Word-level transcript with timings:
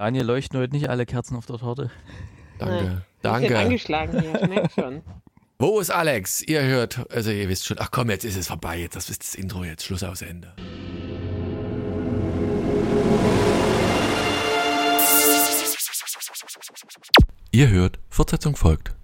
Daniel 0.00 0.24
leuchten 0.24 0.58
heute 0.58 0.72
nicht 0.72 0.88
alle 0.88 1.04
Kerzen 1.04 1.36
auf 1.36 1.44
der 1.44 1.58
Torte. 1.58 1.90
Danke. 2.58 2.84
Nein. 2.84 3.02
Danke. 3.20 3.42
Ich 3.42 3.48
bin 3.48 3.56
angeschlagen 3.58 4.18
hier, 4.18 4.42
ich 4.42 4.48
merke 4.48 4.70
schon. 4.70 5.02
Wo 5.58 5.78
ist 5.78 5.90
Alex? 5.90 6.40
Ihr 6.40 6.62
hört, 6.62 7.12
also 7.12 7.30
ihr 7.30 7.50
wisst 7.50 7.66
schon, 7.66 7.76
ach 7.78 7.90
komm, 7.90 8.08
jetzt 8.08 8.24
ist 8.24 8.38
es 8.38 8.48
vorbei, 8.48 8.78
jetzt, 8.78 8.96
das 8.96 9.10
ist 9.10 9.22
das 9.22 9.34
Intro 9.34 9.62
jetzt, 9.62 9.84
Schluss 9.84 10.02
aus 10.02 10.22
Ende. 10.22 10.54
Ihr 17.50 17.68
hört, 17.68 17.98
Fortsetzung 18.08 18.56
folgt. 18.56 18.94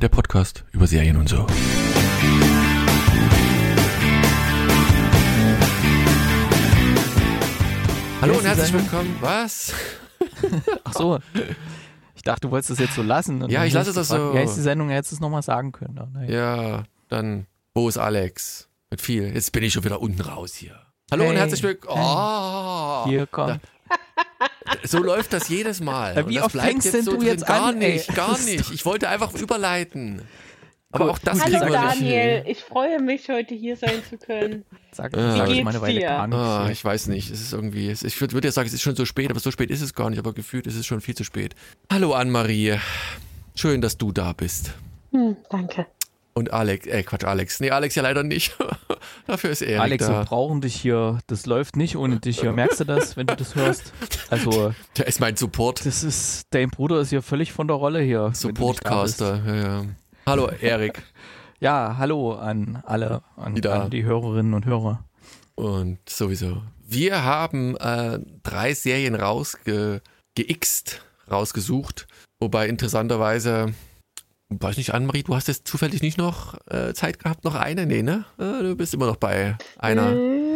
Der 0.00 0.08
Podcast 0.08 0.64
über 0.70 0.86
Serien 0.86 1.16
und 1.16 1.28
so. 1.28 1.48
Hallo 8.26 8.38
und 8.38 8.44
herzlich 8.44 8.72
willkommen. 8.72 9.16
Was? 9.20 9.72
Ach 10.82 10.92
so. 10.94 11.20
Ich 12.16 12.22
dachte, 12.24 12.40
du 12.40 12.50
wolltest 12.50 12.70
das 12.70 12.80
jetzt 12.80 12.96
so 12.96 13.02
lassen. 13.02 13.40
Und 13.40 13.50
Ja, 13.52 13.64
ich 13.64 13.72
lasse 13.72 13.92
das 13.92 14.08
gefragt, 14.08 14.32
so. 14.32 14.34
Wie 14.34 14.38
heißt 14.40 14.56
die 14.56 14.62
Sendung? 14.62 14.88
Hättest 14.88 15.12
du 15.12 15.14
es 15.16 15.20
nochmal 15.20 15.42
sagen 15.42 15.70
können. 15.70 15.96
Aber 15.96 16.10
naja. 16.10 16.30
Ja, 16.78 16.82
dann, 17.08 17.46
wo 17.72 17.88
ist 17.88 17.98
Alex? 17.98 18.68
Mit 18.90 19.00
viel. 19.00 19.32
Jetzt 19.32 19.52
bin 19.52 19.62
ich 19.62 19.72
schon 19.72 19.84
wieder 19.84 20.00
unten 20.00 20.20
raus 20.22 20.54
hier. 20.56 20.76
Hallo 21.12 21.22
und 21.22 21.30
Hey, 21.30 21.38
herzlich 21.38 21.62
willkommen. 21.62 22.02
Oh, 22.04 23.04
Hier, 23.06 23.28
komm. 23.30 23.60
so 24.82 24.98
läuft 24.98 25.32
das 25.32 25.48
jedes 25.48 25.78
Mal. 25.78 26.18
Und 26.18 26.28
wie 26.28 26.40
oft 26.40 26.50
bleibt 26.52 26.66
fängst 26.68 26.86
jetzt 26.86 26.94
denn 26.94 27.04
so 27.04 27.12
du 27.12 27.18
drin. 27.18 27.28
jetzt 27.28 27.46
Gar 27.46 27.66
an, 27.66 27.80
ey? 27.80 27.92
nicht, 27.92 28.12
gar 28.16 28.36
nicht. 28.40 28.72
Ich 28.72 28.84
wollte 28.84 29.08
einfach 29.08 29.34
überleiten. 29.34 30.22
Aber 30.92 31.10
auch 31.10 31.18
das 31.18 31.38
gut, 31.38 31.44
kriegen 31.48 31.60
Hallo 31.60 31.72
wir 31.72 31.80
nicht 31.80 32.00
Daniel, 32.00 32.44
ich 32.46 32.58
freue 32.62 33.00
mich, 33.02 33.28
heute 33.28 33.54
hier 33.54 33.76
sein 33.76 34.02
zu 34.08 34.16
können. 34.18 34.64
Sag, 34.92 35.12
Wie 35.14 35.20
sag 35.20 35.48
ich 35.48 35.54
geht's 35.54 35.64
meine 35.64 35.80
Weile 35.80 35.98
dir? 36.00 36.06
gar 36.06 36.26
nicht. 36.26 36.36
Ah, 36.38 36.68
ich 36.70 36.84
weiß 36.84 37.08
nicht. 37.08 37.30
Es 37.30 37.40
ist 37.40 37.52
irgendwie, 37.52 37.90
es- 37.90 38.02
ich 38.02 38.18
würde 38.20 38.34
würd 38.34 38.44
ja 38.44 38.52
sagen, 38.52 38.68
es 38.68 38.72
ist 38.74 38.82
schon 38.82 38.96
so 38.96 39.04
spät, 39.04 39.30
aber 39.30 39.40
so 39.40 39.50
spät 39.50 39.70
ist 39.70 39.82
es 39.82 39.94
gar 39.94 40.08
nicht. 40.10 40.18
Aber 40.18 40.32
gefühlt 40.32 40.66
ist 40.66 40.76
es 40.76 40.86
schon 40.86 41.00
viel 41.00 41.14
zu 41.14 41.24
spät. 41.24 41.54
Hallo 41.92 42.14
Anne-Marie. 42.14 42.78
Schön, 43.56 43.80
dass 43.80 43.98
du 43.98 44.12
da 44.12 44.32
bist. 44.32 44.72
Hm, 45.12 45.36
danke. 45.50 45.86
Und 46.34 46.52
Alex, 46.52 46.86
äh, 46.86 47.02
Quatsch, 47.02 47.24
Alex. 47.24 47.60
Nee, 47.60 47.70
Alex 47.70 47.94
ja 47.94 48.02
leider 48.02 48.22
nicht. 48.22 48.54
Dafür 49.26 49.50
ist 49.50 49.62
Erik 49.62 49.80
Alex, 49.80 50.06
da. 50.06 50.20
wir 50.20 50.24
brauchen 50.26 50.60
dich 50.60 50.74
hier. 50.76 51.18
Das 51.28 51.46
läuft 51.46 51.76
nicht 51.76 51.96
ohne 51.96 52.20
dich 52.20 52.40
hier. 52.40 52.52
Merkst 52.52 52.80
du 52.80 52.84
das, 52.84 53.16
wenn 53.16 53.26
du 53.26 53.34
das 53.36 53.54
hörst? 53.54 53.92
Also, 54.30 54.72
Der 54.98 55.06
ist 55.06 55.18
mein 55.18 55.36
Support. 55.36 55.84
das 55.86 56.04
ist, 56.04 56.42
dein 56.50 56.68
Bruder 56.70 57.00
ist 57.00 57.08
hier 57.10 57.22
völlig 57.22 57.52
von 57.52 57.66
der 57.66 57.76
Rolle 57.76 58.00
hier. 58.02 58.30
Supportcaster. 58.34 59.42
Ja, 59.46 59.54
ja. 59.56 59.84
Hallo 60.28 60.48
Erik. 60.48 61.02
Ja, 61.58 61.96
hallo 61.96 62.34
an 62.34 62.82
alle, 62.84 63.22
an 63.36 63.58
an 63.64 63.90
die 63.90 64.04
Hörerinnen 64.04 64.52
und 64.52 64.66
Hörer. 64.66 65.02
Und 65.54 65.98
sowieso. 66.06 66.60
Wir 66.86 67.24
haben 67.24 67.78
äh, 67.78 68.18
drei 68.42 68.74
Serien 68.74 69.14
rausgeixt, 69.14 70.02
rausgesucht. 71.30 72.06
Wobei 72.38 72.68
interessanterweise, 72.68 73.72
weiß 74.50 74.76
nicht, 74.76 74.92
Annemarie, 74.92 75.22
du 75.22 75.34
hast 75.34 75.48
jetzt 75.48 75.66
zufällig 75.66 76.02
nicht 76.02 76.18
noch 76.18 76.58
äh, 76.66 76.92
Zeit 76.92 77.20
gehabt, 77.20 77.44
noch 77.44 77.54
eine? 77.54 77.86
Nee, 77.86 78.02
ne? 78.02 78.26
Äh, 78.36 78.62
du 78.62 78.76
bist 78.76 78.92
immer 78.92 79.06
noch 79.06 79.16
bei 79.16 79.56
einer. 79.78 80.12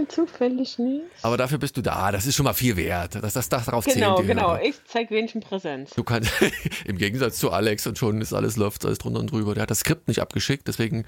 Zufällig 0.08 0.78
nicht. 0.78 1.04
Aber 1.22 1.36
dafür 1.36 1.58
bist 1.58 1.76
du 1.76 1.82
da. 1.82 2.12
Das 2.12 2.26
ist 2.26 2.34
schon 2.34 2.44
mal 2.44 2.54
viel 2.54 2.76
wert. 2.76 3.16
Das, 3.16 3.34
das, 3.34 3.48
darauf 3.48 3.84
Genau, 3.84 4.20
die 4.20 4.26
genau. 4.26 4.50
Hörer. 4.52 4.62
Ich 4.62 4.76
zeige 4.86 5.14
wenigstens 5.14 5.44
Präsenz. 5.44 5.90
Du 5.90 6.04
kannst, 6.04 6.30
im 6.84 6.98
Gegensatz 6.98 7.38
zu 7.38 7.50
Alex 7.50 7.86
und 7.86 7.98
schon 7.98 8.20
ist 8.20 8.32
alles 8.32 8.56
läuft 8.56 8.84
alles 8.84 8.98
drunter 8.98 9.20
und 9.20 9.30
drüber. 9.30 9.54
Der 9.54 9.62
hat 9.62 9.70
das 9.70 9.80
Skript 9.80 10.08
nicht 10.08 10.20
abgeschickt, 10.20 10.68
deswegen 10.68 11.04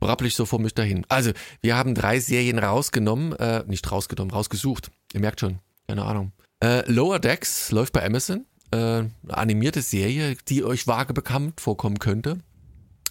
brabbel 0.00 0.26
ich 0.26 0.34
so 0.34 0.44
vor 0.44 0.60
mich 0.60 0.74
dahin. 0.74 1.06
Also, 1.08 1.30
wir 1.60 1.76
haben 1.76 1.94
drei 1.94 2.18
Serien 2.18 2.58
rausgenommen, 2.58 3.32
äh, 3.34 3.64
nicht 3.66 3.90
rausgenommen, 3.90 4.32
rausgesucht. 4.32 4.90
Ihr 5.12 5.20
merkt 5.20 5.40
schon, 5.40 5.60
keine 5.86 6.04
Ahnung. 6.04 6.32
Äh, 6.62 6.90
Lower 6.90 7.18
Decks 7.18 7.70
läuft 7.70 7.92
bei 7.92 8.04
Amazon. 8.04 8.46
Äh, 8.70 8.76
eine 8.76 9.10
animierte 9.28 9.82
Serie, 9.82 10.36
die 10.48 10.64
euch 10.64 10.86
vage 10.86 11.12
bekannt 11.12 11.60
vorkommen 11.60 11.98
könnte. 11.98 12.38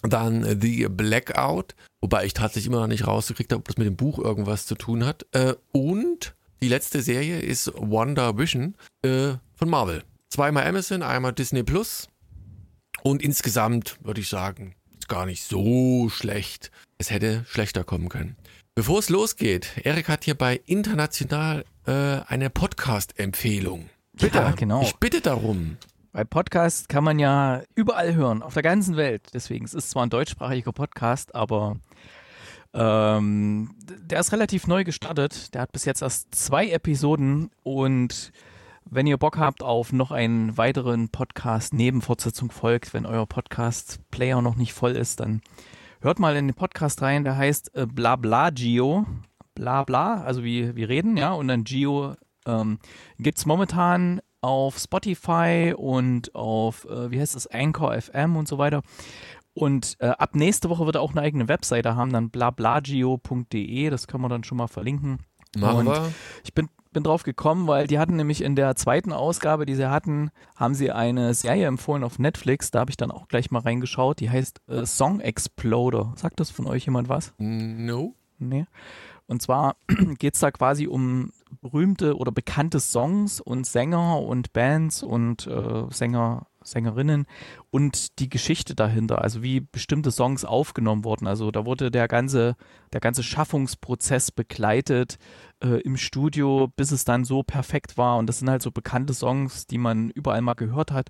Dann 0.03 0.59
The 0.59 0.88
Blackout, 0.89 1.75
wobei 2.01 2.25
ich 2.25 2.34
tatsächlich 2.34 2.67
immer 2.67 2.81
noch 2.81 2.88
nicht 2.88 3.07
rausgekriegt 3.07 3.51
habe, 3.51 3.59
ob 3.59 3.67
das 3.67 3.78
mit 3.78 3.88
dem 3.88 3.95
Buch 3.95 4.19
irgendwas 4.19 4.66
zu 4.66 4.75
tun 4.75 5.06
hat. 5.06 5.25
Äh, 5.31 5.56
und 5.72 6.35
die 6.62 6.67
letzte 6.67 7.01
Serie 7.01 7.39
ist 7.39 7.72
Wonder 7.75 8.38
Vision 8.38 8.75
äh, 9.03 9.34
von 9.56 9.69
Marvel. 9.69 10.03
Zweimal 10.29 10.67
Amazon, 10.67 11.03
einmal 11.03 11.34
Disney 11.34 11.63
Plus. 11.63 12.07
Und 13.03 13.22
insgesamt 13.22 13.97
würde 14.03 14.22
ich 14.22 14.29
sagen, 14.29 14.75
ist 15.00 15.09
gar 15.09 15.25
nicht 15.25 15.44
so 15.44 16.09
schlecht. 16.09 16.72
Es 16.97 17.09
hätte 17.09 17.45
schlechter 17.50 17.84
kommen 17.84 18.09
können. 18.09 18.35
Bevor 18.75 19.00
es 19.00 19.09
losgeht, 19.09 19.67
Erik 19.84 20.07
hat 20.07 20.23
hier 20.23 20.35
bei 20.35 20.61
International 20.66 21.66
äh, 21.85 21.91
eine 21.91 22.50
Podcast-Empfehlung. 22.50 23.90
Bitte, 24.13 24.38
Ja, 24.38 24.51
genau. 24.51 24.81
ich 24.84 24.95
bitte 24.95 25.19
darum. 25.22 25.78
Bei 26.13 26.25
Podcast 26.25 26.89
kann 26.89 27.05
man 27.05 27.19
ja 27.19 27.61
überall 27.73 28.13
hören, 28.16 28.44
auf 28.44 28.53
der 28.53 28.63
ganzen 28.63 28.97
Welt. 28.97 29.29
Deswegen, 29.33 29.63
es 29.63 29.73
ist 29.73 29.91
zwar 29.91 30.03
ein 30.03 30.09
deutschsprachiger 30.09 30.73
Podcast, 30.73 31.33
aber 31.33 31.77
ähm, 32.73 33.73
der 33.88 34.19
ist 34.19 34.33
relativ 34.33 34.67
neu 34.67 34.83
gestartet. 34.83 35.53
Der 35.53 35.61
hat 35.61 35.72
bis 35.72 35.85
jetzt 35.85 36.01
erst 36.01 36.35
zwei 36.35 36.69
Episoden 36.69 37.49
und 37.63 38.33
wenn 38.83 39.07
ihr 39.07 39.16
Bock 39.16 39.38
habt 39.38 39.63
auf 39.63 39.94
noch 39.94 40.11
einen 40.11 40.57
weiteren 40.57 41.07
Podcast 41.07 41.73
Nebenfortsetzung 41.73 42.51
folgt, 42.51 42.93
wenn 42.93 43.05
euer 43.05 43.25
Podcast-Player 43.25 44.41
noch 44.41 44.57
nicht 44.57 44.73
voll 44.73 44.97
ist, 44.97 45.22
dann 45.22 45.41
hört 46.01 46.19
mal 46.19 46.35
in 46.35 46.49
den 46.49 46.55
Podcast 46.55 47.01
rein, 47.01 47.23
der 47.23 47.38
heißt 47.38 47.73
äh, 47.73 47.85
Blablagio. 47.85 49.05
Blabla, 49.55 50.23
also 50.23 50.43
wie 50.43 50.75
wir 50.75 50.89
reden, 50.89 51.16
ja, 51.16 51.31
und 51.31 51.47
dann 51.47 51.63
Gio 51.63 52.16
ähm, 52.45 52.79
gibt 53.17 53.38
es 53.38 53.45
momentan 53.45 54.22
auf 54.41 54.78
Spotify 54.78 55.74
und 55.78 56.34
auf, 56.35 56.85
äh, 56.85 57.12
wie 57.12 57.19
heißt 57.19 57.35
es, 57.35 57.47
Anchor 57.47 58.00
FM 58.00 58.35
und 58.35 58.47
so 58.47 58.57
weiter. 58.57 58.81
Und 59.53 59.97
äh, 60.00 60.07
ab 60.07 60.35
nächste 60.35 60.69
Woche 60.69 60.85
wird 60.85 60.96
er 60.96 61.02
auch 61.02 61.12
eine 61.12 61.22
eigene 61.22 61.47
Webseite 61.47 61.96
haben, 61.96 62.12
dann 62.12 62.29
blablagio.de, 62.29 63.90
das 63.90 64.07
können 64.07 64.24
wir 64.24 64.29
dann 64.29 64.44
schon 64.44 64.57
mal 64.57 64.68
verlinken. 64.68 65.19
Machen 65.57 65.79
Und 65.79 65.88
wir. 65.88 66.13
Ich 66.44 66.53
bin, 66.53 66.69
bin 66.94 67.03
drauf 67.03 67.24
gekommen, 67.24 67.68
weil 67.68 67.88
die 67.88 68.00
hatten 68.00 68.16
nämlich 68.16 68.41
in 68.41 68.56
der 68.56 68.75
zweiten 68.75 69.12
Ausgabe, 69.12 69.66
die 69.66 69.75
sie 69.75 69.90
hatten, 69.90 70.31
haben 70.56 70.73
sie 70.73 70.91
eine 70.91 71.34
Serie 71.34 71.68
empfohlen 71.68 72.03
auf 72.03 72.19
Netflix. 72.19 72.72
Da 72.72 72.79
habe 72.79 72.91
ich 72.91 72.97
dann 72.97 73.12
auch 73.12 73.28
gleich 73.28 73.52
mal 73.52 73.59
reingeschaut. 73.59 74.22
Die 74.22 74.29
heißt 74.29 74.62
äh, 74.69 74.85
Song 74.85 75.19
Exploder. 75.19 76.13
Sagt 76.16 76.40
das 76.40 76.50
von 76.50 76.66
euch 76.68 76.85
jemand 76.85 77.09
was? 77.09 77.34
No. 77.38 78.16
Nee. 78.40 78.66
Und 79.28 79.41
zwar 79.41 79.75
geht 80.19 80.35
es 80.35 80.40
da 80.40 80.52
quasi 80.52 80.88
um 80.88 81.34
berühmte 81.62 82.16
oder 82.17 82.31
bekannte 82.31 82.79
Songs 82.79 83.41
und 83.41 83.66
Sänger 83.66 84.19
und 84.22 84.53
Bands 84.53 85.03
und 85.03 85.47
äh, 85.47 85.85
Sänger, 85.89 86.47
Sängerinnen 86.63 87.25
und 87.69 88.19
die 88.19 88.29
Geschichte 88.29 88.75
dahinter, 88.75 89.22
also 89.22 89.44
wie 89.44 89.61
bestimmte 89.61 90.11
Songs 90.11 90.45
aufgenommen 90.45 91.03
wurden. 91.03 91.28
Also 91.28 91.51
da 91.51 91.66
wurde 91.66 91.91
der 91.91 92.07
ganze, 92.07 92.56
der 92.94 93.01
ganze 93.01 93.23
Schaffungsprozess 93.23 94.31
begleitet 94.31 95.17
äh, 95.63 95.81
im 95.81 95.97
Studio, 95.97 96.69
bis 96.75 96.91
es 96.91 97.03
dann 97.03 97.25
so 97.25 97.44
perfekt 97.44 97.97
war. 97.97 98.17
Und 98.17 98.28
das 98.28 98.40
sind 98.40 98.50
halt 98.50 98.61
so 98.61 98.72
bekannte 98.72 99.13
Songs, 99.13 99.67
die 99.67 99.78
man 99.78 100.09
überall 100.11 100.41
mal 100.41 100.53
gehört 100.53 100.91
hat. 100.91 101.09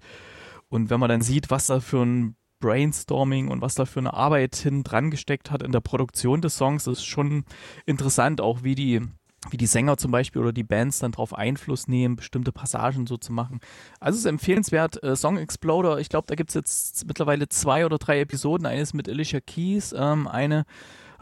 Und 0.70 0.90
wenn 0.90 1.00
man 1.00 1.10
dann 1.10 1.22
sieht, 1.22 1.52
was 1.52 1.68
da 1.68 1.82
für 1.82 2.04
ein 2.04 2.36
Brainstorming 2.62 3.50
und 3.50 3.62
was 3.62 3.76
da 3.76 3.86
für 3.86 4.00
eine 4.00 4.14
Arbeit 4.14 4.56
hin 4.56 4.84
dran 4.84 5.12
gesteckt 5.12 5.52
hat 5.52 5.62
in 5.64 5.74
der 5.74 5.82
Produktion 5.82 6.42
des 6.42 6.56
Songs, 6.56 6.88
ist 6.88 7.04
schon 7.04 7.44
interessant, 7.86 8.40
auch 8.40 8.64
wie 8.64 8.76
die, 8.76 9.02
wie 9.50 9.58
die 9.58 9.66
Sänger 9.66 9.98
zum 9.98 10.12
Beispiel 10.12 10.42
oder 10.42 10.54
die 10.54 10.64
Bands 10.64 11.00
dann 11.00 11.12
darauf 11.12 11.34
Einfluss 11.34 11.88
nehmen, 11.88 12.16
bestimmte 12.16 12.52
Passagen 12.52 13.08
so 13.08 13.18
zu 13.18 13.34
machen. 13.34 13.60
Also 14.00 14.16
es 14.18 14.22
ist 14.22 14.30
empfehlenswert, 14.30 15.02
äh, 15.04 15.16
Song 15.16 15.38
Exploder, 15.38 16.00
ich 16.00 16.10
glaube, 16.10 16.28
da 16.28 16.36
gibt 16.36 16.52
es 16.52 16.54
jetzt 16.54 17.08
mittlerweile 17.08 17.50
zwei 17.50 17.86
oder 17.86 17.98
drei 17.98 18.20
Episoden, 18.22 18.68
eines 18.68 18.94
mit 18.94 19.10
Alicia 19.10 19.40
Keys, 19.40 19.94
ähm, 19.98 20.28
eine 20.28 20.66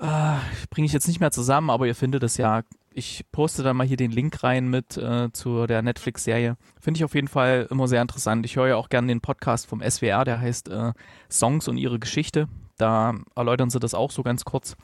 äh, 0.01 0.35
bringe 0.69 0.85
ich 0.85 0.93
jetzt 0.93 1.07
nicht 1.07 1.19
mehr 1.19 1.31
zusammen, 1.31 1.69
aber 1.69 1.85
ihr 1.87 1.95
findet 1.95 2.23
es 2.23 2.37
ja. 2.37 2.63
Ich 2.91 3.23
poste 3.31 3.63
dann 3.63 3.77
mal 3.77 3.85
hier 3.85 3.97
den 3.97 4.11
Link 4.11 4.43
rein 4.43 4.67
mit 4.67 4.97
äh, 4.97 5.31
zu 5.31 5.67
der 5.67 5.81
Netflix-Serie. 5.81 6.57
Finde 6.79 6.97
ich 6.97 7.03
auf 7.03 7.15
jeden 7.15 7.27
Fall 7.27 7.67
immer 7.69 7.87
sehr 7.87 8.01
interessant. 8.01 8.45
Ich 8.45 8.55
höre 8.55 8.67
ja 8.69 8.75
auch 8.77 8.89
gerne 8.89 9.07
den 9.07 9.21
Podcast 9.21 9.67
vom 9.67 9.81
SWR, 9.81 10.25
der 10.25 10.39
heißt 10.39 10.69
äh, 10.69 10.93
Songs 11.29 11.67
und 11.67 11.77
ihre 11.77 11.99
Geschichte. 11.99 12.47
Da 12.79 13.13
erläutern 13.35 13.69
sie 13.69 13.79
das 13.79 13.93
auch 13.93 14.09
so 14.09 14.23
ganz 14.23 14.45
kurz, 14.45 14.75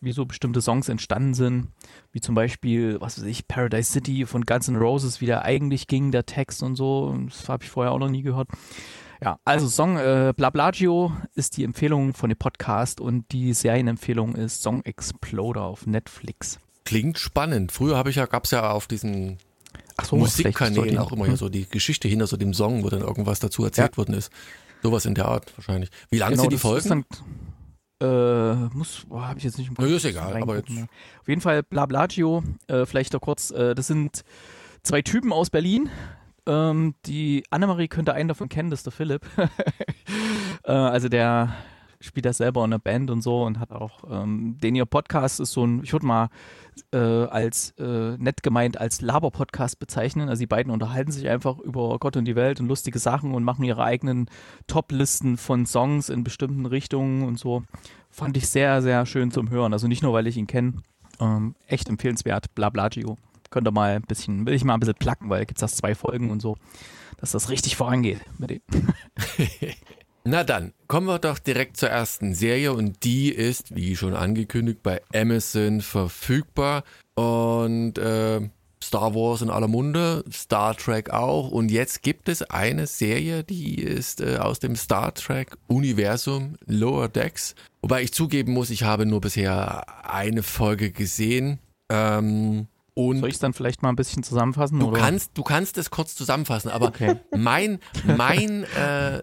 wie 0.00 0.12
so 0.12 0.26
bestimmte 0.26 0.60
Songs 0.60 0.88
entstanden 0.88 1.34
sind. 1.34 1.68
Wie 2.12 2.20
zum 2.20 2.34
Beispiel, 2.34 3.00
was 3.00 3.16
weiß 3.16 3.24
ich, 3.26 3.46
Paradise 3.46 3.92
City 3.92 4.26
von 4.26 4.42
Guns 4.42 4.68
N' 4.68 4.76
Roses, 4.76 5.20
wie 5.20 5.26
der 5.26 5.42
eigentlich 5.42 5.86
ging, 5.86 6.10
der 6.10 6.26
Text 6.26 6.62
und 6.64 6.74
so. 6.74 7.16
Das 7.28 7.48
habe 7.48 7.62
ich 7.64 7.70
vorher 7.70 7.92
auch 7.92 8.00
noch 8.00 8.10
nie 8.10 8.22
gehört. 8.22 8.48
Ja, 9.22 9.38
also 9.44 9.68
Song 9.68 9.96
äh, 9.96 10.34
Blablagio 10.36 11.12
ist 11.34 11.56
die 11.56 11.62
Empfehlung 11.62 12.12
von 12.12 12.28
dem 12.28 12.36
Podcast 12.36 13.00
und 13.00 13.30
die 13.30 13.54
Serienempfehlung 13.54 14.34
ist 14.34 14.62
Song 14.62 14.82
Exploder 14.84 15.62
auf 15.62 15.86
Netflix. 15.86 16.58
Klingt 16.84 17.18
spannend. 17.20 17.70
Früher 17.70 17.96
habe 17.96 18.10
ich 18.10 18.16
ja, 18.16 18.26
gab 18.26 18.44
es 18.44 18.50
ja 18.50 18.72
auf 18.72 18.88
diesen 18.88 19.38
so, 20.02 20.16
Musikkanälen 20.16 20.98
auch 20.98 21.12
immer 21.12 21.28
ja 21.28 21.36
so 21.36 21.48
die 21.48 21.66
Geschichte 21.68 22.08
hinter 22.08 22.26
so 22.26 22.36
dem 22.36 22.52
Song, 22.52 22.82
wo 22.82 22.90
dann 22.90 23.00
irgendwas 23.00 23.38
dazu 23.38 23.64
erzählt 23.64 23.96
worden 23.96 24.14
ist. 24.14 24.32
Sowas 24.84 25.06
in 25.06 25.14
der 25.14 25.26
Art 25.26 25.56
wahrscheinlich. 25.56 25.88
Wie 26.10 26.18
lang 26.18 26.30
Genau, 26.30 26.42
sind 26.42 26.52
die 26.52 26.58
Folgen? 26.58 27.06
Äh, 28.02 28.54
muss, 28.76 29.06
boah, 29.08 29.28
habe 29.28 29.38
ich 29.38 29.44
jetzt 29.44 29.56
nicht 29.56 29.68
im 29.68 29.76
Kopf. 29.76 29.88
Ja, 29.88 29.96
ist 29.96 30.04
egal, 30.04 30.42
aber 30.42 30.56
jetzt. 30.56 30.68
Ja. 30.68 30.82
Auf 30.82 31.28
jeden 31.28 31.40
Fall 31.40 31.62
Blablagio, 31.62 32.42
äh, 32.66 32.84
vielleicht 32.84 33.14
doch 33.14 33.20
kurz, 33.20 33.50
äh, 33.50 33.74
das 33.74 33.86
sind 33.86 34.24
zwei 34.82 35.00
Typen 35.00 35.32
aus 35.32 35.48
Berlin. 35.48 35.88
Ähm, 36.46 36.94
die 37.06 37.44
Annemarie 37.48 37.88
könnte 37.88 38.12
einen 38.12 38.28
davon 38.28 38.50
kennen, 38.50 38.68
das 38.68 38.80
ist 38.80 38.86
der 38.86 38.92
Philipp. 38.92 39.22
äh, 40.64 40.72
also 40.72 41.08
der 41.08 41.54
spielt 42.04 42.26
das 42.26 42.38
selber 42.38 42.60
in 42.60 42.72
einer 42.72 42.78
Band 42.78 43.10
und 43.10 43.22
so 43.22 43.42
und 43.44 43.58
hat 43.58 43.70
auch, 43.70 44.04
ähm, 44.10 44.58
den 44.62 44.74
ihr 44.74 44.86
Podcast 44.86 45.40
ist 45.40 45.52
so 45.52 45.66
ein, 45.66 45.82
ich 45.82 45.92
würde 45.92 46.06
mal 46.06 46.28
äh, 46.92 46.98
als 46.98 47.70
äh, 47.78 48.16
nett 48.18 48.42
gemeint 48.42 48.78
als 48.78 49.00
Laber-Podcast 49.00 49.78
bezeichnen. 49.78 50.28
Also 50.28 50.40
die 50.40 50.46
beiden 50.46 50.72
unterhalten 50.72 51.12
sich 51.12 51.28
einfach 51.28 51.58
über 51.58 51.98
Gott 51.98 52.16
und 52.16 52.24
die 52.24 52.36
Welt 52.36 52.60
und 52.60 52.68
lustige 52.68 52.98
Sachen 52.98 53.34
und 53.34 53.44
machen 53.44 53.64
ihre 53.64 53.84
eigenen 53.84 54.28
Top-Listen 54.66 55.36
von 55.36 55.66
Songs 55.66 56.08
in 56.08 56.24
bestimmten 56.24 56.66
Richtungen 56.66 57.24
und 57.24 57.38
so. 57.38 57.62
Fand 58.10 58.36
ich 58.36 58.48
sehr, 58.48 58.82
sehr 58.82 59.06
schön 59.06 59.30
zum 59.30 59.50
Hören. 59.50 59.72
Also 59.72 59.88
nicht 59.88 60.02
nur, 60.02 60.12
weil 60.12 60.26
ich 60.26 60.36
ihn 60.36 60.46
kenne, 60.46 60.74
ähm, 61.20 61.54
echt 61.66 61.88
empfehlenswert. 61.88 62.54
Blablagio. 62.54 63.16
Könnt 63.50 63.68
ihr 63.68 63.72
mal 63.72 63.96
ein 63.96 64.02
bisschen, 64.02 64.46
will 64.46 64.54
ich 64.54 64.64
mal 64.64 64.74
ein 64.74 64.80
bisschen 64.80 64.96
placken, 64.96 65.30
weil 65.30 65.46
gibt 65.46 65.58
es 65.58 65.60
das 65.60 65.76
zwei 65.76 65.94
Folgen 65.94 66.30
und 66.30 66.42
so, 66.42 66.56
dass 67.18 67.32
das 67.32 67.50
richtig 67.50 67.76
vorangeht 67.76 68.20
mit 68.38 68.50
dem. 68.50 68.60
Na 70.26 70.42
dann, 70.42 70.72
kommen 70.88 71.06
wir 71.06 71.18
doch 71.18 71.38
direkt 71.38 71.76
zur 71.76 71.90
ersten 71.90 72.34
Serie 72.34 72.72
und 72.72 73.04
die 73.04 73.28
ist, 73.28 73.74
wie 73.76 73.94
schon 73.94 74.14
angekündigt, 74.14 74.82
bei 74.82 75.02
Amazon 75.14 75.82
verfügbar 75.82 76.84
und 77.14 77.98
äh, 77.98 78.40
Star 78.82 79.14
Wars 79.14 79.42
in 79.42 79.50
aller 79.50 79.68
Munde, 79.68 80.24
Star 80.32 80.74
Trek 80.74 81.10
auch 81.10 81.50
und 81.50 81.70
jetzt 81.70 82.02
gibt 82.02 82.30
es 82.30 82.40
eine 82.40 82.86
Serie, 82.86 83.44
die 83.44 83.74
ist 83.74 84.22
äh, 84.22 84.38
aus 84.38 84.60
dem 84.60 84.76
Star 84.76 85.12
Trek 85.12 85.58
Universum 85.66 86.56
Lower 86.64 87.08
Decks, 87.08 87.54
wobei 87.82 88.02
ich 88.02 88.14
zugeben 88.14 88.54
muss, 88.54 88.70
ich 88.70 88.82
habe 88.82 89.04
nur 89.04 89.20
bisher 89.20 90.08
eine 90.10 90.42
Folge 90.42 90.90
gesehen. 90.90 91.58
Ähm, 91.90 92.68
und 92.94 93.18
Soll 93.18 93.28
ich 93.28 93.34
es 93.34 93.40
dann 93.40 93.52
vielleicht 93.52 93.82
mal 93.82 93.90
ein 93.90 93.96
bisschen 93.96 94.22
zusammenfassen? 94.22 94.80
Du 94.80 94.88
oder? 94.88 95.00
kannst, 95.00 95.32
du 95.34 95.42
kannst 95.42 95.76
es 95.76 95.90
kurz 95.90 96.14
zusammenfassen, 96.14 96.70
aber 96.70 96.86
okay. 96.86 97.16
mein, 97.36 97.78
mein 98.04 98.64
äh, 98.76 99.22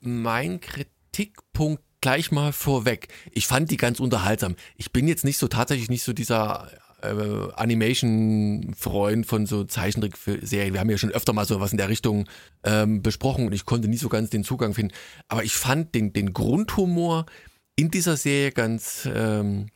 mein 0.00 0.60
Kritikpunkt 0.60 1.82
gleich 2.00 2.32
mal 2.32 2.52
vorweg. 2.52 3.08
Ich 3.32 3.46
fand 3.46 3.70
die 3.70 3.76
ganz 3.76 4.00
unterhaltsam. 4.00 4.56
Ich 4.76 4.92
bin 4.92 5.06
jetzt 5.06 5.24
nicht 5.24 5.38
so 5.38 5.48
tatsächlich 5.48 5.90
nicht 5.90 6.02
so 6.02 6.12
dieser 6.12 6.70
äh, 7.02 7.52
Animation-Freund 7.54 9.26
von 9.26 9.46
so 9.46 9.64
Zeichentrickserien. 9.64 10.72
Wir 10.72 10.80
haben 10.80 10.90
ja 10.90 10.98
schon 10.98 11.10
öfter 11.10 11.32
mal 11.32 11.46
so 11.46 11.60
was 11.60 11.72
in 11.72 11.78
der 11.78 11.88
Richtung 11.88 12.26
ähm, 12.64 13.02
besprochen 13.02 13.46
und 13.46 13.52
ich 13.52 13.66
konnte 13.66 13.88
nie 13.88 13.96
so 13.96 14.08
ganz 14.08 14.30
den 14.30 14.44
Zugang 14.44 14.74
finden. 14.74 14.94
Aber 15.28 15.44
ich 15.44 15.54
fand 15.54 15.94
den, 15.94 16.12
den 16.12 16.32
Grundhumor 16.32 17.26
in 17.76 17.90
dieser 17.90 18.16
Serie 18.16 18.52
ganz, 18.52 19.08
ähm, 19.12 19.66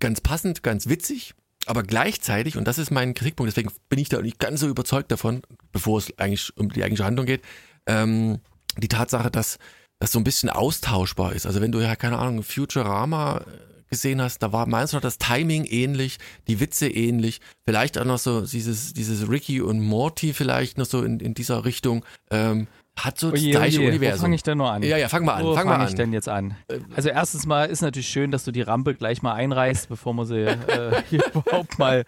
ganz 0.00 0.20
passend, 0.20 0.62
ganz 0.62 0.88
witzig. 0.88 1.34
Aber 1.66 1.82
gleichzeitig, 1.82 2.56
und 2.56 2.64
das 2.64 2.78
ist 2.78 2.90
mein 2.90 3.14
Kritikpunkt, 3.14 3.52
deswegen 3.52 3.70
bin 3.88 3.98
ich 3.98 4.08
da 4.08 4.22
nicht 4.22 4.38
ganz 4.38 4.60
so 4.60 4.68
überzeugt 4.68 5.12
davon, 5.12 5.42
bevor 5.70 5.98
es 5.98 6.18
eigentlich 6.18 6.56
um 6.56 6.70
die 6.70 6.82
eigentliche 6.82 7.04
Handlung 7.04 7.26
geht, 7.26 7.42
ähm, 7.86 8.38
die 8.80 8.88
Tatsache, 8.88 9.30
dass 9.30 9.58
das 10.00 10.12
so 10.12 10.18
ein 10.18 10.24
bisschen 10.24 10.50
austauschbar 10.50 11.32
ist. 11.32 11.46
Also 11.46 11.60
wenn 11.60 11.72
du 11.72 11.80
ja, 11.80 11.96
keine 11.96 12.18
Ahnung, 12.18 12.42
Futurama 12.42 13.44
gesehen 13.90 14.20
hast, 14.20 14.42
da 14.42 14.52
war 14.52 14.66
meistens 14.66 14.94
noch 14.94 15.00
das 15.00 15.18
Timing 15.18 15.64
ähnlich, 15.64 16.18
die 16.46 16.60
Witze 16.60 16.88
ähnlich, 16.88 17.40
vielleicht 17.64 17.98
auch 17.98 18.04
noch 18.04 18.18
so 18.18 18.42
dieses, 18.42 18.92
dieses 18.92 19.28
Ricky 19.28 19.60
und 19.60 19.80
Morty 19.80 20.34
vielleicht 20.34 20.78
noch 20.78 20.86
so 20.86 21.02
in, 21.02 21.20
in 21.20 21.34
dieser 21.34 21.64
Richtung. 21.64 22.04
Ähm, 22.30 22.68
hat 22.98 23.18
so 23.18 23.30
das 23.30 23.40
oje, 23.40 23.50
gleiche 23.52 23.78
oje. 23.80 23.88
Universum. 23.88 24.18
Wo 24.18 24.22
fange 24.22 24.34
ich 24.34 24.42
denn 24.42 24.58
nur 24.58 24.70
an? 24.70 24.82
Ja, 24.82 24.96
ja, 24.96 25.08
fang 25.08 25.24
mal 25.24 25.34
an. 25.34 25.44
Wo 25.44 25.54
fang 25.54 25.66
fange 25.66 25.78
mal 25.78 25.84
ich 25.84 25.90
an. 25.92 25.96
denn 25.96 26.12
jetzt 26.12 26.28
an? 26.28 26.56
Also 26.94 27.08
erstens 27.08 27.46
mal 27.46 27.64
ist 27.64 27.80
natürlich 27.80 28.08
schön, 28.08 28.30
dass 28.30 28.44
du 28.44 28.52
die 28.52 28.62
Rampe 28.62 28.94
gleich 28.94 29.22
mal 29.22 29.34
einreißt, 29.34 29.88
bevor 29.88 30.14
man 30.14 30.26
sie 30.26 30.40
äh, 30.42 31.02
hier 31.10 31.24
überhaupt 31.32 31.78
mal 31.78 32.04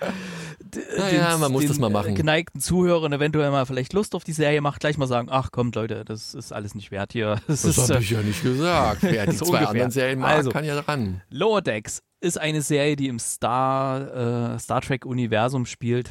naja, 0.96 1.36
man 1.38 1.52
muss 1.52 1.62
den 1.62 1.68
das 1.68 1.78
mal 1.78 1.90
machen. 1.90 2.14
geneigten 2.14 2.60
Zuhörern 2.60 3.12
eventuell 3.12 3.50
mal 3.50 3.66
vielleicht 3.66 3.92
Lust 3.92 4.14
auf 4.14 4.24
die 4.24 4.32
Serie 4.32 4.60
macht, 4.60 4.80
gleich 4.80 4.98
mal 4.98 5.06
sagen, 5.06 5.28
ach 5.30 5.50
kommt 5.50 5.74
Leute, 5.74 6.04
das 6.04 6.34
ist 6.34 6.52
alles 6.52 6.74
nicht 6.74 6.90
wert 6.90 7.12
hier. 7.12 7.40
Das, 7.50 7.62
das 7.62 7.90
habe 7.90 8.00
ich 8.02 8.10
ja 8.10 8.22
nicht 8.22 8.42
gesagt. 8.42 9.02
Wer 9.02 9.26
die 9.26 9.32
so 9.36 9.44
zwei 9.46 9.50
ungefähr. 9.58 9.68
anderen 9.70 9.90
Serien 9.90 10.18
mag, 10.20 10.36
Also, 10.36 10.50
kann 10.50 10.64
ja 10.64 10.80
dran. 10.80 11.22
Lower 11.30 11.62
Decks 11.62 12.02
ist 12.20 12.38
eine 12.38 12.62
Serie, 12.62 12.96
die 12.96 13.08
im 13.08 13.18
Star, 13.18 14.54
äh, 14.54 14.58
Star 14.58 14.80
Trek-Universum 14.80 15.66
spielt, 15.66 16.10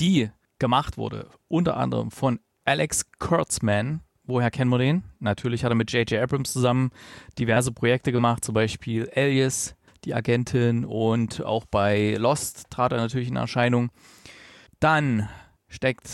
die 0.00 0.30
gemacht 0.58 0.96
wurde, 0.96 1.28
unter 1.48 1.76
anderem 1.76 2.10
von 2.10 2.38
Alex 2.64 3.06
Kurtzman. 3.18 4.00
Woher 4.26 4.50
kennen 4.50 4.70
wir 4.70 4.78
den? 4.78 5.04
Natürlich 5.20 5.64
hat 5.64 5.70
er 5.70 5.76
mit 5.76 5.92
J.J. 5.92 6.20
Abrams 6.20 6.52
zusammen 6.52 6.90
diverse 7.38 7.70
Projekte 7.72 8.10
gemacht, 8.10 8.44
zum 8.44 8.54
Beispiel 8.54 9.08
Alias, 9.14 9.76
die 10.04 10.14
Agentin 10.14 10.84
und 10.84 11.44
auch 11.44 11.64
bei 11.64 12.16
Lost 12.18 12.70
trat 12.70 12.92
er 12.92 12.98
natürlich 12.98 13.28
in 13.28 13.36
Erscheinung. 13.36 13.90
Dann 14.80 15.28
steckt 15.68 16.10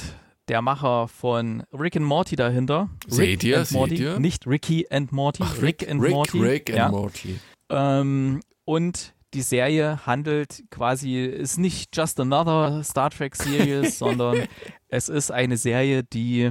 der 0.49 0.61
Macher 0.61 1.09
von 1.09 1.63
Rick 1.73 1.97
and 1.97 2.05
Morty 2.05 2.37
dahinter. 2.37 2.91
Seht 3.07 3.43
Rick 3.43 3.45
ihr, 3.45 3.59
and 3.59 3.67
seht 3.67 3.79
Morty, 3.79 3.95
ihr? 3.97 4.19
nicht 4.19 4.47
Ricky 4.47 4.87
and 4.91 5.13
Morty, 5.13 5.43
Ach, 5.47 5.63
Rick, 5.63 5.89
and 5.89 6.03
Rick, 6.03 6.13
Morty. 6.13 6.41
Rick 6.41 6.71
and 6.71 6.79
ja. 6.79 6.89
Morty. 6.91 7.39
Ähm, 7.71 8.41
und 8.65 9.15
die 9.35 9.43
Serie 9.43 10.05
handelt 10.05 10.65
quasi, 10.71 11.25
ist 11.25 11.59
nicht 11.59 11.97
just 11.97 12.21
another 12.21 12.85
Star 12.85 13.11
Trek 13.11 13.35
Series, 13.35 13.99
sondern 13.99 14.47
es 14.89 15.09
ist 15.09 15.31
eine 15.31 15.57
Serie, 15.57 16.03
die 16.03 16.51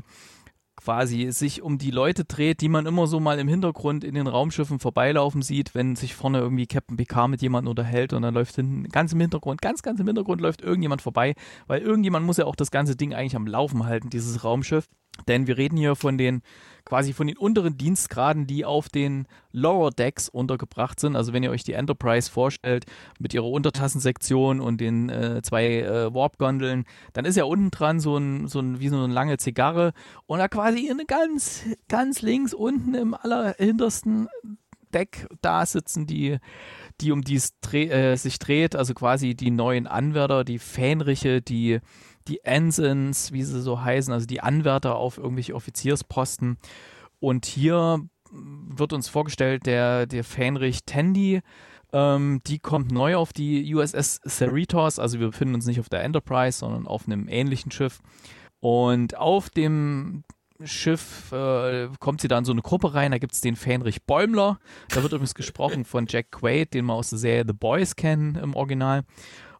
quasi 0.83 1.31
sich 1.31 1.61
um 1.61 1.77
die 1.77 1.91
Leute 1.91 2.25
dreht, 2.25 2.61
die 2.61 2.69
man 2.69 2.85
immer 2.85 3.07
so 3.07 3.19
mal 3.19 3.39
im 3.39 3.47
Hintergrund 3.47 4.03
in 4.03 4.15
den 4.15 4.27
Raumschiffen 4.27 4.79
vorbeilaufen 4.79 5.41
sieht, 5.41 5.75
wenn 5.75 5.95
sich 5.95 6.15
vorne 6.15 6.39
irgendwie 6.39 6.67
Captain 6.67 6.97
Picard 6.97 7.29
mit 7.29 7.41
jemandem 7.41 7.69
unterhält 7.69 8.13
und 8.13 8.23
dann 8.23 8.33
läuft 8.33 8.55
hinten 8.55 8.89
ganz 8.89 9.13
im 9.13 9.19
Hintergrund, 9.19 9.61
ganz, 9.61 9.83
ganz 9.83 9.99
im 9.99 10.07
Hintergrund 10.07 10.41
läuft 10.41 10.61
irgendjemand 10.61 11.01
vorbei, 11.01 11.35
weil 11.67 11.81
irgendjemand 11.81 12.25
muss 12.25 12.37
ja 12.37 12.45
auch 12.45 12.55
das 12.55 12.71
ganze 12.71 12.95
Ding 12.95 13.13
eigentlich 13.13 13.35
am 13.35 13.47
Laufen 13.47 13.85
halten, 13.85 14.09
dieses 14.09 14.43
Raumschiff. 14.43 14.87
Denn 15.27 15.45
wir 15.45 15.57
reden 15.57 15.77
hier 15.77 15.95
von 15.95 16.17
den 16.17 16.41
quasi 16.85 17.13
von 17.13 17.27
den 17.27 17.37
unteren 17.37 17.77
Dienstgraden, 17.77 18.47
die 18.47 18.65
auf 18.65 18.89
den 18.89 19.27
Lower 19.51 19.91
Decks 19.91 20.29
untergebracht 20.29 20.99
sind. 20.99 21.15
Also 21.15 21.33
wenn 21.33 21.43
ihr 21.43 21.51
euch 21.51 21.63
die 21.63 21.73
Enterprise 21.73 22.31
vorstellt 22.31 22.85
mit 23.19 23.33
ihrer 23.33 23.47
Untertassensektion 23.47 24.59
und 24.59 24.81
den 24.81 25.09
äh, 25.09 25.41
zwei 25.43 25.81
äh, 25.81 26.13
Warp-Gondeln, 26.13 26.85
dann 27.13 27.25
ist 27.25 27.37
ja 27.37 27.43
unten 27.43 27.71
dran 27.71 27.99
so 27.99 28.17
ein, 28.17 28.47
so 28.47 28.59
ein 28.59 28.79
wie 28.79 28.89
so 28.89 28.97
eine 28.97 29.13
lange 29.13 29.37
Zigarre 29.37 29.93
und 30.25 30.39
da 30.39 30.47
quasi 30.47 30.87
in 30.87 31.01
ganz, 31.07 31.63
ganz 31.87 32.21
links 32.21 32.53
unten 32.53 32.93
im 32.93 33.13
allerhintersten 33.13 34.27
Deck, 34.91 35.27
da 35.41 35.65
sitzen 35.65 36.05
die, 36.05 36.37
die 36.99 37.11
um 37.11 37.21
die 37.21 37.41
dreh, 37.61 37.87
äh, 37.87 38.15
sich 38.15 38.39
dreht, 38.39 38.75
also 38.75 38.93
quasi 38.93 39.35
die 39.35 39.51
neuen 39.51 39.87
Anwärter, 39.87 40.43
die 40.43 40.59
Fähnriche, 40.59 41.41
die 41.41 41.79
die 42.27 42.43
Ensigns, 42.43 43.31
wie 43.31 43.43
sie 43.43 43.61
so 43.61 43.81
heißen, 43.81 44.13
also 44.13 44.25
die 44.25 44.41
Anwärter 44.41 44.95
auf 44.95 45.17
irgendwelche 45.17 45.55
Offiziersposten. 45.55 46.57
Und 47.19 47.45
hier 47.45 48.01
wird 48.31 48.93
uns 48.93 49.09
vorgestellt, 49.09 49.65
der, 49.65 50.05
der 50.07 50.23
Fähnrich 50.23 50.85
Tandy, 50.85 51.41
ähm, 51.93 52.41
die 52.47 52.59
kommt 52.59 52.91
neu 52.91 53.15
auf 53.15 53.33
die 53.33 53.73
USS 53.75 54.21
Cerritos, 54.25 54.99
also 54.99 55.19
wir 55.19 55.27
befinden 55.27 55.55
uns 55.55 55.65
nicht 55.65 55.79
auf 55.79 55.89
der 55.89 56.03
Enterprise, 56.03 56.59
sondern 56.59 56.87
auf 56.87 57.05
einem 57.05 57.27
ähnlichen 57.27 57.71
Schiff. 57.71 57.99
Und 58.59 59.17
auf 59.17 59.49
dem 59.49 60.23
Schiff 60.63 61.31
äh, 61.31 61.89
kommt 61.99 62.21
sie 62.21 62.27
da 62.27 62.37
in 62.37 62.45
so 62.45 62.51
eine 62.51 62.61
Gruppe 62.61 62.93
rein, 62.93 63.11
da 63.11 63.17
gibt 63.17 63.33
es 63.33 63.41
den 63.41 63.55
Fähnrich 63.55 64.03
Bäumler, 64.03 64.59
da 64.89 65.01
wird 65.01 65.11
übrigens 65.11 65.35
gesprochen 65.35 65.85
von 65.85 66.05
Jack 66.07 66.31
Quaid, 66.31 66.73
den 66.73 66.85
wir 66.85 66.93
aus 66.93 67.09
der 67.09 67.19
Serie 67.19 67.43
The 67.45 67.53
Boys 67.53 67.95
kennen 67.95 68.35
im 68.35 68.55
Original. 68.55 69.03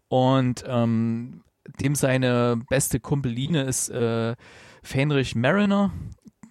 Und 0.07 0.63
ähm, 0.67 1.41
dem 1.79 1.95
seine 1.95 2.61
beste 2.69 2.99
Kumpeline 2.99 3.63
ist 3.63 3.89
äh, 3.89 4.35
Fenrich 4.83 5.35
Mariner. 5.35 5.91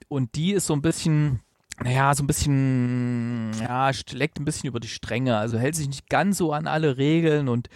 Und 0.08 0.34
die 0.34 0.52
ist 0.52 0.66
so 0.66 0.74
ein 0.74 0.82
bisschen, 0.82 1.40
naja, 1.82 2.14
so 2.14 2.24
ein 2.24 2.26
bisschen, 2.26 3.52
ja, 3.60 3.92
schlägt 3.92 4.38
ein 4.38 4.44
bisschen 4.44 4.68
über 4.68 4.80
die 4.80 4.88
Stränge, 4.88 5.36
also 5.36 5.58
hält 5.58 5.76
sich 5.76 5.86
nicht 5.86 6.08
ganz 6.08 6.38
so 6.38 6.52
an 6.52 6.66
alle 6.66 6.96
Regeln 6.96 7.48
und 7.48 7.68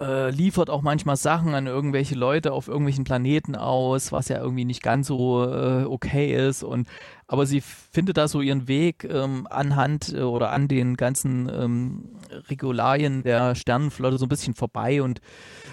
äh, 0.00 0.30
liefert 0.30 0.70
auch 0.70 0.82
manchmal 0.82 1.16
Sachen 1.16 1.54
an 1.54 1.66
irgendwelche 1.66 2.14
Leute 2.14 2.52
auf 2.52 2.68
irgendwelchen 2.68 3.04
Planeten 3.04 3.56
aus, 3.56 4.12
was 4.12 4.28
ja 4.28 4.38
irgendwie 4.38 4.64
nicht 4.64 4.82
ganz 4.82 5.08
so 5.08 5.44
äh, 5.44 5.84
okay 5.84 6.48
ist 6.48 6.62
und 6.62 6.88
aber 7.30 7.44
sie 7.44 7.60
findet 7.60 8.16
da 8.16 8.26
so 8.26 8.40
ihren 8.40 8.68
Weg 8.68 9.04
ähm, 9.04 9.46
anhand 9.50 10.14
äh, 10.14 10.22
oder 10.22 10.50
an 10.50 10.66
den 10.66 10.96
ganzen 10.96 11.50
ähm, 11.52 12.16
Regularien 12.48 13.22
der 13.22 13.54
Sternenflotte 13.54 14.16
so 14.16 14.24
ein 14.24 14.30
bisschen 14.30 14.54
vorbei 14.54 15.02
und 15.02 15.20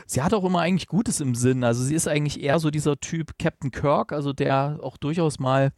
sie 0.05 0.22
hat 0.22 0.34
auch 0.34 0.44
immer 0.44 0.60
eigentlich 0.60 0.88
Gutes 0.88 1.22
im 1.22 1.34
Sinn. 1.34 1.63
Also 1.63 1.82
sie 1.82 1.96
ist 1.96 2.10
eigentlich 2.10 2.44
eher 2.44 2.60
so 2.60 2.72
dieser 2.72 3.00
Typ 3.00 3.39
Captain 3.39 3.72
Kirk, 3.72 4.12
also 4.12 4.34
der 4.34 4.79
auch 4.84 4.98
durchaus 4.98 5.39
mal 5.39 5.72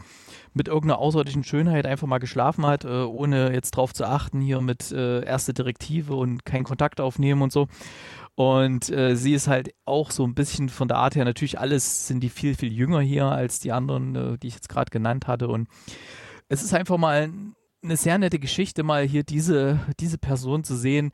mit 0.54 0.68
irgendeiner 0.68 0.98
außerirdischen 0.98 1.44
Schönheit 1.44 1.86
einfach 1.86 2.08
mal 2.08 2.18
geschlafen 2.18 2.66
hat, 2.66 2.84
äh, 2.84 3.04
ohne 3.04 3.54
jetzt 3.54 3.72
drauf 3.72 3.94
zu 3.94 4.06
achten, 4.06 4.42
hier 4.42 4.62
mit 4.62 4.92
äh, 4.92 5.24
erste 5.24 5.54
Direktive 5.54 6.16
und 6.16 6.44
keinen 6.44 6.64
Kontakt 6.64 7.00
aufnehmen 7.00 7.44
und 7.44 7.52
so. 7.52 7.68
Und 8.38 8.92
äh, 8.92 9.16
sie 9.16 9.34
ist 9.34 9.48
halt 9.48 9.74
auch 9.84 10.12
so 10.12 10.24
ein 10.24 10.36
bisschen 10.36 10.70
von 10.70 10.88
der 10.88 10.98
Art 10.98 11.16
her, 11.16 11.26
natürlich 11.26 11.58
alles 11.58 12.06
sind 12.06 12.20
die 12.20 12.30
viel, 12.30 12.54
viel 12.54 12.72
jünger 12.72 13.00
hier 13.00 13.26
als 13.26 13.60
die 13.60 13.72
anderen, 13.72 14.16
äh, 14.16 14.38
die 14.38 14.46
ich 14.46 14.54
jetzt 14.54 14.70
gerade 14.70 14.92
genannt 14.92 15.26
hatte. 15.26 15.48
Und 15.48 15.68
es 16.48 16.62
ist 16.62 16.72
einfach 16.76 17.00
mal 17.00 17.32
eine 17.84 17.98
sehr 17.98 18.20
nette 18.20 18.38
Geschichte, 18.38 18.84
mal 18.84 19.08
hier 19.08 19.24
diese, 19.24 19.80
diese 20.00 20.20
Person 20.20 20.64
zu 20.64 20.76
sehen, 20.76 21.14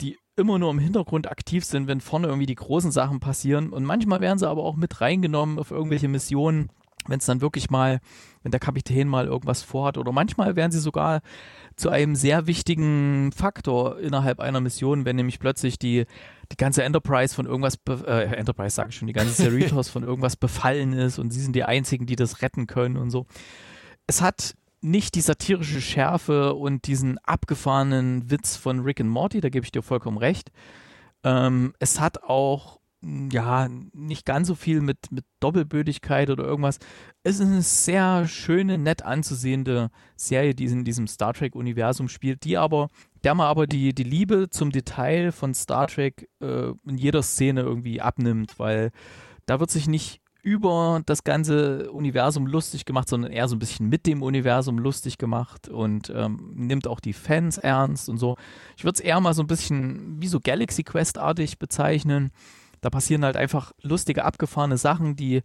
die 0.00 0.16
immer 0.36 0.60
nur 0.60 0.70
im 0.70 0.78
Hintergrund 0.78 1.28
aktiv 1.28 1.64
sind, 1.64 1.88
wenn 1.88 2.00
vorne 2.00 2.28
irgendwie 2.28 2.46
die 2.46 2.54
großen 2.54 2.92
Sachen 2.92 3.18
passieren. 3.18 3.70
Und 3.70 3.82
manchmal 3.82 4.20
werden 4.20 4.38
sie 4.38 4.48
aber 4.48 4.62
auch 4.62 4.76
mit 4.76 5.00
reingenommen 5.00 5.58
auf 5.58 5.72
irgendwelche 5.72 6.06
Missionen, 6.06 6.68
wenn 7.08 7.18
es 7.18 7.26
dann 7.26 7.40
wirklich 7.40 7.70
mal, 7.70 7.98
wenn 8.44 8.52
der 8.52 8.60
Kapitän 8.60 9.08
mal 9.08 9.26
irgendwas 9.26 9.62
vorhat. 9.62 9.98
Oder 9.98 10.12
manchmal 10.12 10.54
werden 10.54 10.70
sie 10.70 10.78
sogar 10.78 11.20
zu 11.80 11.88
einem 11.88 12.14
sehr 12.14 12.46
wichtigen 12.46 13.32
Faktor 13.32 13.98
innerhalb 13.98 14.38
einer 14.38 14.60
Mission, 14.60 15.04
wenn 15.04 15.16
nämlich 15.16 15.38
plötzlich 15.38 15.78
die, 15.78 16.04
die 16.52 16.56
ganze 16.56 16.82
Enterprise 16.82 17.34
von 17.34 17.46
irgendwas, 17.46 17.78
äh, 17.88 18.36
Enterprise 18.36 18.74
sage 18.74 18.90
ich 18.90 18.96
schon, 18.96 19.08
die 19.08 19.14
ganze 19.14 19.32
Cerritos 19.42 19.88
von 19.88 20.02
irgendwas 20.02 20.36
befallen 20.36 20.92
ist 20.92 21.18
und 21.18 21.32
sie 21.32 21.40
sind 21.40 21.56
die 21.56 21.64
einzigen, 21.64 22.06
die 22.06 22.16
das 22.16 22.42
retten 22.42 22.66
können 22.66 22.96
und 22.96 23.10
so. 23.10 23.26
Es 24.06 24.20
hat 24.20 24.54
nicht 24.82 25.14
die 25.14 25.20
satirische 25.20 25.80
Schärfe 25.80 26.54
und 26.54 26.86
diesen 26.86 27.18
abgefahrenen 27.18 28.30
Witz 28.30 28.56
von 28.56 28.80
Rick 28.80 29.00
und 29.00 29.08
Morty, 29.08 29.40
da 29.40 29.48
gebe 29.48 29.64
ich 29.64 29.72
dir 29.72 29.82
vollkommen 29.82 30.18
recht. 30.18 30.50
Ähm, 31.24 31.74
es 31.78 32.00
hat 32.00 32.22
auch 32.24 32.79
ja, 33.02 33.68
nicht 33.92 34.26
ganz 34.26 34.48
so 34.48 34.54
viel 34.54 34.80
mit, 34.82 35.10
mit 35.10 35.24
Doppelbödigkeit 35.40 36.28
oder 36.28 36.44
irgendwas. 36.44 36.78
Es 37.22 37.36
ist 37.36 37.46
eine 37.46 37.62
sehr 37.62 38.28
schöne, 38.28 38.76
nett 38.76 39.02
anzusehende 39.02 39.90
Serie, 40.16 40.54
die 40.54 40.66
in 40.66 40.84
diesem 40.84 41.06
Star 41.06 41.32
Trek-Universum 41.32 42.08
spielt, 42.08 42.44
die 42.44 42.58
aber, 42.58 42.88
der 43.24 43.34
man 43.34 43.46
aber 43.46 43.66
die, 43.66 43.94
die 43.94 44.04
Liebe 44.04 44.50
zum 44.50 44.70
Detail 44.70 45.32
von 45.32 45.54
Star 45.54 45.86
Trek 45.86 46.28
äh, 46.40 46.72
in 46.86 46.98
jeder 46.98 47.22
Szene 47.22 47.62
irgendwie 47.62 48.00
abnimmt, 48.00 48.58
weil 48.58 48.90
da 49.46 49.60
wird 49.60 49.70
sich 49.70 49.88
nicht 49.88 50.20
über 50.42 51.02
das 51.04 51.24
ganze 51.24 51.90
Universum 51.92 52.46
lustig 52.46 52.84
gemacht, 52.84 53.08
sondern 53.08 53.32
eher 53.32 53.48
so 53.48 53.56
ein 53.56 53.58
bisschen 53.58 53.88
mit 53.88 54.06
dem 54.06 54.22
Universum 54.22 54.78
lustig 54.78 55.18
gemacht 55.18 55.68
und 55.68 56.10
ähm, 56.14 56.52
nimmt 56.54 56.86
auch 56.86 57.00
die 57.00 57.12
Fans 57.12 57.58
ernst 57.58 58.08
und 58.08 58.18
so. 58.18 58.36
Ich 58.76 58.84
würde 58.84 58.94
es 58.94 59.00
eher 59.00 59.20
mal 59.20 59.34
so 59.34 59.42
ein 59.42 59.46
bisschen 59.46 60.20
wie 60.20 60.28
so 60.28 60.40
Galaxy 60.40 60.82
Quest-artig 60.82 61.58
bezeichnen. 61.58 62.30
Da 62.80 62.90
passieren 62.90 63.24
halt 63.24 63.36
einfach 63.36 63.72
lustige, 63.82 64.24
abgefahrene 64.24 64.78
Sachen, 64.78 65.16
die 65.16 65.42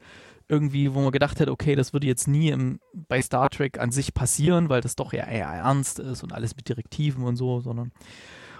irgendwie, 0.48 0.94
wo 0.94 1.02
man 1.02 1.12
gedacht 1.12 1.40
hätte, 1.40 1.52
okay, 1.52 1.76
das 1.76 1.94
würde 1.94 2.08
jetzt 2.08 2.28
nie 2.28 2.50
im, 2.50 2.80
bei 2.94 3.22
Star 3.22 3.50
Trek 3.50 3.80
an 3.80 3.92
sich 3.92 4.14
passieren, 4.14 4.70
weil 4.70 4.82
das 4.82 4.96
doch 4.96 5.12
eher, 5.14 5.28
eher 5.28 5.48
ernst 5.48 6.00
ist 6.00 6.24
und 6.24 6.34
alles 6.34 6.56
mit 6.56 6.70
Direktiven 6.70 7.24
und 7.24 7.36
so, 7.36 7.62
sondern 7.62 7.92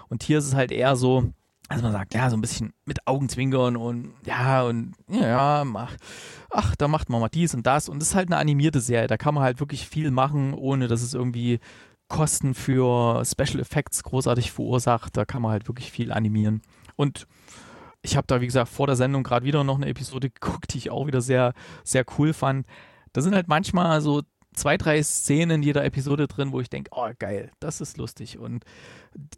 und 0.08 0.22
hier 0.22 0.38
ist 0.38 0.46
es 0.46 0.54
halt 0.54 0.72
eher 0.72 0.96
so, 0.96 1.32
also 1.68 1.82
man 1.82 1.92
sagt, 1.92 2.14
ja, 2.14 2.30
so 2.30 2.36
ein 2.36 2.40
bisschen 2.40 2.72
mit 2.84 3.06
Augenzwinkern 3.06 3.76
und 3.76 4.12
ja, 4.24 4.62
und 4.62 4.94
ja, 5.08 5.64
mach, 5.64 5.96
ach, 6.50 6.76
da 6.76 6.86
macht 6.86 7.08
man 7.08 7.20
mal 7.20 7.28
dies 7.28 7.54
und 7.54 7.66
das. 7.66 7.88
Und 7.88 8.00
es 8.00 8.10
ist 8.10 8.14
halt 8.14 8.28
eine 8.28 8.36
animierte 8.36 8.80
Serie. 8.80 9.08
Da 9.08 9.16
kann 9.16 9.34
man 9.34 9.42
halt 9.42 9.58
wirklich 9.58 9.88
viel 9.88 10.12
machen, 10.12 10.54
ohne 10.54 10.86
dass 10.86 11.02
es 11.02 11.14
irgendwie 11.14 11.58
Kosten 12.08 12.54
für 12.54 13.24
Special 13.24 13.60
Effects 13.60 14.04
großartig 14.04 14.52
verursacht. 14.52 15.16
Da 15.16 15.24
kann 15.24 15.42
man 15.42 15.50
halt 15.50 15.66
wirklich 15.66 15.90
viel 15.90 16.12
animieren. 16.12 16.62
Und 16.94 17.26
ich 18.06 18.16
habe 18.16 18.26
da, 18.26 18.40
wie 18.40 18.46
gesagt, 18.46 18.70
vor 18.70 18.86
der 18.86 18.96
Sendung 18.96 19.22
gerade 19.22 19.44
wieder 19.44 19.64
noch 19.64 19.76
eine 19.76 19.88
Episode 19.88 20.30
geguckt, 20.40 20.72
die 20.72 20.78
ich 20.78 20.90
auch 20.90 21.06
wieder 21.06 21.20
sehr, 21.20 21.52
sehr 21.84 22.04
cool 22.18 22.32
fand. 22.32 22.66
Da 23.12 23.20
sind 23.20 23.34
halt 23.34 23.48
manchmal 23.48 24.00
so 24.00 24.22
zwei, 24.54 24.76
drei 24.76 25.02
Szenen 25.02 25.56
in 25.56 25.62
jeder 25.62 25.84
Episode 25.84 26.28
drin, 26.28 26.52
wo 26.52 26.60
ich 26.60 26.70
denke, 26.70 26.90
oh 26.94 27.08
geil, 27.18 27.50
das 27.60 27.80
ist 27.80 27.98
lustig. 27.98 28.38
Und 28.38 28.64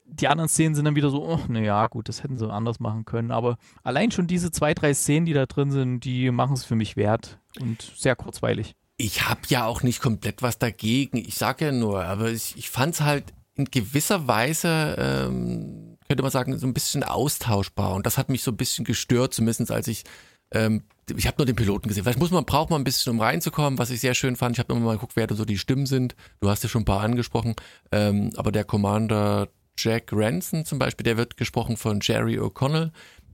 die 0.04 0.28
anderen 0.28 0.48
Szenen 0.48 0.74
sind 0.74 0.84
dann 0.84 0.96
wieder 0.96 1.10
so, 1.10 1.24
oh, 1.24 1.40
naja, 1.48 1.86
gut, 1.88 2.08
das 2.08 2.22
hätten 2.22 2.38
sie 2.38 2.48
anders 2.48 2.78
machen 2.78 3.04
können. 3.04 3.30
Aber 3.30 3.56
allein 3.82 4.10
schon 4.10 4.26
diese 4.26 4.50
zwei, 4.50 4.74
drei 4.74 4.94
Szenen, 4.94 5.26
die 5.26 5.32
da 5.32 5.46
drin 5.46 5.70
sind, 5.70 6.00
die 6.04 6.30
machen 6.30 6.54
es 6.54 6.64
für 6.64 6.76
mich 6.76 6.96
wert 6.96 7.38
und 7.60 7.82
sehr 7.96 8.16
kurzweilig. 8.16 8.74
Ich 8.96 9.28
habe 9.28 9.40
ja 9.48 9.64
auch 9.64 9.82
nicht 9.82 10.00
komplett 10.00 10.42
was 10.42 10.58
dagegen. 10.58 11.18
Ich 11.18 11.36
sage 11.36 11.66
ja 11.66 11.72
nur, 11.72 12.04
aber 12.04 12.30
ich, 12.30 12.56
ich 12.56 12.68
fand 12.70 12.94
es 12.94 13.00
halt 13.00 13.32
in 13.54 13.64
gewisser 13.66 14.28
Weise, 14.28 14.96
ähm, 14.98 15.87
könnte 16.08 16.22
man 16.22 16.32
sagen, 16.32 16.58
so 16.58 16.66
ein 16.66 16.74
bisschen 16.74 17.04
austauschbar. 17.04 17.94
Und 17.94 18.06
das 18.06 18.18
hat 18.18 18.28
mich 18.28 18.42
so 18.42 18.50
ein 18.50 18.56
bisschen 18.56 18.84
gestört, 18.84 19.34
zumindest 19.34 19.70
als 19.70 19.88
ich 19.88 20.04
ähm, 20.50 20.82
ich 21.16 21.26
habe 21.26 21.36
nur 21.38 21.46
den 21.46 21.56
Piloten 21.56 21.88
gesehen. 21.88 22.04
Vielleicht 22.04 22.18
muss 22.18 22.30
man, 22.30 22.44
braucht 22.44 22.70
man 22.70 22.80
ein 22.80 22.84
bisschen, 22.84 23.12
um 23.12 23.20
reinzukommen, 23.20 23.78
was 23.78 23.90
ich 23.90 24.00
sehr 24.00 24.14
schön 24.14 24.36
fand. 24.36 24.56
Ich 24.56 24.58
habe 24.58 24.74
nochmal 24.74 24.96
geguckt, 24.96 25.16
wer 25.16 25.26
da 25.26 25.34
so 25.34 25.44
die 25.44 25.58
Stimmen 25.58 25.86
sind. 25.86 26.14
Du 26.40 26.50
hast 26.50 26.62
ja 26.62 26.68
schon 26.68 26.82
ein 26.82 26.86
paar 26.86 27.00
angesprochen. 27.00 27.54
Ähm, 27.92 28.30
aber 28.36 28.52
der 28.52 28.64
Commander 28.64 29.48
Jack 29.76 30.10
Ranson 30.12 30.64
zum 30.64 30.78
Beispiel, 30.78 31.04
der 31.04 31.16
wird 31.16 31.36
gesprochen 31.36 31.76
von 31.76 32.00
Jerry 32.02 32.38
O'Connell, 32.38 32.90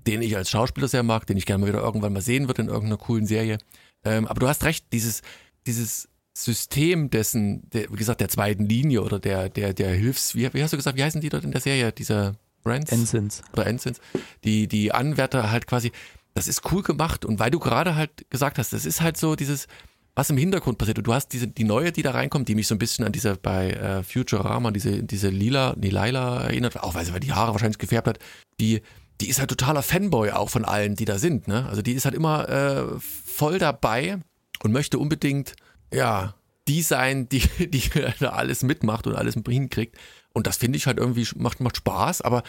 den 0.07 0.23
ich 0.23 0.37
als 0.37 0.51
Schauspieler 0.51 0.89
sehr 0.89 1.03
mag, 1.03 1.27
den 1.27 1.37
ich 1.37 1.47
gerne 1.47 1.63
mal 1.63 1.69
wieder 1.69 1.83
irgendwann 1.83 2.13
mal 2.13 2.21
sehen 2.21 2.49
würde 2.49 2.63
in 2.63 2.69
irgendeiner 2.69 2.99
coolen 2.99 3.27
Serie. 3.27 3.59
Ähm, 4.05 4.27
aber 4.27 4.41
du 4.41 4.49
hast 4.49 4.65
recht, 4.65 4.93
dieses, 4.93 5.23
dieses 5.67 6.09
System 6.37 7.11
dessen, 7.11 7.69
der, 7.71 7.91
wie 7.91 7.97
gesagt, 7.97 8.21
der 8.21 8.29
zweiten 8.29 8.67
Linie 8.67 9.03
oder 9.03 9.19
der, 9.19 9.49
der, 9.49 9.73
der 9.73 9.95
Hilfs, 9.95 10.35
wie, 10.35 10.53
wie 10.53 10.63
hast 10.63 10.73
du 10.73 10.77
gesagt, 10.77 10.99
wie 10.99 11.05
heißen 11.05 11.21
die 11.21 11.31
dort 11.31 11.45
in 11.45 11.53
der 11.53 11.61
Serie? 11.61 11.93
Dieser 11.93 12.37
Brands? 12.65 12.91
Ensigns. 12.91 13.43
Oder 13.53 13.67
Ensigns. 13.67 14.01
Die, 14.43 14.67
die 14.67 14.93
Anwärter 14.93 15.51
halt 15.51 15.67
quasi, 15.67 15.93
das 16.35 16.49
ist 16.49 16.73
cool 16.73 16.83
gemacht 16.83 17.25
und 17.25 17.39
weil 17.39 17.51
du 17.51 17.61
gerade 17.61 17.95
halt 17.95 18.29
gesagt 18.31 18.59
hast, 18.59 18.73
das 18.73 18.85
ist 18.85 19.01
halt 19.01 19.17
so 19.17 19.37
dieses, 19.37 19.69
was 20.15 20.31
im 20.31 20.37
Hintergrund 20.37 20.79
passiert. 20.79 20.99
Und 20.99 21.07
du 21.07 21.15
hast 21.15 21.29
diese, 21.29 21.47
die 21.49 21.65
neue, 21.65 21.93
die 21.93 22.03
da 22.03 22.13
reinkommt, 22.13 22.49
die 22.49 22.55
mich 22.55 22.67
so 22.67 22.75
ein 22.75 22.79
bisschen 22.79 23.05
an 23.05 23.13
diese 23.13 23.37
bei 23.37 23.71
äh, 23.71 24.03
Futurama, 24.03 24.71
diese, 24.71 25.03
diese 25.03 25.29
lila, 25.29 25.75
nee, 25.79 25.91
Lila 25.91 26.43
erinnert, 26.43 26.83
auch 26.83 26.95
weil 26.95 27.05
sie 27.05 27.19
die 27.21 27.33
Haare 27.33 27.53
wahrscheinlich 27.53 27.79
gefärbt 27.79 28.09
hat, 28.09 28.19
die, 28.61 28.83
die 29.21 29.29
ist 29.29 29.39
halt 29.39 29.51
totaler 29.51 29.83
Fanboy 29.83 30.31
auch 30.31 30.51
von 30.51 30.65
allen, 30.65 30.97
die 30.97 31.05
da 31.05 31.19
sind, 31.19 31.49
ne? 31.49 31.67
Also 31.67 31.83
die 31.83 31.93
ist 31.93 32.05
halt 32.05 32.15
immer 32.15 32.49
äh, 32.49 32.85
voll 32.99 33.59
dabei 33.59 34.19
und 34.63 34.73
möchte 34.73 34.99
unbedingt, 34.99 35.55
ja, 35.93 36.35
die 36.69 36.83
sein, 36.83 37.29
die, 37.29 37.41
die 37.59 37.83
da 38.21 38.31
alles 38.31 38.63
mitmacht 38.63 39.07
und 39.07 39.15
alles 39.15 39.37
hinkriegt. 39.47 39.97
Und 40.35 40.47
das 40.47 40.59
finde 40.59 40.77
ich 40.77 40.87
halt 40.87 40.99
irgendwie, 40.99 41.27
macht, 41.37 41.61
macht 41.61 41.79
Spaß, 41.79 42.21
aber 42.21 42.43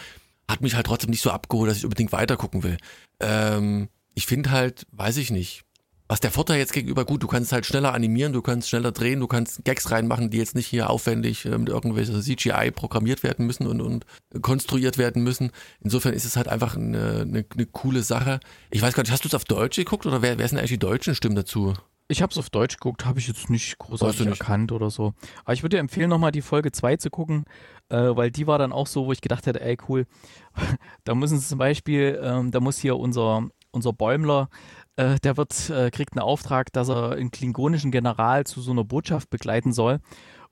hat 0.48 0.60
mich 0.60 0.74
halt 0.74 0.86
trotzdem 0.86 1.10
nicht 1.10 1.22
so 1.22 1.30
abgeholt, 1.30 1.70
dass 1.70 1.78
ich 1.78 1.84
unbedingt 1.84 2.12
weitergucken 2.12 2.62
will. 2.62 2.76
Ähm, 3.20 3.88
ich 4.14 4.26
finde 4.26 4.50
halt, 4.50 4.86
weiß 4.92 5.16
ich 5.16 5.30
nicht, 5.30 5.64
was 6.08 6.20
der 6.20 6.30
Vorteil 6.30 6.58
jetzt 6.58 6.72
gegenüber, 6.72 7.04
gut, 7.04 7.22
du 7.22 7.26
kannst 7.26 7.52
halt 7.52 7.66
schneller 7.66 7.92
animieren, 7.92 8.32
du 8.32 8.40
kannst 8.40 8.68
schneller 8.68 8.92
drehen, 8.92 9.18
du 9.18 9.26
kannst 9.26 9.64
Gags 9.64 9.90
reinmachen, 9.90 10.30
die 10.30 10.38
jetzt 10.38 10.54
nicht 10.54 10.68
hier 10.68 10.88
aufwendig 10.88 11.44
äh, 11.46 11.58
mit 11.58 11.68
irgendwelcher 11.68 12.20
CGI 12.20 12.70
programmiert 12.70 13.22
werden 13.22 13.46
müssen 13.46 13.66
und, 13.66 13.80
und 13.80 14.06
konstruiert 14.40 14.98
werden 14.98 15.24
müssen. 15.24 15.50
Insofern 15.80 16.14
ist 16.14 16.24
es 16.24 16.36
halt 16.36 16.46
einfach 16.46 16.76
eine, 16.76 17.22
eine, 17.22 17.44
eine 17.52 17.66
coole 17.66 18.02
Sache. 18.02 18.38
Ich 18.70 18.82
weiß 18.82 18.94
gar 18.94 19.02
nicht, 19.02 19.10
hast 19.10 19.24
du 19.24 19.28
es 19.28 19.34
auf 19.34 19.44
Deutsch 19.44 19.76
geguckt 19.76 20.06
oder 20.06 20.22
wer, 20.22 20.38
wer 20.38 20.46
sind 20.46 20.58
eigentlich 20.58 20.70
die 20.70 20.78
deutschen 20.78 21.14
Stimmen 21.14 21.36
dazu? 21.36 21.74
Ich 22.08 22.22
habe 22.22 22.30
es 22.30 22.38
auf 22.38 22.50
Deutsch 22.50 22.76
geguckt, 22.76 23.04
habe 23.04 23.18
ich 23.18 23.26
jetzt 23.26 23.50
nicht 23.50 23.78
großartig 23.78 24.20
nicht. 24.20 24.40
erkannt 24.40 24.70
oder 24.70 24.90
so. 24.90 25.14
Aber 25.44 25.54
ich 25.54 25.64
würde 25.64 25.76
dir 25.76 25.80
empfehlen, 25.80 26.08
nochmal 26.08 26.30
die 26.30 26.42
Folge 26.42 26.70
2 26.70 26.98
zu 26.98 27.10
gucken, 27.10 27.46
äh, 27.88 28.16
weil 28.16 28.30
die 28.30 28.46
war 28.46 28.58
dann 28.58 28.72
auch 28.72 28.86
so, 28.86 29.06
wo 29.06 29.12
ich 29.12 29.20
gedacht 29.20 29.46
hätte, 29.46 29.60
ey 29.60 29.76
cool, 29.88 30.06
da 31.04 31.14
müssen 31.14 31.38
sie 31.38 31.46
zum 31.46 31.58
Beispiel, 31.58 32.20
ähm, 32.22 32.50
da 32.50 32.60
muss 32.60 32.78
hier 32.78 32.96
unser, 32.96 33.48
unser 33.70 33.92
Bäumler, 33.92 34.48
äh, 34.96 35.16
der 35.22 35.36
wird, 35.36 35.70
äh, 35.70 35.90
kriegt 35.90 36.12
einen 36.14 36.22
Auftrag, 36.22 36.72
dass 36.72 36.88
er 36.88 37.12
einen 37.12 37.30
klingonischen 37.30 37.90
General 37.90 38.44
zu 38.44 38.60
so 38.60 38.72
einer 38.72 38.84
Botschaft 38.84 39.30
begleiten 39.30 39.72
soll. 39.72 40.00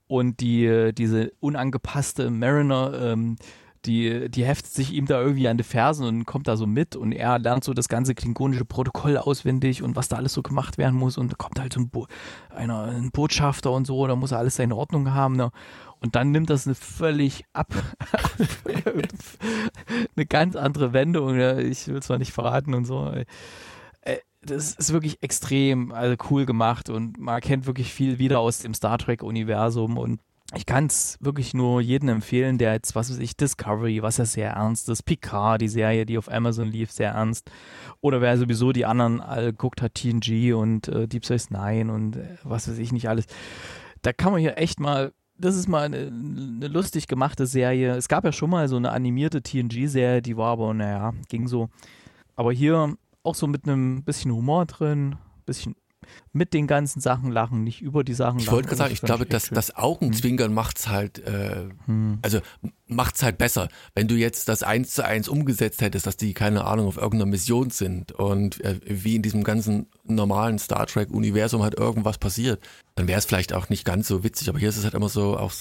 Und 0.07 0.39
die, 0.39 0.91
diese 0.93 1.31
unangepasste 1.39 2.29
Mariner, 2.29 2.93
ähm, 3.01 3.37
die, 3.85 4.29
die 4.29 4.45
heftet 4.45 4.71
sich 4.71 4.93
ihm 4.93 5.05
da 5.05 5.21
irgendwie 5.21 5.47
an 5.47 5.57
die 5.57 5.63
Fersen 5.63 6.05
und 6.07 6.25
kommt 6.25 6.47
da 6.47 6.57
so 6.57 6.65
mit 6.65 6.95
und 6.95 7.11
er 7.11 7.39
lernt 7.39 7.63
so 7.63 7.73
das 7.73 7.87
ganze 7.87 8.15
klingonische 8.15 8.65
Protokoll 8.65 9.17
auswendig 9.17 9.83
und 9.83 9.95
was 9.95 10.07
da 10.07 10.17
alles 10.17 10.33
so 10.33 10.41
gemacht 10.41 10.77
werden 10.77 10.97
muss 10.97 11.17
und 11.17 11.31
da 11.31 11.35
kommt 11.35 11.59
halt 11.59 11.73
so 11.73 11.81
ein, 11.81 11.89
Bo 11.89 12.07
einer, 12.49 12.83
ein 12.83 13.11
Botschafter 13.11 13.71
und 13.71 13.85
so, 13.85 14.05
da 14.07 14.15
muss 14.15 14.31
er 14.31 14.39
alles 14.39 14.55
seine 14.55 14.75
Ordnung 14.75 15.13
haben. 15.13 15.35
Ne? 15.35 15.51
Und 16.05 16.15
dann 16.15 16.29
nimmt 16.29 16.51
das 16.51 16.67
eine 16.67 16.75
völlig 16.75 17.45
ab, 17.53 17.73
eine 20.15 20.25
ganz 20.27 20.55
andere 20.55 20.93
Wendung. 20.93 21.35
Ne? 21.35 21.63
Ich 21.63 21.87
will 21.87 22.03
zwar 22.03 22.19
nicht 22.19 22.31
verraten 22.31 22.75
und 22.75 22.85
so. 22.85 23.09
Äh, 23.09 23.25
das 24.43 24.75
ist 24.75 24.93
wirklich 24.93 25.23
extrem 25.23 25.91
also 25.91 26.15
cool 26.29 26.45
gemacht 26.45 26.91
und 26.91 27.17
man 27.17 27.33
erkennt 27.33 27.65
wirklich 27.65 27.91
viel 27.91 28.19
wieder 28.19 28.39
aus 28.39 28.59
dem 28.59 28.75
Star 28.75 28.99
Trek-Universum 28.99 29.97
und 29.97 30.21
ich 30.53 30.67
kann 30.67 30.85
es 30.85 31.17
wirklich 31.21 31.55
nur 31.55 31.81
jedem 31.81 32.09
empfehlen, 32.09 32.59
der 32.59 32.73
jetzt, 32.73 32.93
was 32.93 33.09
weiß 33.09 33.17
ich, 33.17 33.35
Discovery, 33.35 34.03
was 34.03 34.17
ja 34.17 34.25
sehr 34.25 34.51
ernst 34.51 34.87
ist, 34.89 35.01
Picard, 35.01 35.59
die 35.59 35.67
Serie, 35.67 36.05
die 36.05 36.19
auf 36.19 36.31
Amazon 36.31 36.67
lief, 36.67 36.91
sehr 36.91 37.13
ernst. 37.13 37.49
Oder 37.99 38.21
wer 38.21 38.37
sowieso 38.37 38.71
die 38.71 38.85
anderen 38.85 39.21
all 39.21 39.53
guckt 39.53 39.81
hat, 39.81 39.95
TNG 39.95 40.53
und 40.53 40.87
äh, 40.87 41.07
Deep 41.07 41.25
Space 41.25 41.49
Nine 41.49 41.91
und 41.91 42.17
äh, 42.17 42.37
was 42.43 42.69
weiß 42.69 42.77
ich 42.77 42.91
nicht 42.91 43.09
alles. 43.09 43.25
Da 44.03 44.13
kann 44.13 44.33
man 44.33 44.39
hier 44.39 44.59
echt 44.59 44.79
mal, 44.79 45.13
das 45.37 45.55
ist 45.55 45.67
mal 45.67 45.83
eine, 45.83 46.07
eine 46.07 46.67
lustig 46.67 47.07
gemachte 47.07 47.45
Serie. 47.45 47.95
Es 47.95 48.07
gab 48.07 48.23
ja 48.23 48.31
schon 48.31 48.49
mal 48.49 48.67
so 48.67 48.77
eine 48.77 48.91
animierte 48.91 49.41
TNG-Serie, 49.41 50.21
die 50.21 50.37
war 50.37 50.51
aber, 50.51 50.73
naja, 50.73 51.13
ging 51.29 51.47
so. 51.47 51.69
Aber 52.35 52.51
hier 52.51 52.95
auch 53.23 53.35
so 53.35 53.47
mit 53.47 53.65
einem 53.65 54.03
bisschen 54.03 54.31
Humor 54.31 54.65
drin, 54.65 55.15
bisschen 55.45 55.75
mit 56.33 56.53
den 56.53 56.67
ganzen 56.67 56.99
Sachen 56.99 57.31
lachen, 57.31 57.63
nicht 57.63 57.81
über 57.81 58.03
die 58.03 58.13
Sachen 58.13 58.39
ich 58.39 58.45
lachen. 58.45 58.53
Ich 58.53 58.55
wollte 58.55 58.67
gerade 58.67 58.77
sagen, 58.77 58.93
ich 58.93 59.01
glaube, 59.01 59.25
dass 59.25 59.49
das 59.49 59.75
Augenzwinkern 59.75 60.47
hm. 60.47 60.53
macht's 60.53 60.87
halt, 60.87 61.19
äh, 61.19 61.67
hm. 61.85 62.19
also 62.21 62.39
macht's 62.87 63.23
halt 63.23 63.37
besser. 63.37 63.69
Wenn 63.93 64.07
du 64.07 64.15
jetzt 64.15 64.49
das 64.49 64.63
eins 64.63 64.91
zu 64.91 65.05
eins 65.05 65.27
umgesetzt 65.27 65.81
hättest, 65.81 66.07
dass 66.07 66.17
die, 66.17 66.33
keine 66.33 66.65
Ahnung, 66.65 66.87
auf 66.87 66.97
irgendeiner 66.97 67.29
Mission 67.29 67.69
sind 67.69 68.11
und 68.11 68.61
äh, 68.61 68.79
wie 68.85 69.15
in 69.15 69.21
diesem 69.21 69.43
ganzen 69.43 69.87
normalen 70.03 70.59
Star 70.59 70.85
Trek-Universum 70.85 71.63
halt 71.63 71.75
irgendwas 71.75 72.17
passiert, 72.17 72.61
dann 72.95 73.07
wäre 73.07 73.19
es 73.19 73.25
vielleicht 73.25 73.53
auch 73.53 73.69
nicht 73.69 73.85
ganz 73.85 74.07
so 74.07 74.23
witzig. 74.23 74.49
Aber 74.49 74.59
hier 74.59 74.69
ist 74.69 74.77
es 74.77 74.83
halt 74.83 74.93
immer 74.93 75.09
so, 75.09 75.37
auch 75.37 75.53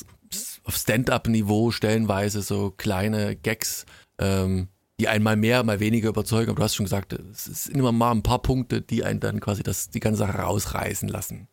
auf 0.64 0.76
Stand-up-Niveau 0.76 1.70
stellenweise 1.70 2.42
so 2.42 2.70
kleine 2.70 3.36
Gags, 3.36 3.86
ähm, 4.18 4.68
die 5.00 5.08
einmal 5.08 5.36
mehr, 5.36 5.64
mal 5.64 5.80
weniger 5.80 6.08
überzeugen. 6.08 6.50
Aber 6.50 6.58
du 6.58 6.64
hast 6.64 6.74
schon 6.74 6.86
gesagt, 6.86 7.12
es 7.12 7.44
sind 7.44 7.76
immer 7.76 7.92
mal 7.92 8.12
ein 8.12 8.22
paar 8.22 8.42
Punkte, 8.42 8.80
die 8.80 9.04
einen 9.04 9.20
dann 9.20 9.40
quasi 9.40 9.62
das, 9.62 9.90
die 9.90 10.00
ganze 10.00 10.18
Sache 10.18 10.38
rausreißen 10.38 11.08
lassen. 11.08 11.48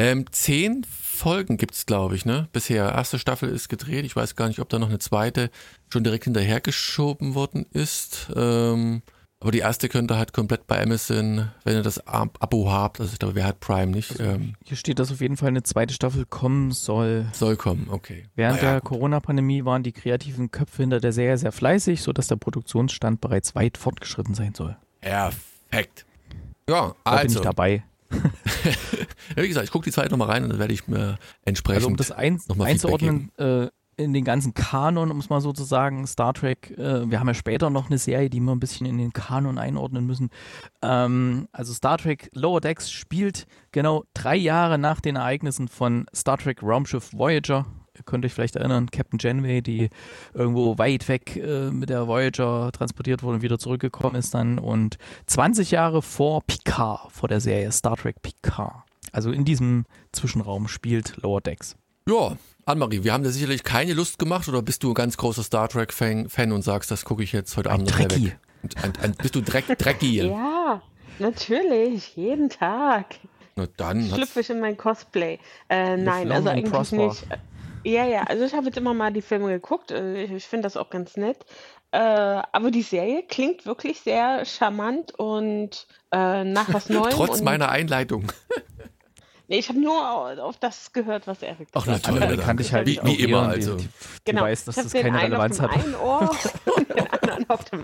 Ähm, 0.00 0.26
zehn 0.30 0.84
Folgen 0.84 1.56
gibt's, 1.56 1.84
glaube 1.84 2.14
ich, 2.14 2.24
ne? 2.24 2.48
Bisher. 2.52 2.92
Erste 2.92 3.18
Staffel 3.18 3.48
ist 3.48 3.68
gedreht. 3.68 4.04
Ich 4.04 4.14
weiß 4.14 4.36
gar 4.36 4.46
nicht, 4.46 4.60
ob 4.60 4.68
da 4.68 4.78
noch 4.78 4.88
eine 4.88 5.00
zweite 5.00 5.50
schon 5.92 6.04
direkt 6.04 6.24
hinterhergeschoben 6.24 7.34
worden 7.34 7.66
ist. 7.72 8.28
Ähm, 8.36 9.02
aber 9.40 9.52
die 9.52 9.60
erste 9.60 9.88
könnt 9.88 10.10
ihr 10.10 10.16
halt 10.18 10.32
komplett 10.32 10.66
bei 10.66 10.82
Amazon, 10.82 11.50
wenn 11.64 11.76
ihr 11.76 11.82
das 11.82 12.04
Abo 12.06 12.70
habt. 12.72 13.00
Also 13.00 13.12
ich 13.12 13.18
glaube, 13.20 13.36
wer 13.36 13.44
hat 13.44 13.60
Prime 13.60 13.92
nicht? 13.92 14.18
Ähm, 14.18 14.54
Hier 14.64 14.76
steht, 14.76 14.98
dass 14.98 15.12
auf 15.12 15.20
jeden 15.20 15.36
Fall 15.36 15.48
eine 15.48 15.62
zweite 15.62 15.94
Staffel 15.94 16.24
kommen 16.26 16.72
soll. 16.72 17.26
soll 17.32 17.56
kommen, 17.56 17.86
okay. 17.88 18.24
Während 18.34 18.60
Naja, 18.60 18.72
der. 18.72 18.80
Corona-Pandemie 18.80 19.64
waren 19.64 19.84
die 19.84 19.92
kreativen 19.92 20.50
Köpfe 20.50 20.82
hinter 20.82 21.00
der 21.00 21.12
Serie 21.12 21.38
sehr 21.38 21.52
fleißig, 21.52 22.02
sodass 22.02 22.26
der 22.26 22.36
Produktionsstand 22.36 23.20
bereits 23.20 23.54
weit 23.54 23.78
fortgeschritten 23.78 24.34
sein 24.34 24.54
soll. 24.54 24.76
Perfekt. 25.00 26.04
Ja, 26.68 26.94
Da 27.04 27.16
bin 27.18 27.30
ich 27.30 27.36
also, 27.36 27.40
dabei. 27.40 27.84
ja, 29.36 29.42
wie 29.42 29.48
gesagt, 29.48 29.64
ich 29.64 29.70
gucke 29.70 29.84
die 29.84 29.92
zweite 29.92 30.10
nochmal 30.10 30.30
rein 30.30 30.42
und 30.44 30.50
dann 30.50 30.58
werde 30.58 30.72
ich 30.72 30.88
mir 30.88 31.18
entsprechend 31.44 31.76
Also 31.82 31.88
um 31.88 31.96
das 31.96 32.10
ein, 32.10 32.40
nochmal 32.48 32.68
einzuordnen, 32.68 33.30
äh, 33.36 33.68
in 33.98 34.12
den 34.12 34.24
ganzen 34.24 34.54
Kanon, 34.54 35.10
um 35.10 35.18
es 35.18 35.28
mal 35.28 35.40
so 35.40 35.52
zu 35.52 35.64
sagen, 35.64 36.06
Star 36.06 36.32
Trek, 36.32 36.70
äh, 36.78 37.10
wir 37.10 37.18
haben 37.18 37.26
ja 37.26 37.34
später 37.34 37.68
noch 37.68 37.86
eine 37.86 37.98
Serie, 37.98 38.30
die 38.30 38.40
wir 38.40 38.52
ein 38.52 38.60
bisschen 38.60 38.86
in 38.86 38.96
den 38.96 39.12
Kanon 39.12 39.58
einordnen 39.58 40.06
müssen. 40.06 40.30
Ähm, 40.82 41.48
also 41.52 41.72
Star 41.72 41.98
Trek 41.98 42.30
Lower 42.32 42.60
Decks 42.60 42.90
spielt 42.90 43.46
genau 43.72 44.04
drei 44.14 44.36
Jahre 44.36 44.78
nach 44.78 45.00
den 45.00 45.16
Ereignissen 45.16 45.68
von 45.68 46.06
Star 46.14 46.38
Trek 46.38 46.62
Raumschiff 46.62 47.12
Voyager. 47.12 47.66
Ihr 47.96 48.04
könnt 48.04 48.24
euch 48.24 48.32
vielleicht 48.32 48.54
erinnern, 48.54 48.90
Captain 48.92 49.18
Janeway, 49.20 49.60
die 49.60 49.90
irgendwo 50.32 50.78
weit 50.78 51.08
weg 51.08 51.36
äh, 51.36 51.72
mit 51.72 51.90
der 51.90 52.06
Voyager 52.06 52.70
transportiert 52.70 53.24
wurde 53.24 53.36
und 53.36 53.42
wieder 53.42 53.58
zurückgekommen 53.58 54.14
ist 54.14 54.32
dann. 54.32 54.60
Und 54.60 54.96
20 55.26 55.72
Jahre 55.72 56.02
vor 56.02 56.42
Picard, 56.46 57.10
vor 57.10 57.28
der 57.28 57.40
Serie 57.40 57.72
Star 57.72 57.96
Trek 57.96 58.22
Picard. 58.22 58.84
Also 59.10 59.32
in 59.32 59.44
diesem 59.44 59.86
Zwischenraum 60.12 60.68
spielt 60.68 61.16
Lower 61.16 61.40
Decks. 61.40 61.76
Ja, 62.08 62.36
Annemarie, 62.68 63.02
wir 63.02 63.12
haben 63.14 63.24
dir 63.24 63.30
sicherlich 63.30 63.64
keine 63.64 63.94
Lust 63.94 64.18
gemacht 64.18 64.46
oder 64.48 64.60
bist 64.60 64.82
du 64.82 64.90
ein 64.90 64.94
ganz 64.94 65.16
großer 65.16 65.42
Star 65.42 65.68
Trek-Fan 65.68 66.28
Fan 66.28 66.52
und 66.52 66.62
sagst, 66.62 66.90
das 66.90 67.04
gucke 67.04 67.22
ich 67.22 67.32
jetzt 67.32 67.56
heute 67.56 67.70
Abend 67.70 67.90
noch 67.90 67.98
weg? 67.98 68.36
Ein, 68.82 68.92
ein, 69.02 69.14
bist 69.14 69.34
du 69.34 69.40
Dreck, 69.40 69.66
Drecki? 69.78 70.20
Ja, 70.28 70.82
natürlich, 71.18 72.14
jeden 72.16 72.50
Tag. 72.50 73.06
Na 73.56 73.66
dann. 73.76 74.08
Schlüpfe 74.08 74.40
ich 74.40 74.50
in 74.50 74.60
mein 74.60 74.76
Cosplay. 74.76 75.38
Äh, 75.70 75.96
nein, 75.96 76.30
also 76.30 76.50
eigentlich 76.50 76.70
prosper. 76.72 77.08
nicht. 77.08 77.26
Ja, 77.84 78.04
ja, 78.04 78.24
also 78.24 78.44
ich 78.44 78.52
habe 78.52 78.66
jetzt 78.66 78.76
immer 78.76 78.92
mal 78.92 79.12
die 79.12 79.22
Filme 79.22 79.48
geguckt. 79.48 79.90
äh, 79.90 80.24
Ich, 80.24 80.32
ich 80.32 80.44
finde 80.44 80.64
das 80.64 80.76
auch 80.76 80.90
ganz 80.90 81.16
nett. 81.16 81.38
Äh, 81.90 81.98
aber 81.98 82.70
die 82.70 82.82
Serie 82.82 83.22
klingt 83.26 83.64
wirklich 83.64 84.00
sehr 84.00 84.44
charmant 84.44 85.18
und 85.18 85.86
äh, 86.12 86.44
nach 86.44 86.72
was 86.74 86.88
Neuem. 86.90 87.10
Trotz 87.10 87.40
meiner 87.40 87.70
Einleitung. 87.70 88.30
Nee, 89.50 89.58
ich 89.58 89.68
habe 89.70 89.80
nur 89.80 89.94
au- 89.94 90.42
auf 90.42 90.58
das 90.58 90.92
gehört, 90.92 91.26
was 91.26 91.42
Erik 91.42 91.68
Ach, 91.72 91.82
gesagt 91.84 92.02
natürlich. 92.04 92.20
hat. 92.22 92.28
Andere 92.30 92.46
kannte 92.46 92.62
ich 92.62 92.72
halt 92.72 92.86
Wie- 92.86 93.00
wie 93.02 93.14
immer, 93.22 93.48
also. 93.48 93.76
Die, 93.76 93.84
die, 93.84 93.88
Genau. 94.26 94.40
du 94.42 94.46
weißt, 94.46 94.68
dass 94.68 94.76
ich 94.76 94.82
das 94.84 94.92
habe 94.94 95.02
den 95.04 95.12
keine 95.14 95.18
einen 95.24 95.32
Relevanz 95.32 95.60
auf 95.60 95.70
hat. 95.70 95.76
dem 95.76 95.84
einen 95.84 95.94
Ohr 95.96 96.30
und 96.76 96.88
den 96.90 97.08
anderen 97.10 97.50
auf 97.50 97.64
dem. 97.64 97.80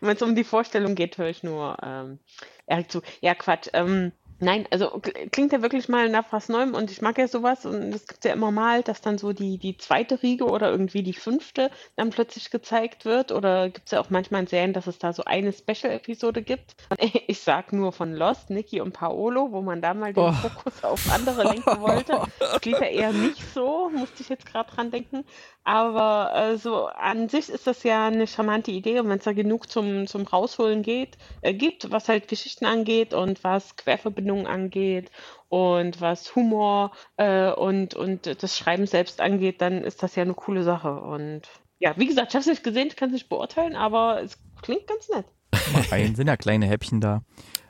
Und 0.00 0.08
wenn 0.08 0.16
es 0.16 0.22
um 0.22 0.34
die 0.34 0.44
Vorstellung 0.44 0.94
geht, 0.94 1.18
höre 1.18 1.28
ich 1.28 1.42
nur 1.42 1.76
ähm, 1.82 2.18
Erik 2.66 2.90
zu. 2.90 3.02
Ja, 3.20 3.34
Quatsch. 3.34 3.68
Ähm, 3.74 4.12
nein, 4.42 4.66
also 4.70 4.86
kl- 4.98 5.30
klingt 5.30 5.52
ja 5.52 5.62
wirklich 5.62 5.88
mal 5.88 6.08
nach 6.10 6.24
was 6.32 6.48
Neuem 6.48 6.74
und 6.74 6.90
ich 6.90 7.00
mag 7.00 7.16
ja 7.18 7.26
sowas 7.28 7.64
und 7.64 7.94
es 7.94 8.06
gibt 8.06 8.24
ja 8.24 8.32
immer 8.32 8.50
mal, 8.50 8.82
dass 8.82 9.00
dann 9.00 9.16
so 9.16 9.32
die, 9.32 9.56
die 9.58 9.76
zweite 9.78 10.22
Riege 10.22 10.44
oder 10.44 10.70
irgendwie 10.70 11.02
die 11.02 11.12
fünfte 11.14 11.70
dann 11.96 12.10
plötzlich 12.10 12.50
gezeigt 12.50 13.04
wird 13.04 13.32
oder 13.32 13.70
gibt 13.70 13.86
es 13.86 13.92
ja 13.92 14.00
auch 14.00 14.10
manchmal 14.10 14.42
in 14.42 14.46
Serien, 14.48 14.72
dass 14.72 14.86
es 14.86 14.98
da 14.98 15.12
so 15.12 15.24
eine 15.24 15.52
Special-Episode 15.52 16.42
gibt. 16.42 16.74
Ich 17.28 17.40
sag 17.40 17.72
nur 17.72 17.92
von 17.92 18.12
Lost, 18.14 18.50
Nikki 18.50 18.80
und 18.80 18.92
Paolo, 18.92 19.52
wo 19.52 19.62
man 19.62 19.80
da 19.80 19.94
mal 19.94 20.12
den 20.12 20.22
Oh. 20.24 20.32
Fokus 20.32 20.82
auf 20.84 21.10
andere 21.12 21.44
lenken 21.44 21.80
wollte. 21.80 22.20
Das 22.38 22.60
klingt 22.60 22.80
ja 22.80 22.86
eher 22.86 23.12
nicht 23.12 23.42
so, 23.54 23.90
musste 23.90 24.22
ich 24.22 24.28
jetzt 24.28 24.46
gerade 24.46 24.70
dran 24.70 24.90
denken. 24.90 25.24
Aber 25.64 26.32
äh, 26.34 26.56
so 26.58 26.86
an 26.86 27.28
sich 27.28 27.48
ist 27.48 27.66
das 27.66 27.82
ja 27.84 28.06
eine 28.08 28.26
charmante 28.26 28.70
Idee 28.72 28.98
und 29.00 29.08
wenn 29.08 29.18
es 29.18 29.24
da 29.24 29.32
genug 29.32 29.70
zum, 29.70 30.06
zum 30.08 30.22
Rausholen 30.26 30.82
geht, 30.82 31.16
äh, 31.40 31.54
gibt, 31.54 31.90
was 31.92 32.08
halt 32.08 32.26
Geschichten 32.28 32.66
angeht 32.66 33.14
und 33.14 33.44
was 33.44 33.76
Querverbindungen 33.76 34.31
angeht 34.46 35.10
und 35.48 36.00
was 36.00 36.34
Humor 36.34 36.92
äh, 37.16 37.50
und, 37.52 37.94
und 37.94 38.42
das 38.42 38.56
Schreiben 38.58 38.86
selbst 38.86 39.20
angeht, 39.20 39.60
dann 39.60 39.84
ist 39.84 40.02
das 40.02 40.14
ja 40.16 40.22
eine 40.22 40.34
coole 40.34 40.62
Sache. 40.62 41.00
Und 41.00 41.42
ja, 41.78 41.94
wie 41.96 42.06
gesagt, 42.06 42.28
ich 42.30 42.34
habe 42.34 42.40
es 42.40 42.46
nicht 42.46 42.64
gesehen, 42.64 42.88
ich 42.88 42.96
kann 42.96 43.08
es 43.10 43.14
nicht 43.14 43.28
beurteilen, 43.28 43.76
aber 43.76 44.22
es 44.22 44.38
klingt 44.62 44.86
ganz 44.86 45.08
nett. 45.08 45.26
Mal 45.72 45.82
rein, 45.90 46.14
sind 46.14 46.26
ja 46.28 46.36
kleine 46.36 46.66
Häppchen 46.66 47.00
da. 47.00 47.22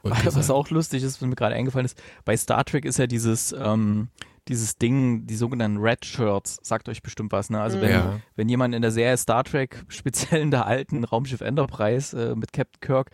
Was 0.02 0.50
auch 0.50 0.68
lustig 0.70 1.02
ist, 1.02 1.20
was 1.20 1.28
mir 1.28 1.34
gerade 1.36 1.54
eingefallen 1.54 1.84
ist, 1.86 2.00
bei 2.24 2.36
Star 2.36 2.64
Trek 2.64 2.84
ist 2.84 2.98
ja 2.98 3.06
dieses, 3.06 3.52
ähm, 3.52 4.08
dieses 4.48 4.76
Ding, 4.76 5.26
die 5.26 5.36
sogenannten 5.36 5.78
Red 5.78 6.04
Shirts, 6.04 6.58
sagt 6.62 6.88
euch 6.88 7.02
bestimmt 7.02 7.30
was, 7.32 7.50
ne? 7.50 7.60
Also 7.60 7.80
wenn, 7.80 7.90
Ja. 7.90 8.20
wenn 8.34 8.48
jemand 8.48 8.74
in 8.74 8.82
der 8.82 8.90
Serie 8.90 9.16
Star 9.16 9.44
Trek, 9.44 9.84
speziell 9.88 10.40
in 10.42 10.50
der 10.50 10.66
alten 10.66 11.04
Raumschiff 11.04 11.40
Enterprise 11.40 12.30
äh, 12.30 12.34
mit 12.34 12.52
Captain 12.52 12.80
Kirk, 12.80 13.10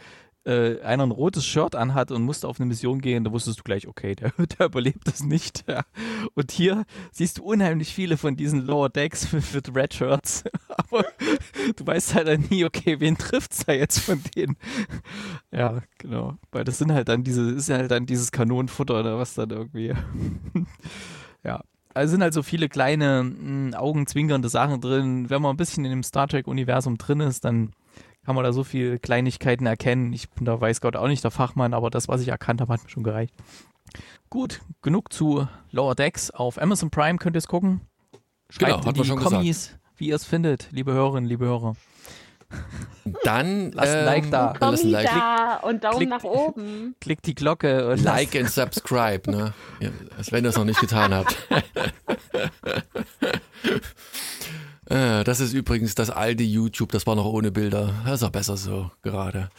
äh, 0.48 0.80
einer 0.80 1.02
ein 1.02 1.10
rotes 1.10 1.44
Shirt 1.44 1.74
anhat 1.74 2.10
und 2.10 2.22
musste 2.22 2.48
auf 2.48 2.58
eine 2.58 2.66
Mission 2.66 3.02
gehen, 3.02 3.22
da 3.22 3.30
wusstest 3.30 3.58
du 3.58 3.62
gleich, 3.62 3.86
okay, 3.86 4.14
der, 4.14 4.32
der 4.58 4.66
überlebt 4.66 5.06
das 5.06 5.22
nicht. 5.22 5.64
Ja. 5.68 5.82
Und 6.34 6.50
hier 6.50 6.84
siehst 7.12 7.38
du 7.38 7.44
unheimlich 7.44 7.92
viele 7.92 8.16
von 8.16 8.34
diesen 8.34 8.64
Lower 8.64 8.88
Decks 8.88 9.30
mit, 9.54 9.76
Red 9.76 9.92
Shirts. 9.92 10.44
Aber 10.68 11.04
du 11.76 11.86
weißt 11.86 12.14
halt 12.14 12.28
dann 12.28 12.46
nie, 12.48 12.64
okay, 12.64 12.98
wen 12.98 13.18
trifft's 13.18 13.66
da 13.66 13.72
jetzt 13.72 14.00
von 14.00 14.22
denen? 14.34 14.56
Ja, 15.52 15.82
genau. 15.98 16.38
Weil 16.50 16.64
das 16.64 16.78
sind 16.78 16.92
halt 16.92 17.08
dann 17.08 17.24
diese, 17.24 17.50
ist 17.50 17.68
halt 17.68 17.90
dann 17.90 18.06
dieses 18.06 18.32
Kanonenfutter 18.32 19.00
oder 19.00 19.18
was 19.18 19.34
dann 19.34 19.50
irgendwie. 19.50 19.92
ja. 21.44 21.62
Also 21.92 22.12
sind 22.12 22.22
halt 22.22 22.34
so 22.34 22.42
viele 22.42 22.68
kleine 22.68 23.24
mh, 23.24 23.76
augenzwinkernde 23.76 24.48
Sachen 24.48 24.80
drin. 24.80 25.28
Wenn 25.28 25.42
man 25.42 25.54
ein 25.54 25.56
bisschen 25.56 25.84
in 25.84 25.90
dem 25.90 26.02
Star 26.02 26.28
Trek-Universum 26.28 26.96
drin 26.96 27.20
ist, 27.20 27.44
dann 27.44 27.72
kann 28.28 28.34
man 28.34 28.44
da 28.44 28.52
so 28.52 28.62
viele 28.62 28.98
Kleinigkeiten 28.98 29.64
erkennen. 29.64 30.12
Ich 30.12 30.28
bin 30.28 30.44
da 30.44 30.60
weiß 30.60 30.82
Gott 30.82 30.96
auch 30.96 31.08
nicht 31.08 31.24
der 31.24 31.30
Fachmann, 31.30 31.72
aber 31.72 31.88
das, 31.88 32.08
was 32.08 32.20
ich 32.20 32.28
erkannt 32.28 32.60
habe, 32.60 32.70
hat 32.74 32.84
mir 32.84 32.90
schon 32.90 33.02
gereicht. 33.02 33.32
Gut, 34.28 34.60
genug 34.82 35.10
zu 35.14 35.48
Lower 35.70 35.94
Decks. 35.94 36.30
Auf 36.30 36.60
Amazon 36.60 36.90
Prime 36.90 37.16
könnt 37.16 37.36
ihr 37.36 37.38
es 37.38 37.48
gucken. 37.48 37.80
Genau, 38.58 38.72
Schreibt 38.72 38.72
hat 38.74 38.80
in 38.80 38.84
man 38.84 38.94
die 38.96 39.04
schon 39.08 39.18
Kommis, 39.18 39.78
wie 39.96 40.08
ihr 40.08 40.14
es 40.16 40.26
findet, 40.26 40.68
liebe 40.72 40.92
Hörerinnen, 40.92 41.26
liebe 41.26 41.46
Hörer. 41.46 41.74
Dann 43.24 43.72
Lasst 43.72 43.94
ein 43.94 44.04
Like 44.04 44.30
da. 44.30 44.52
Dann 44.60 44.72
lass 44.72 44.84
ein 44.84 44.90
Like, 44.90 45.06
da 45.06 45.56
und 45.62 45.82
Daumen 45.84 45.96
klick- 45.96 46.08
nach 46.10 46.24
oben. 46.24 46.96
Klickt 47.00 47.24
die 47.26 47.34
Glocke 47.34 47.88
und 47.90 48.02
like 48.02 48.36
and 48.36 48.50
subscribe, 48.50 49.30
ne? 49.30 49.54
Ja, 49.80 49.88
als 50.18 50.32
wenn 50.32 50.44
ihr 50.44 50.50
es 50.50 50.56
noch 50.56 50.66
nicht 50.66 50.80
getan 50.80 51.14
habt. 51.14 51.34
Äh, 54.88 55.24
Das 55.24 55.40
ist 55.40 55.52
übrigens 55.52 55.94
das 55.94 56.10
alte 56.10 56.42
YouTube, 56.42 56.92
das 56.92 57.06
war 57.06 57.14
noch 57.14 57.26
ohne 57.26 57.50
Bilder. 57.50 57.94
Das 58.04 58.20
ist 58.20 58.22
auch 58.22 58.30
besser 58.30 58.56
so 58.56 58.90
gerade. 59.02 59.50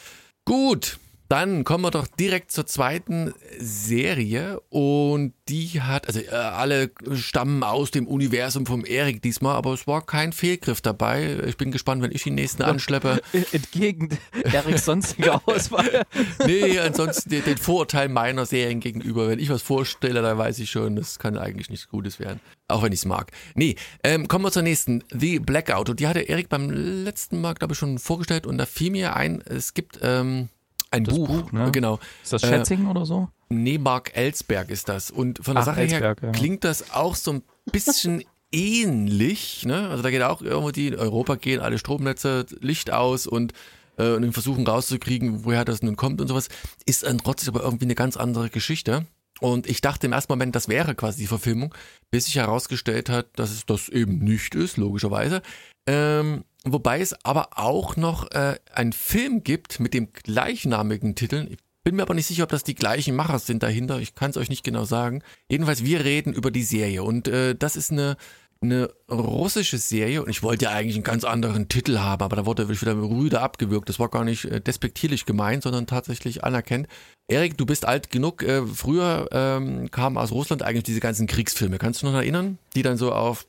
Gut, 0.45 0.99
dann 1.29 1.63
kommen 1.63 1.83
wir 1.83 1.91
doch 1.91 2.07
direkt 2.07 2.51
zur 2.51 2.65
zweiten 2.65 3.33
Serie 3.59 4.59
und 4.69 5.33
die 5.47 5.79
hat, 5.79 6.07
also 6.07 6.19
äh, 6.19 6.29
alle 6.31 6.89
stammen 7.13 7.61
aus 7.61 7.91
dem 7.91 8.07
Universum 8.07 8.65
vom 8.65 8.83
Erik 8.83 9.21
diesmal, 9.21 9.55
aber 9.55 9.73
es 9.73 9.85
war 9.85 10.03
kein 10.03 10.33
Fehlgriff 10.33 10.81
dabei. 10.81 11.37
Ich 11.45 11.55
bin 11.55 11.71
gespannt, 11.71 12.01
wenn 12.01 12.11
ich 12.11 12.23
die 12.23 12.31
nächsten 12.31 12.63
anschleppe. 12.63 13.21
entgegen 13.51 14.09
Eriks 14.43 14.85
sonstiger 14.85 15.39
Auswahl. 15.47 16.03
Nee, 16.47 16.79
ansonsten 16.79 17.29
den, 17.29 17.43
den 17.43 17.57
Vorurteil 17.57 18.09
meiner 18.09 18.47
Serien 18.47 18.79
gegenüber. 18.79 19.27
Wenn 19.27 19.37
ich 19.37 19.51
was 19.51 19.61
vorstelle, 19.61 20.23
dann 20.23 20.37
weiß 20.39 20.57
ich 20.57 20.71
schon, 20.71 20.95
das 20.95 21.19
kann 21.19 21.37
eigentlich 21.37 21.69
nichts 21.69 21.89
Gutes 21.89 22.19
werden. 22.19 22.39
Auch 22.67 22.81
wenn 22.81 22.91
ich 22.91 22.99
es 22.99 23.05
mag. 23.05 23.31
Nee, 23.53 23.75
ähm, 24.03 24.27
kommen 24.27 24.45
wir 24.45 24.51
zur 24.51 24.63
nächsten. 24.63 25.03
The 25.11 25.37
Blackout. 25.39 25.89
Und 25.89 25.99
die 25.99 26.07
hatte 26.07 26.21
Erik 26.21 26.49
beim 26.49 26.71
letzten 26.71 27.39
Mal, 27.39 27.53
glaube 27.53 27.73
ich, 27.73 27.79
schon 27.79 27.99
vorgestellt. 27.99 28.47
Und 28.47 28.57
da 28.57 28.65
fiel 28.65 28.91
mir 28.91 29.15
ein, 29.15 29.41
es 29.41 29.75
gibt 29.75 29.99
ähm, 30.01 30.49
ein 30.91 31.03
Das 31.03 31.15
Buch. 31.15 31.27
Buch, 31.27 31.51
ne? 31.51 31.69
Genau. 31.71 31.99
Ist 32.23 32.33
das 32.33 32.43
Äh, 32.43 32.47
Schätzingen 32.47 32.87
oder 32.87 33.05
so? 33.05 33.29
Nee, 33.49 33.77
Mark 33.77 34.15
Ellsberg 34.15 34.69
ist 34.69 34.89
das. 34.89 35.11
Und 35.11 35.43
von 35.43 35.55
der 35.55 35.61
Ach, 35.61 35.65
Sache 35.65 35.81
Ellsberg, 35.81 36.21
her 36.21 36.29
ja. 36.29 36.31
klingt 36.37 36.63
das 36.63 36.91
auch 36.93 37.15
so 37.15 37.33
ein 37.33 37.43
bisschen 37.71 38.23
ähnlich. 38.51 39.65
Ne? 39.65 39.89
Also 39.89 40.03
da 40.03 40.09
geht 40.09 40.21
auch 40.21 40.41
irgendwo 40.41 40.71
die, 40.71 40.87
in 40.87 40.95
Europa 40.95 41.35
gehen 41.35 41.59
alle 41.61 41.77
Stromnetze, 41.77 42.45
Licht 42.59 42.91
aus 42.91 43.27
und, 43.27 43.53
äh, 43.97 44.11
und 44.13 44.31
versuchen 44.33 44.65
rauszukriegen, 44.65 45.45
woher 45.45 45.65
das 45.65 45.81
nun 45.81 45.95
kommt 45.95 46.21
und 46.21 46.27
sowas. 46.27 46.49
Ist 46.85 47.03
dann 47.03 47.17
trotzdem 47.19 47.55
aber 47.55 47.63
irgendwie 47.63 47.85
eine 47.85 47.95
ganz 47.95 48.17
andere 48.17 48.49
Geschichte. 48.49 49.05
Und 49.41 49.67
ich 49.67 49.79
dachte 49.81 50.05
im 50.07 50.13
ersten 50.13 50.31
Moment, 50.33 50.55
das 50.55 50.67
wäre 50.67 50.95
quasi 50.95 51.21
die 51.21 51.27
Verfilmung, 51.27 51.73
bis 52.11 52.25
sich 52.25 52.35
herausgestellt 52.35 53.09
hat, 53.09 53.27
dass 53.37 53.51
es 53.51 53.65
das 53.65 53.87
eben 53.87 54.17
nicht 54.19 54.53
ist, 54.53 54.75
logischerweise. 54.77 55.41
Ähm, 55.87 56.43
wobei 56.63 57.01
es 57.01 57.13
aber 57.25 57.49
auch 57.57 57.95
noch 57.95 58.31
äh, 58.31 58.55
einen 58.73 58.93
Film 58.93 59.43
gibt 59.43 59.79
mit 59.79 59.93
dem 59.93 60.11
gleichnamigen 60.13 61.15
Titel. 61.15 61.47
Ich 61.49 61.57
bin 61.83 61.95
mir 61.95 62.03
aber 62.03 62.13
nicht 62.13 62.27
sicher, 62.27 62.43
ob 62.43 62.49
das 62.49 62.63
die 62.63 62.75
gleichen 62.75 63.15
Macher 63.15 63.39
sind 63.39 63.63
dahinter. 63.63 63.99
Ich 63.99 64.15
kann 64.15 64.31
es 64.31 64.37
euch 64.37 64.49
nicht 64.49 64.63
genau 64.63 64.85
sagen. 64.85 65.23
Jedenfalls, 65.49 65.83
wir 65.83 66.03
reden 66.03 66.33
über 66.33 66.51
die 66.51 66.63
Serie 66.63 67.03
und 67.03 67.27
äh, 67.27 67.55
das 67.55 67.75
ist 67.75 67.91
eine 67.91 68.17
eine 68.61 68.89
russische 69.09 69.77
Serie 69.77 70.21
und 70.21 70.29
ich 70.29 70.43
wollte 70.43 70.65
ja 70.65 70.71
eigentlich 70.71 70.95
einen 70.95 71.03
ganz 71.03 71.23
anderen 71.23 71.69
Titel 71.69 71.99
haben, 71.99 72.23
aber 72.23 72.35
da 72.35 72.45
wurde 72.45 72.67
wieder 72.67 72.93
rüde 72.93 73.39
abgewürgt. 73.39 73.87
Das 73.87 73.99
war 73.99 74.09
gar 74.09 74.25
nicht 74.25 74.45
äh, 74.45 74.59
despektierlich 74.59 75.25
gemeint, 75.25 75.63
sondern 75.63 75.87
tatsächlich 75.87 76.43
anerkennt. 76.43 76.87
Erik, 77.29 77.57
du 77.57 77.65
bist 77.65 77.85
alt 77.85 78.09
genug. 78.11 78.43
Äh, 78.43 78.65
früher 78.65 79.29
ähm, 79.31 79.89
kamen 79.91 80.17
aus 80.17 80.31
Russland 80.31 80.63
eigentlich 80.63 80.83
diese 80.83 80.99
ganzen 80.99 81.25
Kriegsfilme. 81.25 81.77
Kannst 81.77 82.01
du 82.01 82.07
noch 82.07 82.15
erinnern? 82.15 82.57
Die 82.75 82.81
dann 82.81 82.97
so 82.97 83.13
auf 83.13 83.45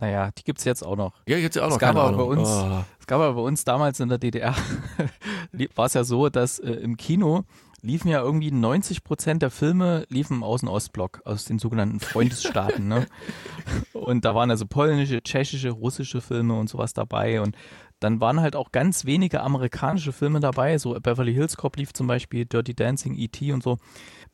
naja, 0.00 0.30
die 0.36 0.42
gibt 0.42 0.58
es 0.58 0.64
jetzt 0.64 0.84
auch 0.84 0.96
noch. 0.96 1.14
Ja, 1.28 1.36
jetzt 1.36 1.58
auch 1.58 1.68
noch. 1.68 1.72
Es 1.72 1.78
gab, 1.78 1.96
aber 1.96 2.16
bei 2.16 2.22
uns, 2.22 2.48
oh. 2.48 2.84
es 2.98 3.06
gab 3.06 3.20
aber 3.20 3.34
bei 3.34 3.40
uns 3.40 3.64
damals 3.64 4.00
in 4.00 4.08
der 4.08 4.18
DDR, 4.18 4.54
war 5.74 5.86
es 5.86 5.94
ja 5.94 6.04
so, 6.04 6.28
dass 6.28 6.58
äh, 6.58 6.72
im 6.72 6.96
Kino 6.96 7.44
liefen 7.84 8.08
ja 8.08 8.20
irgendwie 8.20 8.50
90 8.50 9.04
Prozent 9.04 9.42
der 9.42 9.50
Filme 9.50 10.06
liefen 10.08 10.42
aus 10.42 10.60
dem 10.60 10.70
Ostblock, 10.70 11.20
aus 11.26 11.44
den 11.44 11.58
sogenannten 11.58 12.00
Freundesstaaten. 12.00 12.88
ne? 12.88 13.06
Und 13.92 14.24
da 14.24 14.34
waren 14.34 14.50
also 14.50 14.66
polnische, 14.66 15.22
tschechische, 15.22 15.70
russische 15.70 16.20
Filme 16.20 16.58
und 16.58 16.68
sowas 16.68 16.94
dabei. 16.94 17.40
Und 17.40 17.56
dann 18.00 18.20
waren 18.20 18.40
halt 18.40 18.56
auch 18.56 18.72
ganz 18.72 19.04
wenige 19.04 19.42
amerikanische 19.42 20.12
Filme 20.12 20.40
dabei. 20.40 20.78
So 20.78 20.94
Beverly 20.94 21.34
Hills 21.34 21.56
Cop 21.56 21.76
lief 21.76 21.92
zum 21.92 22.06
Beispiel, 22.06 22.44
Dirty 22.44 22.74
Dancing, 22.74 23.14
E.T. 23.14 23.52
und 23.52 23.62
so, 23.62 23.78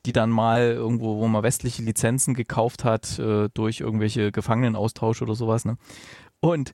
die 0.06 0.12
dann 0.12 0.30
mal 0.30 0.62
irgendwo, 0.62 1.18
wo 1.18 1.28
man 1.28 1.42
westliche 1.42 1.82
Lizenzen 1.82 2.34
gekauft 2.34 2.84
hat, 2.84 3.18
äh, 3.18 3.48
durch 3.52 3.80
irgendwelche 3.80 4.32
Gefangenenaustausch 4.32 5.22
oder 5.22 5.34
sowas. 5.34 5.64
Ne? 5.64 5.76
Und 6.40 6.72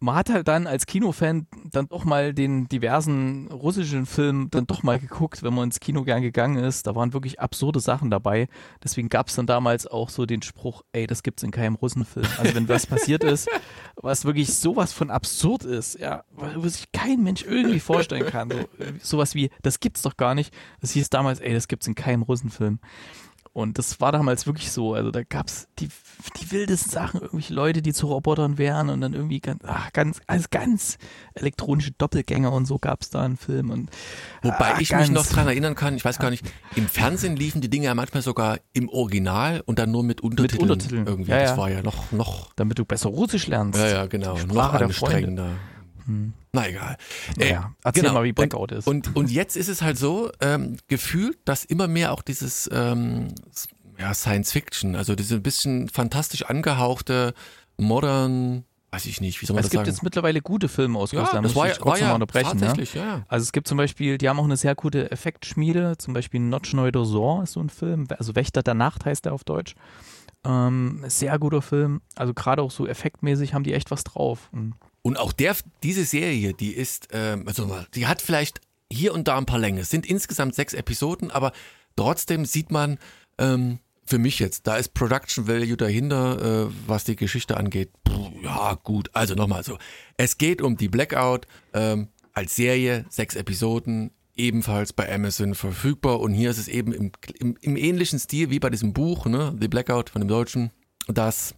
man 0.00 0.14
hat 0.14 0.30
halt 0.30 0.46
dann 0.46 0.66
als 0.66 0.86
Kinofan 0.86 1.46
dann 1.72 1.88
doch 1.88 2.04
mal 2.04 2.32
den 2.32 2.68
diversen 2.68 3.48
russischen 3.48 4.06
Filmen 4.06 4.48
dann 4.50 4.66
doch 4.66 4.82
mal 4.84 4.98
geguckt, 5.00 5.42
wenn 5.42 5.52
man 5.52 5.64
ins 5.64 5.80
Kino 5.80 6.04
gern 6.04 6.22
gegangen 6.22 6.62
ist. 6.62 6.86
Da 6.86 6.94
waren 6.94 7.12
wirklich 7.12 7.40
absurde 7.40 7.80
Sachen 7.80 8.08
dabei. 8.08 8.48
Deswegen 8.82 9.08
gab 9.08 9.28
es 9.28 9.34
dann 9.34 9.46
damals 9.46 9.86
auch 9.86 10.08
so 10.08 10.24
den 10.24 10.42
Spruch, 10.42 10.82
ey, 10.92 11.06
das 11.06 11.22
gibt's 11.22 11.42
in 11.42 11.50
keinem 11.50 11.74
Russenfilm. 11.74 12.26
Also 12.38 12.54
wenn 12.54 12.68
was 12.68 12.86
passiert 12.86 13.24
ist, 13.24 13.48
was 13.96 14.24
wirklich 14.24 14.54
sowas 14.54 14.92
von 14.92 15.10
absurd 15.10 15.64
ist, 15.64 15.98
ja, 15.98 16.22
was 16.30 16.74
sich 16.74 16.92
kein 16.92 17.22
Mensch 17.24 17.44
irgendwie 17.44 17.80
vorstellen 17.80 18.26
kann. 18.26 18.50
So, 18.50 18.66
sowas 19.02 19.34
wie, 19.34 19.50
das 19.62 19.80
gibt's 19.80 20.02
doch 20.02 20.16
gar 20.16 20.34
nicht. 20.36 20.54
Das 20.80 20.92
hieß 20.92 21.10
damals, 21.10 21.40
ey, 21.40 21.52
das 21.52 21.66
gibt's 21.66 21.88
in 21.88 21.96
keinem 21.96 22.22
Russenfilm. 22.22 22.78
Und 23.58 23.76
das 23.76 24.00
war 24.00 24.12
damals 24.12 24.46
wirklich 24.46 24.70
so. 24.70 24.94
Also 24.94 25.10
da 25.10 25.24
gab 25.24 25.48
es 25.48 25.66
die, 25.80 25.88
die 26.40 26.52
wildesten 26.52 26.92
Sachen, 26.92 27.20
irgendwelche 27.20 27.52
Leute, 27.52 27.82
die 27.82 27.92
zu 27.92 28.06
Robotern 28.06 28.56
wären 28.56 28.88
und 28.88 29.00
dann 29.00 29.14
irgendwie 29.14 29.40
ganz, 29.40 29.64
ach, 29.66 29.92
ganz, 29.92 30.20
also 30.28 30.46
ganz 30.48 30.96
elektronische 31.34 31.90
Doppelgänger 31.90 32.52
und 32.52 32.66
so 32.66 32.78
gab 32.78 33.02
es 33.02 33.10
da 33.10 33.22
einen 33.22 33.36
Film. 33.36 33.70
Und, 33.70 33.90
Wobei 34.42 34.74
ach, 34.74 34.80
ich 34.80 34.94
mich 34.94 35.10
noch 35.10 35.26
dran 35.26 35.48
erinnern 35.48 35.74
kann, 35.74 35.96
ich 35.96 36.04
weiß 36.04 36.20
gar 36.20 36.30
nicht, 36.30 36.46
im 36.76 36.86
Fernsehen 36.86 37.34
liefen 37.34 37.60
die 37.60 37.68
Dinge 37.68 37.86
ja 37.86 37.96
manchmal 37.96 38.22
sogar 38.22 38.60
im 38.74 38.88
Original 38.88 39.60
und 39.66 39.80
dann 39.80 39.90
nur 39.90 40.04
mit 40.04 40.20
Untertiteln. 40.20 40.62
Mit 40.62 40.70
Untertiteln. 40.70 41.06
Irgendwie. 41.08 41.32
Ja, 41.32 41.38
ja. 41.38 41.42
Das 41.48 41.56
war 41.56 41.68
ja 41.68 41.82
noch, 41.82 42.12
noch. 42.12 42.52
Damit 42.54 42.78
du 42.78 42.84
besser 42.84 43.08
Russisch 43.08 43.48
lernst. 43.48 43.76
Ja, 43.76 43.88
ja, 43.88 44.06
genau. 44.06 44.38
Noch 44.46 44.72
anstrengender. 44.72 45.50
Hm. 46.06 46.32
Na 46.52 46.68
egal. 46.68 46.96
Äh, 47.38 47.50
ja, 47.50 47.74
erzähl 47.84 48.02
genau. 48.02 48.14
mal, 48.14 48.24
wie 48.24 48.32
Blackout 48.32 48.72
und, 48.72 48.78
ist. 48.78 48.86
Und, 48.86 49.16
und 49.16 49.30
jetzt 49.30 49.56
ist 49.56 49.68
es 49.68 49.82
halt 49.82 49.98
so, 49.98 50.30
ähm, 50.40 50.76
gefühlt, 50.88 51.38
dass 51.44 51.64
immer 51.64 51.88
mehr 51.88 52.12
auch 52.12 52.22
dieses 52.22 52.68
ähm, 52.72 53.28
ja, 53.98 54.14
Science 54.14 54.52
Fiction, 54.52 54.96
also 54.96 55.14
diese 55.14 55.36
ein 55.36 55.42
bisschen 55.42 55.88
fantastisch 55.88 56.44
angehauchte, 56.44 57.34
modern, 57.76 58.64
weiß 58.92 59.06
ich 59.06 59.20
nicht, 59.20 59.42
wie 59.42 59.46
soll 59.46 59.54
man 59.54 59.60
es 59.60 59.66
das 59.66 59.72
sagen? 59.72 59.82
Es 59.82 59.86
gibt 59.86 59.96
jetzt 59.96 60.02
mittlerweile 60.02 60.40
gute 60.40 60.68
Filme 60.68 60.98
aus 60.98 61.12
ja, 61.12 61.20
Russland, 61.20 61.44
das 61.44 61.54
muss 61.54 61.62
war, 61.62 61.70
ich 61.70 61.78
kurz 61.78 62.00
war 62.00 62.08
ja, 62.08 62.14
unterbrechen. 62.14 62.60
Ne? 62.60 62.74
Ja. 62.94 63.24
Also 63.28 63.42
es 63.42 63.52
gibt 63.52 63.68
zum 63.68 63.76
Beispiel, 63.76 64.16
die 64.16 64.28
haben 64.28 64.38
auch 64.38 64.44
eine 64.44 64.56
sehr 64.56 64.74
gute 64.74 65.10
Effektschmiede, 65.10 65.98
zum 65.98 66.14
Beispiel 66.14 66.40
Nochnoi 66.40 66.92
Dosor 66.92 67.42
ist 67.42 67.52
so 67.52 67.60
ein 67.60 67.70
Film, 67.70 68.06
also 68.16 68.34
Wächter 68.34 68.62
der 68.62 68.74
Nacht 68.74 69.04
heißt 69.04 69.24
der 69.24 69.32
auf 69.32 69.44
Deutsch. 69.44 69.74
Ähm, 70.44 71.04
sehr 71.08 71.36
guter 71.38 71.62
Film, 71.62 72.00
also 72.14 72.32
gerade 72.32 72.62
auch 72.62 72.70
so 72.70 72.86
effektmäßig 72.86 73.54
haben 73.54 73.64
die 73.64 73.74
echt 73.74 73.90
was 73.90 74.04
drauf. 74.04 74.48
Und 74.52 74.74
und 75.08 75.16
auch 75.16 75.32
der, 75.32 75.56
diese 75.82 76.04
Serie, 76.04 76.52
die 76.52 76.72
ist, 76.72 77.08
ähm, 77.12 77.44
also 77.46 77.74
die 77.94 78.06
hat 78.06 78.20
vielleicht 78.20 78.60
hier 78.92 79.14
und 79.14 79.26
da 79.26 79.38
ein 79.38 79.46
paar 79.46 79.58
Länge. 79.58 79.80
Es 79.80 79.88
sind 79.88 80.04
insgesamt 80.04 80.54
sechs 80.54 80.74
Episoden, 80.74 81.30
aber 81.30 81.52
trotzdem 81.96 82.44
sieht 82.44 82.70
man, 82.70 82.98
ähm, 83.38 83.78
für 84.04 84.18
mich 84.18 84.38
jetzt, 84.38 84.66
da 84.66 84.76
ist 84.76 84.92
Production 84.92 85.48
Value 85.48 85.78
dahinter, 85.78 86.66
äh, 86.66 86.72
was 86.86 87.04
die 87.04 87.16
Geschichte 87.16 87.56
angeht. 87.56 87.90
Puh, 88.04 88.32
ja, 88.42 88.74
gut. 88.74 89.08
Also 89.14 89.34
nochmal 89.34 89.64
so. 89.64 89.78
Es 90.18 90.36
geht 90.36 90.60
um 90.60 90.76
die 90.76 90.90
Blackout 90.90 91.46
ähm, 91.72 92.08
als 92.34 92.54
Serie, 92.54 93.06
sechs 93.08 93.34
Episoden, 93.34 94.10
ebenfalls 94.36 94.92
bei 94.92 95.10
Amazon 95.10 95.54
verfügbar. 95.54 96.20
Und 96.20 96.34
hier 96.34 96.50
ist 96.50 96.58
es 96.58 96.68
eben 96.68 96.92
im, 96.92 97.12
im, 97.40 97.56
im 97.62 97.76
ähnlichen 97.78 98.18
Stil 98.18 98.50
wie 98.50 98.58
bei 98.60 98.68
diesem 98.68 98.92
Buch, 98.92 99.24
ne, 99.24 99.56
The 99.58 99.68
Blackout 99.68 100.10
von 100.10 100.20
dem 100.20 100.28
Deutschen, 100.28 100.70
dass 101.06 101.54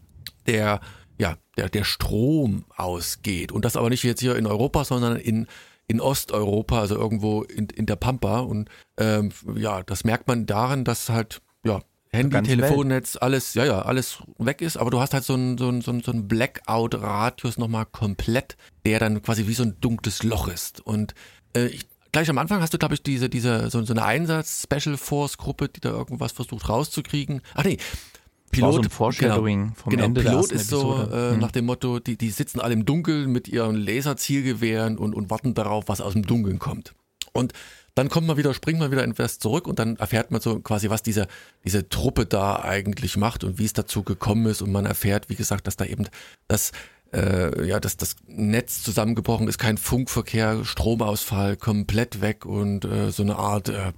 der 0.46 0.80
ja, 1.20 1.36
der, 1.58 1.68
der 1.68 1.84
Strom 1.84 2.64
ausgeht. 2.76 3.52
Und 3.52 3.66
das 3.66 3.76
aber 3.76 3.90
nicht 3.90 4.02
jetzt 4.02 4.20
hier 4.20 4.36
in 4.36 4.46
Europa, 4.46 4.84
sondern 4.84 5.16
in, 5.16 5.46
in 5.86 6.00
Osteuropa, 6.00 6.80
also 6.80 6.96
irgendwo 6.96 7.42
in, 7.42 7.66
in 7.66 7.84
der 7.84 7.96
Pampa. 7.96 8.40
Und 8.40 8.70
ähm, 8.96 9.30
ja, 9.54 9.82
das 9.82 10.04
merkt 10.04 10.28
man 10.28 10.46
daran, 10.46 10.84
dass 10.84 11.10
halt, 11.10 11.42
ja, 11.62 11.82
Handy, 12.10 12.42
Telefonnetz, 12.42 13.18
alles, 13.20 13.52
ja, 13.54 13.66
ja, 13.66 13.82
alles 13.82 14.22
weg 14.38 14.62
ist, 14.62 14.78
aber 14.78 14.90
du 14.90 14.98
hast 14.98 15.12
halt 15.12 15.22
so 15.22 15.34
einen 15.34 15.58
so 15.58 15.68
ein, 15.68 15.82
so 15.82 15.92
ein, 15.92 16.00
so 16.00 16.10
ein 16.10 16.26
Blackout-Radius 16.26 17.58
nochmal 17.58 17.86
komplett, 17.86 18.56
der 18.86 18.98
dann 18.98 19.22
quasi 19.22 19.46
wie 19.46 19.54
so 19.54 19.62
ein 19.62 19.76
dunkles 19.80 20.22
Loch 20.22 20.48
ist. 20.48 20.80
Und 20.80 21.14
äh, 21.54 21.66
ich, 21.66 21.86
gleich 22.12 22.30
am 22.30 22.38
Anfang 22.38 22.62
hast 22.62 22.72
du, 22.72 22.78
glaube 22.78 22.94
ich, 22.94 23.02
diese, 23.02 23.28
diese, 23.28 23.70
so, 23.70 23.84
so 23.84 23.92
eine 23.92 24.04
Einsatz-Special 24.04 24.96
Force-Gruppe, 24.96 25.68
die 25.68 25.80
da 25.80 25.90
irgendwas 25.90 26.32
versucht 26.32 26.68
rauszukriegen. 26.68 27.42
Ach 27.54 27.64
nee, 27.64 27.76
Pilot, 28.50 28.74
so 28.74 28.80
ein 28.80 28.90
Foreshadowing 28.90 29.62
genau, 29.62 29.74
vom 29.74 29.90
genau, 29.90 30.04
Ende 30.04 30.22
Pilot 30.22 30.52
ist 30.52 30.68
so 30.68 30.94
äh, 31.02 31.32
hm. 31.32 31.38
nach 31.38 31.52
dem 31.52 31.66
Motto, 31.66 32.00
die, 32.00 32.16
die 32.16 32.30
sitzen 32.30 32.60
alle 32.60 32.74
im 32.74 32.84
Dunkeln 32.84 33.30
mit 33.30 33.48
ihren 33.48 33.76
Laserzielgewehren 33.76 34.98
und, 34.98 35.14
und 35.14 35.30
warten 35.30 35.54
darauf, 35.54 35.84
was 35.88 36.00
aus 36.00 36.14
dem 36.14 36.26
Dunkeln 36.26 36.58
kommt. 36.58 36.94
Und 37.32 37.52
dann 37.94 38.08
kommt 38.08 38.26
man 38.26 38.36
wieder, 38.36 38.54
springt 38.54 38.78
man 38.78 38.90
wieder 38.90 39.04
in 39.04 39.18
West 39.18 39.42
zurück 39.42 39.66
und 39.66 39.78
dann 39.78 39.96
erfährt 39.96 40.30
man 40.30 40.40
so 40.40 40.60
quasi, 40.60 40.90
was 40.90 41.02
diese, 41.02 41.26
diese 41.64 41.88
Truppe 41.88 42.26
da 42.26 42.60
eigentlich 42.60 43.16
macht 43.16 43.44
und 43.44 43.58
wie 43.58 43.64
es 43.64 43.72
dazu 43.72 44.02
gekommen 44.02 44.46
ist. 44.46 44.62
Und 44.62 44.72
man 44.72 44.86
erfährt, 44.86 45.28
wie 45.28 45.34
gesagt, 45.34 45.66
dass 45.66 45.76
da 45.76 45.84
eben 45.84 46.08
das, 46.48 46.72
äh, 47.12 47.66
ja, 47.66 47.80
dass 47.80 47.96
das 47.96 48.16
Netz 48.26 48.82
zusammengebrochen 48.82 49.48
ist, 49.48 49.58
kein 49.58 49.76
Funkverkehr, 49.76 50.64
Stromausfall, 50.64 51.56
komplett 51.56 52.20
weg 52.20 52.46
und 52.46 52.84
äh, 52.84 53.10
so 53.10 53.22
eine 53.22 53.36
Art 53.36 53.68
äh, 53.68 53.92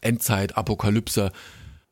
Endzeit, 0.00 0.56
Apokalypse. 0.56 1.32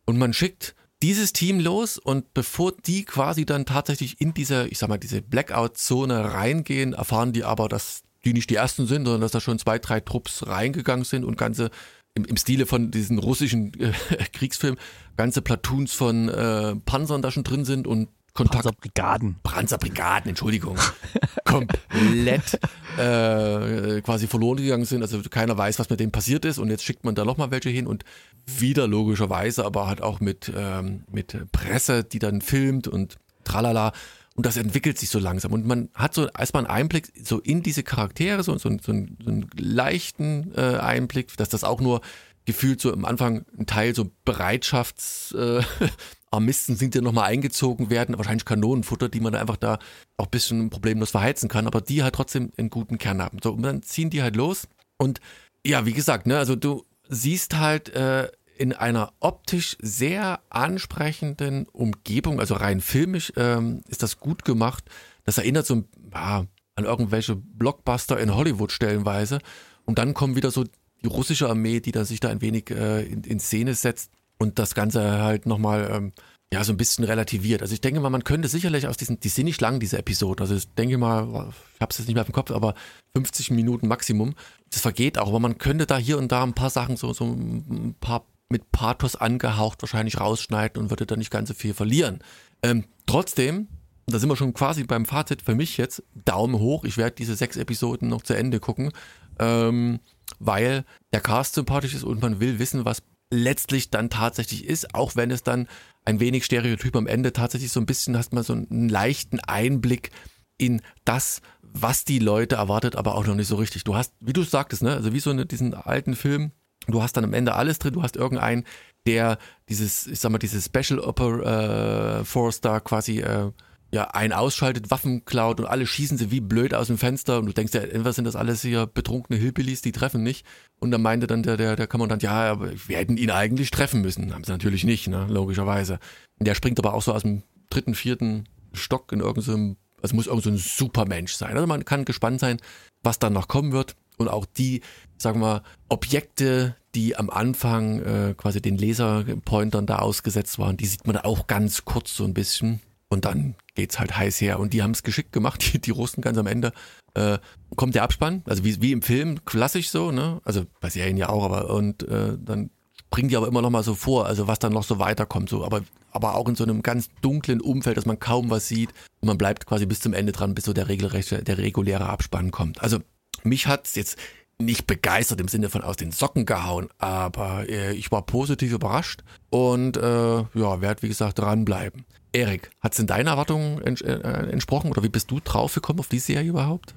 Und 0.06 0.18
man 0.18 0.32
schickt 0.32 0.74
dieses 1.02 1.32
Team 1.32 1.60
los 1.60 1.98
und 1.98 2.34
bevor 2.34 2.72
die 2.72 3.04
quasi 3.04 3.46
dann 3.46 3.64
tatsächlich 3.64 4.20
in 4.20 4.34
diese, 4.34 4.68
ich 4.68 4.78
sag 4.78 4.88
mal, 4.88 4.98
diese 4.98 5.22
Blackout-Zone 5.22 6.34
reingehen, 6.34 6.92
erfahren 6.92 7.32
die 7.32 7.44
aber, 7.44 7.68
dass 7.68 8.02
die 8.24 8.34
nicht 8.34 8.50
die 8.50 8.56
ersten 8.56 8.86
sind, 8.86 9.04
sondern 9.04 9.22
dass 9.22 9.32
da 9.32 9.40
schon 9.40 9.58
zwei, 9.58 9.78
drei 9.78 10.00
Trupps 10.00 10.46
reingegangen 10.46 11.04
sind 11.04 11.24
und 11.24 11.38
ganze 11.38 11.70
im, 12.14 12.24
im 12.24 12.36
Stile 12.36 12.66
von 12.66 12.90
diesen 12.90 13.18
russischen 13.18 13.72
äh, 13.80 13.92
Kriegsfilmen 14.32 14.78
ganze 15.16 15.42
Platoons 15.42 15.92
von 15.92 16.28
äh, 16.28 16.76
Panzern 16.76 17.22
da 17.22 17.30
schon 17.30 17.44
drin 17.44 17.64
sind 17.64 17.86
und 17.86 18.08
Kontakt. 18.40 18.64
Panzerbrigaden. 18.64 19.36
Panzerbrigaden, 19.42 20.28
Entschuldigung. 20.30 20.78
komplett 21.44 22.58
äh, 22.96 24.00
quasi 24.02 24.26
verloren 24.26 24.58
gegangen 24.58 24.84
sind. 24.84 25.02
Also 25.02 25.20
keiner 25.28 25.56
weiß, 25.56 25.78
was 25.78 25.90
mit 25.90 26.00
denen 26.00 26.12
passiert 26.12 26.44
ist. 26.44 26.58
Und 26.58 26.70
jetzt 26.70 26.84
schickt 26.84 27.04
man 27.04 27.14
da 27.14 27.24
nochmal 27.24 27.50
welche 27.50 27.70
hin 27.70 27.86
und 27.86 28.04
wieder 28.46 28.86
logischerweise, 28.86 29.64
aber 29.64 29.86
halt 29.86 30.02
auch 30.02 30.20
mit, 30.20 30.52
ähm, 30.54 31.04
mit 31.10 31.36
Presse, 31.52 32.04
die 32.04 32.18
dann 32.18 32.40
filmt 32.40 32.88
und 32.88 33.16
tralala. 33.44 33.92
Und 34.36 34.46
das 34.46 34.56
entwickelt 34.56 34.98
sich 34.98 35.10
so 35.10 35.18
langsam. 35.18 35.52
Und 35.52 35.66
man 35.66 35.90
hat 35.94 36.14
so 36.14 36.28
erstmal 36.28 36.64
einen 36.64 36.74
Einblick 36.74 37.12
so 37.22 37.40
in 37.40 37.62
diese 37.62 37.82
Charaktere, 37.82 38.42
so, 38.42 38.56
so, 38.56 38.70
so, 38.80 38.92
einen, 38.92 39.18
so 39.22 39.30
einen 39.30 39.50
leichten 39.56 40.52
äh, 40.56 40.78
Einblick, 40.78 41.36
dass 41.36 41.48
das 41.48 41.64
auch 41.64 41.80
nur 41.80 42.00
gefühlt 42.46 42.80
so 42.80 42.92
am 42.92 43.04
Anfang 43.04 43.44
ein 43.58 43.66
Teil 43.66 43.94
so 43.94 44.10
Bereitschafts 44.24 45.32
äh, 45.32 45.62
Armisten 46.30 46.76
sind 46.76 46.94
ja 46.94 47.00
nochmal 47.00 47.30
eingezogen 47.30 47.90
werden, 47.90 48.16
wahrscheinlich 48.16 48.44
Kanonenfutter, 48.44 49.08
die 49.08 49.20
man 49.20 49.34
einfach 49.34 49.56
da 49.56 49.78
auch 50.16 50.26
ein 50.26 50.30
bisschen 50.30 50.70
problemlos 50.70 51.10
verheizen 51.10 51.48
kann, 51.48 51.66
aber 51.66 51.80
die 51.80 52.02
halt 52.02 52.14
trotzdem 52.14 52.52
einen 52.56 52.70
guten 52.70 52.98
Kern 52.98 53.20
haben. 53.20 53.38
So, 53.42 53.52
und 53.52 53.62
dann 53.62 53.82
ziehen 53.82 54.10
die 54.10 54.22
halt 54.22 54.36
los 54.36 54.68
und 54.96 55.20
ja, 55.66 55.84
wie 55.86 55.92
gesagt, 55.92 56.26
ne, 56.26 56.38
also 56.38 56.56
du 56.56 56.84
siehst 57.08 57.56
halt 57.56 57.90
äh, 57.90 58.30
in 58.56 58.72
einer 58.72 59.12
optisch 59.20 59.76
sehr 59.80 60.40
ansprechenden 60.50 61.66
Umgebung, 61.66 62.40
also 62.40 62.54
rein 62.54 62.80
filmisch 62.80 63.32
ähm, 63.36 63.82
ist 63.88 64.02
das 64.02 64.18
gut 64.18 64.44
gemacht. 64.44 64.84
Das 65.24 65.38
erinnert 65.38 65.66
so 65.66 65.84
ja, 66.12 66.46
an 66.76 66.84
irgendwelche 66.84 67.36
Blockbuster 67.36 68.18
in 68.18 68.34
Hollywood 68.34 68.72
stellenweise. 68.72 69.38
Und 69.84 69.98
dann 69.98 70.14
kommen 70.14 70.36
wieder 70.36 70.50
so 70.50 70.64
die 71.02 71.08
russische 71.08 71.48
Armee, 71.48 71.80
die 71.80 71.92
da 71.92 72.04
sich 72.04 72.20
da 72.20 72.28
ein 72.28 72.42
wenig 72.42 72.70
äh, 72.70 73.02
in, 73.02 73.22
in 73.24 73.40
Szene 73.40 73.74
setzt 73.74 74.12
und 74.40 74.58
das 74.58 74.74
Ganze 74.74 75.22
halt 75.22 75.46
nochmal 75.46 75.90
ähm, 75.92 76.12
ja, 76.52 76.64
so 76.64 76.72
ein 76.72 76.76
bisschen 76.76 77.04
relativiert. 77.04 77.62
Also 77.62 77.74
ich 77.74 77.80
denke 77.80 78.00
mal, 78.00 78.10
man 78.10 78.24
könnte 78.24 78.48
sicherlich 78.48 78.88
aus 78.88 78.96
diesen, 78.96 79.20
die 79.20 79.28
sind 79.28 79.44
nicht 79.44 79.60
lang, 79.60 79.78
diese 79.78 79.98
Episoden. 79.98 80.42
Also 80.42 80.56
ich 80.56 80.68
denke 80.74 80.98
mal, 80.98 81.52
ich 81.74 81.80
habe 81.80 81.90
es 81.90 81.98
jetzt 81.98 82.08
nicht 82.08 82.16
mehr 82.16 82.26
im 82.26 82.32
Kopf, 82.32 82.50
aber 82.50 82.74
50 83.14 83.52
Minuten 83.52 83.86
Maximum. 83.86 84.34
Das 84.70 84.80
vergeht 84.80 85.18
auch, 85.18 85.28
aber 85.28 85.38
man 85.38 85.58
könnte 85.58 85.86
da 85.86 85.96
hier 85.96 86.18
und 86.18 86.32
da 86.32 86.42
ein 86.42 86.54
paar 86.54 86.70
Sachen 86.70 86.96
so, 86.96 87.12
so 87.12 87.24
ein 87.24 87.94
paar 88.00 88.24
mit 88.48 88.72
Pathos 88.72 89.14
angehaucht 89.14 89.80
wahrscheinlich 89.82 90.18
rausschneiden 90.18 90.82
und 90.82 90.90
würde 90.90 91.06
da 91.06 91.16
nicht 91.16 91.30
ganz 91.30 91.48
so 91.48 91.54
viel 91.54 91.72
verlieren. 91.72 92.18
Ähm, 92.62 92.84
trotzdem, 93.06 93.68
da 94.06 94.18
sind 94.18 94.28
wir 94.28 94.36
schon 94.36 94.54
quasi 94.54 94.82
beim 94.82 95.06
Fazit 95.06 95.42
für 95.42 95.54
mich 95.54 95.76
jetzt, 95.76 96.02
Daumen 96.24 96.58
hoch, 96.58 96.84
ich 96.84 96.96
werde 96.96 97.14
diese 97.14 97.36
sechs 97.36 97.56
Episoden 97.56 98.08
noch 98.08 98.22
zu 98.22 98.34
Ende 98.34 98.58
gucken, 98.58 98.90
ähm, 99.38 100.00
weil 100.40 100.84
der 101.12 101.20
Cast 101.20 101.54
sympathisch 101.54 101.94
ist 101.94 102.02
und 102.02 102.20
man 102.20 102.40
will 102.40 102.58
wissen, 102.58 102.84
was 102.84 103.02
letztlich 103.30 103.90
dann 103.90 104.10
tatsächlich 104.10 104.64
ist, 104.64 104.94
auch 104.94 105.16
wenn 105.16 105.30
es 105.30 105.42
dann 105.42 105.68
ein 106.04 106.20
wenig 106.20 106.44
Stereotyp 106.44 106.96
am 106.96 107.06
Ende 107.06 107.32
tatsächlich 107.32 107.70
so 107.70 107.80
ein 107.80 107.86
bisschen 107.86 108.16
hast 108.16 108.32
man 108.32 108.42
so 108.42 108.52
einen 108.52 108.88
leichten 108.88 109.40
Einblick 109.40 110.10
in 110.58 110.82
das, 111.04 111.40
was 111.62 112.04
die 112.04 112.18
Leute 112.18 112.56
erwartet, 112.56 112.96
aber 112.96 113.14
auch 113.14 113.26
noch 113.26 113.34
nicht 113.34 113.48
so 113.48 113.56
richtig. 113.56 113.84
Du 113.84 113.94
hast, 113.94 114.12
wie 114.20 114.32
du 114.32 114.42
sagtest, 114.42 114.82
ne, 114.82 114.92
also 114.92 115.12
wie 115.12 115.20
so 115.20 115.30
eine, 115.30 115.46
diesen 115.46 115.74
alten 115.74 116.14
Film, 116.14 116.52
du 116.86 117.02
hast 117.02 117.16
dann 117.16 117.24
am 117.24 117.32
Ende 117.34 117.54
alles 117.54 117.78
drin, 117.78 117.94
du 117.94 118.02
hast 118.02 118.16
irgendeinen, 118.16 118.64
der 119.06 119.38
dieses, 119.68 120.06
ich 120.06 120.20
sag 120.20 120.32
mal, 120.32 120.38
dieses 120.38 120.66
Special 120.66 121.00
Upper 121.00 122.20
äh, 122.20 122.24
Force 122.24 122.60
da 122.60 122.80
quasi 122.80 123.20
äh, 123.20 123.52
ja, 123.92 124.04
ein 124.12 124.32
ausschaltet, 124.32 124.90
Waffen 124.90 125.24
klaut 125.24 125.58
und 125.58 125.66
alle 125.66 125.86
schießen 125.86 126.16
sie 126.16 126.30
wie 126.30 126.40
blöd 126.40 126.74
aus 126.74 126.86
dem 126.86 126.98
Fenster 126.98 127.38
und 127.38 127.46
du 127.46 127.52
denkst 127.52 127.74
ja, 127.74 127.80
entweder 127.80 128.12
sind 128.12 128.24
das 128.24 128.36
alles 128.36 128.62
hier 128.62 128.86
betrunkene 128.86 129.38
Hillbillies, 129.38 129.82
die 129.82 129.92
treffen 129.92 130.22
nicht. 130.22 130.46
Und 130.78 130.92
dann 130.92 131.02
meinte 131.02 131.26
dann 131.26 131.42
der, 131.42 131.56
der, 131.56 131.76
der 131.76 131.86
Kommandant, 131.88 132.22
ja, 132.22 132.52
aber 132.52 132.70
wir 132.86 132.96
hätten 132.96 133.16
ihn 133.16 133.30
eigentlich 133.30 133.70
treffen 133.70 134.00
müssen. 134.00 134.32
Haben 134.32 134.44
sie 134.44 134.52
natürlich 134.52 134.84
nicht, 134.84 135.08
ne, 135.08 135.26
logischerweise. 135.28 135.98
Der 136.38 136.54
springt 136.54 136.78
aber 136.78 136.94
auch 136.94 137.02
so 137.02 137.12
aus 137.12 137.22
dem 137.22 137.42
dritten, 137.68 137.94
vierten 137.94 138.48
Stock 138.72 139.12
in 139.12 139.20
irgendeinem, 139.20 139.76
also 140.00 140.14
muss 140.14 140.28
irgendein 140.28 140.56
so 140.56 140.84
Supermensch 140.84 141.34
sein. 141.34 141.56
Also 141.56 141.66
man 141.66 141.84
kann 141.84 142.04
gespannt 142.04 142.40
sein, 142.40 142.58
was 143.02 143.18
dann 143.18 143.32
noch 143.32 143.48
kommen 143.48 143.72
wird. 143.72 143.96
Und 144.18 144.28
auch 144.28 144.46
die, 144.46 144.82
sagen 145.18 145.40
wir, 145.40 145.62
Objekte, 145.88 146.76
die 146.94 147.16
am 147.16 147.30
Anfang 147.30 148.00
äh, 148.02 148.34
quasi 148.36 148.60
den 148.60 148.78
Laserpointern 148.78 149.86
da 149.86 149.96
ausgesetzt 149.96 150.58
waren, 150.58 150.76
die 150.76 150.86
sieht 150.86 151.06
man 151.06 151.16
auch 151.16 151.46
ganz 151.46 151.84
kurz 151.84 152.14
so 152.14 152.24
ein 152.24 152.34
bisschen. 152.34 152.80
Und 153.10 153.24
dann 153.24 153.56
geht's 153.74 153.98
halt 153.98 154.16
heiß 154.16 154.40
her. 154.40 154.58
Und 154.60 154.72
die 154.72 154.82
haben 154.82 154.92
es 154.92 155.02
geschickt 155.02 155.32
gemacht, 155.32 155.62
die, 155.72 155.80
die 155.80 155.90
Russen 155.90 156.22
ganz 156.22 156.38
am 156.38 156.46
Ende. 156.46 156.72
Äh, 157.14 157.38
kommt 157.76 157.94
der 157.94 158.04
Abspann, 158.04 158.42
also 158.46 158.64
wie, 158.64 158.80
wie 158.80 158.92
im 158.92 159.02
Film, 159.02 159.44
klassisch 159.44 159.90
so, 159.90 160.12
ne? 160.12 160.40
Also 160.44 160.64
bei 160.80 160.90
Serien 160.90 161.16
ja 161.16 161.28
auch, 161.28 161.44
aber 161.44 161.74
und 161.74 162.04
äh, 162.04 162.38
dann 162.38 162.70
bringen 163.10 163.28
die 163.28 163.36
aber 163.36 163.48
immer 163.48 163.62
noch 163.62 163.70
mal 163.70 163.82
so 163.82 163.96
vor, 163.96 164.26
also 164.26 164.46
was 164.46 164.60
dann 164.60 164.72
noch 164.72 164.84
so 164.84 165.00
weiterkommt, 165.00 165.48
so, 165.48 165.64
aber, 165.64 165.82
aber 166.12 166.36
auch 166.36 166.48
in 166.48 166.54
so 166.54 166.62
einem 166.62 166.82
ganz 166.82 167.10
dunklen 167.20 167.60
Umfeld, 167.60 167.96
dass 167.96 168.06
man 168.06 168.20
kaum 168.20 168.48
was 168.50 168.68
sieht. 168.68 168.90
Und 169.20 169.26
man 169.26 169.38
bleibt 169.38 169.66
quasi 169.66 169.86
bis 169.86 169.98
zum 169.98 170.14
Ende 170.14 170.30
dran, 170.30 170.54
bis 170.54 170.64
so 170.64 170.72
der 170.72 170.88
regelrechte, 170.88 171.42
der 171.42 171.58
reguläre 171.58 172.08
Abspann 172.08 172.52
kommt. 172.52 172.80
Also 172.80 172.98
mich 173.42 173.66
hat's 173.66 173.96
jetzt 173.96 174.16
nicht 174.58 174.86
begeistert 174.86 175.40
im 175.40 175.48
Sinne 175.48 175.70
von 175.70 175.82
aus 175.82 175.96
den 175.96 176.12
Socken 176.12 176.46
gehauen, 176.46 176.88
aber 176.98 177.68
äh, 177.68 177.92
ich 177.94 178.12
war 178.12 178.22
positiv 178.22 178.72
überrascht 178.72 179.24
und 179.48 179.96
äh, 179.96 180.00
ja, 180.00 180.80
werde 180.80 181.02
wie 181.02 181.08
gesagt 181.08 181.38
dranbleiben. 181.38 182.04
Erik, 182.32 182.70
hat 182.80 182.92
es 182.92 182.98
in 182.98 183.06
deinen 183.06 183.26
Erwartungen 183.26 183.80
ents 183.82 184.02
äh, 184.02 184.12
entsprochen 184.12 184.90
oder 184.90 185.02
wie 185.02 185.08
bist 185.08 185.30
du 185.30 185.40
drauf 185.40 185.74
gekommen 185.74 186.00
auf 186.00 186.08
die 186.08 186.18
Serie 186.18 186.50
überhaupt? 186.50 186.94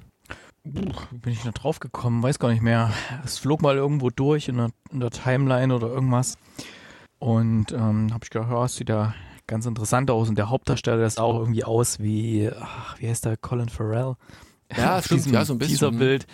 Bin 0.63 0.93
ich 1.33 1.41
da 1.43 1.51
drauf 1.51 1.79
gekommen? 1.79 2.23
Weiß 2.23 2.39
gar 2.39 2.49
nicht 2.49 2.61
mehr. 2.61 2.93
Es 3.25 3.37
flog 3.37 3.61
mal 3.61 3.75
irgendwo 3.75 4.09
durch 4.09 4.47
in 4.47 4.57
der, 4.57 4.69
in 4.91 5.01
der 5.01 5.09
Timeline 5.09 5.75
oder 5.75 5.87
irgendwas. 5.87 6.37
Und 7.19 7.73
ähm, 7.73 8.13
habe 8.13 8.23
ich 8.23 8.29
gehört, 8.29 8.71
sieht 8.71 8.89
da 8.89 9.13
ganz 9.45 9.65
interessant 9.65 10.09
aus. 10.09 10.29
Und 10.29 10.37
der 10.37 10.49
Hauptdarsteller 10.49 11.05
ist 11.05 11.19
auch 11.19 11.37
irgendwie 11.37 11.65
aus 11.65 11.99
wie, 11.99 12.49
ach, 12.57 12.97
wie 12.99 13.09
heißt 13.09 13.25
der, 13.25 13.35
Colin 13.35 13.67
Farrell? 13.67 14.15
Ja, 14.75 15.01
stimmt, 15.03 15.19
diesem, 15.19 15.33
ja, 15.33 15.43
so 15.43 15.53
ein 15.53 15.59
bisschen. 15.59 15.73
Dieser 15.73 15.91
Bild. 15.91 16.27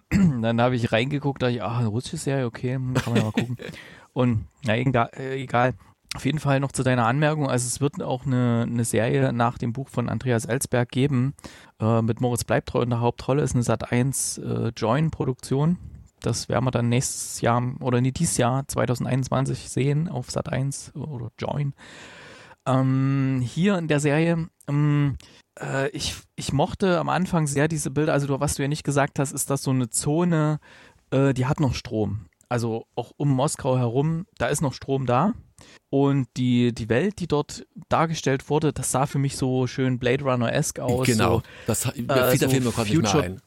Dann 0.10 0.60
habe 0.60 0.76
ich 0.76 0.92
reingeguckt, 0.92 1.42
dachte 1.42 1.54
ich, 1.54 1.62
ach, 1.62 1.78
eine 1.78 1.88
russische 1.88 2.18
Serie, 2.18 2.46
okay, 2.46 2.74
hm, 2.74 2.94
kann 2.94 3.12
man 3.12 3.16
ja 3.16 3.24
mal 3.24 3.32
gucken. 3.32 3.56
Und 4.12 4.46
na, 4.64 4.76
egal, 4.76 5.10
äh, 5.16 5.42
egal. 5.42 5.74
Auf 6.16 6.24
jeden 6.24 6.40
Fall 6.40 6.58
noch 6.58 6.72
zu 6.72 6.82
deiner 6.82 7.06
Anmerkung. 7.06 7.48
Also 7.48 7.66
es 7.66 7.80
wird 7.80 8.02
auch 8.02 8.26
eine, 8.26 8.66
eine 8.68 8.84
Serie 8.84 9.32
nach 9.32 9.58
dem 9.58 9.72
Buch 9.72 9.88
von 9.88 10.08
Andreas 10.08 10.44
Ellsberg 10.44 10.88
geben. 10.88 11.34
Äh, 11.80 12.02
mit 12.02 12.20
Moritz 12.20 12.42
Bleibtreu 12.44 12.82
in 12.82 12.90
der 12.90 13.00
Hauptrolle 13.00 13.42
ist 13.42 13.54
eine 13.54 13.62
Sat 13.62 13.92
1 13.92 14.38
äh, 14.38 14.72
Join-Produktion. 14.76 15.78
Das 16.20 16.48
werden 16.48 16.64
wir 16.64 16.72
dann 16.72 16.88
nächstes 16.88 17.40
Jahr 17.40 17.62
oder 17.80 18.00
nee, 18.00 18.10
dieses 18.10 18.36
Jahr 18.36 18.66
2021 18.66 19.70
sehen 19.70 20.08
auf 20.08 20.30
Sat 20.30 20.48
1 20.48 20.94
oder 20.96 21.30
Join. 21.38 21.74
Ähm, 22.66 23.40
hier 23.42 23.78
in 23.78 23.88
der 23.88 24.00
Serie, 24.00 24.48
ähm, 24.68 25.16
äh, 25.60 25.88
ich, 25.90 26.16
ich 26.34 26.52
mochte 26.52 26.98
am 26.98 27.08
Anfang 27.08 27.46
sehr 27.46 27.68
diese 27.68 27.90
Bilder. 27.90 28.12
Also 28.12 28.26
du, 28.26 28.40
was 28.40 28.56
du 28.56 28.62
ja 28.62 28.68
nicht 28.68 28.84
gesagt 28.84 29.18
hast, 29.18 29.32
ist, 29.32 29.48
dass 29.48 29.62
so 29.62 29.70
eine 29.70 29.90
Zone, 29.90 30.58
äh, 31.10 31.32
die 31.34 31.46
hat 31.46 31.60
noch 31.60 31.74
Strom. 31.74 32.26
Also 32.48 32.86
auch 32.96 33.12
um 33.16 33.30
Moskau 33.30 33.78
herum, 33.78 34.26
da 34.38 34.48
ist 34.48 34.60
noch 34.60 34.74
Strom 34.74 35.06
da. 35.06 35.34
Und 35.90 36.28
die, 36.36 36.72
die 36.72 36.88
Welt, 36.88 37.18
die 37.18 37.26
dort 37.26 37.66
dargestellt 37.88 38.48
wurde, 38.48 38.72
das 38.72 38.92
sah 38.92 39.06
für 39.06 39.18
mich 39.18 39.36
so 39.36 39.66
schön 39.66 39.98
Blade 39.98 40.24
Runner-esque 40.24 40.80
aus. 40.80 41.06
Genau, 41.06 41.38
so, 41.38 41.42
das 41.66 41.86
äh, 41.86 41.92
fiel 41.92 42.06
der 42.06 42.50
Film 42.50 42.64
nicht 42.64 43.02
mehr 43.02 43.14
ein. 43.14 43.42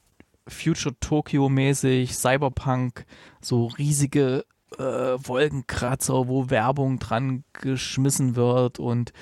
Future 0.47 0.93
Tokyo-mäßig, 0.99 2.13
Cyberpunk, 2.15 3.06
so 3.41 3.67
riesige 3.67 4.45
äh, 4.78 4.84
Wolkenkratzer, 4.84 6.28
wo 6.28 6.49
Werbung 6.49 6.99
dran 6.99 7.43
geschmissen 7.54 8.36
wird 8.36 8.80
und 8.80 9.13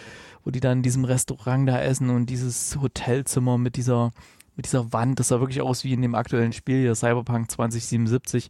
wo 0.43 0.49
die 0.49 0.59
dann 0.59 0.79
in 0.79 0.83
diesem 0.83 1.05
Restaurant 1.05 1.69
da 1.69 1.79
essen 1.79 2.09
und 2.09 2.27
dieses 2.27 2.77
Hotelzimmer 2.81 3.57
mit 3.57 3.75
dieser, 3.75 4.11
mit 4.55 4.65
dieser 4.65 4.91
Wand, 4.93 5.19
das 5.19 5.27
sah 5.27 5.39
wirklich 5.39 5.61
aus 5.61 5.83
wie 5.83 5.93
in 5.93 6.01
dem 6.01 6.15
aktuellen 6.15 6.53
Spiel 6.53 6.81
hier, 6.81 6.95
Cyberpunk 6.95 7.51
2077, 7.51 8.49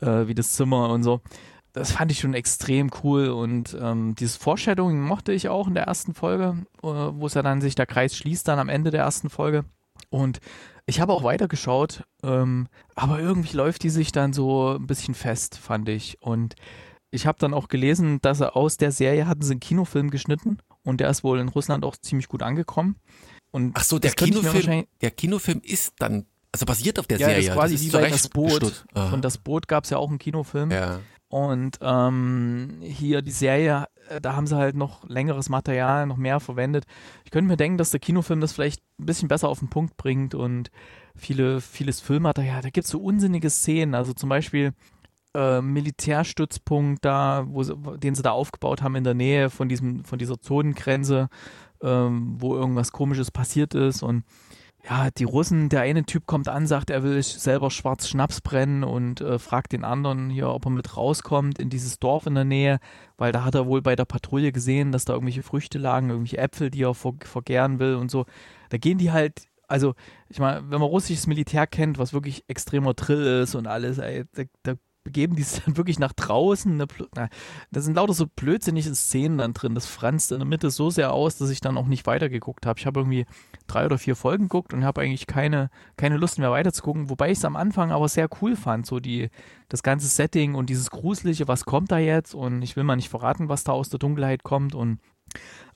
äh, 0.00 0.26
wie 0.26 0.34
das 0.34 0.54
Zimmer 0.54 0.90
und 0.90 1.02
so 1.02 1.20
das 1.78 1.92
fand 1.92 2.10
ich 2.10 2.20
schon 2.20 2.34
extrem 2.34 2.90
cool 3.02 3.28
und 3.28 3.76
ähm, 3.80 4.14
dieses 4.16 4.36
Foreshadowing 4.36 5.00
mochte 5.00 5.32
ich 5.32 5.48
auch 5.48 5.68
in 5.68 5.74
der 5.74 5.84
ersten 5.84 6.14
Folge, 6.14 6.66
äh, 6.82 6.86
wo 6.86 7.26
es 7.26 7.34
ja 7.34 7.42
dann 7.42 7.60
sich 7.60 7.74
der 7.74 7.86
Kreis 7.86 8.16
schließt 8.16 8.46
dann 8.48 8.58
am 8.58 8.68
Ende 8.68 8.90
der 8.90 9.02
ersten 9.02 9.30
Folge. 9.30 9.64
Und 10.10 10.40
ich 10.86 11.00
habe 11.00 11.12
auch 11.12 11.22
weitergeschaut, 11.22 12.04
ähm, 12.22 12.68
aber 12.94 13.20
irgendwie 13.20 13.56
läuft 13.56 13.82
die 13.82 13.90
sich 13.90 14.10
dann 14.10 14.32
so 14.32 14.76
ein 14.76 14.86
bisschen 14.86 15.14
fest, 15.14 15.58
fand 15.58 15.88
ich. 15.88 16.20
Und 16.20 16.56
ich 17.10 17.26
habe 17.26 17.38
dann 17.38 17.54
auch 17.54 17.68
gelesen, 17.68 18.20
dass 18.22 18.40
er 18.40 18.56
aus 18.56 18.76
der 18.76 18.90
Serie 18.90 19.26
hatten 19.26 19.42
sie 19.42 19.52
einen 19.52 19.60
Kinofilm 19.60 20.10
geschnitten 20.10 20.58
und 20.82 21.00
der 21.00 21.10
ist 21.10 21.24
wohl 21.24 21.38
in 21.38 21.48
Russland 21.48 21.84
auch 21.84 21.96
ziemlich 21.96 22.28
gut 22.28 22.42
angekommen. 22.42 22.96
Und 23.50 23.72
Ach 23.74 23.84
so, 23.84 23.98
der 23.98 24.12
Kinofilm, 24.12 24.86
der 25.00 25.10
Kinofilm 25.10 25.60
ist 25.62 25.94
dann, 25.98 26.26
also 26.52 26.66
basiert 26.66 26.98
auf 26.98 27.06
der 27.06 27.18
ja, 27.18 27.28
Serie. 27.28 27.46
Ja, 27.46 27.54
quasi 27.54 27.78
wie 27.80 27.90
bei 27.90 28.08
das 28.08 28.28
Boot. 28.28 28.84
Von 28.94 29.22
das 29.22 29.38
Boot 29.38 29.68
gab 29.68 29.84
es 29.84 29.90
ja 29.90 29.98
auch 29.98 30.08
einen 30.08 30.18
Kinofilm. 30.18 30.70
Ja. 30.70 31.00
Und 31.28 31.78
ähm, 31.82 32.78
hier 32.80 33.20
die 33.20 33.30
Serie, 33.30 33.86
äh, 34.08 34.20
da 34.20 34.34
haben 34.34 34.46
sie 34.46 34.56
halt 34.56 34.76
noch 34.76 35.06
längeres 35.08 35.50
Material, 35.50 36.06
noch 36.06 36.16
mehr 36.16 36.40
verwendet. 36.40 36.84
Ich 37.24 37.30
könnte 37.30 37.48
mir 37.48 37.58
denken, 37.58 37.76
dass 37.76 37.90
der 37.90 38.00
Kinofilm 38.00 38.40
das 38.40 38.52
vielleicht 38.52 38.82
ein 38.98 39.06
bisschen 39.06 39.28
besser 39.28 39.48
auf 39.48 39.58
den 39.58 39.68
Punkt 39.68 39.96
bringt 39.98 40.34
und 40.34 40.70
viele, 41.14 41.60
vieles 41.60 42.00
Filmmaterial. 42.00 42.62
Da 42.62 42.70
gibt 42.70 42.86
es 42.86 42.90
so 42.90 43.00
unsinnige 43.00 43.50
Szenen, 43.50 43.94
also 43.94 44.14
zum 44.14 44.30
Beispiel 44.30 44.72
äh, 45.34 45.60
Militärstützpunkt 45.60 47.04
da, 47.04 47.44
wo 47.46 47.62
sie, 47.62 47.76
den 47.76 48.14
sie 48.14 48.22
da 48.22 48.30
aufgebaut 48.30 48.82
haben 48.82 48.96
in 48.96 49.04
der 49.04 49.14
Nähe 49.14 49.50
von 49.50 49.68
diesem, 49.68 50.04
von 50.04 50.18
dieser 50.18 50.40
Zonengrenze, 50.40 51.28
ähm, 51.82 52.36
wo 52.38 52.56
irgendwas 52.56 52.92
komisches 52.92 53.30
passiert 53.30 53.74
ist 53.74 54.02
und 54.02 54.24
ja, 54.88 55.10
die 55.10 55.24
Russen, 55.24 55.68
der 55.68 55.82
eine 55.82 56.04
Typ 56.04 56.26
kommt 56.26 56.48
an, 56.48 56.66
sagt, 56.66 56.88
er 56.88 57.02
will 57.02 57.22
selber 57.22 57.70
schwarz 57.70 58.08
Schnaps 58.08 58.40
brennen 58.40 58.84
und 58.84 59.20
äh, 59.20 59.38
fragt 59.38 59.72
den 59.72 59.84
anderen 59.84 60.30
hier, 60.30 60.48
ob 60.48 60.64
er 60.64 60.70
mit 60.70 60.96
rauskommt 60.96 61.58
in 61.58 61.68
dieses 61.68 61.98
Dorf 61.98 62.26
in 62.26 62.34
der 62.34 62.44
Nähe, 62.44 62.78
weil 63.18 63.30
da 63.32 63.44
hat 63.44 63.54
er 63.54 63.66
wohl 63.66 63.82
bei 63.82 63.96
der 63.96 64.06
Patrouille 64.06 64.50
gesehen, 64.50 64.90
dass 64.90 65.04
da 65.04 65.12
irgendwelche 65.12 65.42
Früchte 65.42 65.78
lagen, 65.78 66.08
irgendwelche 66.08 66.38
Äpfel, 66.38 66.70
die 66.70 66.82
er 66.82 66.94
ver 66.94 67.14
vergären 67.22 67.78
will 67.78 67.96
und 67.96 68.10
so. 68.10 68.24
Da 68.70 68.78
gehen 68.78 68.96
die 68.96 69.12
halt, 69.12 69.42
also 69.66 69.94
ich 70.30 70.38
meine, 70.38 70.62
wenn 70.70 70.80
man 70.80 70.88
russisches 70.88 71.26
Militär 71.26 71.66
kennt, 71.66 71.98
was 71.98 72.14
wirklich 72.14 72.44
extremer 72.48 72.94
Drill 72.94 73.42
ist 73.42 73.54
und 73.54 73.66
alles, 73.66 73.98
ey, 73.98 74.24
da, 74.32 74.44
da 74.62 74.74
begeben 75.04 75.36
die 75.36 75.42
sich 75.44 75.62
dann 75.64 75.76
wirklich 75.76 75.98
nach 75.98 76.12
draußen. 76.12 76.76
Ne, 76.76 76.86
da 77.70 77.80
sind 77.80 77.94
lauter 77.94 78.12
so 78.12 78.26
blödsinnige 78.26 78.94
Szenen 78.94 79.38
dann 79.38 79.54
drin. 79.54 79.74
Das 79.74 79.86
franzt 79.86 80.32
in 80.32 80.38
der 80.38 80.46
Mitte 80.46 80.70
so 80.70 80.90
sehr 80.90 81.12
aus, 81.12 81.36
dass 81.36 81.50
ich 81.50 81.60
dann 81.60 81.76
auch 81.76 81.86
nicht 81.86 82.06
weitergeguckt 82.06 82.66
habe. 82.66 82.78
Ich 82.78 82.86
habe 82.86 83.00
irgendwie 83.00 83.26
drei 83.66 83.86
oder 83.86 83.98
vier 83.98 84.16
Folgen 84.16 84.44
geguckt 84.44 84.72
und 84.72 84.84
habe 84.84 85.00
eigentlich 85.00 85.26
keine, 85.26 85.70
keine 85.96 86.16
Lust 86.16 86.38
mehr 86.38 86.50
weiterzugucken, 86.50 87.10
wobei 87.10 87.30
ich 87.30 87.38
es 87.38 87.44
am 87.44 87.56
Anfang 87.56 87.90
aber 87.90 88.08
sehr 88.08 88.28
cool 88.40 88.56
fand, 88.56 88.86
so 88.86 89.00
die, 89.00 89.30
das 89.68 89.82
ganze 89.82 90.08
Setting 90.08 90.54
und 90.54 90.70
dieses 90.70 90.90
Gruselige, 90.90 91.48
was 91.48 91.64
kommt 91.64 91.90
da 91.90 91.98
jetzt 91.98 92.34
und 92.34 92.62
ich 92.62 92.76
will 92.76 92.84
mal 92.84 92.96
nicht 92.96 93.08
verraten, 93.08 93.48
was 93.48 93.64
da 93.64 93.72
aus 93.72 93.88
der 93.88 93.98
Dunkelheit 93.98 94.42
kommt 94.42 94.74
und 94.74 95.00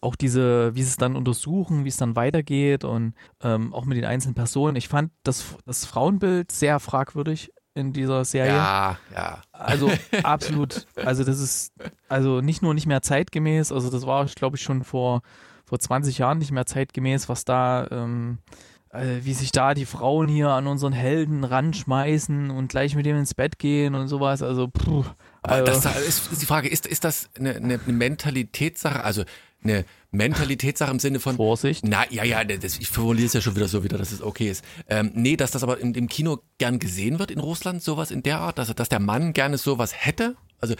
auch 0.00 0.16
diese, 0.16 0.74
wie 0.74 0.82
sie 0.82 0.88
es 0.88 0.96
dann 0.96 1.14
untersuchen, 1.16 1.84
wie 1.84 1.88
es 1.88 1.96
dann 1.96 2.16
weitergeht 2.16 2.84
und 2.84 3.14
ähm, 3.42 3.72
auch 3.72 3.84
mit 3.84 3.96
den 3.96 4.04
einzelnen 4.04 4.34
Personen. 4.34 4.76
Ich 4.76 4.88
fand 4.88 5.12
das, 5.22 5.56
das 5.66 5.84
Frauenbild 5.84 6.50
sehr 6.50 6.80
fragwürdig 6.80 7.52
in 7.74 7.92
dieser 7.92 8.24
Serie. 8.24 8.52
Ja, 8.52 8.98
ja. 9.14 9.42
Also 9.52 9.90
absolut. 10.22 10.86
Also 10.96 11.24
das 11.24 11.40
ist 11.40 11.72
also 12.08 12.40
nicht 12.40 12.62
nur 12.62 12.74
nicht 12.74 12.86
mehr 12.86 13.02
zeitgemäß, 13.02 13.72
also 13.72 13.90
das 13.90 14.06
war, 14.06 14.24
glaube 14.26 14.56
ich, 14.56 14.62
schon 14.62 14.84
vor, 14.84 15.22
vor 15.64 15.78
20 15.78 16.18
Jahren 16.18 16.38
nicht 16.38 16.52
mehr 16.52 16.66
zeitgemäß, 16.66 17.28
was 17.28 17.44
da, 17.44 17.86
ähm, 17.90 18.38
äh, 18.90 19.20
wie 19.22 19.34
sich 19.34 19.52
da 19.52 19.74
die 19.74 19.86
Frauen 19.86 20.28
hier 20.28 20.50
an 20.50 20.66
unseren 20.66 20.92
Helden 20.92 21.44
ranschmeißen 21.44 22.50
und 22.50 22.68
gleich 22.68 22.94
mit 22.94 23.06
dem 23.06 23.16
ins 23.16 23.34
Bett 23.34 23.58
gehen 23.58 23.94
und 23.94 24.08
sowas. 24.08 24.42
Also, 24.42 24.68
puh, 24.68 25.04
also 25.42 25.64
das 25.64 26.06
ist, 26.06 26.42
die 26.42 26.46
Frage, 26.46 26.68
ist, 26.68 26.86
ist 26.86 27.04
das 27.04 27.30
eine, 27.38 27.56
eine 27.56 27.78
Mentalitätssache? 27.86 29.02
Also 29.02 29.24
eine 29.64 29.84
Mentalitätssache 30.12 30.90
im 30.90 30.98
Sinne 30.98 31.20
von. 31.20 31.36
Vorsicht. 31.36 31.84
Na, 31.86 32.04
ja, 32.10 32.22
ja, 32.22 32.44
das, 32.44 32.78
ich 32.78 32.88
formuliere 32.88 33.26
es 33.26 33.32
ja 33.32 33.40
schon 33.40 33.56
wieder 33.56 33.68
so 33.68 33.82
wieder, 33.82 33.98
dass 33.98 34.12
es 34.12 34.22
okay 34.22 34.50
ist. 34.50 34.64
Ähm, 34.88 35.10
nee, 35.14 35.36
dass 35.36 35.50
das 35.50 35.62
aber 35.62 35.80
im, 35.80 35.94
im 35.94 36.08
Kino 36.08 36.38
gern 36.58 36.78
gesehen 36.78 37.18
wird 37.18 37.30
in 37.30 37.40
Russland, 37.40 37.82
sowas 37.82 38.10
in 38.10 38.22
der 38.22 38.38
Art, 38.38 38.58
dass, 38.58 38.72
dass 38.74 38.88
der 38.88 39.00
Mann 39.00 39.32
gerne 39.32 39.58
sowas 39.58 39.92
hätte. 39.96 40.36
Also 40.60 40.74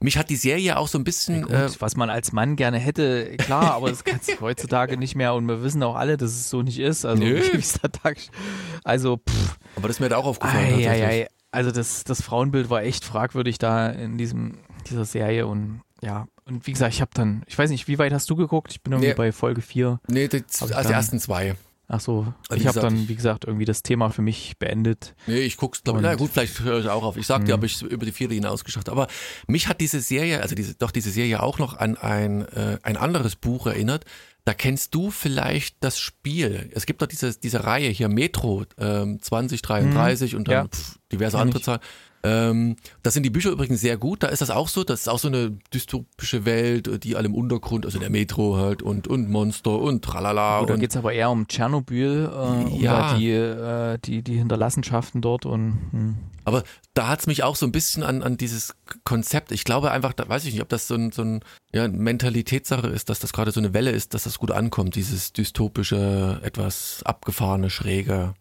mich 0.00 0.18
hat 0.18 0.28
die 0.28 0.36
Serie 0.36 0.76
auch 0.76 0.88
so 0.88 0.98
ein 0.98 1.04
bisschen. 1.04 1.42
Gut, 1.42 1.52
äh, 1.52 1.70
was 1.78 1.96
man 1.96 2.10
als 2.10 2.32
Mann 2.32 2.56
gerne 2.56 2.78
hätte, 2.78 3.36
klar, 3.38 3.74
aber 3.74 3.88
das 3.88 4.04
kannst 4.04 4.28
du 4.28 4.32
heutzutage 4.40 4.98
nicht 4.98 5.14
mehr 5.14 5.34
und 5.34 5.46
wir 5.46 5.62
wissen 5.62 5.82
auch 5.82 5.94
alle, 5.94 6.16
dass 6.16 6.30
es 6.30 6.50
so 6.50 6.62
nicht 6.62 6.78
ist. 6.78 7.04
Also, 7.04 7.22
Nö. 7.22 7.40
also 8.84 9.16
pff. 9.18 9.56
Aber 9.76 9.88
das 9.88 9.96
ist 9.96 10.00
mir 10.00 10.08
da 10.08 10.16
auch 10.16 10.26
aufgefallen. 10.26 10.74
Ei, 10.74 10.90
ei, 10.90 11.06
ei. 11.06 11.28
Also 11.52 11.70
das, 11.70 12.02
das 12.02 12.20
Frauenbild 12.20 12.68
war 12.68 12.82
echt 12.82 13.04
fragwürdig 13.04 13.58
da 13.58 13.88
in 13.88 14.18
diesem, 14.18 14.58
dieser 14.90 15.04
Serie 15.04 15.46
und 15.46 15.82
ja, 16.04 16.26
und 16.44 16.66
wie 16.66 16.72
gesagt, 16.72 16.94
ich 16.94 17.00
habe 17.00 17.10
dann, 17.14 17.42
ich 17.46 17.58
weiß 17.58 17.70
nicht, 17.70 17.88
wie 17.88 17.98
weit 17.98 18.12
hast 18.12 18.28
du 18.30 18.36
geguckt? 18.36 18.72
Ich 18.72 18.82
bin 18.82 18.92
irgendwie 18.92 19.08
Nee. 19.08 19.14
bei 19.14 19.32
Folge 19.32 19.62
4. 19.62 20.00
Nee, 20.08 20.28
die, 20.28 20.42
also 20.44 20.66
die 20.66 20.72
dann- 20.72 20.92
ersten 20.92 21.18
zwei. 21.18 21.54
Ach 21.86 22.00
so, 22.00 22.32
Also 22.48 22.60
ich 22.62 22.66
habe 22.66 22.80
dann, 22.80 22.96
ich- 23.02 23.08
wie 23.10 23.14
gesagt, 23.14 23.44
irgendwie 23.44 23.66
das 23.66 23.82
Thema 23.82 24.08
für 24.08 24.22
mich 24.22 24.56
beendet. 24.58 25.14
Nee, 25.26 25.40
ich 25.40 25.58
guck's, 25.58 25.82
glaube 25.82 25.98
Und- 25.98 26.04
Na 26.04 26.14
gut, 26.14 26.30
vielleicht 26.32 26.60
höre 26.60 26.80
ich 26.80 26.88
auch 26.88 27.02
auf. 27.02 27.18
Ich 27.18 27.26
sag 27.26 27.44
dir, 27.44 27.52
Mhm. 27.52 27.56
habe 27.58 27.66
ich 27.66 27.82
über 27.82 28.06
die 28.06 28.12
vierte 28.12 28.32
hinaus 28.34 28.64
geschafft. 28.64 28.88
Aber 28.88 29.06
mich 29.48 29.68
hat 29.68 29.82
diese 29.82 30.00
Serie, 30.00 30.40
also 30.40 30.54
diese, 30.54 30.74
doch 30.76 30.90
diese 30.90 31.10
Serie 31.10 31.42
auch 31.42 31.58
noch 31.58 31.76
an 31.76 31.98
ein, 31.98 32.40
äh, 32.48 32.78
ein 32.82 32.96
anderes 32.96 33.36
Buch 33.36 33.66
erinnert. 33.66 34.06
Da 34.46 34.54
kennst 34.54 34.94
du 34.94 35.10
vielleicht 35.10 35.76
das 35.80 35.98
Spiel. 35.98 36.70
Es 36.74 36.86
gibt 36.86 37.02
doch 37.02 37.06
diese, 37.06 37.38
diese 37.38 37.64
Reihe 37.64 37.88
hier, 37.90 38.08
Metro 38.08 38.64
ähm, 38.78 39.20
2033 39.20 40.36
und 40.36 40.48
dann 40.48 40.54
Ja. 40.54 40.64
pff, 40.68 40.98
diverse 41.12 41.36
Kenn 41.36 41.42
andere 41.42 41.58
ich. 41.58 41.64
Zahlen. 41.64 41.80
Ähm, 42.24 42.76
das 43.02 43.14
sind 43.14 43.22
die 43.22 43.30
Bücher 43.30 43.50
übrigens 43.50 43.80
sehr 43.82 43.96
gut. 43.98 44.22
Da 44.22 44.28
ist 44.28 44.40
das 44.40 44.50
auch 44.50 44.68
so. 44.68 44.82
Das 44.82 45.00
ist 45.02 45.08
auch 45.08 45.18
so 45.18 45.28
eine 45.28 45.58
dystopische 45.72 46.44
Welt, 46.46 47.04
die 47.04 47.16
alle 47.16 47.26
im 47.26 47.34
Untergrund, 47.34 47.84
also 47.84 47.98
der 47.98 48.10
Metro 48.10 48.56
halt 48.56 48.82
und, 48.82 49.06
und 49.06 49.30
Monster 49.30 49.78
und 49.78 50.02
tralala. 50.02 50.60
Gut, 50.60 50.70
da 50.70 50.76
geht 50.76 50.90
es 50.90 50.96
aber 50.96 51.12
eher 51.12 51.30
um 51.30 51.46
Tschernobyl, 51.46 52.30
äh, 52.32 52.36
um 52.36 52.80
Ja. 52.80 53.16
die, 53.16 53.30
äh, 53.30 53.98
die, 54.04 54.22
die 54.22 54.38
Hinterlassenschaften 54.38 55.20
dort 55.20 55.44
und 55.46 55.78
hm. 55.90 56.16
Aber 56.46 56.62
da 56.92 57.08
hat's 57.08 57.26
mich 57.26 57.42
auch 57.42 57.56
so 57.56 57.64
ein 57.64 57.72
bisschen 57.72 58.02
an, 58.02 58.22
an 58.22 58.36
dieses 58.36 58.74
Konzept. 59.04 59.50
Ich 59.50 59.64
glaube 59.64 59.90
einfach, 59.90 60.12
da 60.12 60.28
weiß 60.28 60.44
ich 60.44 60.52
nicht, 60.52 60.60
ob 60.62 60.68
das 60.68 60.86
so 60.86 60.94
ein, 60.94 61.10
so 61.10 61.22
ein 61.22 61.40
ja, 61.72 61.88
Mentalitätssache 61.88 62.86
ist, 62.88 63.08
dass 63.08 63.18
das 63.18 63.32
gerade 63.32 63.50
so 63.50 63.60
eine 63.60 63.72
Welle 63.72 63.90
ist, 63.92 64.12
dass 64.12 64.24
das 64.24 64.38
gut 64.38 64.50
ankommt, 64.50 64.94
dieses 64.94 65.32
dystopische, 65.32 66.40
etwas 66.42 67.02
abgefahrene, 67.04 67.70
schräge. 67.70 68.34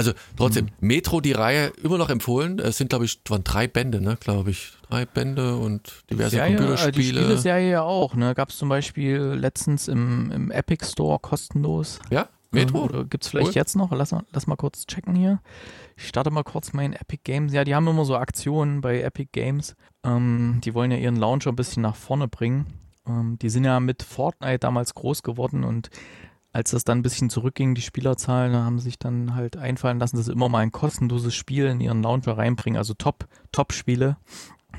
Also 0.00 0.12
trotzdem, 0.36 0.68
Metro, 0.80 1.20
die 1.20 1.32
Reihe, 1.32 1.68
immer 1.82 1.98
noch 1.98 2.08
empfohlen. 2.10 2.58
Es 2.58 2.78
sind, 2.78 2.88
glaube 2.90 3.04
ich, 3.04 3.20
waren 3.28 3.44
drei 3.44 3.68
Bände, 3.68 4.00
ne, 4.00 4.16
glaube 4.18 4.50
ich. 4.50 4.72
Drei 4.88 5.04
Bände 5.06 5.56
und 5.56 6.02
diverse 6.10 6.30
Serie, 6.36 6.46
äh, 6.46 6.50
die 6.50 6.56
Computerspiele. 6.56 7.20
Spieleserie 7.20 7.70
ja 7.70 7.82
auch, 7.82 8.14
ne? 8.14 8.34
Gab 8.34 8.48
es 8.50 8.58
zum 8.58 8.68
Beispiel 8.68 9.18
letztens 9.18 9.88
im, 9.88 10.30
im 10.32 10.50
Epic 10.50 10.84
Store 10.86 11.18
kostenlos. 11.18 12.00
ja, 12.10 12.28
Metro. 12.50 12.84
Oder 12.84 13.04
gibt's 13.04 13.28
vielleicht 13.28 13.48
Cool. 13.48 13.54
jetzt 13.54 13.76
noch? 13.76 13.92
Lass, 13.92 14.10
mal- 14.10 14.24
lass 14.32 14.46
mal 14.48 14.56
kurz 14.56 14.84
checken 14.86 15.14
hier. 15.14 15.40
Ich 15.96 16.08
starte 16.08 16.30
mal 16.32 16.42
kurz 16.42 16.72
mein 16.72 16.94
Epic 16.94 17.20
Games. 17.24 17.52
Ja, 17.52 17.62
die 17.62 17.74
haben 17.76 17.86
immer 17.86 18.04
so 18.04 18.16
Aktionen 18.16 18.80
bei 18.80 19.02
Epic 19.02 19.28
Games. 19.32 19.76
Ähm, 20.02 20.60
die 20.64 20.74
wollen 20.74 20.90
ja 20.90 20.96
ihren 20.96 21.14
Launcher 21.16 21.50
ein 21.52 21.56
bisschen 21.56 21.82
nach 21.82 21.94
vorne 21.94 22.26
bringen. 22.26 22.66
Ähm, 23.06 23.38
die 23.40 23.50
sind 23.50 23.64
ja 23.64 23.78
mit 23.78 24.02
Fortnite 24.02 24.58
damals 24.58 24.94
groß 24.94 25.22
geworden 25.22 25.62
und 25.62 25.90
als 26.52 26.70
das 26.72 26.84
dann 26.84 26.98
ein 26.98 27.02
bisschen 27.02 27.30
zurückging, 27.30 27.74
die 27.74 27.82
Spielerzahlen, 27.82 28.52
da 28.52 28.64
haben 28.64 28.80
sich 28.80 28.98
dann 28.98 29.34
halt 29.34 29.56
einfallen 29.56 29.98
lassen, 29.98 30.16
dass 30.16 30.26
sie 30.26 30.32
immer 30.32 30.48
mal 30.48 30.58
ein 30.58 30.72
kostenloses 30.72 31.34
Spiel 31.34 31.66
in 31.66 31.80
ihren 31.80 32.02
Launcher 32.02 32.36
reinbringen, 32.36 32.76
also 32.78 32.94
Top, 32.94 33.26
Top-Spiele, 33.52 34.16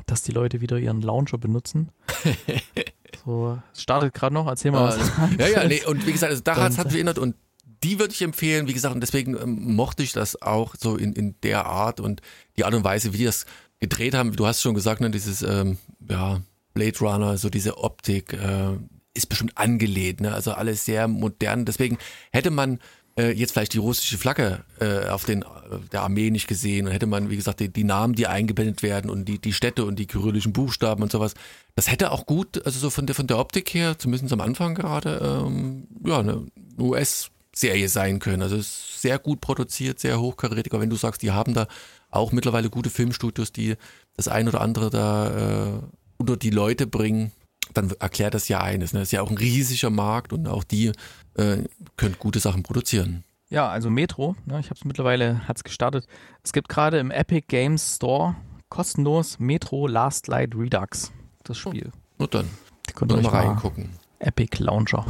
dass 0.06 0.24
die 0.24 0.32
Leute 0.32 0.62
wieder 0.62 0.78
ihren 0.78 1.02
Launcher 1.02 1.38
benutzen. 1.38 1.90
so, 3.26 3.60
es 3.74 3.82
startet 3.82 4.14
gerade 4.14 4.34
noch, 4.34 4.48
erzähl 4.48 4.72
mal 4.72 4.90
was. 4.98 5.12
Ja, 5.40 5.48
ja, 5.48 5.68
nee, 5.68 5.84
und 5.86 6.06
wie 6.06 6.12
gesagt, 6.12 6.32
also 6.32 6.44
daran 6.44 6.72
Und- 6.72 6.78
hat 6.78 6.86
mich 6.88 6.96
erinnert 6.96 7.20
und 7.20 7.36
die 7.84 7.98
würde 8.00 8.14
ich 8.14 8.22
empfehlen, 8.22 8.68
wie 8.68 8.74
gesagt, 8.74 8.94
und 8.94 9.02
deswegen 9.02 9.36
ähm, 9.36 9.74
mochte 9.76 10.04
ich 10.04 10.12
das 10.12 10.40
auch 10.42 10.76
so 10.78 10.98
in, 10.98 11.14
in 11.14 11.36
der 11.42 11.66
Art 11.66 12.00
und 12.00 12.22
die 12.58 12.64
Art 12.64 12.76
und 12.76 12.84
Weise, 12.84 13.12
wie 13.14 13.18
die 13.18 13.26
das 13.26 13.46
gedreht 13.80 14.14
haben. 14.14 14.34
Du 14.36 14.46
hast 14.46 14.62
schon 14.62 14.76
gesagt, 14.76 15.02
ne, 15.02 15.10
dieses, 15.10 15.42
ähm, 15.42 15.80
ja, 16.08 16.42
Blade 16.76 17.00
Runner, 17.00 17.38
so 17.40 17.50
diese 17.50 17.80
Optik, 17.80 18.34
äh, 18.34 18.78
ist 19.14 19.28
bestimmt 19.28 19.58
angelehnt, 19.58 20.22
ne? 20.22 20.34
also 20.34 20.52
alles 20.54 20.86
sehr 20.86 21.08
modern. 21.08 21.66
Deswegen 21.66 21.98
hätte 22.32 22.52
man 22.52 22.80
äh, 23.18 23.32
jetzt 23.32 23.52
vielleicht 23.52 23.74
die 23.74 23.80
russische 23.80 24.18
Flagge 24.18 24.64
äh, 24.80 25.10
auf 25.10 25.26
den 25.26 25.42
äh, 25.42 25.46
der 25.92 26.04
Armee 26.04 26.30
nicht 26.30 26.48
gesehen 26.48 26.88
und 26.88 26.94
hätte 26.94 27.08
man, 27.08 27.30
wie 27.30 27.36
gesagt, 27.36 27.60
die, 27.60 27.70
die 27.70 27.84
Namen, 27.84 28.16
die 28.16 28.28
eingeblendet 28.28 28.84
werden 28.84 29.10
und 29.10 29.26
die, 29.26 29.40
die 29.40 29.54
Städte 29.54 29.86
und 29.86 30.00
die 30.00 30.08
kyrillischen 30.08 30.54
Buchstaben 30.54 31.04
und 31.04 31.12
sowas, 31.12 31.34
das 31.76 31.92
hätte 31.92 32.12
auch 32.12 32.26
gut, 32.26 32.66
also 32.66 32.80
so 32.80 32.90
von 32.90 33.06
der 33.06 33.16
von 33.16 33.28
der 33.28 33.38
Optik 33.38 33.74
her, 33.74 33.98
zumindest 34.00 34.32
am 34.32 34.42
Anfang 34.42 34.76
gerade, 34.76 35.44
ähm, 35.46 35.88
ja, 36.06 36.20
eine 36.20 36.46
US-Serie 36.80 37.90
sein 37.90 38.20
können. 38.20 38.42
Also 38.42 38.56
ist 38.56 39.02
sehr 39.02 39.20
gut 39.20 39.42
produziert, 39.42 40.00
sehr 40.00 40.20
hochkarätig. 40.20 40.72
Aber 40.72 40.82
wenn 40.82 40.90
du 40.90 40.96
sagst, 40.96 41.22
die 41.22 41.32
haben 41.32 41.54
da 41.54 41.68
auch 42.10 42.32
mittlerweile 42.32 42.70
gute 42.70 42.90
Filmstudios, 42.90 43.52
die 43.52 43.76
das 44.16 44.28
ein 44.28 44.48
oder 44.48 44.62
andere 44.62 44.90
da 44.90 45.68
äh, 45.68 45.82
unter 46.18 46.38
die 46.38 46.50
Leute 46.50 46.88
bringen, 46.88 47.32
dann 47.74 47.92
erklärt 48.00 48.34
das 48.34 48.48
ja 48.48 48.62
eines. 48.62 48.94
Ne? 48.94 49.00
Das 49.00 49.10
ist 49.10 49.12
ja 49.14 49.22
auch 49.22 49.30
ein 49.30 49.38
riesiger 49.38 49.90
Markt 49.90 50.34
und 50.34 50.48
auch 50.48 50.64
die 50.64 50.92
äh, 51.36 51.58
können 51.98 52.16
gute 52.20 52.40
Sachen 52.40 52.64
produzieren. 52.64 53.24
Ja, 53.50 53.68
also 53.68 53.90
Metro, 53.90 54.36
ne, 54.46 54.60
ich 54.62 54.68
habe 54.68 54.76
es 54.76 54.86
mittlerweile, 54.86 55.46
hat's 55.46 55.66
gestartet. 55.66 56.08
Es 56.42 56.54
gibt 56.54 56.70
gerade 56.70 57.00
im 57.00 57.12
Epic 57.12 57.48
Games 57.50 57.98
Store 57.98 58.36
kostenlos 58.70 59.40
Metro 59.40 59.88
Last 59.88 60.28
Light 60.28 60.56
Redux, 60.56 61.12
das 61.44 61.58
Spiel. 61.58 61.92
Und 62.18 62.34
dann 62.34 62.48
Da 62.88 62.94
könnt 62.94 63.12
ihr 63.12 63.22
mal 63.22 63.30
reingucken. 63.30 63.90
Epic 64.20 64.64
Launcher. 64.64 65.06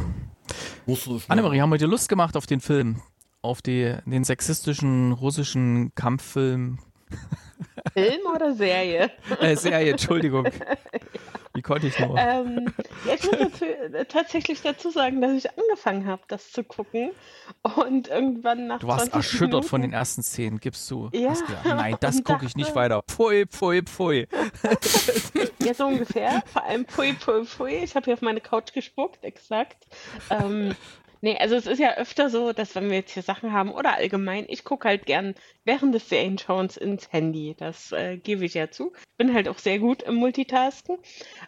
Annemarie, 1.28 1.60
haben 1.60 1.70
wir 1.70 1.78
dir 1.78 1.86
Lust 1.86 2.08
gemacht 2.08 2.36
auf 2.36 2.46
den 2.46 2.60
Film? 2.60 3.00
Auf 3.42 3.62
die, 3.62 3.94
den 4.06 4.24
sexistischen 4.24 5.12
russischen 5.12 5.94
Kampffilm, 5.94 6.78
Film 7.92 8.20
oder 8.34 8.54
Serie? 8.54 9.10
äh, 9.40 9.56
Serie, 9.56 9.92
Entschuldigung. 9.92 10.46
Wie 11.54 11.60
konnte 11.60 11.86
ich 11.88 11.98
nur? 11.98 12.16
Ähm, 12.16 12.72
ja, 13.06 13.14
ich 13.14 13.24
muss 13.24 13.38
dazu, 13.38 13.64
äh, 13.66 14.04
tatsächlich 14.06 14.62
dazu 14.62 14.90
sagen, 14.90 15.20
dass 15.20 15.32
ich 15.32 15.50
angefangen 15.50 16.06
habe, 16.06 16.22
das 16.28 16.50
zu 16.50 16.64
gucken 16.64 17.10
und 17.76 18.08
irgendwann 18.08 18.68
nach 18.68 18.78
Du 18.78 18.86
warst 18.86 19.10
20 19.10 19.14
erschüttert 19.16 19.48
Minuten, 19.50 19.68
von 19.68 19.82
den 19.82 19.92
ersten 19.92 20.22
Szenen, 20.22 20.60
gibst 20.60 20.90
du. 20.90 21.10
Ja, 21.12 21.34
gedacht, 21.34 21.64
nein, 21.66 21.96
das 22.00 22.24
gucke 22.24 22.46
ich 22.46 22.56
nicht 22.56 22.74
weiter. 22.74 23.02
Pfui, 23.02 23.46
pfui, 23.46 23.82
pfui. 23.82 24.26
Ja, 25.64 25.74
so 25.74 25.86
ungefähr. 25.86 26.42
Vor 26.52 26.64
allem 26.64 26.84
pui, 26.84 27.12
pui, 27.12 27.44
pui. 27.44 27.70
Ich 27.84 27.94
habe 27.94 28.04
hier 28.04 28.14
auf 28.14 28.20
meine 28.20 28.40
Couch 28.40 28.72
gespuckt, 28.72 29.22
exakt. 29.22 29.86
Ähm, 30.28 30.74
nee, 31.22 31.38
also 31.38 31.54
es 31.56 31.66
ist 31.66 31.78
ja 31.78 31.96
öfter 31.96 32.28
so, 32.28 32.52
dass 32.52 32.74
wenn 32.74 32.90
wir 32.90 32.96
jetzt 32.98 33.12
hier 33.12 33.22
Sachen 33.22 33.52
haben 33.52 33.72
oder 33.72 33.94
allgemein, 33.94 34.44
ich 34.48 34.64
gucke 34.64 34.86
halt 34.88 35.06
gern 35.06 35.34
während 35.64 35.94
des 35.94 36.08
Serienschauens 36.10 36.76
ins 36.76 37.10
Handy. 37.12 37.54
Das 37.58 37.92
äh, 37.92 38.18
gebe 38.18 38.44
ich 38.44 38.54
ja 38.54 38.70
zu. 38.70 38.92
Bin 39.16 39.32
halt 39.32 39.48
auch 39.48 39.58
sehr 39.58 39.78
gut 39.78 40.02
im 40.02 40.16
Multitasken. 40.16 40.98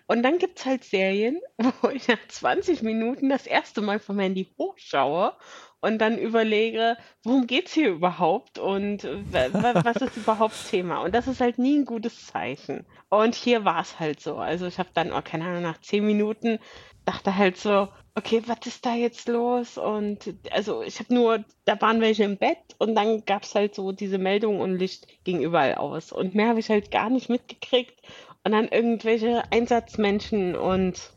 Und 0.06 0.22
dann 0.22 0.38
gibt 0.38 0.58
es 0.60 0.66
halt 0.66 0.84
Serien, 0.84 1.40
wo 1.82 1.88
ich 1.90 2.08
nach 2.08 2.18
20 2.28 2.82
Minuten 2.82 3.28
das 3.30 3.46
erste 3.46 3.82
Mal 3.82 3.98
vom 4.00 4.18
Handy 4.20 4.48
hochschaue 4.58 5.36
und 5.80 5.98
dann 5.98 6.18
überlege, 6.18 6.96
worum 7.24 7.46
geht's 7.46 7.72
hier 7.74 7.90
überhaupt 7.90 8.58
und 8.58 9.04
äh, 9.04 9.32
wa- 9.32 9.50
wa- 9.60 9.76
was 9.82 10.00
ist 10.00 10.16
überhaupt 10.16 10.64
Thema? 10.64 10.98
Und 11.02 11.14
das 11.14 11.28
ist 11.28 11.40
halt 11.40 11.58
nie 11.58 11.78
ein 11.78 11.84
gutes 11.84 12.26
Zeichen. 12.26 12.86
Und 13.10 13.34
hier 13.34 13.64
war 13.64 13.80
es 13.82 14.00
halt 14.00 14.20
so. 14.20 14.36
Also 14.36 14.66
ich 14.66 14.78
habe 14.78 14.90
dann, 14.94 15.12
oh, 15.12 15.22
keine 15.22 15.44
Ahnung, 15.46 15.62
nach 15.62 15.80
10 15.80 16.06
Minuten 16.06 16.58
dachte 17.04 17.36
halt 17.36 17.56
so, 17.58 17.88
okay, 18.14 18.42
was 18.46 18.66
ist 18.66 18.86
da 18.86 18.94
jetzt 18.94 19.28
los? 19.28 19.78
Und 19.78 20.34
also 20.50 20.82
ich 20.82 20.98
habe 21.00 21.14
nur, 21.14 21.44
da 21.64 21.80
waren 21.80 22.00
welche 22.00 22.24
im 22.24 22.36
Bett 22.36 22.58
und 22.78 22.94
dann 22.94 23.24
gab 23.24 23.42
es 23.42 23.54
halt 23.54 23.74
so 23.74 23.92
diese 23.92 24.18
Meldung 24.18 24.60
und 24.60 24.78
Licht 24.78 25.06
ging 25.24 25.40
überall 25.42 25.74
aus. 25.74 26.12
Und 26.12 26.34
mehr 26.34 26.48
habe 26.48 26.60
ich 26.60 26.70
halt 26.70 26.90
gar 26.90 27.10
nicht 27.10 27.28
mitgekriegt. 27.28 28.00
Und 28.44 28.52
dann 28.52 28.68
irgendwelche 28.68 29.42
Einsatzmenschen 29.50 30.54
und 30.54 31.14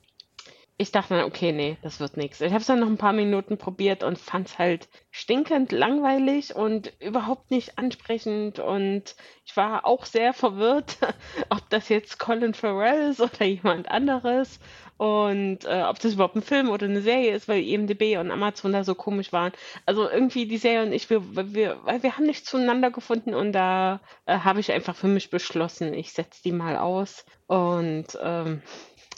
ich 0.79 0.91
dachte 0.91 1.15
dann, 1.15 1.25
okay, 1.25 1.51
nee, 1.51 1.77
das 1.81 1.99
wird 1.99 2.17
nichts. 2.17 2.39
Ich 2.39 2.51
habe 2.51 2.61
es 2.61 2.67
dann 2.67 2.79
noch 2.79 2.87
ein 2.87 2.99
paar 2.99 3.13
Minuten 3.13 3.57
probiert 3.57 4.03
und 4.03 4.19
fand 4.19 4.47
es 4.47 4.59
halt 4.59 4.87
stinkend 5.09 5.71
langweilig 5.71 6.55
und 6.55 6.93
überhaupt 6.99 7.49
nicht 7.49 7.79
ansprechend. 7.79 8.59
Und 8.59 9.15
ich 9.43 9.57
war 9.57 9.85
auch 9.85 10.05
sehr 10.05 10.33
verwirrt, 10.33 10.97
ob 11.49 11.67
das 11.71 11.89
jetzt 11.89 12.19
Colin 12.19 12.53
Farrell 12.53 13.09
ist 13.09 13.19
oder 13.19 13.45
jemand 13.45 13.89
anderes. 13.89 14.59
Und 14.97 15.65
äh, 15.65 15.83
ob 15.83 15.99
das 15.99 16.13
überhaupt 16.13 16.35
ein 16.35 16.41
Film 16.41 16.69
oder 16.69 16.85
eine 16.85 17.01
Serie 17.01 17.35
ist, 17.35 17.47
weil 17.47 17.61
IMDB 17.61 18.17
und 18.17 18.31
Amazon 18.31 18.73
da 18.73 18.83
so 18.83 18.95
komisch 18.95 19.31
waren. 19.31 19.51
Also 19.85 20.09
irgendwie 20.09 20.47
die 20.47 20.57
Serie 20.57 20.85
und 20.85 20.91
ich, 20.91 21.09
wir, 21.09 21.21
wir, 21.53 21.77
wir 22.01 22.17
haben 22.17 22.25
nicht 22.25 22.45
zueinander 22.45 22.91
gefunden 22.91 23.33
und 23.33 23.53
da 23.53 24.01
äh, 24.25 24.39
habe 24.39 24.59
ich 24.59 24.71
einfach 24.71 24.95
für 24.95 25.07
mich 25.07 25.29
beschlossen, 25.29 25.93
ich 25.93 26.13
setze 26.13 26.41
die 26.43 26.51
mal 26.51 26.77
aus. 26.77 27.25
Und 27.45 28.17
ähm, 28.21 28.61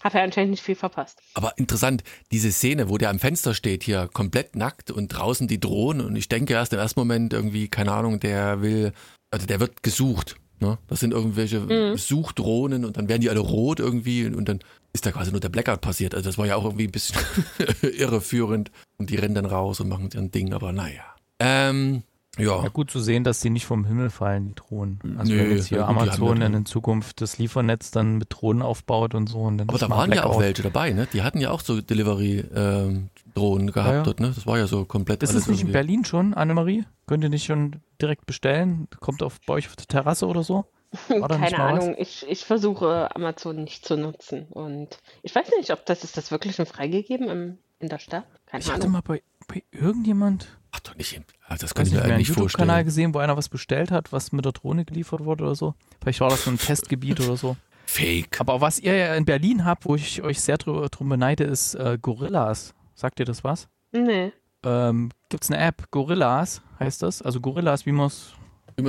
hat 0.02 0.16
er 0.16 0.24
anscheinend 0.24 0.52
nicht 0.52 0.64
viel 0.64 0.76
verpasst. 0.76 1.20
Aber 1.34 1.58
interessant, 1.58 2.04
diese 2.32 2.52
Szene, 2.52 2.90
wo 2.90 2.98
der 2.98 3.10
am 3.10 3.20
Fenster 3.20 3.54
steht, 3.54 3.84
hier 3.84 4.10
komplett 4.12 4.56
nackt 4.56 4.92
und 4.92 5.10
draußen 5.10 5.48
die 5.48 5.60
Drohnen 5.60 6.06
und 6.06 6.16
ich 6.16 6.30
denke 6.30 6.54
erst 6.54 6.74
im 6.74 6.80
ersten 6.80 7.00
Moment 7.00 7.34
irgendwie, 7.34 7.68
keine 7.68 7.92
Ahnung, 7.92 8.20
der 8.20 8.62
will, 8.62 8.94
also 9.32 9.46
der 9.46 9.60
wird 9.60 9.84
gesucht. 9.84 10.36
Ne? 10.60 10.78
Das 10.88 11.00
sind 11.00 11.14
irgendwelche 11.14 11.60
mhm. 11.60 11.98
Suchdrohnen 11.98 12.86
und 12.86 12.98
dann 12.98 13.08
werden 13.08 13.22
die 13.22 13.30
alle 13.30 13.40
rot 13.40 13.80
irgendwie 13.80 14.26
und, 14.26 14.50
dann 14.50 14.60
ist 14.92 15.06
da 15.06 15.12
quasi 15.12 15.32
nur 15.32 15.40
der 15.40 15.50
Blackout 15.50 15.82
passiert. 15.82 16.16
Also 16.16 16.30
das 16.30 16.38
war 16.38 16.48
ja 16.48 16.56
auch 16.56 16.66
irgendwie 16.66 16.86
ein 16.86 16.92
bisschen 16.92 17.20
irreführend 17.82 18.72
und 18.98 19.10
die 19.10 19.16
rennen 19.16 19.36
dann 19.36 19.46
raus 19.46 19.80
und 19.80 19.88
machen 19.88 20.10
ein 20.16 20.32
Ding, 20.32 20.54
aber 20.54 20.72
naja. 20.72 21.04
Ähm, 21.40 22.04
ja. 22.38 22.64
ja. 22.64 22.70
gut 22.70 22.92
zu 22.92 23.00
sehen, 23.00 23.24
dass 23.24 23.40
die 23.40 23.50
nicht 23.50 23.66
vom 23.66 23.86
Himmel 23.86 24.10
fallen, 24.10 24.48
die 24.50 24.56
Drohnen. 24.56 25.00
Also 25.18 25.34
Nö, 25.34 25.40
wenn 25.40 25.52
jetzt 25.52 25.68
hier 25.68 25.80
ja, 25.80 25.88
Amazon 25.88 26.42
in 26.42 26.66
Zukunft 26.66 27.22
das 27.22 27.38
Liefernetz 27.38 27.92
dann 27.92 28.18
mit 28.18 28.28
Drohnen 28.30 28.62
aufbaut 28.62 29.16
und 29.16 29.28
so. 29.28 29.40
Und 29.40 29.58
dann 29.58 29.70
Aber 29.70 29.78
da 29.78 29.90
waren 29.90 30.12
ja 30.12 30.26
auch 30.26 30.40
welche 30.40 30.64
dabei, 30.64 30.92
ne? 30.92 31.08
Die 31.12 31.22
hatten 31.22 31.40
ja 31.40 31.52
auch 31.52 31.62
so 31.62 31.82
Delivery-Drohnen 31.82 33.68
ähm, 33.68 33.74
gehabt 33.74 33.94
ja, 33.94 34.04
dort, 34.04 34.20
ne? 34.20 34.32
Das 34.34 34.46
war 34.46 34.58
ja 34.58 34.68
so 34.68 34.86
komplett. 34.86 35.24
Ist 35.24 35.34
es 35.34 35.48
nicht 35.48 35.62
in 35.62 35.72
Berlin 35.72 36.06
schon, 36.06 36.34
Annemarie? 36.34 36.86
Könnt 37.08 37.24
ihr 37.24 37.30
nicht 37.30 37.46
schon 37.46 37.78
direkt 38.02 38.26
bestellen? 38.26 38.88
Kommt 39.00 39.24
auf 39.24 39.40
bei 39.46 39.56
euch 39.56 39.68
auf 39.68 39.76
der 39.76 39.88
Terrasse 39.88 40.28
oder 40.28 40.44
so? 40.44 40.66
Keine 41.08 41.60
Ahnung, 41.60 41.96
ich, 42.00 42.26
ich 42.28 42.46
versuche 42.46 43.16
Amazon 43.16 43.64
nicht 43.64 43.86
zu 43.86 43.96
nutzen. 43.96 44.48
Und 44.50 45.00
ich 45.22 45.36
weiß 45.36 45.52
nicht, 45.58 45.72
ob 45.72 45.86
das 45.86 46.04
ist 46.04 46.18
das 46.18 46.32
wirklich 46.32 46.56
schon 46.56 46.66
freigegeben 46.66 47.30
im, 47.30 47.58
in 47.80 47.90
der 47.90 48.00
Stadt? 48.00 48.26
Keine 48.48 48.64
ich 48.64 48.70
Ahnung. 48.70 48.82
hatte 48.82 48.90
mal 48.90 49.02
bei, 49.02 49.22
bei 49.48 49.64
irgendjemand 49.72 50.48
Ach 50.72 50.80
doch 50.82 50.96
nicht. 50.96 51.22
Also 51.50 51.62
das 51.64 51.74
kann 51.74 51.88
ich 51.88 51.94
mir 51.94 52.04
eigentlich 52.04 52.30
nicht 52.30 52.38
vorstellen. 52.38 52.68
Kanal 52.68 52.84
gesehen, 52.84 53.14
wo 53.14 53.18
einer 53.18 53.36
was 53.36 53.50
bestellt 53.50 53.90
hat, 53.90 54.14
was 54.14 54.32
mit 54.32 54.46
der 54.46 54.52
Drohne 54.52 54.86
geliefert 54.86 55.26
wurde 55.26 55.46
oder 55.46 55.56
so. 55.56 55.74
Vielleicht 56.00 56.22
war 56.22 56.30
das 56.30 56.44
so 56.44 56.52
ein 56.52 56.60
Testgebiet 56.60 57.20
oder 57.22 57.38
so. 57.38 57.58
Fake. 57.88 58.40
Aber 58.40 58.62
was 58.62 58.78
ihr 58.78 58.96
ja 58.96 59.16
in 59.16 59.26
Berlin 59.26 59.66
habt, 59.66 59.86
wo 59.86 59.96
ich 59.96 60.22
euch 60.22 60.40
sehr 60.42 60.60
drüber, 60.60 60.88
drum 60.90 61.10
beneide, 61.10 61.46
ist 61.46 61.74
äh, 61.74 61.98
Gorillas. 62.00 62.76
Sagt 62.94 63.20
ihr 63.20 63.26
das 63.26 63.44
was? 63.44 63.68
Nee. 63.92 64.32
Ähm, 64.64 65.10
Gibt 65.30 65.44
es 65.44 65.50
eine 65.50 65.60
App, 65.60 65.90
Gorillas 65.90 66.62
heißt 66.80 67.02
das. 67.02 67.24
Also 67.24 67.42
Gorillas, 67.42 67.88
wie 67.88 67.94
man 67.94 68.08
es 68.08 68.36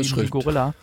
schreibt. 0.06 0.30
Gorilla. 0.30 0.74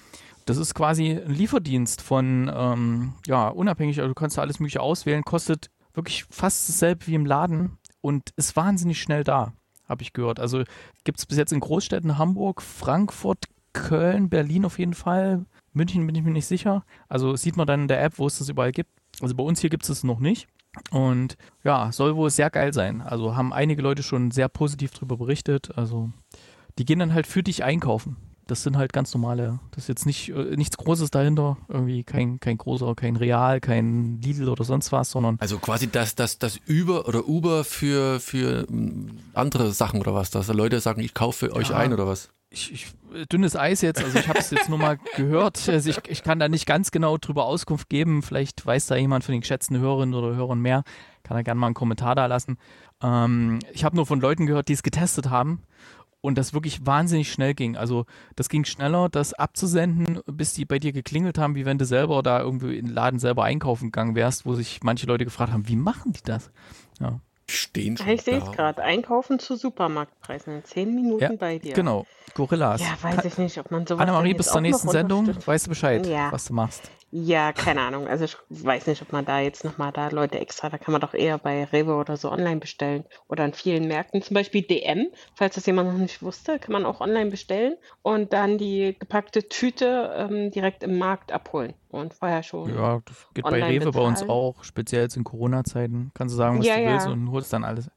Das 0.45 0.57
ist 0.57 0.73
quasi 0.73 1.11
ein 1.11 1.31
Lieferdienst 1.31 2.01
von, 2.01 2.51
ähm, 2.53 3.13
ja, 3.27 3.49
unabhängig, 3.49 3.99
also 3.99 4.07
du 4.07 4.15
kannst 4.15 4.37
da 4.37 4.41
alles 4.41 4.59
mögliche 4.59 4.81
auswählen, 4.81 5.23
kostet 5.23 5.69
wirklich 5.93 6.25
fast 6.31 6.69
dasselbe 6.69 7.05
wie 7.05 7.15
im 7.15 7.25
Laden 7.25 7.77
und 8.01 8.31
ist 8.35 8.55
wahnsinnig 8.55 8.99
schnell 8.99 9.23
da 9.23 9.53
habe 9.87 10.03
ich 10.03 10.13
gehört. 10.13 10.39
Also 10.39 10.63
gibt 11.03 11.19
es 11.19 11.25
bis 11.25 11.37
jetzt 11.37 11.53
in 11.53 11.59
Großstädten 11.59 12.17
Hamburg, 12.17 12.61
Frankfurt, 12.61 13.45
Köln, 13.73 14.29
Berlin 14.29 14.65
auf 14.65 14.79
jeden 14.79 14.93
Fall. 14.93 15.45
München 15.73 16.05
bin 16.05 16.15
ich 16.15 16.23
mir 16.23 16.31
nicht 16.31 16.47
sicher. 16.47 16.83
Also 17.07 17.35
sieht 17.35 17.57
man 17.57 17.67
dann 17.67 17.81
in 17.81 17.87
der 17.87 18.03
App, 18.03 18.17
wo 18.17 18.27
es 18.27 18.39
das 18.39 18.49
überall 18.49 18.71
gibt. 18.71 18.91
Also 19.21 19.35
bei 19.35 19.43
uns 19.43 19.61
hier 19.61 19.69
gibt 19.69 19.83
es 19.83 19.89
es 19.89 20.03
noch 20.03 20.19
nicht. 20.19 20.47
Und 20.91 21.37
ja, 21.63 21.91
soll 21.91 22.15
wohl 22.15 22.29
sehr 22.29 22.49
geil 22.49 22.73
sein. 22.73 23.01
Also 23.01 23.35
haben 23.35 23.53
einige 23.53 23.81
Leute 23.81 24.03
schon 24.03 24.31
sehr 24.31 24.49
positiv 24.49 24.91
darüber 24.91 25.17
berichtet. 25.17 25.77
Also 25.77 26.11
die 26.77 26.85
gehen 26.85 26.99
dann 26.99 27.13
halt 27.13 27.27
für 27.27 27.43
dich 27.43 27.63
einkaufen 27.63 28.17
das 28.47 28.63
sind 28.63 28.77
halt 28.77 28.93
ganz 28.93 29.13
normale, 29.13 29.59
das 29.71 29.83
ist 29.83 29.89
jetzt 29.89 30.05
nicht 30.05 30.29
äh, 30.29 30.55
nichts 30.55 30.77
Großes 30.77 31.11
dahinter, 31.11 31.57
irgendwie 31.67 32.03
kein, 32.03 32.39
kein 32.39 32.57
großer, 32.57 32.95
kein 32.95 33.15
Real, 33.15 33.59
kein 33.59 34.19
Lidl 34.21 34.49
oder 34.49 34.63
sonst 34.63 34.91
was, 34.91 35.11
sondern. 35.11 35.37
Also 35.39 35.59
quasi 35.59 35.89
das, 35.89 36.15
das, 36.15 36.39
das 36.39 36.59
Uber 36.67 37.07
oder 37.07 37.27
Uber 37.27 37.63
für, 37.63 38.19
für 38.19 38.65
hm, 38.67 39.19
andere 39.33 39.71
Sachen 39.71 39.99
oder 39.99 40.13
was, 40.13 40.31
dass 40.31 40.47
Leute 40.47 40.79
sagen, 40.79 41.01
ich 41.01 41.13
kaufe 41.13 41.53
euch 41.53 41.69
ja, 41.69 41.77
ein 41.77 41.93
oder 41.93 42.07
was? 42.07 42.29
Ich, 42.49 42.71
ich, 42.71 42.87
dünnes 43.29 43.55
Eis 43.55 43.81
jetzt, 43.81 44.01
also 44.03 44.17
ich 44.17 44.27
habe 44.27 44.39
es 44.39 44.51
jetzt 44.51 44.69
nur 44.69 44.77
mal 44.77 44.97
gehört. 45.15 45.67
Also 45.67 45.89
ich, 45.89 45.99
ich 46.07 46.23
kann 46.23 46.39
da 46.39 46.47
nicht 46.47 46.65
ganz 46.65 46.91
genau 46.91 47.17
drüber 47.17 47.45
Auskunft 47.45 47.89
geben. 47.89 48.23
Vielleicht 48.23 48.65
weiß 48.65 48.87
da 48.87 48.95
jemand 48.95 49.25
von 49.25 49.33
den 49.33 49.41
geschätzten 49.41 49.77
Hörerinnen 49.77 50.15
oder 50.15 50.35
Hörern 50.35 50.59
mehr. 50.59 50.83
Kann 51.23 51.35
er 51.35 51.43
gerne 51.43 51.59
mal 51.59 51.67
einen 51.67 51.75
Kommentar 51.75 52.15
da 52.15 52.25
lassen. 52.25 52.57
Ähm, 53.03 53.59
ich 53.73 53.83
habe 53.83 53.97
nur 53.97 54.05
von 54.05 54.21
Leuten 54.21 54.45
gehört, 54.45 54.69
die 54.69 54.73
es 54.73 54.81
getestet 54.81 55.29
haben 55.29 55.61
und 56.27 56.37
das 56.37 56.53
wirklich 56.53 56.85
wahnsinnig 56.85 57.31
schnell 57.31 57.53
ging. 57.53 57.77
Also 57.77 58.05
das 58.35 58.49
ging 58.49 58.65
schneller, 58.65 59.07
das 59.07 59.33
abzusenden, 59.33 60.19
bis 60.25 60.53
die 60.53 60.65
bei 60.65 60.77
dir 60.77 60.91
geklingelt 60.91 61.37
haben, 61.37 61.55
wie 61.55 61.65
wenn 61.65 61.77
du 61.77 61.85
selber 61.85 62.21
da 62.21 62.41
irgendwie 62.41 62.77
in 62.77 62.87
den 62.87 62.93
Laden 62.93 63.17
selber 63.17 63.45
einkaufen 63.45 63.85
gegangen 63.85 64.13
wärst, 64.13 64.45
wo 64.45 64.53
sich 64.53 64.81
manche 64.83 65.07
Leute 65.07 65.23
gefragt 65.23 65.53
haben, 65.53 65.69
wie 65.69 65.77
machen 65.77 66.11
die 66.11 66.21
das? 66.23 66.51
Ja. 66.99 67.21
Stehen 67.49 67.95
schon 67.95 68.09
Ich 68.09 68.23
sehe 68.23 68.39
es 68.39 68.51
gerade. 68.51 68.83
Einkaufen 68.83 69.39
zu 69.39 69.55
Supermarktpreisen 69.55 70.57
in 70.57 70.65
zehn 70.65 70.93
Minuten 70.93 71.23
ja, 71.23 71.31
bei 71.39 71.59
dir. 71.59 71.73
Genau. 71.73 72.05
Gorillas. 72.33 72.81
Ja, 72.81 72.97
weiß 73.01 73.25
ich 73.25 73.37
nicht, 73.37 73.57
ob 73.57 73.71
man 73.71 73.85
sowas. 73.85 74.01
Annemarie, 74.01 74.33
bis 74.33 74.47
zur 74.47 74.61
nächsten 74.61 74.89
Sendung. 74.89 75.27
Weißt 75.45 75.65
du 75.65 75.69
Bescheid, 75.69 76.05
ja. 76.05 76.31
was 76.31 76.45
du 76.45 76.53
machst? 76.53 76.91
Ja, 77.09 77.53
keine 77.53 77.81
Ahnung. 77.81 78.07
Also 78.07 78.25
ich 78.25 78.35
weiß 78.49 78.87
nicht, 78.87 79.01
ob 79.01 79.13
man 79.13 79.23
da 79.23 79.39
jetzt 79.39 79.63
nochmal 79.63 79.93
da 79.93 80.09
Leute 80.09 80.39
extra, 80.39 80.69
da 80.69 80.77
kann 80.77 80.91
man 80.91 80.99
doch 80.99 81.13
eher 81.13 81.37
bei 81.37 81.63
Rewe 81.63 81.95
oder 81.95 82.17
so 82.17 82.29
online 82.29 82.57
bestellen. 82.57 83.05
Oder 83.29 83.45
an 83.45 83.53
vielen 83.53 83.87
Märkten. 83.87 84.21
Zum 84.21 84.33
Beispiel 84.33 84.61
DM, 84.61 85.07
falls 85.33 85.55
das 85.55 85.65
jemand 85.65 85.89
noch 85.89 85.97
nicht 85.97 86.21
wusste, 86.21 86.59
kann 86.59 86.73
man 86.73 86.85
auch 86.85 86.99
online 86.99 87.31
bestellen 87.31 87.77
und 88.01 88.33
dann 88.33 88.57
die 88.57 88.95
gepackte 88.99 89.47
Tüte 89.47 90.13
ähm, 90.17 90.51
direkt 90.51 90.83
im 90.83 90.97
Markt 90.97 91.31
abholen. 91.31 91.73
Und 91.89 92.13
vorher 92.13 92.43
schon. 92.43 92.75
Ja, 92.75 92.99
das 93.05 93.27
geht 93.33 93.45
bei 93.45 93.63
Rewe 93.63 93.85
bezahlen. 93.85 93.93
bei 93.93 94.01
uns 94.01 94.27
auch, 94.27 94.63
speziell 94.65 95.03
jetzt 95.03 95.15
in 95.15 95.23
Corona-Zeiten. 95.23 96.11
Kannst 96.13 96.33
du 96.33 96.37
sagen, 96.37 96.59
was 96.59 96.65
ja, 96.65 96.75
du 96.75 96.85
willst 96.87 97.05
ja. 97.05 97.11
und 97.13 97.31
holst 97.31 97.53
dann 97.53 97.63
alles. 97.63 97.89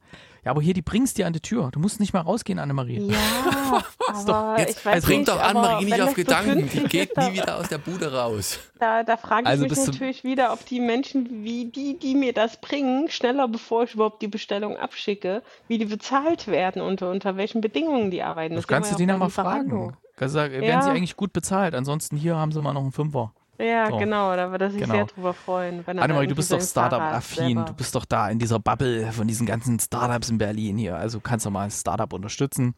Ja, 0.43 0.51
aber 0.51 0.61
hier, 0.61 0.73
die 0.73 0.81
bringst 0.81 1.19
dir 1.19 1.27
an 1.27 1.33
die 1.33 1.39
Tür. 1.39 1.69
Du 1.71 1.79
musst 1.79 1.99
nicht 1.99 2.13
mal 2.13 2.21
rausgehen, 2.21 2.57
Annemarie. 2.57 3.11
Ja, 3.11 3.83
aber 4.07 4.55
Jetzt 4.57 4.79
ich 4.79 4.85
weiß 4.85 5.05
bringt 5.05 5.27
doch 5.27 5.39
Annemarie 5.39 5.85
nicht 5.85 6.01
auf 6.01 6.15
Gedanken. 6.15 6.67
Die 6.67 6.83
geht 6.85 7.15
nie 7.15 7.33
wieder 7.33 7.57
aus 7.57 7.69
der 7.69 7.77
Bude 7.77 8.11
raus. 8.11 8.59
Da, 8.79 9.03
da 9.03 9.17
frage 9.17 9.43
ich 9.43 9.47
also 9.47 9.67
mich 9.67 9.77
natürlich 9.77 10.23
wieder, 10.23 10.51
ob 10.51 10.65
die 10.65 10.79
Menschen, 10.79 11.43
wie 11.43 11.65
die, 11.65 11.99
die 11.99 12.15
mir 12.15 12.33
das 12.33 12.59
bringen, 12.59 13.09
schneller, 13.09 13.47
bevor 13.47 13.83
ich 13.83 13.93
überhaupt 13.93 14.23
die 14.23 14.27
Bestellung 14.27 14.77
abschicke, 14.77 15.43
wie 15.67 15.77
die 15.77 15.85
bezahlt 15.85 16.47
werden 16.47 16.81
und 16.81 17.03
unter 17.03 17.37
welchen 17.37 17.61
Bedingungen 17.61 18.09
die 18.09 18.23
arbeiten. 18.23 18.55
Das, 18.55 18.63
das 18.63 18.67
kannst 18.67 18.91
du 18.91 18.95
denen 18.95 19.09
ja 19.09 19.17
mal 19.17 19.29
fragen. 19.29 19.95
Also, 20.17 20.37
werden 20.37 20.63
ja. 20.63 20.81
sie 20.81 20.89
eigentlich 20.89 21.15
gut 21.15 21.33
bezahlt? 21.33 21.73
Ansonsten 21.73 22.15
hier 22.15 22.35
haben 22.35 22.51
sie 22.51 22.61
mal 22.61 22.73
noch 22.73 22.81
einen 22.81 22.91
Fünfer. 22.91 23.33
Ja, 23.61 23.89
so. 23.89 23.97
genau, 23.97 24.35
da 24.35 24.51
würde 24.51 24.71
sich 24.71 24.81
genau. 24.81 24.93
sehr 24.93 25.05
drüber 25.05 25.33
freuen. 25.33 25.83
Annemarie, 25.85 26.27
du 26.27 26.35
bist 26.35 26.51
doch 26.51 26.61
Startup-affin, 26.61 27.65
du 27.65 27.73
bist 27.73 27.95
doch 27.95 28.05
da 28.05 28.29
in 28.29 28.39
dieser 28.39 28.59
Bubble 28.59 29.11
von 29.11 29.27
diesen 29.27 29.45
ganzen 29.45 29.79
Startups 29.79 30.29
in 30.29 30.37
Berlin 30.37 30.77
hier, 30.77 30.97
also 30.97 31.19
kannst 31.19 31.45
du 31.45 31.51
mal 31.51 31.63
ein 31.63 31.71
Startup 31.71 32.11
unterstützen. 32.11 32.75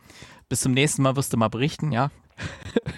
Bis 0.49 0.61
zum 0.61 0.73
nächsten 0.73 1.01
Mal 1.01 1.15
wirst 1.15 1.31
du 1.31 1.37
mal 1.37 1.49
berichten, 1.49 1.91
ja? 1.91 2.09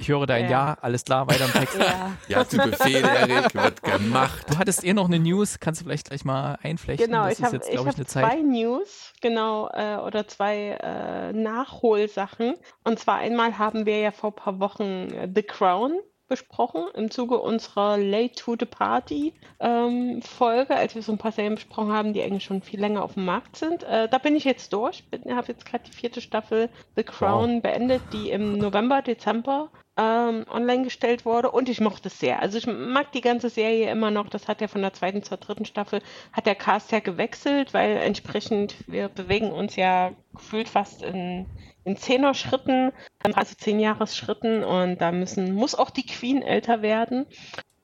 Ich 0.00 0.08
höre 0.08 0.26
dein 0.26 0.44
ja. 0.44 0.50
ja. 0.50 0.78
alles 0.80 1.04
klar, 1.04 1.28
weiter 1.28 1.44
im 1.44 1.52
Text. 1.52 1.78
Ja, 1.80 2.12
ja 2.28 2.48
zu 2.48 2.56
Befehl, 2.56 3.04
Erik, 3.04 3.54
wird 3.54 3.82
gemacht. 3.82 4.46
Du 4.48 4.56
hattest 4.56 4.82
eh 4.82 4.94
noch 4.94 5.06
eine 5.06 5.18
News, 5.18 5.60
kannst 5.60 5.80
du 5.80 5.84
vielleicht 5.84 6.08
gleich 6.08 6.24
mal 6.24 6.58
einflechten? 6.62 7.06
Genau, 7.06 7.24
das 7.24 7.38
ich 7.38 7.44
habe 7.44 7.56
ich, 7.56 7.98
ich 7.98 8.06
zwei 8.06 8.36
News, 8.36 9.12
genau, 9.20 9.68
äh, 9.72 9.96
oder 9.96 10.26
zwei 10.26 10.78
äh, 10.82 11.32
Nachholsachen. 11.32 12.54
Und 12.84 12.98
zwar 12.98 13.18
einmal 13.18 13.58
haben 13.58 13.84
wir 13.84 13.98
ja 13.98 14.10
vor 14.10 14.30
ein 14.30 14.36
paar 14.36 14.60
Wochen 14.60 15.10
äh, 15.10 15.28
The 15.34 15.42
Crown 15.42 15.92
besprochen 16.30 16.84
im 16.94 17.10
Zuge 17.10 17.38
unserer 17.38 17.98
Late 17.98 18.36
to 18.36 18.56
the 18.58 18.64
Party 18.64 19.34
ähm, 19.58 20.22
Folge, 20.22 20.76
als 20.76 20.94
wir 20.94 21.02
so 21.02 21.12
ein 21.12 21.18
paar 21.18 21.32
Serien 21.32 21.56
besprochen 21.56 21.92
haben, 21.92 22.14
die 22.14 22.22
eigentlich 22.22 22.44
schon 22.44 22.62
viel 22.62 22.80
länger 22.80 23.02
auf 23.02 23.14
dem 23.14 23.26
Markt 23.26 23.56
sind. 23.56 23.82
Äh, 23.82 24.08
da 24.08 24.16
bin 24.16 24.36
ich 24.36 24.44
jetzt 24.44 24.72
durch. 24.72 25.04
Ich 25.10 25.30
habe 25.30 25.48
jetzt 25.48 25.66
gerade 25.66 25.84
die 25.84 25.92
vierte 25.92 26.20
Staffel 26.22 26.70
The 26.96 27.02
Crown 27.02 27.56
wow. 27.56 27.62
beendet, 27.62 28.02
die 28.12 28.30
im 28.30 28.56
November, 28.56 29.02
Dezember 29.02 29.70
ähm, 30.00 30.46
online 30.50 30.84
gestellt 30.84 31.24
wurde 31.24 31.50
und 31.50 31.68
ich 31.68 31.80
mochte 31.80 32.08
es 32.08 32.18
sehr. 32.18 32.40
Also 32.40 32.56
ich 32.56 32.66
mag 32.66 33.12
die 33.12 33.20
ganze 33.20 33.50
Serie 33.50 33.90
immer 33.90 34.10
noch. 34.10 34.28
Das 34.28 34.48
hat 34.48 34.60
ja 34.60 34.68
von 34.68 34.80
der 34.80 34.94
zweiten 34.94 35.22
zur 35.22 35.36
dritten 35.36 35.66
Staffel 35.66 36.00
hat 36.32 36.46
der 36.46 36.54
Cast 36.54 36.90
ja 36.92 37.00
gewechselt, 37.00 37.74
weil 37.74 37.96
entsprechend 37.98 38.76
wir 38.86 39.08
bewegen 39.08 39.52
uns 39.52 39.76
ja 39.76 40.12
gefühlt 40.34 40.68
fast 40.68 41.02
in 41.02 41.46
in 41.84 41.96
Zehner-Schritten, 41.96 42.92
also 43.34 43.54
zehn 43.56 43.80
Jahresschritten 43.80 44.64
und 44.64 45.00
da 45.00 45.12
müssen, 45.12 45.54
muss 45.54 45.74
auch 45.74 45.88
die 45.88 46.04
Queen 46.04 46.42
älter 46.42 46.82
werden. 46.82 47.26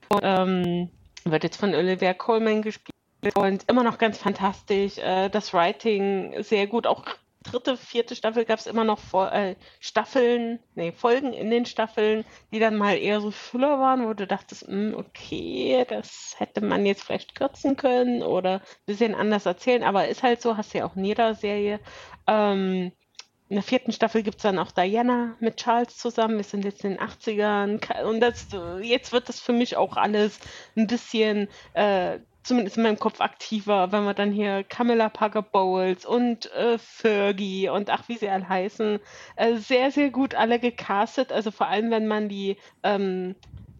Und, 0.09 0.21
ähm, 0.23 0.91
wird 1.25 1.43
jetzt 1.43 1.57
von 1.57 1.73
Olivia 1.73 2.13
Coleman 2.13 2.61
gespielt 2.61 2.93
und 3.35 3.69
immer 3.69 3.83
noch 3.83 3.97
ganz 3.97 4.17
fantastisch. 4.17 4.97
Äh, 4.99 5.29
das 5.29 5.53
Writing 5.53 6.43
sehr 6.43 6.67
gut, 6.67 6.87
auch 6.87 7.05
dritte, 7.51 7.77
vierte 7.77 8.15
Staffel 8.15 8.45
gab 8.45 8.59
es 8.59 8.67
immer 8.67 8.83
noch 8.83 8.99
äh, 9.31 9.55
Staffeln, 9.79 10.59
nee, 10.75 10.91
Folgen 10.91 11.33
in 11.33 11.49
den 11.49 11.65
Staffeln, 11.65 12.25
die 12.51 12.59
dann 12.59 12.77
mal 12.77 12.97
eher 12.97 13.21
so 13.21 13.31
Füller 13.31 13.79
waren, 13.79 14.07
wo 14.07 14.13
du 14.13 14.27
dachtest, 14.27 14.67
mh, 14.67 14.73
hm, 14.73 14.95
okay, 14.97 15.85
das 15.87 16.35
hätte 16.37 16.61
man 16.61 16.85
jetzt 16.85 17.03
vielleicht 17.03 17.35
kürzen 17.35 17.75
können 17.75 18.21
oder 18.23 18.55
ein 18.55 18.85
bisschen 18.85 19.15
anders 19.15 19.45
erzählen, 19.45 19.83
aber 19.83 20.07
ist 20.07 20.23
halt 20.23 20.41
so, 20.41 20.57
hast 20.57 20.73
du 20.73 20.79
ja 20.79 20.85
auch 20.85 20.95
in 20.95 21.05
jeder 21.05 21.35
Serie. 21.35 21.79
Ähm, 22.27 22.91
in 23.49 23.55
der 23.55 23.63
vierten 23.63 23.93
Staffel 23.93 24.23
gibt 24.23 24.37
es 24.37 24.43
dann 24.43 24.59
auch 24.59 24.71
Diana 24.71 25.37
mit 25.39 25.57
Charles 25.57 25.95
zusammen. 25.95 26.35
Wir 26.35 26.43
sind 26.43 26.65
jetzt 26.65 26.83
in 26.83 26.91
den 26.91 26.99
80ern. 26.99 28.03
Und 28.03 28.19
das, 28.19 28.47
jetzt 28.81 29.13
wird 29.13 29.29
das 29.29 29.39
für 29.39 29.53
mich 29.53 29.77
auch 29.77 29.95
alles 29.95 30.39
ein 30.75 30.87
bisschen 30.87 31.47
äh, 31.73 32.19
zumindest 32.47 32.77
in 32.77 32.83
meinem 32.83 32.99
Kopf 32.99 33.19
aktiver, 33.21 33.91
wenn 33.91 34.05
man 34.05 34.15
dann 34.15 34.31
hier 34.31 34.63
Camilla 34.63 35.09
Parker 35.09 35.41
Bowles 35.41 36.05
und 36.05 36.51
äh, 36.53 36.77
Fergie 36.77 37.69
und 37.69 37.89
ach, 37.89 38.07
wie 38.07 38.17
sie 38.17 38.29
alle 38.29 38.47
heißen, 38.47 38.99
äh, 39.35 39.55
sehr, 39.55 39.91
sehr 39.91 40.09
gut 40.09 40.33
alle 40.35 40.59
gecastet. 40.59 41.31
Also 41.31 41.51
vor 41.51 41.67
allem, 41.67 41.91
wenn 41.91 42.07
man 42.07 42.29
die 42.29 42.57
ähm, 42.83 43.35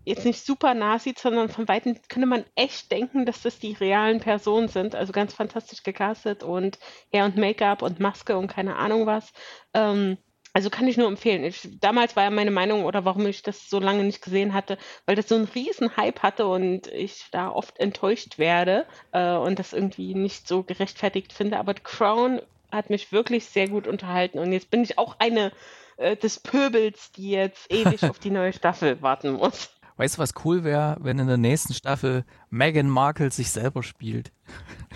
jetzt 0.06 0.26
nicht 0.26 0.46
super 0.46 0.74
nah 0.74 1.00
sieht, 1.00 1.20
sondern 1.20 1.50
von 1.50 1.68
Weitem 1.68 1.98
könnte 2.10 2.28
man 2.28 2.46
echt 2.56 2.92
denken, 2.92 3.26
dass 3.26 3.42
das 3.42 3.60
die 3.60 3.74
realen 3.74 4.20
Personen 4.20 4.68
sind. 4.68 4.96
Also 4.96 5.14
ganz 5.14 5.34
fantastisch 5.34 5.84
gecastet 5.84 6.44
und 6.44 6.80
Hair 7.14 7.26
und 7.26 7.38
Make-up 7.38 7.82
und 7.82 8.00
Maske 8.00 8.38
und 8.38 8.48
keine 8.48 8.78
Ahnung 8.78 9.06
was. 9.06 9.32
Ähm, 9.74 10.18
also 10.58 10.72
kann 10.72 10.88
ich 10.88 10.98
nur 10.98 11.08
empfehlen. 11.08 11.44
Ich, 11.44 11.70
damals 11.82 12.16
war 12.16 12.24
ja 12.24 12.32
meine 12.32 12.50
Meinung 12.50 12.84
oder 12.84 13.06
warum 13.06 13.28
ich 13.28 13.44
das 13.44 13.70
so 13.70 13.80
lange 13.80 14.04
nicht 14.04 14.24
gesehen 14.24 14.56
hatte, 14.56 14.80
weil 15.06 15.16
das 15.16 15.30
so 15.30 15.36
einen 15.36 15.46
riesen 15.46 15.96
Hype 15.98 16.24
hatte 16.24 16.48
und 16.48 16.88
ich 16.88 17.26
da 17.32 17.52
oft 17.52 17.80
enttäuscht 17.80 18.40
werde 18.40 18.88
äh, 19.12 19.36
und 19.36 19.60
das 19.60 19.72
irgendwie 19.72 20.16
nicht 20.16 20.48
so 20.48 20.64
gerechtfertigt 20.64 21.32
finde. 21.32 21.60
Aber 21.60 21.76
The 21.76 21.84
Crown 21.84 22.42
hat 22.72 22.90
mich 22.90 23.12
wirklich 23.12 23.46
sehr 23.46 23.68
gut 23.70 23.86
unterhalten 23.86 24.40
und 24.40 24.52
jetzt 24.52 24.72
bin 24.72 24.82
ich 24.82 24.98
auch 24.98 25.18
eine 25.20 25.52
äh, 25.98 26.16
des 26.16 26.40
Pöbels, 26.40 27.12
die 27.12 27.30
jetzt 27.30 27.72
ewig 27.72 28.02
auf 28.10 28.18
die 28.18 28.32
neue 28.32 28.52
Staffel 28.52 29.00
warten 29.04 29.34
muss. 29.34 29.70
Weißt 29.98 30.18
du, 30.18 30.22
was 30.24 30.34
cool 30.44 30.64
wäre, 30.64 30.98
wenn 31.02 31.20
in 31.20 31.28
der 31.28 31.38
nächsten 31.38 31.76
Staffel 31.76 32.26
Meghan 32.50 32.90
Markle 32.90 33.30
sich 33.30 33.52
selber 33.52 33.84
spielt? 33.84 34.32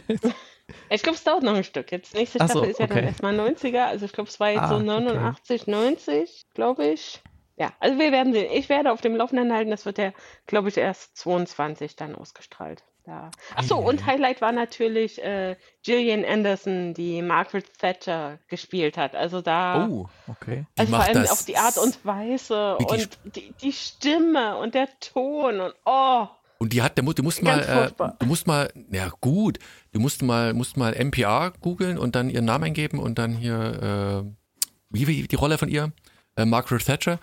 Ich 0.94 1.04
glaube, 1.04 1.18
es 1.18 1.24
dauert 1.24 1.44
noch 1.44 1.56
ein 1.56 1.64
Stück. 1.64 1.92
Jetzt 1.92 2.14
nächste 2.14 2.38
Staffel 2.38 2.56
so, 2.56 2.64
ist 2.64 2.80
ja 2.80 2.86
okay. 2.86 2.96
dann 2.96 3.04
erstmal 3.06 3.40
90er. 3.40 3.86
Also 3.86 4.06
ich 4.06 4.12
glaube, 4.12 4.30
es 4.30 4.40
war 4.40 4.50
jetzt 4.50 4.64
ah, 4.64 4.68
so 4.68 4.80
89, 4.80 5.62
okay. 5.62 5.72
90, 5.72 6.46
glaube 6.54 6.86
ich. 6.86 7.22
Ja, 7.56 7.72
also 7.80 7.98
wir 7.98 8.12
werden 8.12 8.34
sehen. 8.34 8.52
Ich 8.52 8.70
werde 8.70 8.92
auf 8.92 9.02
dem 9.02 9.16
Laufenden 9.16 9.54
halten. 9.54 9.72
Das 9.72 9.86
wird 9.86 9.98
ja, 9.98 10.12
glaube 10.48 10.70
ich, 10.70 10.78
erst 10.78 11.18
22 11.18 11.96
dann 11.96 12.16
ausgestrahlt. 12.16 12.84
Ja. 13.08 13.32
Achso, 13.56 13.78
und 13.78 14.06
Highlight 14.06 14.42
war 14.42 14.52
natürlich 14.52 15.22
äh, 15.24 15.56
Gillian 15.84 16.24
Anderson, 16.24 16.94
die 16.94 17.22
Margaret 17.22 17.66
Thatcher 17.80 18.38
gespielt 18.48 18.98
hat. 18.98 19.16
Also 19.16 19.42
da. 19.42 19.88
Oh, 19.88 20.10
okay. 20.28 20.66
Also 20.78 20.96
vor 20.96 21.04
allem 21.04 21.26
auch 21.26 21.42
die 21.42 21.58
Art 21.58 21.78
und 21.78 22.06
Weise 22.06 22.78
und 22.78 23.18
die, 23.36 23.54
die 23.62 23.74
Stimme 23.74 24.58
und 24.58 24.76
der 24.76 24.88
Ton 25.00 25.62
und 25.62 25.74
oh. 25.86 26.28
Und 26.60 26.74
die 26.74 26.84
hat, 26.84 26.96
der, 26.96 27.04
du 27.04 27.24
musst 27.24 27.42
mal, 27.42 27.60
äh, 27.60 28.08
du 28.20 28.26
musst 28.28 28.46
mal, 28.46 28.72
ja 28.92 29.10
gut, 29.20 29.58
du 29.92 30.00
musst 30.00 30.22
mal, 30.22 30.54
musst 30.54 30.78
mal 30.78 30.94
NPR 30.94 31.54
googeln 31.62 31.98
und 31.98 32.16
dann 32.16 32.30
ihren 32.30 32.46
Namen 32.46 32.66
eingeben 32.66 33.00
und 33.00 33.18
dann 33.18 33.36
hier, 33.36 34.24
äh, 34.24 34.66
wie, 34.90 35.08
wie 35.08 35.28
die 35.28 35.36
Rolle 35.36 35.58
von 35.58 35.70
ihr, 35.70 35.92
äh, 36.36 36.46
Margaret 36.46 36.86
Thatcher. 36.86 37.20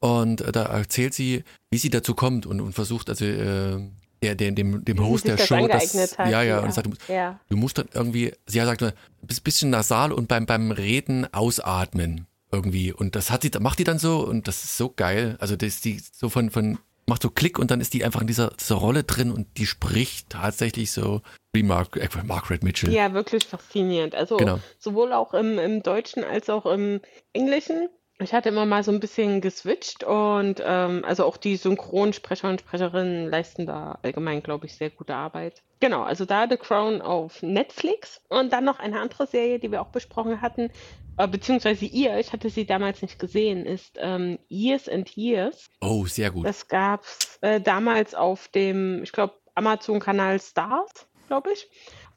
Und 0.00 0.40
äh, 0.40 0.52
da 0.52 0.64
erzählt 0.64 1.14
sie, 1.14 1.44
wie 1.70 1.78
sie 1.78 1.90
dazu 1.90 2.14
kommt 2.14 2.46
und, 2.46 2.60
und 2.60 2.72
versucht, 2.72 3.08
also 3.08 3.24
äh, 3.24 3.80
der, 4.22 4.34
der, 4.34 4.52
dem, 4.52 4.84
dem 4.84 5.04
Host 5.04 5.26
der 5.26 5.38
Show, 5.38 5.68
das, 5.68 6.18
hat, 6.18 6.30
ja, 6.30 6.42
ja, 6.42 6.60
und 6.60 6.72
sagt, 6.72 6.86
du, 6.86 7.12
ja. 7.12 7.38
du 7.48 7.56
musst 7.56 7.78
dann 7.78 7.88
irgendwie, 7.92 8.32
sie 8.46 8.60
sagt, 8.60 8.82
ein 8.82 8.92
bisschen 9.44 9.70
nasal 9.70 10.12
und 10.12 10.28
beim, 10.28 10.46
beim 10.46 10.72
Reden 10.72 11.32
ausatmen 11.32 12.26
irgendwie. 12.50 12.92
Und 12.92 13.14
das 13.14 13.30
hat 13.30 13.42
sie, 13.42 13.50
macht 13.60 13.78
die 13.78 13.84
dann 13.84 13.98
so 13.98 14.26
und 14.26 14.48
das 14.48 14.64
ist 14.64 14.76
so 14.76 14.92
geil. 14.94 15.36
Also 15.40 15.56
das 15.56 15.68
ist 15.68 15.84
die 15.84 16.00
so 16.12 16.28
von, 16.28 16.50
von 16.50 16.78
macht 17.08 17.22
so 17.22 17.30
Klick 17.30 17.58
und 17.58 17.70
dann 17.70 17.80
ist 17.80 17.94
die 17.94 18.04
einfach 18.04 18.20
in 18.20 18.26
dieser, 18.26 18.50
dieser 18.50 18.76
Rolle 18.76 19.04
drin 19.04 19.32
und 19.32 19.46
die 19.56 19.66
spricht 19.66 20.30
tatsächlich 20.30 20.92
so 20.92 21.22
wie 21.52 21.62
Mark, 21.62 21.96
äh, 21.96 22.08
Margaret 22.24 22.62
Mitchell. 22.62 22.92
Ja, 22.92 23.12
wirklich 23.12 23.46
faszinierend. 23.46 24.14
Also 24.14 24.36
genau. 24.36 24.60
sowohl 24.78 25.12
auch 25.12 25.34
im, 25.34 25.58
im 25.58 25.82
Deutschen 25.82 26.24
als 26.24 26.50
auch 26.50 26.66
im 26.66 27.00
Englischen. 27.32 27.88
Ich 28.20 28.32
hatte 28.32 28.48
immer 28.48 28.66
mal 28.66 28.82
so 28.82 28.90
ein 28.90 28.98
bisschen 28.98 29.40
geswitcht 29.40 30.02
und 30.02 30.60
ähm, 30.64 31.04
also 31.06 31.24
auch 31.24 31.36
die 31.36 31.56
Synchronsprecher 31.56 32.48
und 32.48 32.60
Sprecherinnen 32.60 33.30
leisten 33.30 33.64
da 33.64 33.98
allgemein, 34.02 34.42
glaube 34.42 34.66
ich, 34.66 34.74
sehr 34.74 34.90
gute 34.90 35.14
Arbeit. 35.14 35.62
Genau, 35.78 36.02
also 36.02 36.24
da 36.24 36.48
The 36.48 36.56
Crown 36.56 37.00
auf 37.00 37.42
Netflix 37.42 38.20
und 38.28 38.52
dann 38.52 38.64
noch 38.64 38.80
eine 38.80 39.00
andere 39.00 39.28
Serie, 39.28 39.60
die 39.60 39.70
wir 39.70 39.80
auch 39.80 39.90
besprochen 39.90 40.40
hatten, 40.40 40.70
beziehungsweise 41.26 41.84
ihr, 41.84 42.18
ich 42.18 42.32
hatte 42.32 42.50
sie 42.50 42.64
damals 42.64 43.02
nicht 43.02 43.18
gesehen, 43.18 43.66
ist 43.66 43.98
ähm, 43.98 44.38
Years 44.48 44.88
and 44.88 45.16
Years. 45.16 45.68
Oh, 45.80 46.06
sehr 46.06 46.30
gut. 46.30 46.46
Das 46.46 46.68
gab 46.68 47.04
es 47.04 47.38
äh, 47.40 47.60
damals 47.60 48.14
auf 48.14 48.48
dem, 48.48 49.02
ich 49.02 49.12
glaube, 49.12 49.34
Amazon-Kanal 49.54 50.40
Stars, 50.40 51.06
glaube 51.26 51.50
ich. 51.52 51.68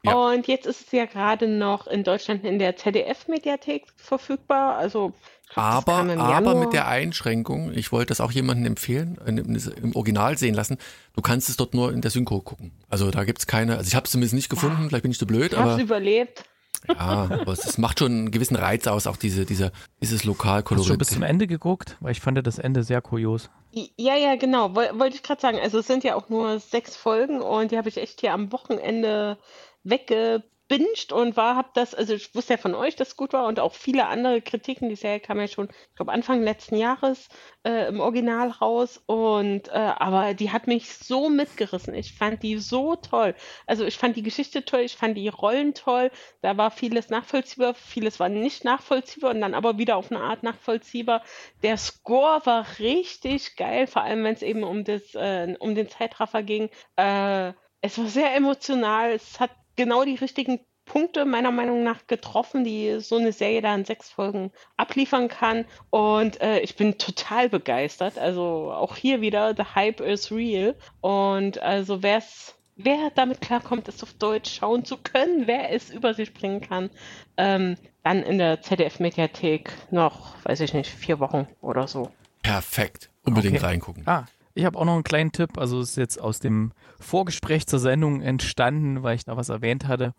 Ja. 0.04 0.14
Und 0.14 0.48
jetzt 0.48 0.66
ist 0.66 0.86
es 0.86 0.92
ja 0.92 1.04
gerade 1.06 1.46
noch 1.46 1.86
in 1.86 2.04
Deutschland 2.04 2.44
in 2.44 2.58
der 2.58 2.76
ZDF-Mediathek 2.76 3.86
verfügbar. 3.96 4.76
Also 4.76 5.12
aber, 5.54 5.92
aber 6.18 6.54
mit 6.54 6.72
der 6.72 6.88
Einschränkung, 6.88 7.72
ich 7.74 7.92
wollte 7.92 8.08
das 8.08 8.20
auch 8.20 8.32
jemandem 8.32 8.66
empfehlen, 8.66 9.18
im 9.26 9.94
Original 9.94 10.38
sehen 10.38 10.54
lassen, 10.54 10.78
du 11.14 11.20
kannst 11.20 11.48
es 11.48 11.56
dort 11.56 11.74
nur 11.74 11.92
in 11.92 12.00
der 12.00 12.10
Synchro 12.10 12.40
gucken. 12.40 12.72
Also 12.88 13.10
da 13.10 13.24
gibt 13.24 13.40
es 13.40 13.46
keine, 13.46 13.76
also 13.76 13.86
ich 13.86 13.94
habe 13.94 14.06
es 14.06 14.12
zumindest 14.12 14.34
nicht 14.34 14.48
gefunden, 14.48 14.88
vielleicht 14.88 15.02
bin 15.02 15.12
ich 15.12 15.18
zu 15.18 15.26
blöd, 15.26 15.52
ich 15.52 15.58
aber... 15.58 15.76
Ich 15.76 15.82
überlebt. 15.82 16.44
Ja, 16.88 17.28
aber 17.30 17.52
es 17.52 17.78
macht 17.78 18.00
schon 18.00 18.12
einen 18.12 18.30
gewissen 18.30 18.56
Reiz 18.56 18.86
aus, 18.86 19.06
auch 19.06 19.16
diese, 19.16 19.46
diese, 19.46 19.72
dieses 20.00 20.24
Lokalkolorit. 20.24 20.80
Hast 20.80 20.88
du 20.88 20.92
schon 20.92 20.98
bis 20.98 21.08
zum 21.10 21.22
Ende 21.22 21.46
geguckt? 21.46 21.96
Weil 22.00 22.12
ich 22.12 22.20
fand 22.20 22.44
das 22.44 22.58
Ende 22.58 22.82
sehr 22.82 23.00
kurios. 23.00 23.50
Ja, 23.72 24.16
ja, 24.16 24.36
genau. 24.36 24.74
Wollte 24.74 25.16
ich 25.16 25.22
gerade 25.22 25.40
sagen. 25.40 25.58
Also 25.62 25.78
es 25.78 25.86
sind 25.86 26.04
ja 26.04 26.14
auch 26.14 26.28
nur 26.28 26.58
sechs 26.58 26.96
Folgen 26.96 27.40
und 27.40 27.70
die 27.70 27.78
habe 27.78 27.88
ich 27.88 27.96
echt 27.96 28.20
hier 28.20 28.32
am 28.32 28.52
Wochenende 28.52 29.38
wegge 29.84 30.42
gebinged 30.68 31.12
und 31.12 31.36
war, 31.36 31.56
hab 31.56 31.74
das, 31.74 31.94
also 31.94 32.14
ich 32.14 32.34
wusste 32.34 32.54
ja 32.54 32.58
von 32.58 32.74
euch, 32.74 32.96
dass 32.96 33.08
es 33.08 33.16
gut 33.16 33.32
war 33.32 33.46
und 33.46 33.60
auch 33.60 33.74
viele 33.74 34.06
andere 34.06 34.40
Kritiken. 34.40 34.88
Die 34.88 34.96
Serie 34.96 35.20
kam 35.20 35.38
ja 35.38 35.48
schon, 35.48 35.68
ich 35.70 35.96
glaube, 35.96 36.12
Anfang 36.12 36.42
letzten 36.42 36.76
Jahres 36.76 37.28
äh, 37.64 37.88
im 37.88 38.00
Original 38.00 38.48
raus 38.48 39.02
und 39.06 39.68
äh, 39.68 39.72
aber 39.72 40.34
die 40.34 40.50
hat 40.50 40.66
mich 40.66 40.92
so 40.94 41.28
mitgerissen. 41.28 41.94
Ich 41.94 42.14
fand 42.14 42.42
die 42.42 42.58
so 42.58 42.96
toll. 42.96 43.34
Also 43.66 43.84
ich 43.84 43.98
fand 43.98 44.16
die 44.16 44.22
Geschichte 44.22 44.64
toll, 44.64 44.80
ich 44.80 44.96
fand 44.96 45.16
die 45.16 45.28
Rollen 45.28 45.74
toll. 45.74 46.10
Da 46.40 46.56
war 46.56 46.70
vieles 46.70 47.10
nachvollziehbar, 47.10 47.74
vieles 47.74 48.20
war 48.20 48.28
nicht 48.28 48.64
nachvollziehbar 48.64 49.32
und 49.32 49.40
dann 49.40 49.54
aber 49.54 49.78
wieder 49.78 49.96
auf 49.96 50.10
eine 50.10 50.20
Art 50.20 50.42
nachvollziehbar. 50.42 51.22
Der 51.62 51.76
Score 51.76 52.40
war 52.44 52.66
richtig 52.78 53.56
geil, 53.56 53.86
vor 53.86 54.02
allem 54.02 54.24
wenn 54.24 54.34
es 54.34 54.42
eben 54.42 54.64
um 54.64 54.84
das, 54.84 55.14
äh, 55.14 55.54
um 55.58 55.74
den 55.74 55.88
Zeitraffer 55.88 56.42
ging. 56.42 56.70
Äh, 56.96 57.52
es 57.84 57.98
war 57.98 58.06
sehr 58.06 58.34
emotional, 58.36 59.10
es 59.10 59.40
hat 59.40 59.50
genau 59.76 60.04
die 60.04 60.14
richtigen 60.14 60.60
Punkte 60.84 61.24
meiner 61.24 61.52
Meinung 61.52 61.84
nach 61.84 62.06
getroffen, 62.06 62.64
die 62.64 62.98
so 63.00 63.16
eine 63.16 63.32
Serie 63.32 63.62
da 63.62 63.74
in 63.74 63.84
sechs 63.84 64.10
Folgen 64.10 64.50
abliefern 64.76 65.28
kann. 65.28 65.64
Und 65.90 66.40
äh, 66.40 66.60
ich 66.60 66.76
bin 66.76 66.98
total 66.98 67.48
begeistert. 67.48 68.18
Also 68.18 68.72
auch 68.72 68.96
hier 68.96 69.20
wieder, 69.20 69.54
the 69.56 69.74
hype 69.74 70.00
is 70.00 70.32
real. 70.32 70.74
Und 71.00 71.62
also 71.62 72.02
wer 72.02 72.18
es 72.18 72.56
wer 72.76 73.10
damit 73.14 73.40
klarkommt, 73.40 73.88
es 73.88 74.02
auf 74.02 74.12
Deutsch 74.14 74.54
schauen 74.54 74.84
zu 74.84 74.96
können, 74.96 75.46
wer 75.46 75.70
es 75.70 75.90
über 75.90 76.14
sich 76.14 76.34
bringen 76.34 76.60
kann, 76.60 76.90
ähm, 77.36 77.76
dann 78.02 78.22
in 78.22 78.38
der 78.38 78.62
ZDF-Mediathek 78.62 79.70
noch, 79.90 80.34
weiß 80.44 80.60
ich 80.60 80.74
nicht, 80.74 80.90
vier 80.90 81.20
Wochen 81.20 81.46
oder 81.60 81.86
so. 81.86 82.10
Perfekt. 82.42 83.10
Unbedingt 83.24 83.58
okay. 83.58 83.66
reingucken. 83.66 84.02
Ah, 84.06 84.26
ich 84.54 84.64
habe 84.64 84.78
auch 84.78 84.84
noch 84.84 84.94
einen 84.94 85.04
kleinen 85.04 85.32
Tipp. 85.32 85.58
Also 85.58 85.80
ist 85.80 85.96
jetzt 85.96 86.20
aus 86.20 86.40
dem 86.40 86.72
Vorgespräch 87.00 87.66
zur 87.66 87.78
Sendung 87.78 88.20
entstanden, 88.20 89.02
weil 89.02 89.16
ich 89.16 89.24
da 89.24 89.36
was 89.36 89.48
erwähnt 89.48 89.86
hatte. 89.86 90.14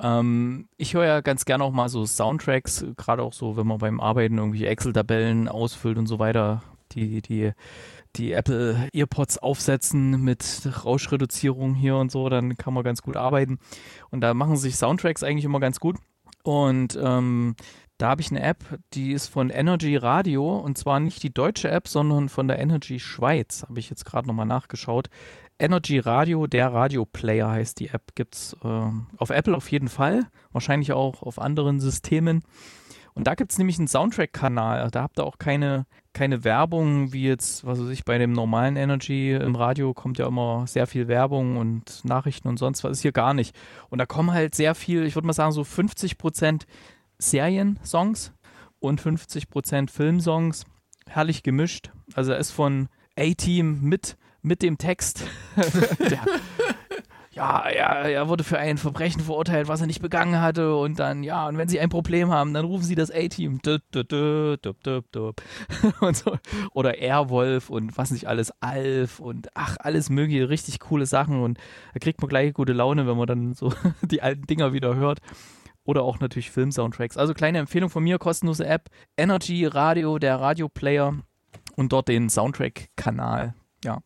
Ähm, 0.00 0.68
ich 0.76 0.94
höre 0.94 1.06
ja 1.06 1.20
ganz 1.20 1.44
gerne 1.44 1.64
auch 1.64 1.72
mal 1.72 1.88
so 1.88 2.06
Soundtracks, 2.06 2.84
gerade 2.96 3.22
auch 3.22 3.32
so, 3.32 3.56
wenn 3.56 3.66
man 3.66 3.78
beim 3.78 4.00
Arbeiten 4.00 4.38
irgendwie 4.38 4.66
Excel-Tabellen 4.66 5.48
ausfüllt 5.48 5.98
und 5.98 6.06
so 6.06 6.18
weiter. 6.18 6.62
Die, 6.92 7.20
die, 7.20 7.52
die 8.16 8.32
Apple 8.32 8.88
Earpods 8.94 9.38
aufsetzen 9.38 10.22
mit 10.24 10.66
Rauschreduzierung 10.84 11.74
hier 11.74 11.96
und 11.96 12.10
so, 12.10 12.30
dann 12.30 12.56
kann 12.56 12.72
man 12.72 12.82
ganz 12.82 13.02
gut 13.02 13.16
arbeiten. 13.16 13.58
Und 14.10 14.22
da 14.22 14.32
machen 14.32 14.56
sich 14.56 14.76
Soundtracks 14.76 15.22
eigentlich 15.22 15.44
immer 15.44 15.60
ganz 15.60 15.80
gut. 15.80 15.96
Und 16.44 16.98
ähm, 17.02 17.56
da 17.98 18.10
habe 18.10 18.20
ich 18.20 18.30
eine 18.30 18.42
App, 18.42 18.78
die 18.94 19.12
ist 19.12 19.26
von 19.26 19.50
Energy 19.50 19.96
Radio 19.96 20.56
und 20.56 20.78
zwar 20.78 21.00
nicht 21.00 21.22
die 21.24 21.34
deutsche 21.34 21.68
App, 21.68 21.88
sondern 21.88 22.28
von 22.28 22.46
der 22.46 22.60
Energy 22.60 23.00
Schweiz. 23.00 23.64
Habe 23.68 23.80
ich 23.80 23.90
jetzt 23.90 24.04
gerade 24.04 24.28
nochmal 24.28 24.46
nachgeschaut. 24.46 25.10
Energy 25.58 25.98
Radio, 25.98 26.46
der 26.46 26.72
Radio-Player 26.72 27.50
heißt 27.50 27.80
die 27.80 27.88
App. 27.88 28.14
Gibt's 28.14 28.56
äh, 28.62 28.90
auf 29.16 29.30
Apple 29.30 29.56
auf 29.56 29.70
jeden 29.72 29.88
Fall, 29.88 30.26
wahrscheinlich 30.52 30.92
auch 30.92 31.22
auf 31.22 31.40
anderen 31.40 31.80
Systemen. 31.80 32.44
Und 33.14 33.26
da 33.26 33.34
gibt 33.34 33.50
es 33.50 33.58
nämlich 33.58 33.78
einen 33.78 33.88
Soundtrack-Kanal. 33.88 34.92
Da 34.92 35.02
habt 35.02 35.18
ihr 35.18 35.24
auch 35.24 35.38
keine, 35.38 35.86
keine 36.12 36.44
Werbung, 36.44 37.12
wie 37.12 37.24
jetzt, 37.24 37.66
was 37.66 37.80
weiß 37.80 37.88
ich, 37.88 38.04
bei 38.04 38.16
dem 38.16 38.30
normalen 38.30 38.76
Energy 38.76 39.32
im 39.32 39.56
Radio 39.56 39.92
kommt 39.92 40.18
ja 40.18 40.28
immer 40.28 40.68
sehr 40.68 40.86
viel 40.86 41.08
Werbung 41.08 41.56
und 41.56 42.04
Nachrichten 42.04 42.46
und 42.46 42.60
sonst 42.60 42.84
was. 42.84 42.92
Ist 42.92 43.02
hier 43.02 43.10
gar 43.10 43.34
nicht. 43.34 43.56
Und 43.88 43.98
da 43.98 44.06
kommen 44.06 44.32
halt 44.32 44.54
sehr 44.54 44.76
viel, 44.76 45.04
ich 45.04 45.16
würde 45.16 45.26
mal 45.26 45.32
sagen, 45.32 45.50
so 45.50 45.64
50 45.64 46.16
Prozent 46.16 46.66
Seriensongs 47.18 48.32
und 48.80 49.00
50% 49.00 49.90
Filmsongs. 49.90 50.64
Herrlich 51.06 51.42
gemischt. 51.42 51.90
Also 52.14 52.32
er 52.32 52.38
ist 52.38 52.50
von 52.50 52.88
A-Team 53.18 53.80
mit, 53.82 54.16
mit 54.42 54.62
dem 54.62 54.78
Text. 54.78 55.24
der, 55.98 56.20
ja, 57.38 57.60
er, 57.60 58.10
er 58.10 58.28
wurde 58.28 58.42
für 58.42 58.58
ein 58.58 58.78
Verbrechen 58.78 59.20
verurteilt, 59.20 59.68
was 59.68 59.80
er 59.80 59.86
nicht 59.86 60.02
begangen 60.02 60.40
hatte. 60.40 60.74
Und 60.76 60.98
dann, 60.98 61.22
ja, 61.22 61.46
und 61.46 61.56
wenn 61.56 61.68
sie 61.68 61.78
ein 61.78 61.88
Problem 61.88 62.30
haben, 62.30 62.52
dann 62.52 62.64
rufen 62.64 62.82
sie 62.82 62.96
das 62.96 63.12
A-Team. 63.12 63.60
So. 66.12 66.38
Oder 66.72 66.98
Airwolf 66.98 67.70
und 67.70 67.96
was 67.96 68.10
nicht 68.10 68.26
alles, 68.26 68.52
Alf 68.60 69.20
und 69.20 69.48
ach, 69.54 69.76
alles 69.78 70.10
mögliche, 70.10 70.48
richtig 70.48 70.80
coole 70.80 71.06
Sachen. 71.06 71.40
Und 71.40 71.58
da 71.92 72.00
kriegt 72.00 72.20
man 72.20 72.28
gleich 72.28 72.52
gute 72.54 72.72
Laune, 72.72 73.06
wenn 73.06 73.16
man 73.16 73.26
dann 73.26 73.54
so 73.54 73.72
die 74.02 74.22
alten 74.22 74.46
Dinger 74.46 74.72
wieder 74.72 74.96
hört. 74.96 75.20
Oder 75.88 76.02
auch 76.02 76.20
natürlich 76.20 76.50
Film-Soundtracks. 76.50 77.16
Also 77.16 77.32
kleine 77.32 77.56
Empfehlung 77.56 77.88
von 77.88 78.04
mir, 78.04 78.18
kostenlose 78.18 78.66
App, 78.66 78.90
Energy 79.16 79.64
Radio, 79.64 80.18
der 80.18 80.38
Radioplayer 80.38 81.16
und 81.76 81.92
dort 81.94 82.08
den 82.08 82.28
Soundtrack-Kanal. 82.28 83.54
Ja. 83.82 84.02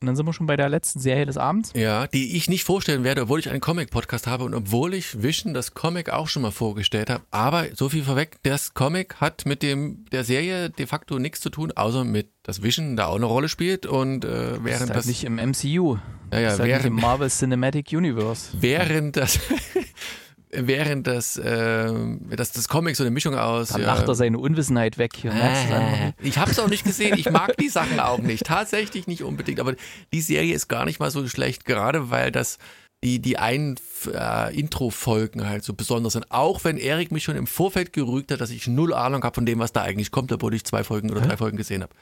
Und 0.00 0.06
dann 0.06 0.14
sind 0.14 0.26
wir 0.26 0.32
schon 0.32 0.46
bei 0.46 0.56
der 0.56 0.68
letzten 0.68 1.00
Serie 1.00 1.26
des 1.26 1.36
Abends. 1.36 1.72
Ja, 1.74 2.06
die 2.06 2.36
ich 2.36 2.48
nicht 2.48 2.62
vorstellen 2.62 3.02
werde, 3.02 3.22
obwohl 3.22 3.40
ich 3.40 3.50
einen 3.50 3.60
Comic-Podcast 3.60 4.28
habe 4.28 4.44
und 4.44 4.54
obwohl 4.54 4.94
ich 4.94 5.20
Vision 5.20 5.54
das 5.54 5.74
Comic 5.74 6.08
auch 6.10 6.28
schon 6.28 6.42
mal 6.42 6.52
vorgestellt 6.52 7.10
habe. 7.10 7.24
Aber 7.32 7.66
so 7.74 7.88
viel 7.88 8.04
vorweg, 8.04 8.36
das 8.44 8.74
Comic 8.74 9.16
hat 9.16 9.44
mit 9.44 9.64
dem 9.64 10.04
der 10.12 10.22
Serie 10.22 10.70
de 10.70 10.86
facto 10.86 11.18
nichts 11.18 11.40
zu 11.40 11.50
tun, 11.50 11.72
außer 11.72 12.04
mit 12.04 12.30
dass 12.44 12.62
Vision 12.62 12.94
da 12.94 13.06
auch 13.06 13.16
eine 13.16 13.26
Rolle 13.26 13.48
spielt 13.48 13.86
und 13.86 14.24
äh, 14.24 14.62
während 14.62 14.68
das, 14.68 14.74
ist 14.74 14.80
halt 14.80 14.96
das 14.96 15.06
nicht 15.06 15.24
im 15.24 15.34
MCU. 15.34 15.98
Ja, 16.32 16.38
ja, 16.38 16.44
das 16.50 16.60
ist 16.60 16.64
während, 16.64 16.74
halt 16.74 16.84
im 16.84 16.94
Marvel 16.94 17.28
Cinematic 17.28 17.88
Universe. 17.90 18.50
Während 18.60 19.16
das 19.16 19.40
während 20.50 21.06
das, 21.06 21.36
äh, 21.36 21.92
das, 22.30 22.52
das 22.52 22.68
Comic 22.68 22.96
so 22.96 23.04
eine 23.04 23.10
Mischung 23.10 23.34
aus. 23.34 23.68
Dann 23.68 23.82
ja, 23.82 23.86
lacht 23.88 24.08
er 24.08 24.14
seine 24.14 24.38
Unwissenheit 24.38 24.98
weg. 24.98 25.12
Hier, 25.16 25.32
äh, 25.32 26.12
ich 26.22 26.38
habe 26.38 26.50
es 26.50 26.58
auch 26.58 26.68
nicht 26.68 26.84
gesehen. 26.84 27.18
Ich 27.18 27.30
mag 27.30 27.56
die 27.56 27.68
Sachen 27.68 28.00
auch 28.00 28.18
nicht. 28.18 28.44
Tatsächlich 28.44 29.06
nicht 29.06 29.22
unbedingt. 29.22 29.60
Aber 29.60 29.74
die 30.12 30.20
Serie 30.20 30.54
ist 30.54 30.68
gar 30.68 30.84
nicht 30.84 31.00
mal 31.00 31.10
so 31.10 31.26
schlecht, 31.28 31.64
gerade 31.64 32.10
weil 32.10 32.32
das 32.32 32.58
die, 33.04 33.20
die 33.20 33.38
ein 33.38 33.76
äh, 34.12 34.58
Intro-Folgen 34.58 35.46
halt 35.46 35.62
so 35.62 35.72
besonders 35.72 36.14
sind. 36.14 36.30
Auch 36.30 36.64
wenn 36.64 36.76
Erik 36.76 37.12
mich 37.12 37.22
schon 37.22 37.36
im 37.36 37.46
Vorfeld 37.46 37.92
gerügt 37.92 38.32
hat, 38.32 38.40
dass 38.40 38.50
ich 38.50 38.66
null 38.66 38.92
Ahnung 38.92 39.22
habe 39.22 39.34
von 39.34 39.46
dem, 39.46 39.60
was 39.60 39.72
da 39.72 39.82
eigentlich 39.82 40.10
kommt, 40.10 40.32
obwohl 40.32 40.54
ich 40.54 40.64
zwei 40.64 40.82
Folgen 40.82 41.10
oder 41.10 41.20
drei 41.20 41.36
Folgen 41.36 41.56
gesehen 41.56 41.82
habe. 41.82 41.92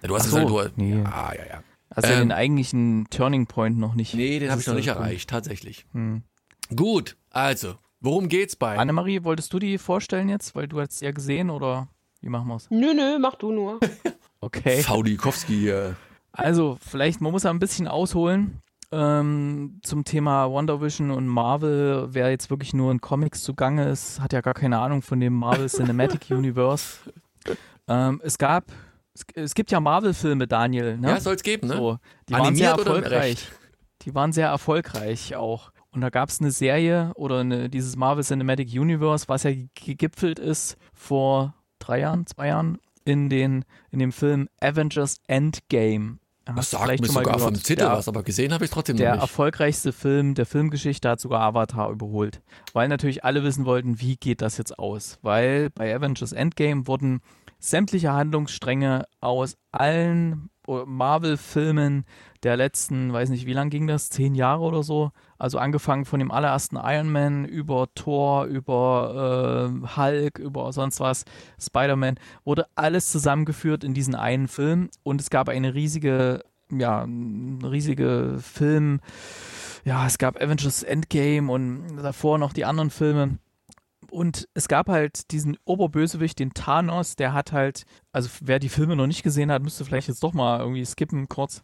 Ja, 0.00 0.08
du 0.08 0.16
hast 0.16 0.30
so, 0.30 0.46
gesagt, 0.46 0.72
du, 0.76 0.82
nee. 0.82 1.04
ah, 1.04 1.32
ja, 1.36 1.46
ja. 1.46 1.62
Hast 1.94 2.06
ähm, 2.06 2.10
ja 2.10 2.18
den 2.20 2.32
eigentlichen 2.32 3.06
Turning 3.10 3.46
Point 3.46 3.78
noch 3.78 3.94
nicht. 3.94 4.14
Nee, 4.14 4.38
den 4.38 4.50
habe 4.50 4.60
ich 4.60 4.66
noch 4.66 4.74
nicht 4.74 4.88
erreicht, 4.88 5.28
tatsächlich. 5.28 5.84
Hm. 5.92 6.22
Gut, 6.74 7.16
also, 7.30 7.76
Worum 8.06 8.28
geht's 8.28 8.54
bei? 8.54 8.78
Annemarie, 8.78 9.24
wolltest 9.24 9.52
du 9.52 9.58
die 9.58 9.78
vorstellen 9.78 10.28
jetzt? 10.28 10.54
Weil 10.54 10.68
du 10.68 10.80
hast 10.80 11.02
ja 11.02 11.10
gesehen 11.10 11.50
oder 11.50 11.88
wie 12.20 12.28
machen 12.28 12.46
wir's? 12.46 12.68
Nö, 12.70 12.94
nö, 12.94 13.18
mach 13.18 13.34
du 13.34 13.50
nur. 13.50 13.80
okay. 14.40 14.80
Faudikowski 14.80 15.56
hier. 15.56 15.96
Also, 16.30 16.78
vielleicht, 16.80 17.20
man 17.20 17.32
muss 17.32 17.42
ja 17.42 17.50
ein 17.50 17.58
bisschen 17.58 17.88
ausholen. 17.88 18.62
Ähm, 18.92 19.80
zum 19.82 20.04
Thema 20.04 20.48
Wonder 20.48 20.80
Vision 20.80 21.10
und 21.10 21.26
Marvel, 21.26 22.06
wer 22.12 22.30
jetzt 22.30 22.48
wirklich 22.48 22.74
nur 22.74 22.92
in 22.92 23.00
Comics 23.00 23.42
zugange 23.42 23.88
ist, 23.88 24.20
hat 24.20 24.32
ja 24.32 24.40
gar 24.40 24.54
keine 24.54 24.78
Ahnung 24.78 25.02
von 25.02 25.18
dem 25.18 25.32
Marvel 25.32 25.68
Cinematic 25.68 26.26
Universe. 26.30 26.98
Ähm, 27.88 28.20
es 28.22 28.38
gab, 28.38 28.66
es, 29.14 29.26
es, 29.34 29.54
gibt 29.56 29.72
ja 29.72 29.80
Marvel-Filme, 29.80 30.46
Daniel. 30.46 30.96
Ne? 30.96 31.08
Ja, 31.08 31.18
soll 31.18 31.34
es 31.34 31.42
geben, 31.42 31.66
ne? 31.66 31.74
So, 31.74 31.98
die 32.28 32.34
Animiert 32.34 32.46
waren 32.46 32.54
sehr 32.54 32.70
erfolgreich. 32.70 33.48
Die 34.02 34.14
waren 34.14 34.32
sehr 34.32 34.46
erfolgreich 34.46 35.34
auch. 35.34 35.72
Und 35.96 36.02
da 36.02 36.10
gab 36.10 36.28
es 36.28 36.40
eine 36.42 36.50
Serie 36.50 37.12
oder 37.14 37.38
eine, 37.38 37.70
dieses 37.70 37.96
Marvel 37.96 38.22
Cinematic 38.22 38.68
Universe, 38.70 39.24
was 39.28 39.44
ja 39.44 39.52
gegipfelt 39.74 40.38
ist 40.38 40.76
vor 40.92 41.54
drei 41.78 42.00
Jahren, 42.00 42.26
zwei 42.26 42.48
Jahren 42.48 42.76
in, 43.06 43.30
den, 43.30 43.64
in 43.90 44.00
dem 44.00 44.12
Film 44.12 44.50
Avengers 44.60 45.22
Endgame. 45.26 46.18
Das 46.44 46.70
sagt 46.72 47.00
mir 47.00 47.08
sogar 47.08 47.38
vom 47.38 47.54
Titel 47.54 47.76
der, 47.76 47.92
was, 47.92 48.08
aber 48.08 48.22
gesehen 48.22 48.52
habe 48.52 48.66
ich 48.66 48.70
trotzdem 48.70 48.96
noch 48.96 49.00
nicht. 49.00 49.10
Der 49.10 49.20
erfolgreichste 49.22 49.94
Film 49.94 50.34
der 50.34 50.44
Filmgeschichte 50.44 51.08
hat 51.08 51.18
sogar 51.18 51.40
Avatar 51.40 51.90
überholt. 51.90 52.42
Weil 52.74 52.88
natürlich 52.88 53.24
alle 53.24 53.42
wissen 53.42 53.64
wollten, 53.64 53.98
wie 53.98 54.16
geht 54.16 54.42
das 54.42 54.58
jetzt 54.58 54.78
aus? 54.78 55.18
Weil 55.22 55.70
bei 55.70 55.96
Avengers 55.96 56.32
Endgame 56.32 56.86
wurden 56.86 57.20
sämtliche 57.58 58.12
Handlungsstränge 58.12 59.06
aus 59.20 59.56
allen 59.72 60.50
Marvel-Filmen 60.66 62.04
der 62.42 62.56
letzten, 62.56 63.12
weiß 63.12 63.30
nicht, 63.30 63.46
wie 63.46 63.52
lang 63.52 63.70
ging 63.70 63.86
das? 63.86 64.10
Zehn 64.10 64.34
Jahre 64.34 64.62
oder 64.62 64.82
so? 64.82 65.10
Also 65.38 65.58
angefangen 65.58 66.04
von 66.04 66.18
dem 66.18 66.30
allerersten 66.30 66.76
Iron 66.76 67.10
Man 67.10 67.44
über 67.44 67.88
Thor, 67.94 68.44
über 68.44 69.70
äh, 69.84 69.96
Hulk, 69.96 70.38
über 70.38 70.72
sonst 70.72 71.00
was, 71.00 71.24
Spider-Man, 71.60 72.16
wurde 72.44 72.66
alles 72.74 73.10
zusammengeführt 73.10 73.84
in 73.84 73.94
diesen 73.94 74.14
einen 74.14 74.48
Film 74.48 74.90
und 75.02 75.20
es 75.20 75.30
gab 75.30 75.48
eine 75.48 75.74
riesige, 75.74 76.44
ja, 76.70 77.06
riesige 77.06 78.38
Film, 78.40 79.00
ja, 79.84 80.06
es 80.06 80.18
gab 80.18 80.40
Avengers 80.40 80.82
Endgame 80.82 81.50
und 81.50 81.96
davor 81.96 82.38
noch 82.38 82.52
die 82.52 82.64
anderen 82.64 82.90
Filme 82.90 83.38
und 84.10 84.48
es 84.54 84.68
gab 84.68 84.88
halt 84.88 85.30
diesen 85.30 85.58
Oberbösewicht, 85.64 86.38
den 86.38 86.54
Thanos, 86.54 87.16
der 87.16 87.32
hat 87.32 87.52
halt, 87.52 87.84
also 88.16 88.30
wer 88.40 88.58
die 88.58 88.70
Filme 88.70 88.96
noch 88.96 89.06
nicht 89.06 89.22
gesehen 89.22 89.50
hat, 89.50 89.62
müsste 89.62 89.84
vielleicht 89.84 90.08
jetzt 90.08 90.22
doch 90.22 90.32
mal 90.32 90.60
irgendwie 90.60 90.82
skippen 90.86 91.28
kurz. 91.28 91.62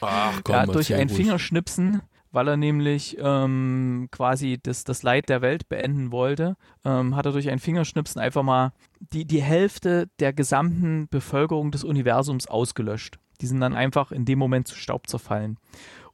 Ach, 0.00 0.40
komm, 0.44 0.54
er 0.54 0.60
hat 0.62 0.72
durch 0.72 0.94
ein 0.94 1.08
Fingerschnipsen, 1.08 2.02
weil 2.30 2.46
er 2.46 2.56
nämlich 2.56 3.16
ähm, 3.18 4.06
quasi 4.12 4.60
das, 4.62 4.84
das 4.84 5.02
Leid 5.02 5.28
der 5.28 5.42
Welt 5.42 5.68
beenden 5.68 6.12
wollte, 6.12 6.56
ähm, 6.84 7.16
hat 7.16 7.26
er 7.26 7.32
durch 7.32 7.50
ein 7.50 7.58
Fingerschnipsen 7.58 8.22
einfach 8.22 8.44
mal 8.44 8.74
die, 9.12 9.24
die 9.24 9.42
Hälfte 9.42 10.08
der 10.20 10.32
gesamten 10.32 11.08
Bevölkerung 11.10 11.72
des 11.72 11.82
Universums 11.82 12.46
ausgelöscht. 12.46 13.18
Die 13.40 13.48
sind 13.48 13.58
dann 13.60 13.74
einfach 13.74 14.12
in 14.12 14.24
dem 14.24 14.38
Moment 14.38 14.68
zu 14.68 14.76
Staub 14.76 15.08
zerfallen. 15.08 15.58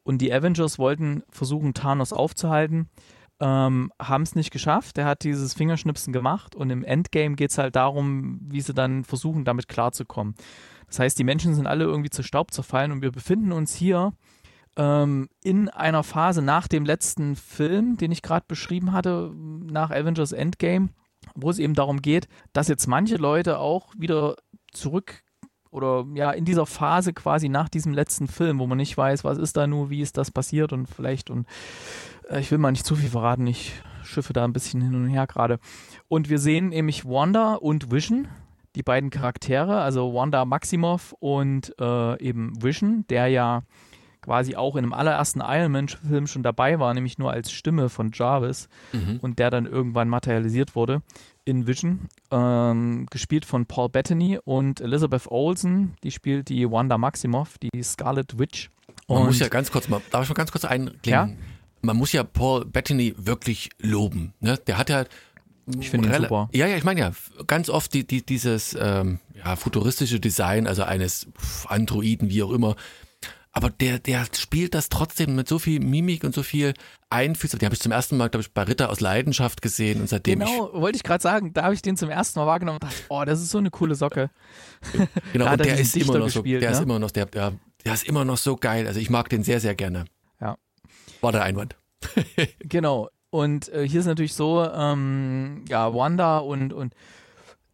Und 0.02 0.22
die 0.22 0.32
Avengers 0.32 0.78
wollten 0.78 1.24
versuchen, 1.28 1.74
Thanos 1.74 2.14
aufzuhalten 2.14 2.88
ähm, 3.42 3.92
haben 4.00 4.22
es 4.22 4.36
nicht 4.36 4.52
geschafft. 4.52 4.96
Er 4.98 5.04
hat 5.04 5.24
dieses 5.24 5.52
Fingerschnipsen 5.52 6.12
gemacht 6.12 6.54
und 6.54 6.70
im 6.70 6.84
Endgame 6.84 7.34
geht 7.34 7.50
es 7.50 7.58
halt 7.58 7.74
darum, 7.74 8.38
wie 8.40 8.60
sie 8.60 8.72
dann 8.72 9.02
versuchen, 9.02 9.44
damit 9.44 9.66
klarzukommen. 9.66 10.36
Das 10.86 11.00
heißt, 11.00 11.18
die 11.18 11.24
Menschen 11.24 11.54
sind 11.54 11.66
alle 11.66 11.84
irgendwie 11.84 12.10
zu 12.10 12.22
Staub 12.22 12.52
zerfallen 12.52 12.92
und 12.92 13.02
wir 13.02 13.10
befinden 13.10 13.50
uns 13.50 13.74
hier 13.74 14.12
ähm, 14.76 15.28
in 15.42 15.68
einer 15.68 16.04
Phase 16.04 16.40
nach 16.40 16.68
dem 16.68 16.84
letzten 16.84 17.34
Film, 17.34 17.96
den 17.96 18.12
ich 18.12 18.22
gerade 18.22 18.44
beschrieben 18.46 18.92
hatte, 18.92 19.32
nach 19.34 19.90
Avengers 19.90 20.30
Endgame, 20.30 20.90
wo 21.34 21.50
es 21.50 21.58
eben 21.58 21.74
darum 21.74 22.00
geht, 22.00 22.28
dass 22.52 22.68
jetzt 22.68 22.86
manche 22.86 23.16
Leute 23.16 23.58
auch 23.58 23.92
wieder 23.98 24.36
zurück 24.72 25.24
oder 25.72 26.06
ja 26.14 26.30
in 26.30 26.44
dieser 26.44 26.66
Phase 26.66 27.12
quasi 27.12 27.48
nach 27.48 27.68
diesem 27.68 27.92
letzten 27.92 28.28
Film, 28.28 28.60
wo 28.60 28.66
man 28.66 28.78
nicht 28.78 28.96
weiß, 28.96 29.24
was 29.24 29.38
ist 29.38 29.56
da 29.56 29.66
nur, 29.66 29.90
wie 29.90 30.02
ist 30.02 30.16
das 30.16 30.30
passiert 30.30 30.72
und 30.72 30.86
vielleicht 30.86 31.30
und 31.30 31.46
äh, 32.28 32.38
ich 32.38 32.50
will 32.50 32.58
mal 32.58 32.70
nicht 32.70 32.86
zu 32.86 32.94
viel 32.94 33.08
verraten, 33.08 33.46
ich 33.46 33.72
schiffe 34.04 34.32
da 34.32 34.44
ein 34.44 34.52
bisschen 34.52 34.82
hin 34.82 34.94
und 34.94 35.08
her 35.08 35.26
gerade. 35.26 35.58
Und 36.08 36.28
wir 36.28 36.38
sehen 36.38 36.68
nämlich 36.68 37.04
Wanda 37.04 37.54
und 37.54 37.90
Vision, 37.90 38.28
die 38.74 38.82
beiden 38.82 39.10
Charaktere, 39.10 39.80
also 39.80 40.14
Wanda 40.14 40.44
Maximoff 40.44 41.14
und 41.18 41.74
äh, 41.80 42.22
eben 42.22 42.62
Vision, 42.62 43.04
der 43.08 43.28
ja 43.28 43.62
quasi 44.22 44.56
auch 44.56 44.76
in 44.76 44.84
dem 44.84 44.92
allerersten 44.92 45.40
Iron 45.40 45.72
Man-Film 45.72 46.26
schon 46.26 46.42
dabei 46.42 46.78
war, 46.78 46.94
nämlich 46.94 47.18
nur 47.18 47.30
als 47.30 47.52
Stimme 47.52 47.88
von 47.88 48.10
Jarvis 48.14 48.68
mhm. 48.92 49.18
und 49.20 49.38
der 49.38 49.50
dann 49.50 49.66
irgendwann 49.66 50.08
materialisiert 50.08 50.74
wurde 50.74 51.02
in 51.44 51.66
Vision, 51.66 52.08
ähm, 52.30 53.06
gespielt 53.10 53.44
von 53.44 53.66
Paul 53.66 53.88
Bettany 53.88 54.38
und 54.44 54.80
Elizabeth 54.80 55.26
Olsen, 55.26 55.94
die 56.04 56.12
spielt 56.12 56.48
die 56.48 56.70
Wanda 56.70 56.96
Maximoff, 56.98 57.58
die 57.58 57.82
Scarlet 57.82 58.38
Witch. 58.38 58.70
Man 59.08 59.26
muss 59.26 59.40
ja 59.40 59.48
ganz 59.48 59.70
kurz 59.70 59.88
mal, 59.88 60.00
darf 60.10 60.22
ich 60.22 60.28
mal 60.28 60.34
ganz 60.34 60.52
kurz 60.52 60.64
einklingen? 60.64 61.00
Ja? 61.04 61.28
man 61.82 61.96
muss 61.96 62.12
ja 62.12 62.24
Paul 62.24 62.64
Bettany 62.64 63.14
wirklich 63.16 63.70
loben. 63.80 64.32
Ne? 64.40 64.58
Der 64.66 64.78
hat 64.78 64.88
ja 64.88 65.04
ich 65.78 65.90
finde 65.90 66.08
ihn 66.08 66.22
super. 66.22 66.48
Ja, 66.52 66.66
ja, 66.66 66.76
ich 66.76 66.84
meine 66.84 67.00
ja, 67.00 67.12
ganz 67.46 67.68
oft 67.68 67.94
die, 67.94 68.04
die, 68.04 68.26
dieses 68.26 68.76
ähm, 68.80 69.20
ja, 69.36 69.54
futuristische 69.54 70.18
Design, 70.18 70.66
also 70.66 70.82
eines 70.82 71.28
Androiden, 71.68 72.30
wie 72.30 72.42
auch 72.42 72.50
immer. 72.50 72.74
Aber 73.54 73.68
der, 73.68 73.98
der 73.98 74.24
spielt 74.34 74.74
das 74.74 74.88
trotzdem 74.88 75.36
mit 75.36 75.46
so 75.46 75.58
viel 75.58 75.78
Mimik 75.78 76.24
und 76.24 76.34
so 76.34 76.42
viel 76.42 76.72
Einfühlsam. 77.10 77.58
Die 77.58 77.66
habe 77.66 77.74
ich 77.74 77.82
zum 77.82 77.92
ersten 77.92 78.16
Mal, 78.16 78.28
glaube 78.28 78.42
ich, 78.42 78.52
bei 78.52 78.62
Ritter 78.62 78.88
aus 78.88 79.00
Leidenschaft 79.00 79.60
gesehen 79.60 80.00
und 80.00 80.08
seitdem. 80.08 80.38
Genau, 80.38 80.68
ich, 80.68 80.80
wollte 80.80 80.96
ich 80.96 81.02
gerade 81.02 81.22
sagen, 81.22 81.52
da 81.52 81.64
habe 81.64 81.74
ich 81.74 81.82
den 81.82 81.98
zum 81.98 82.08
ersten 82.08 82.40
Mal 82.40 82.46
wahrgenommen 82.46 82.76
und 82.76 82.84
dachte, 82.84 82.96
oh, 83.10 83.22
das 83.24 83.42
ist 83.42 83.50
so 83.50 83.58
eine 83.58 83.70
coole 83.70 83.94
Socke. 83.94 84.30
Genau, 85.32 85.50
und 85.50 85.64
der 85.64 85.78
ist 85.78 85.96
immer 85.96 86.18
noch 86.18 86.24
gespielt, 86.26 86.60
so, 86.60 86.60
der 86.60 86.70
ne? 86.70 86.76
ist 86.76 86.82
immer 86.82 86.98
noch, 86.98 87.10
der, 87.10 87.26
der, 87.26 87.52
der 87.84 87.94
ist 87.94 88.04
immer 88.04 88.24
noch 88.24 88.38
so 88.38 88.56
geil. 88.56 88.86
Also 88.86 89.00
ich 89.00 89.10
mag 89.10 89.28
den 89.28 89.44
sehr, 89.44 89.60
sehr 89.60 89.74
gerne. 89.74 90.06
War 91.22 91.32
der 91.32 91.44
Einwand. 91.44 91.76
genau. 92.58 93.08
Und 93.30 93.68
äh, 93.70 93.88
hier 93.88 94.00
ist 94.00 94.06
natürlich 94.06 94.34
so, 94.34 94.62
ähm, 94.62 95.64
ja, 95.68 95.94
Wanda 95.94 96.38
und, 96.38 96.72
und, 96.72 96.94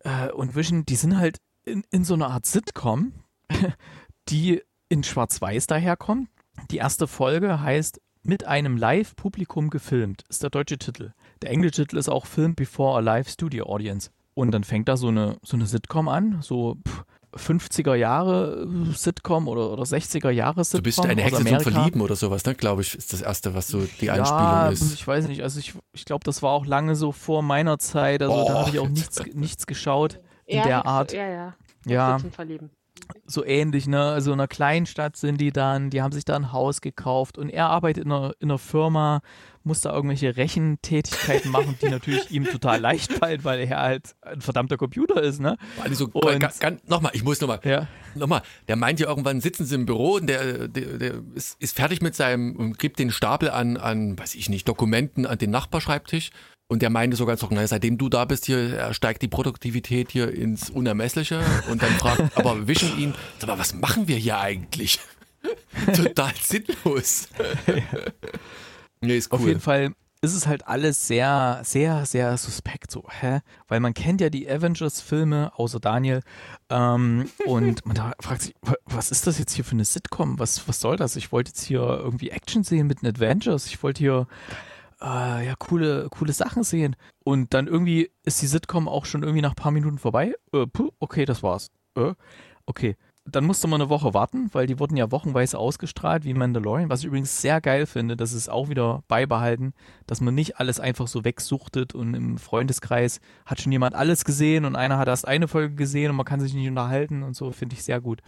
äh, 0.01 0.31
und 0.31 0.55
Vision, 0.55 0.85
die 0.85 0.95
sind 0.95 1.19
halt 1.19 1.39
in, 1.65 1.83
in 1.91 2.05
so 2.05 2.15
einer 2.15 2.29
Art 2.29 2.47
Sitcom, 2.47 3.13
die 4.29 4.63
in 4.89 5.03
Schwarz-Weiß 5.03 5.67
daherkommt. 5.67 6.29
Die 6.71 6.79
erste 6.79 7.07
Folge 7.07 7.61
heißt 7.61 8.01
Mit 8.23 8.45
einem 8.45 8.77
Live-Publikum 8.77 9.71
gefilmt, 9.71 10.25
ist 10.29 10.43
der 10.43 10.51
deutsche 10.51 10.79
Titel. 10.79 11.13
der 11.43 11.51
englische 11.51 11.83
Titel 11.83 11.97
ist 11.97 12.09
auch 12.09 12.27
Film 12.27 12.55
Before 12.55 12.97
a 12.99 13.01
Live 13.01 13.29
Studio 13.29 13.67
Audience. 13.67 14.11
Und 14.35 14.51
dann 14.53 14.65
fängt 14.65 14.89
da 14.89 14.97
so 14.97 15.09
eine, 15.09 15.37
so 15.43 15.57
eine 15.57 15.67
Sitcom 15.67 16.09
an, 16.09 16.39
so 16.43 16.77
pff, 16.87 17.05
50er 17.35 17.95
Jahre 17.95 18.67
äh, 18.67 18.93
Sitcom 18.93 19.49
oder, 19.49 19.71
oder 19.71 19.83
60er 19.83 20.31
Jahre 20.31 20.65
Sitcom. 20.65 20.79
Du 20.79 20.83
bist 20.85 21.01
eine 21.01 21.23
Hexe 21.23 21.45
zum 21.45 21.61
Verlieben 21.61 22.01
oder 22.01 22.17
sowas, 22.17 22.45
ne? 22.45 22.55
Glaube 22.55 22.83
ich, 22.83 22.95
ist 22.95 23.13
das 23.13 23.21
erste, 23.21 23.55
was 23.55 23.69
so 23.69 23.81
die 24.01 24.11
Anspielung 24.11 24.43
ja, 24.43 24.69
ist. 24.69 24.95
Ich 24.95 25.07
weiß 25.07 25.29
nicht, 25.29 25.43
also 25.43 25.59
ich, 25.59 25.75
ich 25.93 26.05
glaube, 26.05 26.25
das 26.25 26.43
war 26.43 26.53
auch 26.53 26.67
lange 26.67 26.97
so 26.97 27.13
vor 27.13 27.43
meiner 27.43 27.79
Zeit, 27.79 28.23
also 28.23 28.35
Oh, 28.35 28.49
da 28.49 28.55
habe 28.61 28.71
ich 28.71 28.79
auch 28.79 28.89
nichts, 28.89 29.23
nichts 29.35 29.67
geschaut 29.67 30.21
in 30.47 30.59
Ja, 30.59 30.65
der 30.65 30.87
Art. 30.87 31.13
Ja, 31.13 31.29
ja. 31.29 31.55
Ja. 31.87 32.19
Verlieben. 32.33 32.71
So 33.27 33.45
ähnlich, 33.45 33.87
ne? 33.87 34.03
Also 34.03 34.33
in 34.33 34.41
einer 34.41 34.49
Kleinstadt 34.49 35.17
sind 35.17 35.41
die 35.41 35.53
dann, 35.53 35.91
die 35.91 36.03
haben 36.03 36.13
sich 36.13 36.25
da 36.25 36.37
ein 36.37 36.53
Haus 36.53 36.81
gekauft 36.81 37.39
und 37.39 37.49
er 37.51 37.67
arbeitet 37.69 38.05
in 38.05 38.13
einer, 38.13 38.33
in 38.41 38.51
einer 38.51 38.59
Firma, 38.59 39.21
muss 39.65 39.81
da 39.83 39.93
irgendwelche 39.93 40.37
Rechentätigkeiten 40.37 41.51
machen, 41.51 41.79
die 41.83 41.89
natürlich 41.89 42.31
ihm 42.31 42.45
total 42.45 42.81
leicht 42.81 43.13
fallen, 43.13 43.45
weil 43.45 43.61
er 43.61 43.79
halt 43.79 44.15
ein 44.23 44.41
verdammter 44.41 44.77
Computer 44.77 45.23
ist, 45.23 45.41
ne? 45.41 45.57
Also, 45.83 46.11
nochmal, 46.87 47.13
ich 47.15 47.23
muss 47.25 47.41
nochmal, 47.41 47.61
Ja. 47.65 47.87
nochmal, 48.15 48.43
der 48.67 48.77
meint 48.77 49.01
ja 49.01 49.09
irgendwann, 49.09 49.41
sitzen 49.41 49.67
sie 49.67 49.75
im 49.75 49.87
Büro 49.87 50.15
und 50.15 50.27
der, 50.27 50.69
der, 50.69 50.99
der 50.99 51.15
ist, 51.35 51.61
ist 51.61 51.77
fertig 51.77 52.01
mit 52.01 52.15
seinem 52.15 52.57
und 52.57 52.79
gibt 52.79 52.99
den 52.99 53.11
Stapel 53.11 53.51
an, 53.51 53.77
an, 53.77 54.19
weiß 54.19 54.35
ich 54.37 54.49
nicht, 54.49 54.69
Dokumenten 54.69 55.27
an 55.27 55.39
den 55.39 55.51
Nachbarschreibtisch. 55.51 56.31
Und 56.71 56.83
der 56.83 56.91
meinte 56.91 57.17
sogar, 57.17 57.37
so, 57.39 57.47
naja, 57.51 57.67
seitdem 57.67 57.97
du 57.97 58.11
da 58.11 58.27
bist 58.27 58.45
hier, 58.45 58.77
er 58.77 58.93
steigt 58.93 59.23
die 59.23 59.29
Produktivität 59.29 60.11
hier 60.13 60.31
ins 60.33 60.69
Unermessliche 60.69 61.41
und 61.71 61.83
dann 61.83 61.93
fragt, 61.93 62.23
aber 62.37 62.67
wischen 62.69 62.99
ihn, 62.99 63.15
sag 63.39 63.49
mal, 63.49 63.59
was 63.59 63.75
machen 63.75 64.07
wir 64.07 64.17
hier 64.17 64.39
eigentlich? 64.39 65.01
Total 65.95 66.33
sinnlos. 66.43 67.29
nee, 69.01 69.17
ist 69.17 69.33
cool. 69.33 69.39
Auf 69.39 69.47
jeden 69.47 69.61
Fall 69.61 69.93
ist 70.21 70.35
es 70.35 70.47
halt 70.49 70.67
alles 70.67 71.07
sehr, 71.07 71.61
sehr, 71.65 72.05
sehr 72.05 72.37
suspekt 72.37 72.91
so, 72.91 73.05
hä? 73.21 73.39
Weil 73.69 73.79
man 73.81 73.95
kennt 73.95 74.21
ja 74.21 74.31
die 74.31 74.51
Avengers-Filme, 74.51 75.53
außer 75.57 75.79
Daniel, 75.79 76.23
ähm, 76.71 77.31
und 77.47 77.87
man 77.87 77.97
fragt 78.21 78.43
sich, 78.43 78.55
wa- 78.63 78.75
was 78.85 79.11
ist 79.13 79.27
das 79.29 79.39
jetzt 79.39 79.55
hier 79.55 79.65
für 79.65 79.73
eine 79.73 79.85
Sitcom? 79.85 80.39
Was, 80.41 80.67
was 80.69 80.81
soll 80.81 80.97
das? 80.97 81.15
Ich 81.17 81.31
wollte 81.31 81.51
jetzt 81.51 81.63
hier 81.65 81.81
irgendwie 81.81 82.31
Action 82.31 82.65
sehen 82.65 82.89
mit 82.89 83.01
den 83.03 83.15
Avengers. 83.17 83.67
Ich 83.67 83.81
wollte 83.83 84.01
hier 84.01 84.27
äh, 85.01 85.47
ja 85.47 85.55
coole, 85.59 86.09
coole 86.11 86.33
Sachen 86.33 86.63
sehen. 86.63 86.97
Und 87.25 87.55
dann 87.55 87.67
irgendwie 87.67 88.11
ist 88.25 88.43
die 88.43 88.47
Sitcom 88.47 88.89
auch 88.89 89.05
schon 89.05 89.23
irgendwie 89.23 89.43
nach 89.43 89.53
ein 89.53 89.57
paar 89.57 89.73
Minuten 89.73 89.99
vorbei. 89.99 90.35
Äh, 90.53 90.67
puh, 90.67 90.91
okay, 90.99 91.25
das 91.25 91.43
war's. 91.43 91.71
Äh, 91.97 92.15
okay. 92.67 92.97
Dann 93.31 93.45
musste 93.45 93.69
man 93.69 93.83
eine 93.83 93.91
Woche 93.91 94.15
warten, 94.15 94.49
weil 94.53 94.67
die 94.67 94.79
wurden 94.79 94.97
ja 94.97 95.11
wochenweise 95.11 95.59
ausgestrahlt 95.59 96.25
wie 96.25 96.33
Mandalorian, 96.33 96.89
was 96.89 97.01
ich 97.01 97.07
übrigens 97.07 97.43
sehr 97.43 97.61
geil 97.61 97.85
finde. 97.85 98.17
Das 98.17 98.33
ist 98.33 98.49
auch 98.49 98.71
wieder 98.71 99.03
beibehalten, 99.07 99.75
dass 100.07 100.23
man 100.23 100.35
nicht 100.35 100.59
alles 100.59 100.81
einfach 100.81 101.07
so 101.09 101.25
wegsuchtet 101.25 101.95
und 101.95 102.15
im 102.15 102.39
Freundeskreis 102.39 103.21
hat 103.45 103.61
schon 103.61 103.71
jemand 103.71 103.95
alles 103.95 104.25
gesehen 104.25 104.65
und 104.65 104.77
einer 104.77 104.97
hat 104.97 105.09
erst 105.09 105.29
eine 105.29 105.47
Folge 105.47 105.75
gesehen 105.75 106.09
und 106.09 106.17
man 106.17 106.25
kann 106.25 106.41
sich 106.41 106.55
nicht 106.55 106.69
unterhalten 106.69 107.23
und 107.23 107.37
so, 107.37 107.53
finde 107.53 107.75
ich 107.75 107.85
sehr 107.85 108.01
gut. 108.01 108.23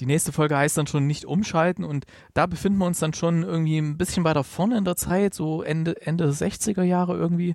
Die 0.00 0.06
nächste 0.06 0.32
Folge 0.32 0.56
heißt 0.56 0.78
dann 0.78 0.86
schon 0.86 1.06
nicht 1.06 1.26
umschalten 1.26 1.84
und 1.84 2.06
da 2.32 2.46
befinden 2.46 2.78
wir 2.78 2.86
uns 2.86 2.98
dann 2.98 3.12
schon 3.12 3.42
irgendwie 3.42 3.78
ein 3.78 3.98
bisschen 3.98 4.24
weiter 4.24 4.44
vorne 4.44 4.78
in 4.78 4.84
der 4.84 4.96
Zeit, 4.96 5.34
so 5.34 5.62
Ende, 5.62 6.00
Ende 6.00 6.30
60er 6.30 6.82
Jahre 6.82 7.16
irgendwie. 7.16 7.54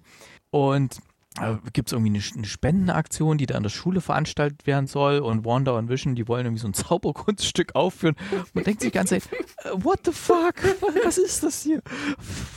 Und 0.52 1.00
äh, 1.42 1.56
gibt 1.74 1.90
es 1.90 1.94
irgendwie 1.94 2.18
eine, 2.18 2.24
eine 2.38 2.46
Spendenaktion, 2.46 3.38
die 3.38 3.46
da 3.46 3.56
an 3.56 3.64
der 3.64 3.70
Schule 3.70 4.00
veranstaltet 4.00 4.68
werden 4.68 4.88
soll 4.88 5.20
und 5.20 5.44
Wanda 5.44 5.72
und 5.72 5.90
Vision, 5.90 6.16
die 6.16 6.28
wollen 6.28 6.46
irgendwie 6.46 6.62
so 6.62 6.68
ein 6.68 6.74
Zauberkunststück 6.76 7.76
aufführen. 7.76 8.16
Man 8.54 8.64
denkt 8.64 8.82
sich 8.82 8.92
die 8.92 8.98
ganze 8.98 9.20
Zeit, 9.20 9.30
what 9.74 10.00
the 10.06 10.12
fuck? 10.12 10.56
Was 11.04 11.18
ist 11.18 11.44
das 11.44 11.64
hier? 11.64 11.82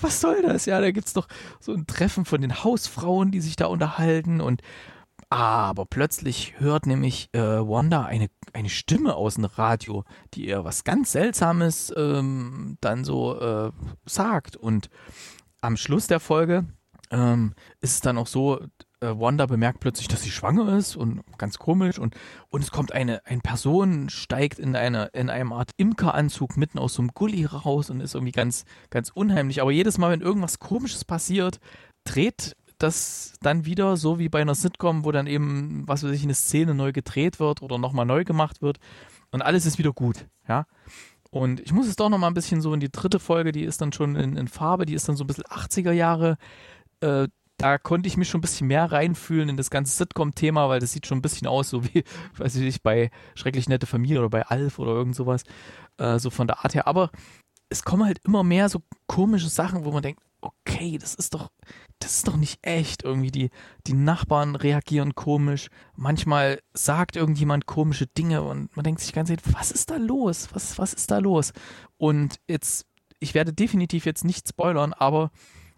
Was 0.03 0.21
soll 0.21 0.43
das? 0.43 0.67
Ja, 0.67 0.81
da 0.81 0.91
gibt 0.91 1.07
es 1.07 1.15
doch 1.15 1.29
so 1.61 1.73
ein 1.73 1.87
Treffen 1.87 2.25
von 2.25 2.41
den 2.41 2.63
Hausfrauen, 2.63 3.31
die 3.31 3.41
sich 3.41 3.57
da 3.57 3.67
unterhalten 3.67 4.41
und 4.41 4.63
aber 5.31 5.85
plötzlich 5.85 6.55
hört 6.59 6.87
nämlich 6.87 7.29
äh, 7.33 7.41
Wanda 7.41 8.05
eine, 8.05 8.29
eine 8.53 8.71
Stimme 8.71 9.15
aus 9.15 9.35
dem 9.35 9.45
Radio, 9.45 10.05
die 10.35 10.47
ihr 10.47 10.65
was 10.65 10.85
ganz 10.85 11.13
Seltsames 11.13 11.93
ähm, 11.97 12.79
dann 12.81 13.05
so 13.05 13.39
äh, 13.39 13.73
sagt. 14.07 14.57
Und 14.57 14.89
am 15.61 15.77
Schluss 15.77 16.07
der 16.07 16.21
Folge 16.21 16.67
ähm, 17.11 17.55
ist 17.81 17.93
es 17.95 18.01
dann 18.01 18.17
auch 18.17 18.27
so, 18.27 18.61
äh, 19.01 19.09
Wanda 19.09 19.47
bemerkt 19.47 19.81
plötzlich, 19.81 20.09
dass 20.09 20.23
sie 20.23 20.31
schwanger 20.31 20.77
ist 20.77 20.97
und 20.97 21.23
ganz 21.37 21.59
komisch 21.59 21.99
und, 21.99 22.17
und 22.49 22.63
es 22.63 22.71
kommt 22.71 22.93
eine, 22.93 23.25
eine 23.27 23.41
Person, 23.41 24.09
steigt 24.09 24.59
in, 24.59 24.75
eine, 24.77 25.07
in 25.13 25.31
einem 25.31 25.53
Art 25.53 25.73
Imkeranzug 25.77 26.57
mitten 26.57 26.79
aus 26.79 26.95
so 26.95 27.03
einem 27.03 27.13
Gully 27.15 27.45
raus 27.45 27.91
und 27.91 28.01
ist 28.01 28.15
irgendwie 28.15 28.33
ganz, 28.33 28.65
ganz 28.91 29.11
unheimlich. 29.11 29.61
Aber 29.63 29.71
jedes 29.71 29.99
Mal, 29.99 30.11
wenn 30.11 30.21
irgendwas 30.21 30.59
komisches 30.59 31.05
passiert, 31.05 31.61
dreht 32.05 32.57
das 32.79 33.35
dann 33.43 33.65
wieder 33.65 33.97
so 33.97 34.19
wie 34.19 34.29
bei 34.29 34.41
einer 34.41 34.55
Sitcom, 34.55 35.05
wo 35.05 35.13
dann 35.13 35.27
eben, 35.27 35.83
was 35.87 36.05
weiß 36.05 36.13
ich, 36.13 36.23
eine 36.23 36.35
Szene 36.35 36.75
neu 36.75 36.93
gedreht 36.93 37.41
wird 37.41 37.63
oder 37.63 37.79
nochmal 37.79 38.07
neu 38.07 38.25
gemacht 38.25 38.63
wird 38.63 38.79
und 39.31 39.43
alles 39.43 39.67
ist 39.67 39.79
wieder 39.79 39.93
gut, 39.93 40.27
ja. 40.49 40.67
Und 41.31 41.61
ich 41.61 41.73
muss 41.73 41.87
es 41.87 41.97
doch 41.97 42.09
nochmal 42.09 42.31
ein 42.31 42.35
bisschen 42.35 42.63
so 42.63 42.73
in 42.73 42.81
die 42.81 42.91
dritte 42.91 43.19
Folge, 43.19 43.53
die 43.53 43.65
ist 43.65 43.83
dann 43.83 43.93
schon 43.93 44.17
in, 44.17 44.37
in 44.37 44.49
Farbe, 44.49 44.87
die 44.87 44.95
ist 44.95 45.09
dann 45.09 45.17
so 45.17 45.25
ein 45.25 45.27
bisschen 45.27 45.45
80er 45.45 45.93
Jahre. 45.93 46.39
Äh, 47.01 47.29
da 47.59 47.77
konnte 47.77 48.07
ich 48.07 48.17
mich 48.17 48.29
schon 48.29 48.39
ein 48.39 48.43
bisschen 48.43 48.69
mehr 48.69 48.91
reinfühlen 48.91 49.49
in 49.49 49.57
das 49.57 49.69
ganze 49.69 49.95
Sitcom-Thema, 49.95 50.69
weil 50.69 50.81
das 50.81 50.93
sieht 50.93 51.07
schon 51.07 51.19
ein 51.19 51.23
bisschen 51.23 51.47
aus, 51.49 51.69
so 51.69 51.85
wie, 51.85 52.05
weiß 52.39 52.55
ich 52.55 52.63
nicht, 52.63 52.83
bei 52.83 53.11
Schrecklich 53.35 53.69
Nette 53.69 53.87
Familie 53.87 54.21
oder 54.21 54.31
bei 54.31 54.47
Alf 54.47 54.79
oder 54.79 54.93
irgend 54.93 55.17
sowas, 55.17 55.43
äh, 55.99 56.19
so 56.19 56.31
von 56.31 56.47
der 56.47 56.65
Art 56.65 56.75
her. 56.75 56.87
Aber 56.87 57.11
es 57.69 57.83
kommen 57.83 58.07
halt 58.07 58.21
immer 58.25 58.45
mehr 58.45 58.69
so 58.69 58.81
komische 59.07 59.49
Sachen, 59.49 59.85
wo 59.85 59.91
man 59.91 60.03
denkt, 60.03 60.23
okay, 60.41 60.99
das 60.99 61.15
ist 61.15 61.35
doch, 61.35 61.51
das 61.99 62.17
ist 62.17 62.29
doch 62.29 62.37
nicht 62.37 62.59
echt. 62.63 63.03
Irgendwie 63.05 63.31
die, 63.31 63.51
die 63.87 63.95
Nachbarn 63.95 64.55
reagieren 64.55 65.15
komisch. 65.15 65.69
Manchmal 65.97 66.61
sagt 66.73 67.17
irgendjemand 67.17 67.67
komische 67.67 68.07
Dinge 68.07 68.43
und 68.43 68.75
man 68.77 68.85
denkt 68.85 69.01
sich 69.01 69.13
ganze 69.13 69.37
Zeit, 69.37 69.55
was 69.55 69.71
ist 69.71 69.91
da 69.91 69.97
los? 69.97 70.49
Was, 70.53 70.79
was 70.79 70.95
ist 70.95 71.11
da 71.11 71.19
los? 71.19 71.53
Und 71.97 72.37
jetzt, 72.47 72.87
ich 73.19 73.35
werde 73.35 73.53
definitiv 73.53 74.07
jetzt 74.07 74.25
nicht 74.25 74.49
spoilern, 74.49 74.93
aber 74.93 75.31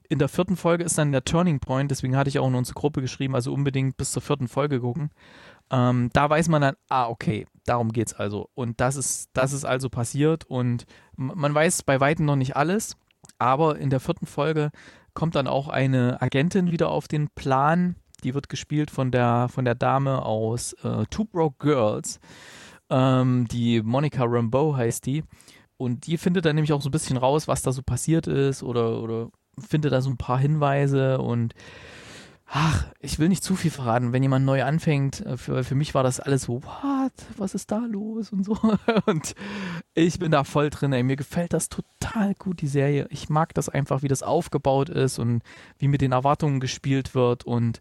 in 0.08 0.18
der 0.18 0.28
vierten 0.28 0.56
Folge 0.56 0.82
ist 0.84 0.98
dann 0.98 1.12
der 1.12 1.24
Turning 1.24 1.60
Point, 1.60 1.90
deswegen 1.90 2.16
hatte 2.16 2.28
ich 2.28 2.40
auch 2.40 2.48
in 2.48 2.56
unsere 2.56 2.74
Gruppe 2.74 3.00
geschrieben, 3.00 3.36
also 3.36 3.52
unbedingt 3.52 3.96
bis 3.96 4.10
zur 4.10 4.22
vierten 4.22 4.48
Folge 4.48 4.80
gucken. 4.80 5.10
Ähm, 5.70 6.10
da 6.12 6.28
weiß 6.28 6.48
man 6.48 6.62
dann, 6.62 6.76
ah, 6.88 7.08
okay, 7.08 7.46
darum 7.64 7.92
geht's 7.92 8.12
also. 8.12 8.50
Und 8.54 8.80
das 8.80 8.96
ist, 8.96 9.30
das 9.34 9.52
ist 9.52 9.64
also 9.64 9.88
passiert 9.88 10.44
und 10.44 10.84
man 11.16 11.54
weiß 11.54 11.84
bei 11.84 12.00
Weitem 12.00 12.26
noch 12.26 12.34
nicht 12.34 12.56
alles, 12.56 12.96
aber 13.38 13.78
in 13.78 13.88
der 13.88 14.00
vierten 14.00 14.26
Folge 14.26 14.72
kommt 15.14 15.34
dann 15.34 15.46
auch 15.46 15.68
eine 15.68 16.20
Agentin 16.20 16.70
wieder 16.70 16.90
auf 16.90 17.08
den 17.08 17.28
Plan. 17.34 17.96
Die 18.24 18.34
wird 18.34 18.48
gespielt 18.48 18.90
von 18.90 19.10
der, 19.10 19.48
von 19.48 19.64
der 19.64 19.74
Dame 19.74 20.24
aus 20.24 20.74
äh, 20.84 21.04
Two 21.10 21.24
Broke 21.24 21.56
Girls. 21.58 22.20
Ähm, 22.90 23.46
die 23.48 23.82
Monica 23.82 24.24
Rambeau 24.24 24.76
heißt 24.76 25.06
die. 25.06 25.24
Und 25.76 26.06
die 26.06 26.18
findet 26.18 26.44
dann 26.44 26.56
nämlich 26.56 26.72
auch 26.72 26.82
so 26.82 26.90
ein 26.90 26.92
bisschen 26.92 27.16
raus, 27.16 27.48
was 27.48 27.62
da 27.62 27.72
so 27.72 27.82
passiert 27.82 28.26
ist 28.26 28.62
oder, 28.62 29.00
oder 29.02 29.30
findet 29.58 29.92
da 29.92 30.02
so 30.02 30.10
ein 30.10 30.18
paar 30.18 30.38
Hinweise 30.38 31.18
und 31.18 31.54
ach, 32.52 32.84
ich 32.98 33.18
will 33.20 33.28
nicht 33.28 33.44
zu 33.44 33.54
viel 33.54 33.70
verraten, 33.70 34.12
wenn 34.12 34.24
jemand 34.24 34.44
neu 34.44 34.64
anfängt, 34.64 35.24
äh, 35.24 35.36
für, 35.36 35.62
für 35.62 35.76
mich 35.76 35.94
war 35.94 36.02
das 36.02 36.18
alles 36.18 36.42
so, 36.42 36.62
what, 36.64 37.12
was 37.36 37.54
ist 37.54 37.70
da 37.70 37.78
los? 37.78 38.32
und 38.32 38.44
so. 38.44 38.58
Und 39.06 39.34
ich 39.94 40.18
bin 40.18 40.32
da 40.32 40.44
voll 40.44 40.70
drin, 40.70 40.92
ey, 40.92 41.02
mir 41.02 41.16
gefällt 41.16 41.52
das 41.52 41.68
total 41.68 42.34
gut, 42.34 42.60
die 42.60 42.66
Serie, 42.66 43.06
ich 43.10 43.28
mag 43.28 43.54
das 43.54 43.68
einfach, 43.68 44.02
wie 44.02 44.08
das 44.08 44.22
aufgebaut 44.22 44.88
ist 44.88 45.18
und 45.18 45.42
wie 45.78 45.88
mit 45.88 46.00
den 46.00 46.12
Erwartungen 46.12 46.60
gespielt 46.60 47.14
wird 47.14 47.44
und 47.44 47.80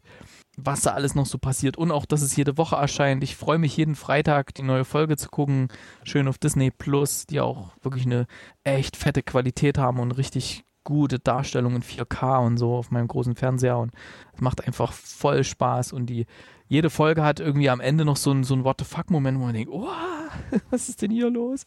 was 0.56 0.82
da 0.82 0.92
alles 0.92 1.16
noch 1.16 1.26
so 1.26 1.38
passiert. 1.38 1.78
Und 1.78 1.92
auch, 1.92 2.06
dass 2.06 2.22
es 2.22 2.36
jede 2.36 2.58
Woche 2.58 2.76
erscheint. 2.76 3.24
Ich 3.24 3.36
freue 3.36 3.58
mich 3.58 3.76
jeden 3.78 3.96
Freitag, 3.96 4.54
die 4.54 4.64
neue 4.64 4.86
Folge 4.86 5.18
zu 5.18 5.30
gucken. 5.30 5.70
Schön 6.04 6.28
auf 6.28 6.38
Disney 6.38 6.72
Plus, 6.72 7.26
die 7.26 7.40
auch 7.40 7.72
wirklich 7.82 8.06
eine 8.06 8.28
echt 8.64 8.98
fette 8.98 9.24
Qualität 9.24 9.78
haben 9.78 10.00
und 10.00 10.12
richtig 10.12 10.66
gute 10.90 11.20
Darstellung 11.20 11.76
in 11.76 11.84
4K 11.84 12.46
und 12.46 12.58
so 12.58 12.76
auf 12.76 12.92
meinem 12.92 13.08
großen 13.08 13.36
Fernseher 13.36 13.78
und 13.78 13.92
es 14.34 14.42
macht 14.42 14.66
einfach 14.66 14.92
voll 14.92 15.44
Spaß 15.44 15.94
und 15.94 16.08
die 16.08 16.26
jede 16.68 16.92
Folge 16.92 17.24
hat 17.24 17.40
irgendwie 17.40 17.70
am 17.70 17.80
Ende 17.80 18.06
noch 18.06 18.16
so 18.16 18.32
ein, 18.32 18.44
so 18.44 18.54
ein 18.54 18.64
What 18.64 18.78
the 18.80 18.86
fuck 18.86 19.10
Moment, 19.10 19.40
wo 19.40 19.46
man 19.46 19.56
denkt, 19.56 19.72
oh, 19.72 19.88
was 20.70 20.88
ist 20.88 21.02
denn 21.02 21.10
hier 21.10 21.30
los? 21.30 21.66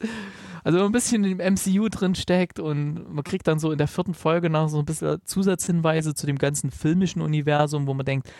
Also 0.62 0.84
ein 0.84 0.92
bisschen 0.92 1.24
im 1.24 1.38
MCU 1.38 1.88
drin 1.88 2.14
steckt 2.14 2.60
und 2.60 3.12
man 3.12 3.24
kriegt 3.24 3.48
dann 3.48 3.58
so 3.58 3.72
in 3.72 3.78
der 3.78 3.88
vierten 3.88 4.14
Folge 4.14 4.48
noch 4.48 4.68
so 4.68 4.78
ein 4.78 4.84
bisschen 4.84 5.20
Zusatzhinweise 5.24 6.14
zu 6.14 6.26
dem 6.26 6.38
ganzen 6.38 6.70
filmischen 6.70 7.20
Universum, 7.20 7.88
wo 7.88 7.94
man 7.94 8.06
denkt, 8.06 8.30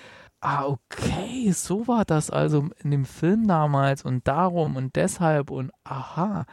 ah, 0.41 0.66
okay, 0.66 1.51
so 1.53 1.89
war 1.89 2.05
das 2.05 2.30
also 2.30 2.68
in 2.83 2.93
dem 2.93 3.07
Film 3.07 3.49
damals 3.49 4.05
und 4.05 4.28
darum 4.28 4.76
und 4.76 4.95
deshalb 4.95 5.51
und 5.51 5.72
aha. 5.83 6.47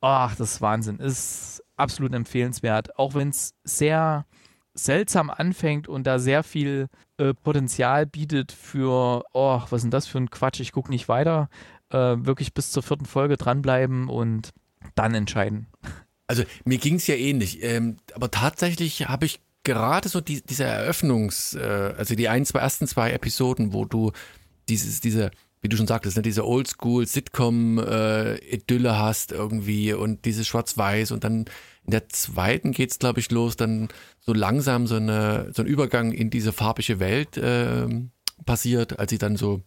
Ach, 0.00 0.34
das 0.36 0.54
ist 0.54 0.60
Wahnsinn. 0.60 0.98
Ist 0.98 1.62
absolut 1.76 2.14
empfehlenswert. 2.14 2.98
Auch 2.98 3.14
wenn 3.14 3.28
es 3.30 3.54
sehr 3.64 4.26
seltsam 4.74 5.30
anfängt 5.30 5.88
und 5.88 6.06
da 6.06 6.18
sehr 6.18 6.42
viel 6.42 6.88
äh, 7.18 7.32
Potenzial 7.34 8.06
bietet 8.06 8.52
für, 8.52 9.24
oh, 9.32 9.62
was 9.70 9.78
ist 9.78 9.82
denn 9.84 9.90
das 9.90 10.06
für 10.06 10.18
ein 10.18 10.30
Quatsch, 10.30 10.60
ich 10.60 10.72
gucke 10.72 10.90
nicht 10.90 11.08
weiter. 11.08 11.48
Äh, 11.90 12.16
wirklich 12.18 12.52
bis 12.52 12.72
zur 12.72 12.82
vierten 12.82 13.06
Folge 13.06 13.36
dranbleiben 13.36 14.08
und 14.08 14.50
dann 14.94 15.14
entscheiden. 15.14 15.68
Also 16.26 16.42
mir 16.64 16.78
ging 16.78 16.96
es 16.96 17.06
ja 17.06 17.14
ähnlich. 17.14 17.62
Ähm, 17.62 17.98
aber 18.14 18.30
tatsächlich 18.30 19.08
habe 19.08 19.26
ich 19.26 19.40
gerade 19.64 20.08
so 20.08 20.20
die, 20.20 20.42
diese 20.42 20.64
Eröffnungs, 20.64 21.54
äh, 21.54 21.94
also 21.96 22.14
die 22.14 22.28
ein, 22.28 22.44
zwei, 22.44 22.60
ersten 22.60 22.86
zwei 22.86 23.12
Episoden, 23.12 23.72
wo 23.72 23.84
du 23.84 24.12
dieses, 24.68 25.00
diese, 25.00 25.30
wie 25.66 25.68
du 25.68 25.76
schon 25.76 25.88
sagtest, 25.88 26.16
ne, 26.16 26.22
diese 26.22 26.46
Oldschool-Sitcom-Idylle 26.46 28.88
äh, 28.88 28.92
hast 28.92 29.32
irgendwie 29.32 29.92
und 29.92 30.24
dieses 30.24 30.46
Schwarz-Weiß 30.46 31.10
und 31.10 31.24
dann 31.24 31.46
in 31.84 31.90
der 31.90 32.08
zweiten 32.08 32.70
geht's, 32.70 33.00
glaube 33.00 33.18
ich, 33.18 33.32
los, 33.32 33.56
dann 33.56 33.88
so 34.20 34.32
langsam 34.32 34.86
so, 34.86 34.94
eine, 34.94 35.50
so 35.52 35.62
ein 35.62 35.66
Übergang 35.66 36.12
in 36.12 36.30
diese 36.30 36.52
farbige 36.52 37.00
Welt 37.00 37.36
äh, 37.36 37.88
passiert, 38.44 39.00
als 39.00 39.10
sie 39.10 39.18
dann 39.18 39.36
so, 39.36 39.64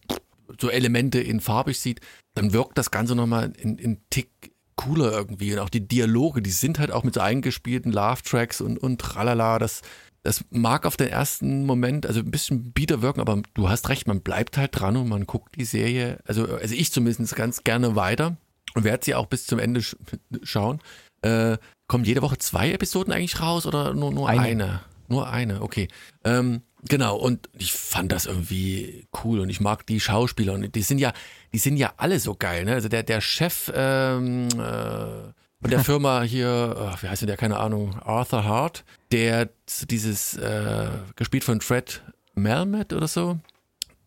so 0.58 0.70
Elemente 0.70 1.20
in 1.20 1.40
farbig 1.40 1.78
sieht, 1.78 2.00
dann 2.32 2.54
wirkt 2.54 2.78
das 2.78 2.90
Ganze 2.90 3.14
nochmal 3.14 3.52
in, 3.58 3.76
in 3.76 3.98
Tick 4.08 4.30
cooler 4.76 5.12
irgendwie. 5.12 5.52
Und 5.52 5.58
auch 5.58 5.68
die 5.68 5.86
Dialoge, 5.86 6.40
die 6.40 6.50
sind 6.50 6.78
halt 6.78 6.92
auch 6.92 7.04
mit 7.04 7.12
so 7.12 7.20
eingespielten 7.20 7.92
Love-Tracks 7.92 8.62
und, 8.62 8.78
und 8.78 9.02
tralala. 9.02 9.58
Das, 9.58 9.82
das 10.22 10.44
mag 10.50 10.84
auf 10.84 10.96
den 10.96 11.08
ersten 11.08 11.64
Moment 11.64 12.06
also 12.06 12.20
ein 12.20 12.30
bisschen 12.30 12.72
bieder 12.72 13.02
wirken, 13.02 13.20
aber 13.20 13.40
du 13.54 13.68
hast 13.68 13.88
recht, 13.88 14.06
man 14.06 14.20
bleibt 14.20 14.56
halt 14.56 14.78
dran 14.78 14.96
und 14.96 15.08
man 15.08 15.26
guckt 15.26 15.56
die 15.56 15.64
Serie, 15.64 16.18
also, 16.26 16.46
also 16.46 16.74
ich 16.74 16.92
zumindest 16.92 17.34
ganz 17.36 17.64
gerne 17.64 17.96
weiter 17.96 18.36
und 18.74 18.84
werde 18.84 19.04
sie 19.04 19.14
auch 19.14 19.26
bis 19.26 19.46
zum 19.46 19.58
Ende 19.58 19.82
sch 19.82 19.96
schauen. 20.42 20.80
Äh, 21.22 21.58
kommen 21.86 22.04
jede 22.04 22.22
Woche 22.22 22.38
zwei 22.38 22.70
Episoden 22.72 23.12
eigentlich 23.12 23.40
raus 23.40 23.66
oder 23.66 23.94
nur, 23.94 24.12
nur 24.12 24.28
eine? 24.28 24.42
eine? 24.42 24.80
Nur 25.08 25.28
eine, 25.28 25.62
okay. 25.62 25.88
Ähm, 26.24 26.62
genau, 26.84 27.16
und 27.16 27.48
ich 27.58 27.72
fand 27.72 28.12
das 28.12 28.26
irgendwie 28.26 29.06
cool 29.24 29.40
und 29.40 29.50
ich 29.50 29.60
mag 29.60 29.86
die 29.86 30.00
Schauspieler 30.00 30.52
und 30.52 30.74
die 30.74 30.82
sind 30.82 30.98
ja, 30.98 31.12
die 31.52 31.58
sind 31.58 31.76
ja 31.76 31.94
alle 31.96 32.20
so 32.20 32.34
geil, 32.34 32.64
ne? 32.64 32.74
Also 32.74 32.88
der, 32.88 33.02
der 33.02 33.20
Chef 33.20 33.72
ähm, 33.74 34.48
äh, 34.56 35.32
von 35.60 35.70
der 35.70 35.80
Firma 35.84 36.22
hier, 36.22 36.76
oh, 36.78 37.02
wie 37.02 37.08
heißt 37.08 37.22
denn 37.22 37.26
der, 37.26 37.36
keine 37.36 37.58
Ahnung, 37.58 37.98
Arthur 38.00 38.44
Hart, 38.44 38.84
der 39.12 39.50
dieses, 39.88 40.36
äh, 40.36 40.88
gespielt 41.16 41.44
von 41.44 41.60
Fred 41.60 42.02
Melmet 42.34 42.92
oder 42.92 43.08
so, 43.08 43.38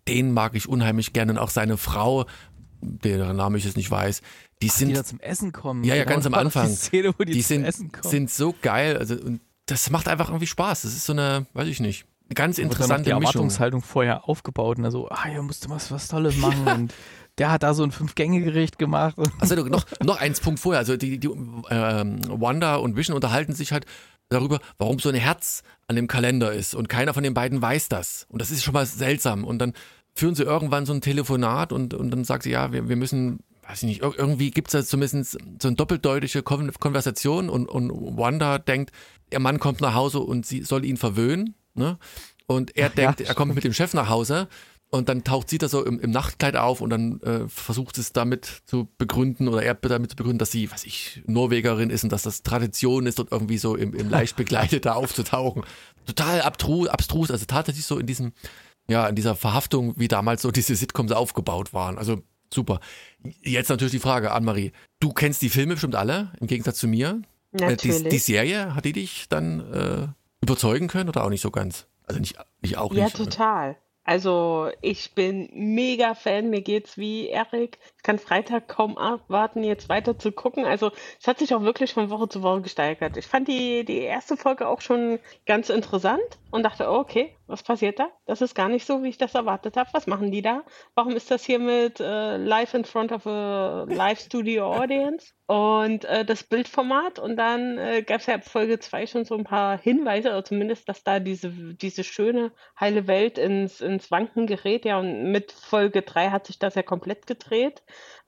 den 0.08 0.32
mag 0.32 0.56
ich 0.56 0.68
unheimlich 0.68 1.14
gerne 1.14 1.34
und 1.34 1.38
auch 1.38 1.50
seine 1.50 1.78
Frau, 1.78 2.26
deren 2.82 3.36
Name 3.36 3.58
ich 3.58 3.66
jetzt 3.66 3.78
nicht 3.78 3.92
weiß, 3.92 4.22
die 4.62 4.70
Ach, 4.70 4.76
sind 4.76 4.90
die 4.90 4.96
da 4.96 5.04
zum 5.04 5.20
Essen 5.20 5.52
kommen. 5.52 5.84
Ja, 5.84 5.96
ja, 5.96 6.04
genau, 6.04 6.16
ganz 6.16 6.26
am 6.26 6.34
Anfang. 6.34 6.68
Die, 6.68 6.76
Szene, 6.76 7.14
die, 7.20 7.26
die 7.26 7.42
sind, 7.42 7.70
sind 8.02 8.30
so 8.30 8.56
geil, 8.62 8.98
also 8.98 9.16
und 9.16 9.42
das 9.66 9.90
macht 9.90 10.08
einfach 10.08 10.30
irgendwie 10.30 10.48
Spaß. 10.48 10.82
Das 10.82 10.94
ist 10.94 11.06
so 11.06 11.14
eine, 11.14 11.46
weiß 11.54 11.68
ich 11.68 11.80
nicht, 11.80 12.06
ganz 12.34 12.58
interessante 12.58 13.04
die 13.04 13.14
Mischung. 13.14 13.24
Erwartungshaltung 13.24 13.82
vorher 13.82 14.28
aufgebaut 14.28 14.78
und 14.78 14.86
also, 14.86 15.10
ah, 15.10 15.26
hier 15.26 15.42
musste 15.42 15.70
was, 15.70 15.92
was 15.92 16.08
Tolles 16.08 16.38
machen 16.38 16.68
und 16.76 16.94
der 17.38 17.52
hat 17.52 17.64
da 17.64 17.74
so 17.74 17.84
ein 17.84 17.92
Fünf-Gänge-Gericht 17.92 18.78
gemacht. 18.78 19.16
Also 19.40 19.56
noch, 19.56 19.86
noch 20.04 20.20
eins 20.20 20.40
Punkt 20.40 20.60
vorher. 20.60 20.80
Also 20.80 20.98
die, 20.98 21.18
die 21.20 21.30
ähm, 21.70 22.20
Wanda 22.30 22.76
und 22.76 22.96
Vision 22.96 23.16
unterhalten 23.16 23.54
sich 23.54 23.72
halt 23.72 23.86
darüber, 24.30 24.60
warum 24.78 25.00
so 25.00 25.10
ein 25.10 25.16
Herz 25.16 25.64
an 25.88 25.96
dem 25.96 26.08
Kalender 26.08 26.54
ist 26.54 26.76
und 26.76 26.90
keiner 26.90 27.14
von 27.14 27.24
den 27.24 27.34
beiden 27.34 27.62
weiß 27.62 27.90
das. 27.90 28.26
Und 28.30 28.42
das 28.42 28.52
ist 28.52 28.64
schon 28.64 28.74
mal 28.74 28.86
seltsam. 28.86 29.44
Und 29.44 29.60
dann 29.60 29.74
führen 30.14 30.36
sie 30.36 30.44
irgendwann 30.44 30.86
so 30.86 30.94
ein 30.94 31.02
Telefonat 31.02 31.72
und, 31.72 31.94
und 31.94 32.12
dann 32.12 32.24
sagt 32.24 32.44
sie, 32.44 32.52
ja, 32.52 32.72
wir, 32.72 32.88
wir 32.88 32.96
müssen, 32.96 33.40
weiß 33.68 33.84
ich 33.84 33.88
nicht, 33.88 34.02
irgendwie 34.02 34.52
gibt 34.52 34.68
es 34.68 34.74
da 34.74 34.86
zumindest 34.86 35.38
so 35.62 35.68
eine 35.68 35.76
doppeldeutige 35.76 36.44
Konversation 36.44 37.50
und, 37.50 37.68
und 37.68 37.92
Wanda 38.18 38.60
denkt, 38.60 38.92
ihr 39.32 39.40
Mann 39.40 39.60
kommt 39.60 39.82
nach 39.82 39.96
Hause 39.96 40.20
und 40.20 40.46
sie 40.46 40.62
soll 40.62 40.86
ihn 40.86 40.98
verwöhnen. 40.98 41.56
Ne? 41.74 41.98
Und 42.46 42.76
er 42.78 42.90
denkt, 42.90 43.22
ja, 43.22 43.28
er 43.28 43.36
kommt 43.36 43.56
mit 43.56 43.64
dem 43.64 43.74
Chef 43.74 43.94
nach 43.94 44.10
Hause 44.10 44.48
und 44.94 45.10
dann 45.10 45.24
taucht 45.24 45.50
sie 45.50 45.58
da 45.58 45.68
so 45.68 45.84
im, 45.84 46.00
im 46.00 46.12
Nachtkleid 46.12 46.56
auf 46.56 46.80
und 46.80 46.92
dann 46.92 47.20
äh, 47.22 47.48
versucht 47.48 47.98
es 47.98 48.14
damit 48.14 48.62
zu 48.68 48.88
begründen 49.00 49.48
oder 49.48 49.64
er 49.64 49.74
damit 49.74 50.12
zu 50.12 50.16
begründen, 50.16 50.38
dass 50.38 50.52
sie, 50.52 50.72
was 50.72 50.84
ich, 50.84 51.24
Norwegerin 51.26 51.90
ist 51.90 52.04
und 52.04 52.12
dass 52.12 52.22
das 52.22 52.44
Tradition 52.44 53.08
ist, 53.08 53.18
dort 53.18 53.32
irgendwie 53.32 53.58
so 53.58 53.76
im, 53.76 53.96
im 53.96 54.12
leicht 54.12 54.36
begleitet 54.36 54.86
da 54.86 54.94
aufzutauchen. 54.94 55.64
Total 56.06 56.44
abtrus, 56.44 56.90
abstrus, 56.90 57.32
also 57.32 57.44
tatsächlich 57.46 57.88
so 57.88 57.98
in 57.98 58.06
diesem, 58.06 58.34
ja, 58.88 59.08
in 59.08 59.16
dieser 59.16 59.36
Verhaftung, 59.36 59.96
wie 59.98 60.08
damals 60.08 60.44
so 60.44 60.52
diese 60.52 60.76
Sitcoms 60.76 61.12
aufgebaut 61.12 61.74
waren. 61.74 61.98
Also 61.98 62.22
super. 62.54 62.80
Jetzt 63.42 63.70
natürlich 63.70 63.94
die 63.94 64.00
Frage, 64.00 64.32
Anne-Marie, 64.32 64.74
du 65.00 65.12
kennst 65.12 65.42
die 65.42 65.50
Filme 65.50 65.74
bestimmt 65.74 65.96
alle, 65.96 66.34
im 66.40 66.46
Gegensatz 66.46 66.78
zu 66.78 66.88
mir. 66.88 67.20
Natürlich. 67.52 68.02
Äh, 68.02 68.04
die, 68.04 68.10
die, 68.10 68.20
Serie, 68.20 68.76
hat 68.76 68.86
die 68.86 68.94
dich 68.94 69.26
dann 69.28 69.60
äh, 69.74 70.08
überzeugen 70.44 70.88
können 70.88 71.10
oder 71.10 71.24
auch 71.24 71.32
nicht 71.32 71.42
so 71.42 71.50
ganz? 71.50 71.88
Also 72.06 72.20
nicht, 72.20 72.36
nicht 72.62 72.78
auch 72.78 72.92
nicht. 72.92 73.02
Ja, 73.02 73.10
total. 73.10 73.76
Also 74.06 74.72
ich 74.82 75.14
bin 75.16 75.50
mega 75.54 76.14
Fan, 76.16 76.50
mir 76.50 76.62
geht's 76.62 76.98
wie 76.98 77.30
Erik. 77.30 77.80
Kann 78.04 78.20
Freitag 78.20 78.68
kaum 78.68 78.98
abwarten, 78.98 79.64
jetzt 79.64 79.90
weiter 79.90 80.20
zu 80.20 80.32
gucken. 80.32 80.66
Also 80.66 80.92
es 81.20 81.28
hat 81.28 81.40
sich 81.40 81.56
auch 81.56 81.64
wirklich 81.64 81.94
von 81.94 82.10
Woche 82.10 82.30
zu 82.30 82.44
Woche 82.44 82.62
gesteigert. 82.62 83.18
Ich 83.18 83.26
fand 83.28 83.48
die, 83.48 83.86
die 83.86 84.00
erste 84.00 84.38
Folge 84.38 84.68
auch 84.68 84.82
schon 84.82 85.20
ganz 85.46 85.70
interessant 85.70 86.22
und 86.52 86.64
dachte, 86.64 86.88
oh, 86.90 86.98
okay, 86.98 87.36
was 87.48 87.64
passiert 87.64 88.00
da? 88.00 88.10
Das 88.26 88.42
ist 88.42 88.56
gar 88.56 88.70
nicht 88.70 88.86
so, 88.86 89.04
wie 89.04 89.10
ich 89.10 89.18
das 89.18 89.36
erwartet 89.36 89.76
habe. 89.78 89.90
Was 89.94 90.08
machen 90.08 90.32
die 90.32 90.42
da? 90.42 90.64
Warum 90.96 91.16
ist 91.16 91.32
das 91.32 91.44
hier 91.44 91.60
mit 91.60 92.00
äh, 92.00 92.38
Live 92.38 92.74
in 92.74 92.86
front 92.86 93.12
of 93.12 93.26
a 93.26 93.86
Live 93.88 94.20
Studio 94.20 94.72
Audience? 94.72 95.34
Und 95.46 96.06
äh, 96.06 96.24
das 96.24 96.44
Bildformat 96.44 97.20
und 97.20 97.36
dann 97.36 97.78
äh, 97.78 98.02
gab 98.02 98.22
es 98.22 98.28
ja 98.28 98.36
ab 98.36 98.46
Folge 98.46 98.80
2 98.80 99.08
schon 99.08 99.26
so 99.26 99.36
ein 99.36 99.44
paar 99.44 99.78
Hinweise, 99.78 100.30
oder 100.30 100.46
zumindest, 100.46 100.88
dass 100.88 101.04
da 101.04 101.20
diese, 101.20 101.50
diese 101.50 102.04
schöne, 102.04 102.52
heile 102.80 103.08
Welt 103.08 103.38
ins, 103.38 103.82
ins 103.82 104.10
Wanken 104.10 104.48
gerät. 104.48 104.86
Ja, 104.86 105.00
und 105.00 105.32
mit 105.32 105.52
Folge 105.52 106.02
3 106.02 106.30
hat 106.30 106.48
sich 106.48 106.60
das 106.60 106.76
ja 106.76 106.82
komplett 106.82 107.28
gedreht, 107.28 107.84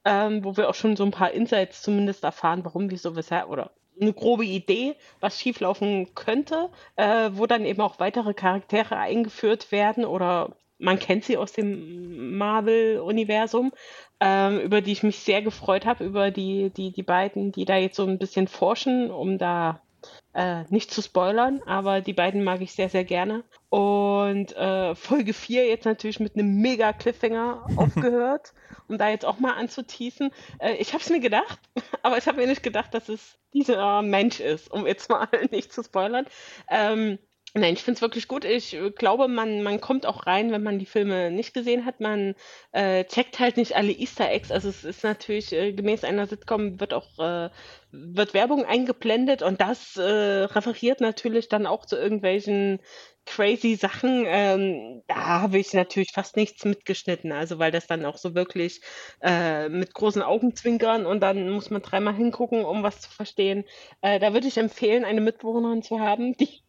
ähm, 0.05 0.43
wo 0.43 0.55
wir 0.55 0.69
auch 0.69 0.75
schon 0.75 0.95
so 0.95 1.03
ein 1.03 1.11
paar 1.11 1.31
Insights 1.31 1.81
zumindest 1.81 2.23
erfahren, 2.23 2.63
warum, 2.63 2.91
wieso, 2.91 3.15
weshalb 3.15 3.49
oder 3.49 3.71
eine 3.99 4.13
grobe 4.13 4.45
Idee, 4.45 4.95
was 5.19 5.39
schieflaufen 5.39 6.13
könnte, 6.15 6.69
äh, 6.95 7.29
wo 7.33 7.45
dann 7.45 7.65
eben 7.65 7.81
auch 7.81 7.99
weitere 7.99 8.33
Charaktere 8.33 8.97
eingeführt 8.97 9.71
werden 9.71 10.05
oder 10.05 10.55
man 10.77 10.99
kennt 10.99 11.23
sie 11.23 11.37
aus 11.37 11.53
dem 11.53 12.37
Marvel-Universum, 12.37 13.71
ähm, 14.19 14.59
über 14.59 14.81
die 14.81 14.91
ich 14.91 15.03
mich 15.03 15.19
sehr 15.19 15.41
gefreut 15.41 15.85
habe, 15.85 16.03
über 16.03 16.31
die, 16.31 16.69
die, 16.69 16.91
die 16.91 17.03
beiden, 17.03 17.51
die 17.53 17.65
da 17.65 17.77
jetzt 17.77 17.95
so 17.95 18.05
ein 18.05 18.17
bisschen 18.17 18.47
forschen, 18.47 19.09
um 19.09 19.37
da 19.37 19.81
äh, 20.33 20.63
nicht 20.69 20.91
zu 20.91 21.01
spoilern, 21.01 21.61
aber 21.65 22.01
die 22.01 22.13
beiden 22.13 22.43
mag 22.43 22.61
ich 22.61 22.73
sehr, 22.73 22.89
sehr 22.89 23.03
gerne. 23.05 23.43
Und 23.69 24.55
äh, 24.55 24.95
Folge 24.95 25.33
4 25.33 25.67
jetzt 25.67 25.85
natürlich 25.85 26.19
mit 26.19 26.35
einem 26.35 26.57
mega 26.61 26.93
Cliffhanger 26.93 27.65
aufgehört, 27.75 28.53
um 28.87 28.97
da 28.97 29.09
jetzt 29.09 29.25
auch 29.25 29.39
mal 29.39 29.53
anzuteasen. 29.53 30.31
Äh, 30.59 30.75
ich 30.75 30.93
habe 30.93 31.03
es 31.03 31.09
mir 31.09 31.19
gedacht, 31.19 31.59
aber 32.03 32.17
ich 32.17 32.27
habe 32.27 32.37
mir 32.37 32.47
nicht 32.47 32.63
gedacht, 32.63 32.93
dass 32.93 33.09
es 33.09 33.37
dieser 33.53 34.01
Mensch 34.01 34.39
ist, 34.39 34.71
um 34.71 34.85
jetzt 34.85 35.09
mal 35.09 35.27
nicht 35.51 35.73
zu 35.73 35.83
spoilern. 35.83 36.25
Ähm, 36.69 37.19
Nein, 37.57 37.75
ich 37.75 37.83
finde 37.83 37.95
es 37.95 38.01
wirklich 38.01 38.27
gut. 38.27 38.43
Ich 38.43 38.77
glaube, 38.97 39.29
man, 39.29 39.63
man 39.63 39.79
kommt 39.79 40.05
auch 40.05 40.27
rein, 40.27 40.51
wenn 40.51 40.61
man 40.61 40.77
die 40.77 40.85
Filme 40.85 41.31
nicht 41.31 41.53
gesehen 41.53 41.85
hat. 41.85 42.01
Man 42.01 42.35
äh, 42.73 43.05
checkt 43.05 43.39
halt 43.39 43.55
nicht 43.55 43.77
alle 43.77 43.93
Easter 43.93 44.29
Eggs. 44.29 44.51
Also 44.51 44.67
es 44.67 44.83
ist 44.83 45.05
natürlich 45.05 45.53
äh, 45.53 45.71
gemäß 45.71 46.03
einer 46.03 46.27
Sitcom 46.27 46.81
wird 46.81 46.93
auch 46.93 47.17
äh, 47.17 47.49
wird 47.95 48.33
Werbung 48.33 48.65
eingeblendet 48.65 49.41
und 49.41 49.61
das 49.61 49.95
äh, 49.97 50.03
referiert 50.03 51.01
natürlich 51.01 51.49
dann 51.49 51.65
auch 51.65 51.85
zu 51.85 51.95
irgendwelchen 51.95 52.79
crazy 53.25 53.75
Sachen, 53.75 54.25
ähm, 54.27 55.03
da 55.07 55.41
habe 55.41 55.57
ich 55.57 55.73
natürlich 55.73 56.11
fast 56.11 56.35
nichts 56.35 56.65
mitgeschnitten. 56.65 57.31
Also 57.31 57.59
weil 57.59 57.71
das 57.71 57.87
dann 57.87 58.05
auch 58.05 58.17
so 58.17 58.35
wirklich 58.35 58.81
äh, 59.21 59.69
mit 59.69 59.93
großen 59.93 60.21
Augenzwinkern 60.21 61.05
und 61.05 61.21
dann 61.21 61.49
muss 61.49 61.69
man 61.69 61.81
dreimal 61.81 62.15
hingucken, 62.15 62.65
um 62.65 62.83
was 62.83 63.01
zu 63.01 63.09
verstehen. 63.09 63.65
Äh, 64.01 64.19
da 64.19 64.33
würde 64.33 64.47
ich 64.47 64.57
empfehlen, 64.57 65.05
eine 65.05 65.21
Mitbewohnerin 65.21 65.83
zu 65.83 65.99
haben, 65.99 66.35
die 66.37 66.65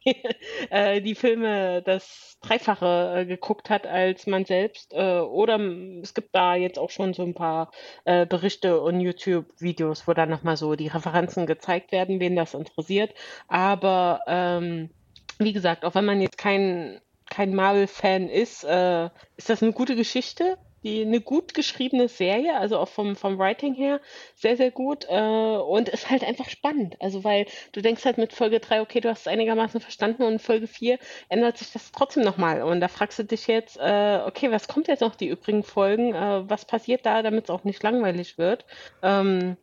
äh, 0.71 1.01
die 1.01 1.15
Filme 1.15 1.83
das 1.83 2.39
Dreifache 2.43 3.15
äh, 3.17 3.27
geguckt 3.27 3.71
hat 3.71 3.87
als 3.87 4.27
man 4.27 4.45
selbst. 4.45 4.93
Äh, 4.93 5.21
oder 5.21 5.59
es 6.03 6.15
gibt 6.15 6.35
da 6.35 6.55
jetzt 6.55 6.79
auch 6.79 6.91
schon 6.91 7.15
so 7.15 7.23
ein 7.23 7.35
paar 7.35 7.71
äh, 8.05 8.27
Berichte 8.27 8.81
und 8.81 9.01
YouTube-Videos, 9.01 10.07
wo 10.07 10.15
dann 10.15 10.31
nochmal 10.31 10.57
so 10.57 10.75
die 10.77 10.89
Referenzen 10.89 11.47
gezeigt 11.47 11.93
werden, 11.93 12.21
wen 12.21 12.37
das 12.37 12.55
interessiert. 12.55 13.15
Aber 13.49 14.21
ähm, 14.27 14.91
wie 15.39 15.53
gesagt, 15.53 15.85
auch 15.85 15.95
wenn 15.95 16.05
man 16.05 16.21
jetzt 16.21 16.39
kein, 16.39 17.01
kein 17.29 17.55
Marvel-Fan 17.55 18.29
ist, 18.29 18.65
äh, 18.65 19.07
ist 19.37 19.49
das 19.49 19.63
eine 19.63 19.73
gute 19.73 19.97
Geschichte. 19.97 20.59
Die, 20.85 21.03
eine 21.03 21.21
gut 21.21 21.53
geschriebene 21.53 22.07
Serie, 22.07 22.57
also 22.57 22.79
auch 22.79 22.87
vom, 22.87 23.17
vom 23.17 23.39
Writing 23.39 23.75
her, 23.75 24.01
sehr, 24.37 24.57
sehr 24.57 24.71
gut. 24.71 25.05
Äh, 25.09 25.17
und 25.19 25.89
ist 25.89 26.11
halt 26.11 26.23
einfach 26.23 26.49
spannend. 26.49 26.97
Also, 27.01 27.25
weil 27.25 27.47
du 27.73 27.83
denkst 27.83 28.05
halt 28.05 28.19
mit 28.19 28.33
Folge 28.33 28.61
3, 28.61 28.83
okay, 28.83 29.01
du 29.01 29.09
hast 29.09 29.23
es 29.23 29.27
einigermaßen 29.27 29.81
verstanden 29.81 30.23
und 30.23 30.35
in 30.35 30.39
Folge 30.39 30.69
4 30.69 30.99
ändert 31.29 31.59
sich 31.59 31.73
das 31.73 31.91
trotzdem 31.91 32.23
nochmal. 32.23 32.63
Und 32.63 32.81
da 32.81 32.87
fragst 32.89 33.19
du 33.19 33.25
dich 33.25 33.49
jetzt, 33.49 33.79
äh, 33.79 34.21
okay, 34.27 34.53
was 34.53 34.69
kommt 34.69 34.87
jetzt 34.87 35.01
noch 35.01 35.17
die 35.17 35.29
übrigen 35.29 35.65
Folgen? 35.65 36.15
Äh, 36.15 36.49
was 36.49 36.65
passiert 36.67 37.05
da, 37.05 37.23
damit 37.23 37.45
es 37.45 37.51
auch 37.51 37.65
nicht 37.65 37.83
langweilig 37.83 38.39
wird? 38.39 38.65
Ähm, 39.03 39.57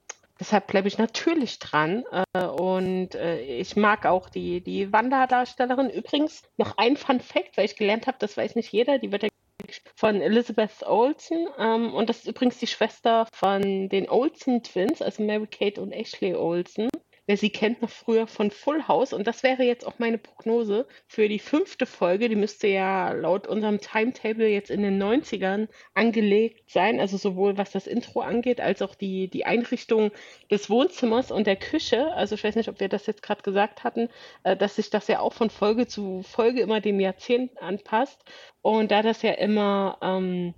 Deshalb 0.44 0.68
bleibe 0.68 0.90
ich 0.90 0.98
natürlich 0.98 1.58
dran. 1.60 2.04
Äh, 2.34 2.46
und 2.48 3.16
äh, 3.16 3.40
ich 3.40 3.78
mag 3.78 4.06
auch 4.06 4.28
die, 4.28 4.60
die 4.60 4.92
Wanda-Darstellerin. 4.92 5.90
Übrigens 5.90 6.44
noch 6.58 6.78
ein 6.78 6.98
Fun 6.98 7.22
Fact, 7.22 7.56
weil 7.56 7.64
ich 7.64 7.78
gelernt 7.78 8.08
habe, 8.08 8.18
das 8.20 8.36
weiß 8.36 8.56
nicht 8.56 8.70
jeder, 8.74 9.00
die 9.00 9.14
wird 9.14 9.24
ja 9.24 9.30
von 9.96 10.20
Elizabeth 10.20 10.84
Olsen. 10.86 11.48
Ähm, 11.58 11.94
und 11.94 12.10
das 12.10 12.18
ist 12.18 12.28
übrigens 12.28 12.58
die 12.58 12.68
Schwester 12.68 13.26
von 13.32 13.88
den 13.88 14.10
Olsen 14.10 14.64
Twins, 14.64 15.02
also 15.02 15.24
Mary 15.24 15.48
Kate 15.48 15.82
und 15.82 15.94
Ashley 15.94 16.36
Olsen. 16.36 16.90
Wer 17.26 17.38
sie 17.38 17.50
kennt 17.50 17.82
noch 17.82 17.90
früher 17.90 18.28
von 18.28 18.52
Full 18.52 18.88
House. 18.88 19.14
Und 19.14 19.28
das 19.28 19.44
wäre 19.44 19.64
jetzt 19.64 19.86
auch 19.86 20.00
meine 20.00 20.18
Prognose 20.18 20.88
für 21.08 21.30
die 21.30 21.40
fünfte 21.40 21.86
Folge. 21.86 22.30
Die 22.30 22.36
müsste 22.36 22.68
ja 22.68 23.12
laut 23.12 23.48
unserem 23.48 23.80
Timetable 23.80 24.48
jetzt 24.48 24.70
in 24.70 24.82
den 24.82 25.02
90ern 25.02 25.68
angelegt 25.94 26.70
sein. 26.70 27.00
Also 27.00 27.18
sowohl 27.18 27.58
was 27.58 27.72
das 27.72 27.88
Intro 27.88 28.22
angeht, 28.22 28.60
als 28.60 28.82
auch 28.82 28.96
die, 28.96 29.30
die 29.30 29.46
Einrichtung 29.46 30.12
des 30.52 30.70
Wohnzimmers 30.70 31.32
und 31.32 31.48
der 31.48 31.56
Küche. 31.56 32.14
Also 32.14 32.36
ich 32.36 32.44
weiß 32.44 32.56
nicht, 32.56 32.70
ob 32.70 32.80
wir 32.80 32.90
das 32.90 33.06
jetzt 33.06 33.24
gerade 33.24 33.42
gesagt 33.42 33.84
hatten, 33.84 34.10
äh, 34.44 34.58
dass 34.58 34.76
sich 34.76 34.90
das 34.90 35.08
ja 35.08 35.20
auch 35.20 35.34
von 35.34 35.50
Folge 35.50 35.88
zu 35.88 36.24
Folge 36.24 36.62
immer 36.62 36.82
dem 36.82 37.00
Jahrzehnt 37.00 37.62
anpasst. 37.62 38.22
Und 38.62 38.92
da 38.92 39.02
das 39.02 39.22
ja 39.22 39.32
immer 39.32 39.98
ähm, 40.02 40.54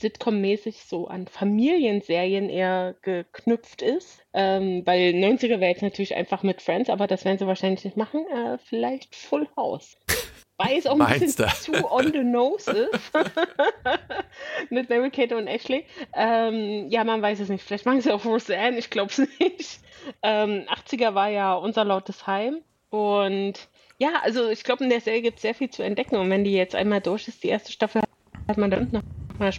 Sitcom-mäßig 0.00 0.84
so 0.86 1.08
an 1.08 1.26
Familienserien 1.26 2.48
eher 2.48 2.94
geknüpft 3.02 3.82
ist. 3.82 4.22
Ähm, 4.32 4.82
weil 4.84 5.12
90er 5.12 5.60
wäre 5.60 5.70
jetzt 5.70 5.82
natürlich 5.82 6.14
einfach 6.14 6.42
mit 6.42 6.62
Friends, 6.62 6.90
aber 6.90 7.06
das 7.06 7.24
werden 7.24 7.38
sie 7.38 7.46
wahrscheinlich 7.46 7.84
nicht 7.84 7.96
machen. 7.96 8.24
Äh, 8.26 8.58
vielleicht 8.58 9.14
Full 9.14 9.48
House. 9.56 9.96
Weil 10.58 10.78
es 10.78 10.86
auch 10.86 10.98
ein 10.98 11.20
bisschen 11.20 11.48
zu 11.50 11.72
on 11.92 12.12
the 12.12 12.24
nose 12.24 12.70
ist. 12.70 13.12
mit 14.70 14.88
Mary 14.88 15.10
Kate 15.10 15.36
und 15.36 15.48
Ashley. 15.48 15.84
Ähm, 16.14 16.88
ja, 16.88 17.04
man 17.04 17.20
weiß 17.20 17.40
es 17.40 17.50
nicht. 17.50 17.62
Vielleicht 17.62 17.84
machen 17.84 18.00
sie 18.00 18.10
auch 18.10 18.24
Roseanne, 18.24 18.78
ich 18.78 18.88
glaube 18.88 19.10
es 19.10 19.18
nicht. 19.38 19.80
Ähm, 20.22 20.64
80er 20.66 21.14
war 21.14 21.28
ja 21.28 21.54
unser 21.54 21.84
lautes 21.84 22.26
Heim. 22.26 22.62
Und 22.88 23.68
ja, 23.98 24.20
also 24.22 24.48
ich 24.48 24.64
glaube, 24.64 24.84
in 24.84 24.90
der 24.90 25.02
Serie 25.02 25.20
gibt 25.20 25.36
es 25.36 25.42
sehr 25.42 25.54
viel 25.54 25.68
zu 25.68 25.82
entdecken. 25.82 26.16
Und 26.16 26.30
wenn 26.30 26.44
die 26.44 26.54
jetzt 26.54 26.74
einmal 26.74 27.02
durch 27.02 27.28
ist, 27.28 27.44
die 27.44 27.48
erste 27.48 27.72
Staffel, 27.72 28.02
hat 28.48 28.56
man 28.56 28.70
dann 28.70 28.88
noch 28.92 29.02
mal 29.38 29.52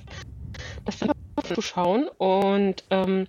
das 0.87 1.53
zu 1.53 1.61
schauen 1.61 2.09
und 2.17 2.83
ähm, 2.89 3.27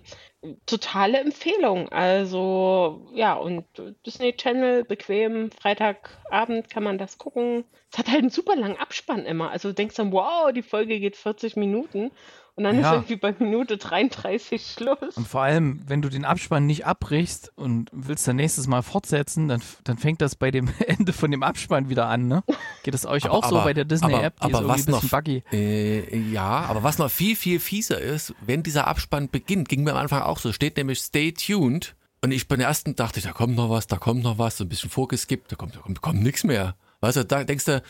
totale 0.65 1.19
Empfehlung. 1.19 1.89
Also 1.89 3.07
ja, 3.13 3.33
und 3.33 3.65
Disney 4.05 4.33
Channel 4.33 4.83
bequem, 4.83 5.51
Freitagabend 5.51 6.69
kann 6.69 6.83
man 6.83 6.97
das 6.97 7.17
gucken. 7.17 7.65
Es 7.91 7.97
hat 7.97 8.07
halt 8.07 8.19
einen 8.19 8.29
super 8.29 8.55
langen 8.55 8.77
Abspann 8.77 9.25
immer. 9.25 9.51
Also 9.51 9.69
du 9.69 9.75
denkst 9.75 9.95
dann, 9.95 10.11
wow, 10.11 10.51
die 10.51 10.61
Folge 10.61 10.99
geht 10.99 11.17
40 11.17 11.55
Minuten 11.55 12.11
und 12.59 12.65
dann 12.65 12.79
Ja. 12.79 12.89
ist 12.91 12.95
irgendwie 12.97 13.15
bei 13.15 13.33
Minute 13.39 13.77
33 13.77 14.61
Schluss. 14.77 15.15
Und 15.15 15.27
vor 15.27 15.41
allem, 15.43 15.81
wenn 15.87 16.01
du 16.01 16.09
den 16.09 16.25
Abspann 16.25 16.65
nicht 16.65 16.85
abbrichst 16.85 17.51
und 17.55 17.89
willst 17.93 18.27
dann 18.27 18.35
nächstes 18.35 18.67
Mal 18.67 18.81
fortsetzen, 18.83 19.47
dann, 19.47 19.61
dann 19.85 19.97
fängt 19.97 20.21
das 20.21 20.35
bei 20.35 20.51
dem 20.51 20.67
Ende 20.87 21.13
von 21.13 21.31
dem 21.31 21.41
Abspann 21.41 21.89
wieder 21.89 22.07
an, 22.07 22.27
ne? 22.27 22.43
Geht 22.83 22.93
es 22.93 23.05
euch 23.05 23.25
Aber- 23.25 23.33
auch 23.33 23.47
so 23.49 23.55
aber- 23.55 23.63
bei 23.63 23.73
der 23.73 23.85
Disney-App? 23.85 24.35
Die 24.39 24.41
aber- 24.43 24.51
ist 24.51 24.55
aber 24.57 24.67
irgendwie 24.67 24.67
was 24.67 24.79
ein 24.81 24.85
bisschen 24.99 25.09
noch- 25.09 25.23
buggy. 25.23 25.43
Äh, 25.53 26.19
ja, 26.31 26.43
aber 26.67 26.83
was 26.83 26.97
noch 26.97 27.09
viel, 27.09 27.35
viel 27.35 27.59
fieser 27.59 27.99
ist, 27.99 28.33
wenn 28.45 28.61
dieser 28.61 28.87
Abspann 28.87 29.29
beginnt, 29.29 29.69
ging 29.69 29.83
mir 29.83 29.91
am 29.91 29.97
Anfang 29.97 30.21
auch 30.23 30.39
so, 30.39 30.51
steht 30.51 30.75
nämlich 30.77 30.99
Stay 30.99 31.31
tuned. 31.31 31.95
Und 32.21 32.31
ich 32.33 32.49
beim 32.49 32.59
ersten 32.59 32.97
dachte, 32.97 33.19
ich, 33.19 33.25
da 33.25 33.31
kommt 33.31 33.55
noch 33.55 33.69
was, 33.69 33.87
da 33.87 33.95
kommt 33.95 34.23
noch 34.23 34.37
was, 34.37 34.57
so 34.57 34.65
ein 34.65 34.69
bisschen 34.69 34.89
vorgeskippt, 34.89 35.53
da 35.53 35.55
kommt, 35.55 35.75
da 35.77 35.79
kommt, 35.79 35.97
da 35.97 36.01
kommt 36.01 36.21
nichts 36.21 36.43
mehr. 36.43 36.75
Weißt 36.99 37.15
du, 37.15 37.23
da 37.23 37.45
denkst 37.45 37.63
du, 37.63 37.81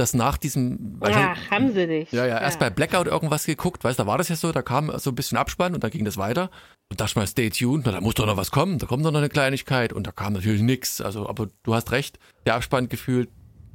dass 0.00 0.14
nach 0.14 0.38
diesem. 0.38 0.98
Ja, 1.04 1.34
haben 1.50 1.72
sie 1.72 1.86
nicht. 1.86 2.12
Ja, 2.12 2.26
ja, 2.26 2.38
erst 2.40 2.58
bei 2.58 2.70
Blackout 2.70 3.06
irgendwas 3.06 3.44
geguckt, 3.44 3.84
weißt 3.84 3.98
du, 3.98 4.02
da 4.04 4.06
war 4.06 4.18
das 4.18 4.28
ja 4.28 4.36
so, 4.36 4.50
da 4.50 4.62
kam 4.62 4.90
so 4.98 5.10
ein 5.10 5.14
bisschen 5.14 5.38
Abspann 5.38 5.74
und 5.74 5.84
dann 5.84 5.90
ging 5.90 6.04
das 6.04 6.16
weiter. 6.16 6.50
Und 6.90 7.00
dachte 7.00 7.10
ich 7.10 7.16
mal, 7.16 7.26
stay 7.26 7.50
tuned, 7.50 7.84
na, 7.86 7.92
da 7.92 8.00
muss 8.00 8.14
doch 8.14 8.26
noch 8.26 8.36
was 8.36 8.50
kommen, 8.50 8.78
da 8.78 8.86
kommt 8.86 9.04
doch 9.04 9.12
noch 9.12 9.20
eine 9.20 9.28
Kleinigkeit 9.28 9.92
und 9.92 10.06
da 10.06 10.12
kam 10.12 10.32
natürlich 10.32 10.62
nichts. 10.62 11.00
Also, 11.00 11.28
aber 11.28 11.50
du 11.62 11.74
hast 11.74 11.92
recht, 11.92 12.18
der 12.46 12.56
Abspann 12.56 12.88
gefühlt 12.88 13.28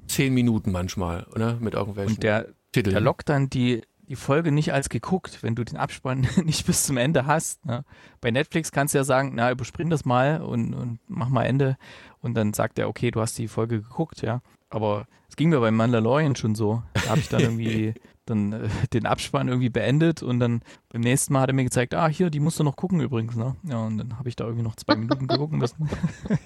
zehn 0.08 0.34
Minuten 0.34 0.72
manchmal, 0.72 1.26
oder? 1.34 1.58
Mit 1.60 1.76
irgendwelchen 1.76 2.16
Und 2.16 2.24
der, 2.24 2.48
Titeln. 2.72 2.94
der 2.94 3.02
lockt 3.02 3.30
dann 3.30 3.50
die, 3.50 3.84
die 4.08 4.16
Folge 4.16 4.52
nicht 4.52 4.74
als 4.74 4.90
geguckt, 4.90 5.40
wenn 5.42 5.56
du 5.56 5.64
den 5.64 5.78
Abspann 5.78 6.28
nicht 6.44 6.66
bis 6.66 6.84
zum 6.84 6.98
Ende 6.98 7.26
hast. 7.26 7.66
Ne? 7.66 7.86
Bei 8.22 8.32
Netflix 8.32 8.72
kannst 8.72 8.94
du 8.94 8.98
ja 8.98 9.04
sagen, 9.04 9.34
na, 9.36 9.52
überspring 9.52 9.90
das 9.90 10.06
mal 10.06 10.42
und, 10.42 10.74
und 10.74 11.00
mach 11.08 11.30
mal 11.30 11.44
Ende. 11.44 11.78
Und 12.20 12.34
dann 12.34 12.54
sagt 12.54 12.80
er, 12.80 12.90
okay, 12.90 13.12
du 13.12 13.22
hast 13.22 13.38
die 13.38 13.48
Folge 13.48 13.82
geguckt, 13.82 14.22
ja. 14.22 14.42
Aber 14.76 15.08
es 15.30 15.38
ging 15.38 15.50
mir 15.50 15.62
beim 15.62 15.76
Mandalorian 15.76 16.36
schon 16.36 16.54
so. 16.54 16.84
Da 16.94 17.12
habe 17.12 17.20
ich 17.22 17.30
dann 17.30 17.40
irgendwie 17.42 17.94
dann 18.26 18.52
äh, 18.54 18.70
den 18.92 19.06
Abspann 19.06 19.48
irgendwie 19.48 19.70
beendet 19.70 20.22
und 20.22 20.40
dann 20.40 20.62
beim 20.90 21.02
nächsten 21.02 21.32
Mal 21.32 21.42
hat 21.42 21.50
er 21.50 21.54
mir 21.54 21.64
gezeigt, 21.64 21.94
ah, 21.94 22.08
hier, 22.08 22.30
die 22.30 22.40
musst 22.40 22.60
du 22.60 22.64
noch 22.64 22.76
gucken 22.76 23.00
übrigens, 23.00 23.36
ne? 23.36 23.56
Ja, 23.64 23.78
und 23.78 23.98
dann 23.98 24.18
habe 24.18 24.28
ich 24.28 24.36
da 24.36 24.44
irgendwie 24.44 24.64
noch 24.64 24.76
zwei 24.76 24.96
Minuten 24.96 25.28
gucken 25.28 25.60
müssen. 25.60 25.90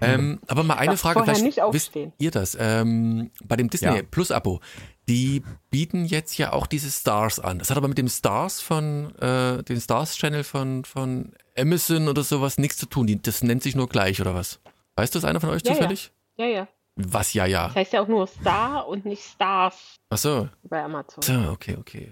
Ähm, 0.00 0.38
aber 0.46 0.62
mal 0.62 0.74
eine 0.74 0.92
Darf 0.92 1.00
Frage, 1.00 1.24
vielleicht 1.24 1.42
nicht 1.42 1.56
wisst 1.56 1.88
aufstehen. 1.88 2.12
ihr 2.18 2.30
das? 2.30 2.56
Ähm, 2.60 3.32
bei 3.44 3.56
dem 3.56 3.68
Disney 3.68 3.96
Ja. 3.96 4.02
Plus 4.08 4.30
Abo, 4.30 4.60
die 5.08 5.42
bieten 5.70 6.04
jetzt 6.04 6.38
ja 6.38 6.52
auch 6.52 6.68
diese 6.68 6.88
Stars 6.88 7.40
an. 7.40 7.58
Das 7.58 7.70
hat 7.70 7.76
aber 7.76 7.88
mit 7.88 7.98
dem 7.98 8.08
Stars 8.08 8.60
von, 8.60 9.12
äh, 9.16 9.60
den 9.64 9.80
Stars 9.80 10.16
Channel 10.16 10.44
von, 10.44 10.84
von 10.84 11.32
Amazon 11.58 12.06
oder 12.06 12.22
sowas 12.22 12.58
nichts 12.58 12.76
zu 12.76 12.86
tun. 12.86 13.08
Die, 13.08 13.20
das 13.20 13.42
nennt 13.42 13.64
sich 13.64 13.74
nur 13.74 13.88
gleich 13.88 14.20
oder 14.20 14.36
was? 14.36 14.60
Weiß 14.94 15.10
das 15.10 15.24
einer 15.24 15.40
von 15.40 15.50
euch 15.50 15.62
Ja, 15.64 15.72
ja. 15.72 15.76
zufällig? 15.76 16.12
Ja, 16.36 16.46
ja. 16.46 16.68
Was, 17.00 17.32
ja, 17.32 17.46
ja. 17.46 17.68
Das 17.68 17.76
heißt 17.76 17.92
ja 17.92 18.02
auch 18.02 18.08
nur 18.08 18.26
Star 18.26 18.88
und 18.88 19.04
nicht 19.04 19.22
Stars 19.22 19.94
Ach 20.10 20.18
so. 20.18 20.48
bei 20.64 20.82
Amazon. 20.82 21.22
So, 21.22 21.50
okay, 21.52 21.76
okay. 21.78 22.10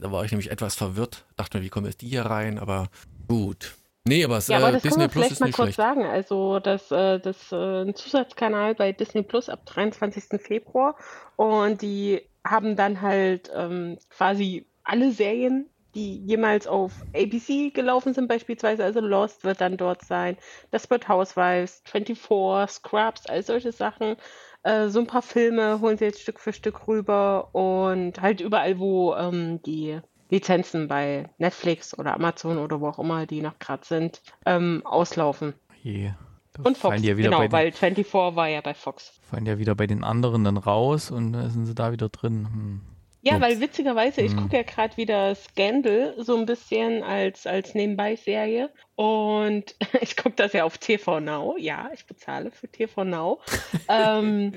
Da 0.00 0.12
war 0.12 0.24
ich 0.24 0.30
nämlich 0.30 0.50
etwas 0.50 0.74
verwirrt. 0.74 1.24
Dachte 1.36 1.56
mir, 1.58 1.64
wie 1.64 1.70
kommen 1.70 1.86
jetzt 1.86 2.02
die 2.02 2.08
hier 2.08 2.26
rein? 2.26 2.58
Aber 2.58 2.88
gut. 3.28 3.74
Nee, 4.04 4.24
aber, 4.24 4.36
es, 4.36 4.48
Ja, 4.48 4.58
aber 4.58 4.68
äh, 4.68 4.72
das 4.72 4.82
können 4.82 4.90
Disney 4.92 5.02
wir 5.04 5.08
Plus 5.08 5.26
vielleicht 5.26 5.40
mal 5.40 5.46
kurz 5.52 5.74
schlecht. 5.74 5.76
sagen. 5.76 6.04
Also 6.04 6.60
das, 6.60 6.90
äh, 6.92 7.18
das 7.18 7.50
äh, 7.50 7.82
ein 7.82 7.94
Zusatzkanal 7.94 8.74
bei 8.74 8.92
Disney 8.92 9.22
Plus 9.22 9.48
ab 9.48 9.64
23. 9.66 10.40
Februar 10.40 10.96
und 11.36 11.80
die 11.80 12.20
haben 12.46 12.76
dann 12.76 13.00
halt 13.00 13.50
ähm, 13.54 13.98
quasi 14.10 14.66
alle 14.84 15.10
Serien, 15.12 15.68
die 15.96 16.18
jemals 16.18 16.66
auf 16.66 16.92
ABC 17.14 17.70
gelaufen 17.70 18.12
sind, 18.12 18.28
beispielsweise, 18.28 18.84
also 18.84 19.00
Lost 19.00 19.44
wird 19.44 19.60
dann 19.60 19.78
dort 19.78 20.04
sein, 20.04 20.36
Desperate 20.72 21.08
Housewives, 21.08 21.82
24, 21.86 22.70
Scrubs, 22.76 23.26
all 23.26 23.42
solche 23.42 23.72
Sachen. 23.72 24.16
Äh, 24.62 24.88
so 24.88 25.00
ein 25.00 25.06
paar 25.06 25.22
Filme 25.22 25.80
holen 25.80 25.96
sie 25.96 26.04
jetzt 26.04 26.20
Stück 26.20 26.38
für 26.38 26.52
Stück 26.52 26.86
rüber 26.86 27.54
und 27.54 28.20
halt 28.20 28.42
überall, 28.42 28.78
wo 28.78 29.14
ähm, 29.14 29.62
die 29.62 29.98
Lizenzen 30.28 30.86
bei 30.86 31.30
Netflix 31.38 31.98
oder 31.98 32.14
Amazon 32.14 32.58
oder 32.58 32.80
wo 32.80 32.88
auch 32.88 32.98
immer 32.98 33.26
die 33.26 33.40
noch 33.40 33.58
gerade 33.58 33.86
sind, 33.86 34.20
ähm, 34.44 34.82
auslaufen. 34.84 35.54
Je. 35.82 36.12
Da 36.52 36.62
Und 36.62 36.76
Fox, 36.76 37.02
ja 37.02 37.16
wieder 37.16 37.28
genau, 37.28 37.38
bei 37.38 37.46
den, 37.46 37.52
weil 37.52 37.72
24 37.72 38.12
war 38.12 38.48
ja 38.48 38.60
bei 38.60 38.74
Fox. 38.74 39.18
fallen 39.22 39.46
ja 39.46 39.58
wieder 39.58 39.74
bei 39.74 39.86
den 39.86 40.04
anderen 40.04 40.44
dann 40.44 40.56
raus 40.56 41.10
und 41.10 41.32
dann 41.32 41.50
sind 41.50 41.66
sie 41.66 41.74
da 41.74 41.92
wieder 41.92 42.08
drin. 42.08 42.48
Hm. 42.52 42.80
Ja, 43.26 43.40
weil 43.40 43.60
witzigerweise, 43.60 44.20
ich 44.22 44.32
Hm. 44.32 44.42
gucke 44.42 44.56
ja 44.56 44.62
gerade 44.62 44.96
wieder 44.96 45.34
Scandal 45.34 46.14
so 46.18 46.36
ein 46.36 46.46
bisschen 46.46 47.02
als, 47.02 47.46
als 47.46 47.74
Nebenbei-Serie 47.74 48.70
und 48.94 49.74
ich 50.00 50.16
gucke 50.16 50.36
das 50.36 50.52
ja 50.52 50.64
auf 50.64 50.78
TV 50.78 51.20
Now. 51.20 51.56
Ja, 51.58 51.90
ich 51.92 52.06
bezahle 52.06 52.50
für 52.50 52.68
TV 52.68 53.04
Now. 53.04 53.40
ähm, 53.88 54.52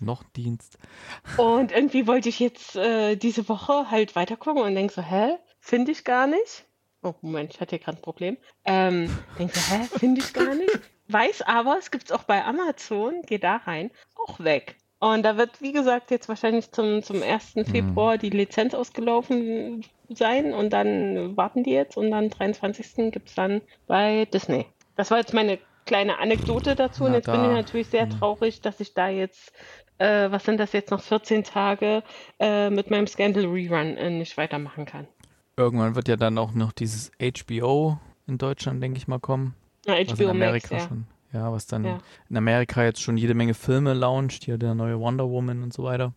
Noch 0.00 0.22
Dienst. 0.36 0.78
und 1.36 1.72
irgendwie 1.72 2.06
wollte 2.06 2.28
ich 2.28 2.40
jetzt 2.40 2.76
äh, 2.76 3.16
diese 3.16 3.48
Woche 3.48 3.90
halt 3.90 4.14
weitergucken 4.16 4.62
und 4.62 4.74
denke 4.74 4.92
so, 4.92 5.02
hä, 5.02 5.36
finde 5.58 5.92
ich 5.92 6.04
gar 6.04 6.26
nicht. 6.26 6.64
Oh, 7.02 7.14
Moment, 7.22 7.54
ich 7.54 7.60
hatte 7.60 7.76
hier 7.76 7.84
gerade 7.84 7.98
ein 7.98 8.02
Problem. 8.02 8.36
Ähm, 8.66 9.10
denke 9.38 9.58
so, 9.58 9.74
hä, 9.74 9.84
finde 9.98 10.20
ich 10.20 10.32
gar 10.34 10.54
nicht. 10.54 10.70
Weiß 11.08 11.42
aber, 11.42 11.76
es 11.78 11.90
gibt 11.90 12.04
es 12.04 12.12
auch 12.12 12.22
bei 12.24 12.44
Amazon, 12.44 13.22
geh 13.26 13.38
da 13.38 13.56
rein, 13.56 13.90
auch 14.14 14.38
weg. 14.40 14.76
Und 15.00 15.22
da 15.24 15.36
wird, 15.38 15.60
wie 15.62 15.72
gesagt, 15.72 16.10
jetzt 16.10 16.28
wahrscheinlich 16.28 16.70
zum, 16.72 17.02
zum 17.02 17.22
1. 17.22 17.54
Februar 17.70 18.18
die 18.18 18.30
Lizenz 18.30 18.74
ausgelaufen 18.74 19.82
sein 20.10 20.52
und 20.52 20.70
dann 20.72 21.36
warten 21.36 21.64
die 21.64 21.70
jetzt 21.72 21.96
und 21.96 22.10
dann 22.10 22.28
23. 22.28 23.10
gibt 23.10 23.30
es 23.30 23.34
dann 23.34 23.62
bei 23.86 24.26
Disney. 24.26 24.66
Das 24.96 25.10
war 25.10 25.18
jetzt 25.18 25.32
meine 25.32 25.58
kleine 25.86 26.18
Anekdote 26.18 26.74
dazu 26.74 27.04
und 27.04 27.12
Na 27.12 27.16
jetzt 27.16 27.26
bin 27.26 27.36
da. 27.36 27.48
ich 27.48 27.54
natürlich 27.54 27.86
sehr 27.88 28.10
Hm. 28.10 28.18
traurig, 28.18 28.60
dass 28.60 28.78
ich 28.80 28.92
da 28.92 29.08
jetzt, 29.08 29.52
äh, 29.98 30.30
was 30.30 30.44
sind 30.44 30.58
das 30.60 30.72
jetzt 30.72 30.90
noch 30.90 31.00
14 31.00 31.44
Tage, 31.44 32.02
äh, 32.38 32.68
mit 32.68 32.90
meinem 32.90 33.06
Scandal 33.06 33.46
Rerun 33.46 33.96
äh, 33.96 34.10
nicht 34.10 34.36
weitermachen 34.36 34.84
kann. 34.84 35.08
Irgendwann 35.56 35.94
wird 35.94 36.08
ja 36.08 36.16
dann 36.16 36.36
auch 36.36 36.52
noch 36.52 36.72
dieses 36.72 37.10
HBO 37.20 37.98
in 38.26 38.36
Deutschland, 38.36 38.82
denke 38.82 38.98
ich 38.98 39.08
mal, 39.08 39.18
kommen. 39.18 39.54
Na, 39.86 39.94
Was 39.94 40.00
in 40.00 40.06
HBO 40.08 40.24
Max, 40.24 40.30
Amerika 40.30 40.74
ja. 40.76 40.80
schon. 40.88 41.06
Ja, 41.32 41.52
was 41.52 41.66
dann 41.66 41.84
Ja. 41.84 41.98
in 42.28 42.36
Amerika 42.36 42.82
jetzt 42.84 43.00
schon 43.02 43.16
jede 43.16 43.34
Menge 43.34 43.54
Filme 43.54 43.94
launcht, 43.94 44.44
hier 44.44 44.58
der 44.58 44.74
neue 44.74 44.98
Wonder 44.98 45.28
Woman 45.30 45.62
und 45.62 45.72
so 45.72 45.84
weiter. 45.84 46.12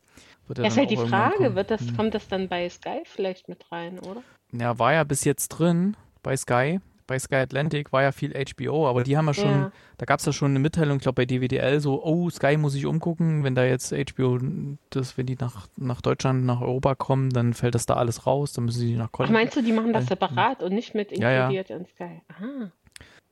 Wird 0.47 0.59
Ja, 0.59 0.67
ist 0.67 0.77
halt 0.77 0.89
die 0.89 0.97
Frage, 0.97 1.55
wird 1.55 1.69
das, 1.71 1.81
Hm. 1.87 1.95
kommt 1.95 2.13
das 2.15 2.27
dann 2.27 2.49
bei 2.49 2.67
Sky 2.69 3.01
vielleicht 3.05 3.47
mit 3.47 3.71
rein, 3.71 3.99
oder? 3.99 4.21
Ja, 4.51 4.77
war 4.79 4.93
ja 4.93 5.03
bis 5.03 5.23
jetzt 5.23 5.49
drin 5.49 5.95
bei 6.21 6.35
Sky. 6.35 6.79
Bei 7.05 7.19
Sky 7.19 7.35
Atlantic 7.35 7.91
war 7.91 8.01
ja 8.01 8.11
viel 8.13 8.33
HBO, 8.33 8.87
aber 8.87 9.03
die 9.03 9.17
haben 9.17 9.25
ja 9.27 9.33
schon, 9.33 9.51
Ja. 9.51 9.71
da 9.97 10.05
gab 10.05 10.19
es 10.21 10.25
ja 10.25 10.31
schon 10.31 10.51
eine 10.51 10.59
Mitteilung, 10.59 10.97
ich 10.97 11.03
glaube 11.03 11.15
bei 11.21 11.25
DWDL, 11.25 11.79
so, 11.81 12.01
oh, 12.03 12.29
Sky 12.29 12.55
muss 12.55 12.75
ich 12.75 12.85
umgucken, 12.85 13.43
wenn 13.43 13.55
da 13.55 13.65
jetzt 13.65 13.91
HBO, 13.93 14.39
das, 14.89 15.17
wenn 15.17 15.25
die 15.25 15.35
nach, 15.35 15.67
nach 15.75 16.01
Deutschland, 16.01 16.45
nach 16.45 16.61
Europa 16.61 16.95
kommen, 16.95 17.29
dann 17.31 17.53
fällt 17.53 17.75
das 17.75 17.85
da 17.85 17.95
alles 17.95 18.25
raus, 18.25 18.53
dann 18.53 18.65
müssen 18.65 18.79
sie 18.79 18.95
nach 18.95 19.07
Ach, 19.07 19.11
Konten. 19.11 19.33
meinst 19.33 19.55
du, 19.57 19.61
die 19.61 19.73
machen 19.73 19.91
das 19.91 20.05
Äh, 20.05 20.09
separat 20.09 20.63
und 20.63 20.73
nicht 20.73 20.95
mit 20.95 21.11
Ja, 21.11 21.29
ja. 21.29 21.41
inkludiert 21.49 21.69
in 21.71 21.85
Sky? 21.85 22.21
Aha. 22.29 22.71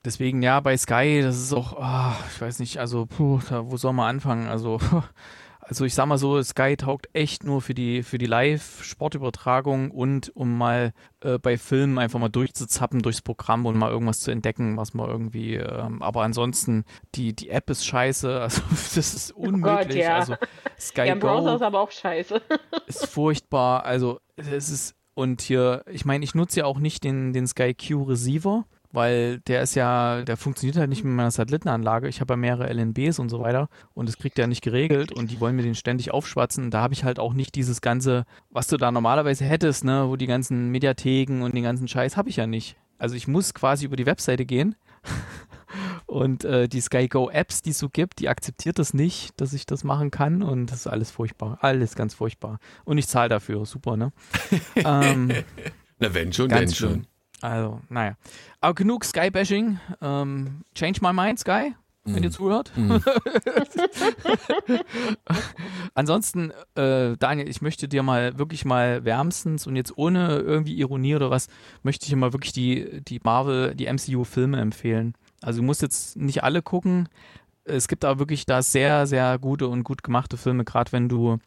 Deswegen, 0.04 0.41
ja, 0.41 0.60
bei 0.60 0.76
Sky, 0.78 1.22
das 1.22 1.38
ist 1.38 1.54
auch, 1.54 1.80
ah, 1.80 2.18
ich 2.34 2.41
weiß 2.41 2.60
nicht, 2.60 2.80
also, 2.80 3.06
puh, 3.06 3.39
da, 3.49 3.70
wo 3.70 3.78
soll 3.78 3.93
man 3.93 4.10
anfangen? 4.10 4.47
Also, 4.47 4.80
Also 5.72 5.86
ich 5.86 5.93
sag 5.93 6.08
mal 6.08 6.18
so, 6.18 6.43
Sky 6.43 6.76
taugt 6.76 7.08
echt 7.14 7.45
nur 7.45 7.62
für 7.62 7.74
die, 7.74 8.04
für 8.04 8.18
die 8.18 8.26
Live-Sportübertragung 8.26 9.91
und 9.91 10.36
um 10.36 10.58
mal 10.58 10.91
äh, 11.22 11.38
bei 11.38 11.58
Filmen 11.58 11.97
einfach 11.97 12.20
mal 12.20 12.28
durchzuzappen 12.28 13.02
durchs 13.02 13.22
Programm 13.22 13.66
und 13.66 13.78
mal 13.78 13.89
irgendwas 13.89 14.20
zu 14.20 14.32
entdecken, 14.32 14.76
was 14.76 14.93
man 14.93 15.10
irgendwie, 15.10 15.56
ähm, 15.56 16.02
aber 16.02 16.24
ansonsten, 16.24 16.84
die, 17.16 17.34
die 17.34 17.52
App 17.52 17.70
ist 17.70 17.86
scheiße, 17.86 18.41
also 18.41 18.62
das 18.70 18.97
ist 18.97 19.32
unmöglich. 19.32 19.64
Oh 19.64 19.88
Gott, 19.88 19.93
ja. 19.93 20.16
Also 20.18 20.36
Sky 20.78 21.08
ja, 21.08 21.16
Browser 21.16 21.56
ist 21.56 21.62
aber 21.62 21.80
auch 21.80 21.91
scheiße. 21.91 22.41
ist 22.88 23.06
furchtbar, 23.06 23.86
also 23.86 24.20
es 24.36 24.70
ist, 24.70 24.95
und 25.14 25.41
hier, 25.41 25.86
ich 25.89 26.04
meine, 26.04 26.26
ich 26.26 26.36
nutze 26.36 26.60
ja 26.60 26.66
auch 26.66 26.80
nicht 26.80 27.06
den, 27.06 27.32
den 27.32 27.47
Sky 27.47 27.74
Q 27.74 28.04
Receiver, 28.04 28.66
weil 28.91 29.39
der 29.41 29.61
ist 29.61 29.75
ja, 29.75 30.23
der 30.23 30.37
funktioniert 30.37 30.77
halt 30.77 30.89
nicht 30.89 31.03
mit 31.03 31.13
meiner 31.13 31.31
Satellitenanlage. 31.31 32.07
Ich 32.07 32.21
habe 32.21 32.33
ja 32.33 32.37
mehrere 32.37 32.71
LNBs 32.71 33.19
und 33.19 33.29
so 33.29 33.39
weiter 33.39 33.69
und 33.93 34.07
das 34.07 34.17
kriegt 34.17 34.37
er 34.39 34.47
nicht 34.47 34.61
geregelt 34.61 35.11
und 35.11 35.31
die 35.31 35.39
wollen 35.39 35.55
mir 35.55 35.63
den 35.63 35.75
ständig 35.75 36.11
aufschwatzen. 36.11 36.71
Da 36.71 36.81
habe 36.81 36.93
ich 36.93 37.03
halt 37.03 37.19
auch 37.19 37.33
nicht 37.33 37.55
dieses 37.55 37.81
ganze, 37.81 38.25
was 38.49 38.67
du 38.67 38.77
da 38.77 38.91
normalerweise 38.91 39.45
hättest, 39.45 39.83
ne, 39.83 40.05
wo 40.07 40.15
die 40.15 40.27
ganzen 40.27 40.69
Mediatheken 40.69 41.43
und 41.43 41.55
den 41.55 41.63
ganzen 41.63 41.87
Scheiß 41.87 42.17
habe 42.17 42.29
ich 42.29 42.37
ja 42.37 42.47
nicht. 42.47 42.77
Also 42.97 43.15
ich 43.15 43.27
muss 43.27 43.53
quasi 43.53 43.85
über 43.85 43.95
die 43.95 44.05
Webseite 44.05 44.45
gehen 44.45 44.75
und 46.05 46.43
äh, 46.43 46.67
die 46.67 46.81
Sky 46.81 47.07
Go 47.07 47.29
Apps, 47.29 47.61
die 47.61 47.71
es 47.71 47.79
so 47.79 47.89
gibt, 47.89 48.19
die 48.19 48.29
akzeptiert 48.29 48.77
das 48.77 48.93
nicht, 48.93 49.39
dass 49.41 49.53
ich 49.53 49.65
das 49.65 49.83
machen 49.83 50.11
kann 50.11 50.43
und 50.43 50.67
das 50.67 50.81
ist 50.81 50.87
alles 50.87 51.09
furchtbar. 51.09 51.57
Alles 51.61 51.95
ganz 51.95 52.13
furchtbar. 52.13 52.59
Und 52.85 52.97
ich 52.97 53.07
zahle 53.07 53.29
dafür. 53.29 53.65
Super, 53.65 53.97
ne? 53.97 54.11
ähm, 54.75 55.31
Na, 55.99 56.13
wenn 56.13 56.31
schon, 56.31 56.51
wenn 56.51 56.71
schon. 56.71 57.07
Also, 57.41 57.81
naja. 57.89 58.15
Aber 58.59 58.75
genug 58.75 59.03
Sky-Bashing. 59.03 59.79
Ähm, 60.01 60.61
change 60.75 60.99
my 61.01 61.11
mind, 61.11 61.39
Sky, 61.39 61.75
wenn 62.03 62.21
mm. 62.21 62.23
ihr 62.23 62.31
zuhört. 62.31 62.71
Mm. 62.75 62.97
Ansonsten, 65.95 66.51
äh, 66.75 67.17
Daniel, 67.17 67.49
ich 67.49 67.61
möchte 67.61 67.87
dir 67.87 68.03
mal 68.03 68.37
wirklich 68.37 68.63
mal 68.63 69.03
wärmstens 69.05 69.65
und 69.65 69.75
jetzt 69.75 69.97
ohne 69.97 70.37
irgendwie 70.37 70.77
Ironie 70.77 71.15
oder 71.15 71.31
was, 71.31 71.47
möchte 71.83 72.05
ich 72.05 72.11
dir 72.11 72.17
mal 72.17 72.33
wirklich 72.33 72.53
die, 72.53 73.01
die 73.01 73.19
Marvel, 73.23 73.75
die 73.75 73.91
MCU-Filme 73.91 74.59
empfehlen. 74.59 75.15
Also 75.41 75.61
du 75.61 75.65
musst 75.65 75.81
jetzt 75.81 76.15
nicht 76.17 76.43
alle 76.43 76.61
gucken. 76.61 77.09
Es 77.63 77.87
gibt 77.87 78.05
aber 78.05 78.19
wirklich 78.19 78.45
da 78.45 78.61
sehr, 78.61 79.07
sehr 79.07 79.37
gute 79.39 79.67
und 79.67 79.83
gut 79.83 80.03
gemachte 80.03 80.37
Filme, 80.37 80.63
gerade 80.63 80.91
wenn 80.91 81.09
du 81.09 81.39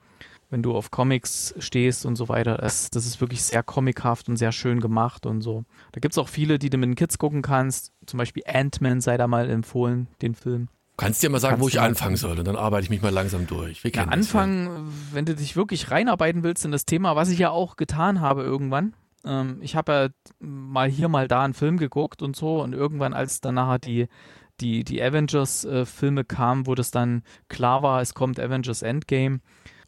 wenn 0.54 0.62
du 0.62 0.76
auf 0.76 0.92
Comics 0.92 1.52
stehst 1.58 2.06
und 2.06 2.14
so 2.14 2.28
weiter. 2.28 2.58
Das, 2.58 2.88
das 2.88 3.06
ist 3.06 3.20
wirklich 3.20 3.42
sehr 3.42 3.64
comichaft 3.64 4.28
und 4.28 4.36
sehr 4.36 4.52
schön 4.52 4.78
gemacht 4.78 5.26
und 5.26 5.40
so. 5.40 5.64
Da 5.90 5.98
gibt 5.98 6.14
es 6.14 6.18
auch 6.18 6.28
viele, 6.28 6.60
die 6.60 6.70
du 6.70 6.78
mit 6.78 6.90
den 6.90 6.94
Kids 6.94 7.18
gucken 7.18 7.42
kannst. 7.42 7.92
Zum 8.06 8.18
Beispiel 8.18 8.44
Ant-Man 8.46 9.00
sei 9.00 9.16
da 9.16 9.26
mal 9.26 9.50
empfohlen, 9.50 10.06
den 10.22 10.36
Film. 10.36 10.68
Kannst 10.96 11.24
dir 11.24 11.28
mal 11.28 11.40
sagen, 11.40 11.54
Kannst 11.54 11.64
wo 11.64 11.68
ich 11.68 11.80
anfangen 11.80 12.14
soll 12.14 12.38
und 12.38 12.46
dann 12.46 12.54
arbeite 12.54 12.84
ich 12.84 12.90
mich 12.90 13.02
mal 13.02 13.10
langsam 13.10 13.48
durch. 13.48 13.82
Wir 13.82 13.90
ja, 13.90 14.04
anfangen, 14.04 14.92
wenn 15.10 15.24
du 15.24 15.34
dich 15.34 15.56
wirklich 15.56 15.90
reinarbeiten 15.90 16.44
willst 16.44 16.64
in 16.64 16.70
das 16.70 16.86
Thema, 16.86 17.16
was 17.16 17.30
ich 17.30 17.40
ja 17.40 17.50
auch 17.50 17.74
getan 17.74 18.20
habe 18.20 18.44
irgendwann. 18.44 18.94
Ähm, 19.24 19.58
ich 19.60 19.74
habe 19.74 19.92
ja 19.92 20.08
mal 20.38 20.88
hier, 20.88 21.08
mal 21.08 21.26
da 21.26 21.42
einen 21.42 21.54
Film 21.54 21.78
geguckt 21.78 22.22
und 22.22 22.36
so 22.36 22.62
und 22.62 22.74
irgendwann, 22.74 23.12
als 23.12 23.40
dann 23.40 23.56
nachher 23.56 23.80
die 23.80 24.06
die, 24.60 24.84
die 24.84 25.02
Avengers-Filme 25.02 26.20
äh, 26.20 26.24
kamen, 26.24 26.68
wo 26.68 26.76
das 26.76 26.92
dann 26.92 27.24
klar 27.48 27.82
war, 27.82 28.00
es 28.00 28.14
kommt 28.14 28.38
Avengers 28.38 28.82
Endgame, 28.82 29.40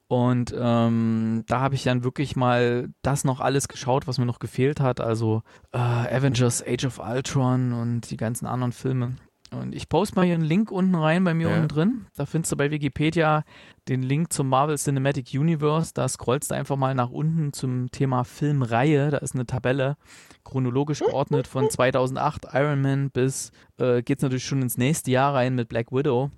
und 0.09 0.55
ähm, 0.57 1.43
da 1.49 1.61
habe 1.61 1.75
ich 1.75 1.83
dann 1.83 2.05
wirklich 2.05 2.37
mal 2.37 2.91
das 3.03 3.25
noch 3.25 3.41
alles 3.41 3.67
geschaut, 3.67 4.07
was 4.07 4.19
mir 4.19 4.27
noch 4.27 4.39
gefehlt 4.39 4.81
hat. 4.81 5.01
Also 5.01 5.43
äh, 5.73 5.79
Avengers 5.79 6.65
Age 6.65 6.85
of 6.85 7.01
Ultron 7.01 7.73
und 7.73 8.11
die 8.11 8.17
ganzen 8.17 8.47
anderen 8.47 8.73
Filme. 8.73 9.17
Und 9.53 9.75
ich 9.75 9.89
poste 9.89 10.17
mal 10.17 10.25
hier 10.25 10.35
einen 10.35 10.45
Link 10.45 10.71
unten 10.71 10.95
rein 10.95 11.23
bei 11.25 11.35
mir 11.35 11.49
ja. 11.49 11.57
unten 11.57 11.69
drin. 11.69 12.07
Da 12.17 12.27
findest 12.27 12.53
du 12.53 12.57
bei 12.57 12.71
Wikipedia 12.71 13.45
den 13.89 14.03
Link 14.03 14.33
zum 14.33 14.49
Marvel 14.49 14.77
Cinematic 14.77 15.29
Universe. 15.35 15.93
Da 15.95 16.09
scrollst 16.09 16.51
du 16.51 16.55
einfach 16.55 16.77
mal 16.77 16.95
nach 16.95 17.11
unten 17.11 17.53
zum 17.53 17.91
Thema 17.91 18.25
Filmreihe. 18.25 19.11
Da 19.11 19.19
ist 19.19 19.35
eine 19.35 19.47
Tabelle 19.47 19.97
chronologisch 20.45 21.01
geordnet 21.01 21.47
von 21.47 21.71
2008 21.71 22.47
Iron 22.53 22.81
Man 22.81 23.11
bis 23.11 23.51
äh, 23.81 24.03
es 24.03 24.23
natürlich 24.23 24.45
schon 24.45 24.63
ins 24.63 24.79
nächste 24.79 25.11
Jahr 25.11 25.35
rein 25.35 25.55
mit 25.55 25.69
Black 25.69 25.91
Widow. 25.93 26.31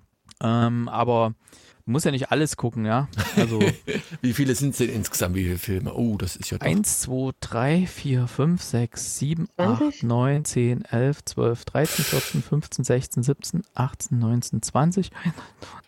Ähm, 0.43 0.89
aber 0.89 1.35
muss 1.89 2.05
ja 2.05 2.11
nicht 2.11 2.31
alles 2.31 2.57
gucken, 2.57 2.85
ja. 2.85 3.09
Also, 3.37 3.61
wie 4.21 4.33
viele 4.33 4.55
sind 4.55 4.71
es 4.71 4.79
denn 4.79 4.91
insgesamt, 4.91 5.35
wie 5.35 5.45
viele 5.45 5.59
Filme? 5.59 5.95
Oh, 5.95 6.17
das 6.17 6.37
ist 6.37 6.51
ja 6.51 6.59
doch. 6.59 6.67
1, 6.67 7.01
2, 7.01 7.33
3, 7.41 7.87
4, 7.87 8.27
5, 8.27 8.63
6, 8.63 9.19
7, 9.19 9.49
8, 9.57 10.03
9, 10.03 10.45
10, 10.45 10.85
11, 10.85 11.25
12, 11.25 11.65
13, 11.65 12.05
14, 12.05 12.43
15, 12.43 12.85
16, 12.85 13.23
17, 13.23 13.63
18, 13.75 14.19
19, 14.19 14.63
20, 14.63 15.11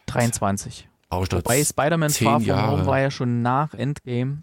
23. 0.07 0.89
Wobei 1.11 1.65
Spider-Man 1.65 2.11
Far 2.11 2.41
From 2.41 2.71
Home 2.71 2.87
war 2.87 3.01
ja 3.01 3.11
schon 3.11 3.43
nach 3.43 3.75
Endgame. 3.75 4.43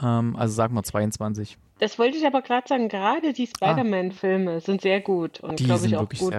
Ähm, 0.00 0.36
also 0.36 0.54
sagen 0.54 0.74
wir 0.74 0.82
22. 0.82 1.58
Das 1.78 1.98
wollte 1.98 2.16
ich 2.16 2.26
aber 2.26 2.42
gerade 2.42 2.66
sagen, 2.66 2.88
gerade 2.88 3.32
die 3.32 3.48
ah. 3.48 3.56
Spider-Man-Filme 3.56 4.52
ah. 4.52 4.60
sind 4.60 4.80
sehr 4.80 5.00
gut 5.00 5.40
und 5.40 5.58
glaube 5.58 5.86
ich 5.86 5.96
auch 5.96 6.08
gut 6.08 6.34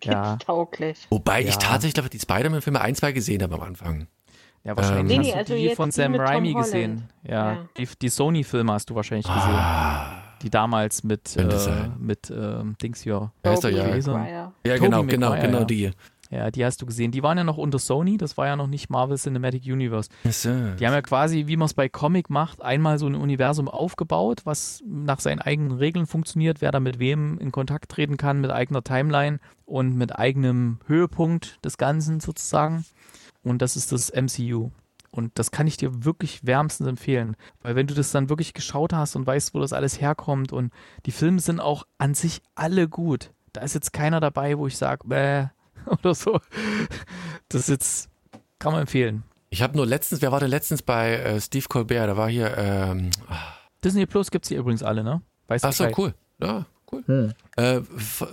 Kids-tauglich. 0.00 0.98
Ja. 1.02 1.10
Wobei 1.10 1.40
ja. 1.42 1.48
ich 1.48 1.56
tatsächlich, 1.56 1.94
glaube 1.94 2.10
die 2.10 2.18
Spider-Man-Filme 2.18 2.80
ein, 2.80 2.94
zwei 2.94 3.12
gesehen 3.12 3.42
habe 3.42 3.54
am 3.54 3.62
Anfang. 3.62 4.06
Ja, 4.64 4.76
wahrscheinlich 4.76 5.16
ähm, 5.16 5.22
nee, 5.22 5.28
nee, 5.28 5.34
also 5.34 5.54
die 5.54 5.74
von 5.74 5.90
Sam 5.90 6.14
Raimi 6.14 6.52
gesehen. 6.52 7.08
Ja, 7.22 7.52
ja. 7.52 7.68
die, 7.78 7.88
die 8.00 8.08
Sony-Filme 8.08 8.72
hast 8.72 8.90
du 8.90 8.94
wahrscheinlich 8.94 9.26
gesehen. 9.26 9.54
Ah. 9.54 10.22
Die 10.42 10.50
damals 10.50 11.04
mit, 11.04 11.36
äh, 11.36 11.44
mit 11.98 12.30
äh, 12.30 12.62
Dings 12.82 13.02
hier. 13.02 13.30
Ja, 13.44 13.52
ist 13.52 13.64
ja. 13.64 14.52
ja, 14.66 14.78
genau, 14.78 15.04
genau, 15.04 15.32
genau 15.32 15.64
die. 15.64 15.90
Ja, 16.30 16.52
die 16.52 16.64
hast 16.64 16.80
du 16.80 16.86
gesehen. 16.86 17.10
Die 17.10 17.24
waren 17.24 17.36
ja 17.36 17.42
noch 17.44 17.58
unter 17.58 17.80
Sony, 17.80 18.16
das 18.16 18.36
war 18.36 18.46
ja 18.46 18.54
noch 18.54 18.68
nicht 18.68 18.88
Marvel 18.88 19.18
Cinematic 19.18 19.64
Universe. 19.64 20.08
Yes, 20.22 20.42
die 20.42 20.86
haben 20.86 20.94
ja 20.94 21.02
quasi, 21.02 21.48
wie 21.48 21.56
man 21.56 21.66
es 21.66 21.74
bei 21.74 21.88
Comic 21.88 22.30
macht, 22.30 22.62
einmal 22.62 23.00
so 23.00 23.06
ein 23.06 23.16
Universum 23.16 23.68
aufgebaut, 23.68 24.42
was 24.44 24.80
nach 24.86 25.18
seinen 25.18 25.40
eigenen 25.40 25.72
Regeln 25.72 26.06
funktioniert, 26.06 26.60
wer 26.60 26.70
da 26.70 26.78
mit 26.78 27.00
wem 27.00 27.38
in 27.38 27.50
Kontakt 27.50 27.90
treten 27.90 28.16
kann, 28.16 28.40
mit 28.40 28.52
eigener 28.52 28.84
Timeline 28.84 29.40
und 29.64 29.96
mit 29.96 30.16
eigenem 30.16 30.78
Höhepunkt 30.86 31.64
des 31.64 31.78
Ganzen 31.78 32.20
sozusagen. 32.20 32.84
Und 33.42 33.60
das 33.60 33.74
ist 33.74 33.90
das 33.90 34.10
MCU. 34.10 34.70
Und 35.10 35.36
das 35.38 35.50
kann 35.50 35.66
ich 35.66 35.76
dir 35.76 36.04
wirklich 36.04 36.46
wärmstens 36.46 36.86
empfehlen. 36.86 37.34
Weil 37.62 37.74
wenn 37.74 37.88
du 37.88 37.94
das 37.94 38.12
dann 38.12 38.28
wirklich 38.28 38.54
geschaut 38.54 38.92
hast 38.92 39.16
und 39.16 39.26
weißt, 39.26 39.52
wo 39.54 39.58
das 39.58 39.72
alles 39.72 40.00
herkommt 40.00 40.52
und 40.52 40.72
die 41.06 41.10
Filme 41.10 41.40
sind 41.40 41.58
auch 41.58 41.84
an 41.98 42.14
sich 42.14 42.40
alle 42.54 42.88
gut. 42.88 43.32
Da 43.52 43.62
ist 43.62 43.74
jetzt 43.74 43.92
keiner 43.92 44.20
dabei, 44.20 44.56
wo 44.56 44.68
ich 44.68 44.76
sage, 44.76 45.08
bäh, 45.08 45.48
oder 45.86 46.14
so. 46.14 46.40
Das 47.48 47.68
jetzt 47.68 48.08
kann 48.58 48.72
man 48.72 48.82
empfehlen. 48.82 49.24
Ich 49.50 49.62
habe 49.62 49.76
nur 49.76 49.86
letztens, 49.86 50.22
wer 50.22 50.30
war 50.30 50.40
denn 50.40 50.50
letztens 50.50 50.82
bei 50.82 51.14
äh, 51.14 51.40
Steve 51.40 51.66
Colbert? 51.68 52.08
Da 52.08 52.16
war 52.16 52.28
hier. 52.28 52.56
Ähm, 52.56 53.10
Disney 53.82 54.06
Plus 54.06 54.30
gibt 54.30 54.44
es 54.44 54.48
hier 54.48 54.58
übrigens 54.58 54.82
alle, 54.82 55.02
ne? 55.02 55.22
Weißt 55.48 55.64
Ach 55.64 55.72
so, 55.72 55.88
cool. 55.96 56.14
Ja, 56.40 56.66
cool. 56.92 57.02
Hm. 57.06 57.32
Äh, 57.56 57.80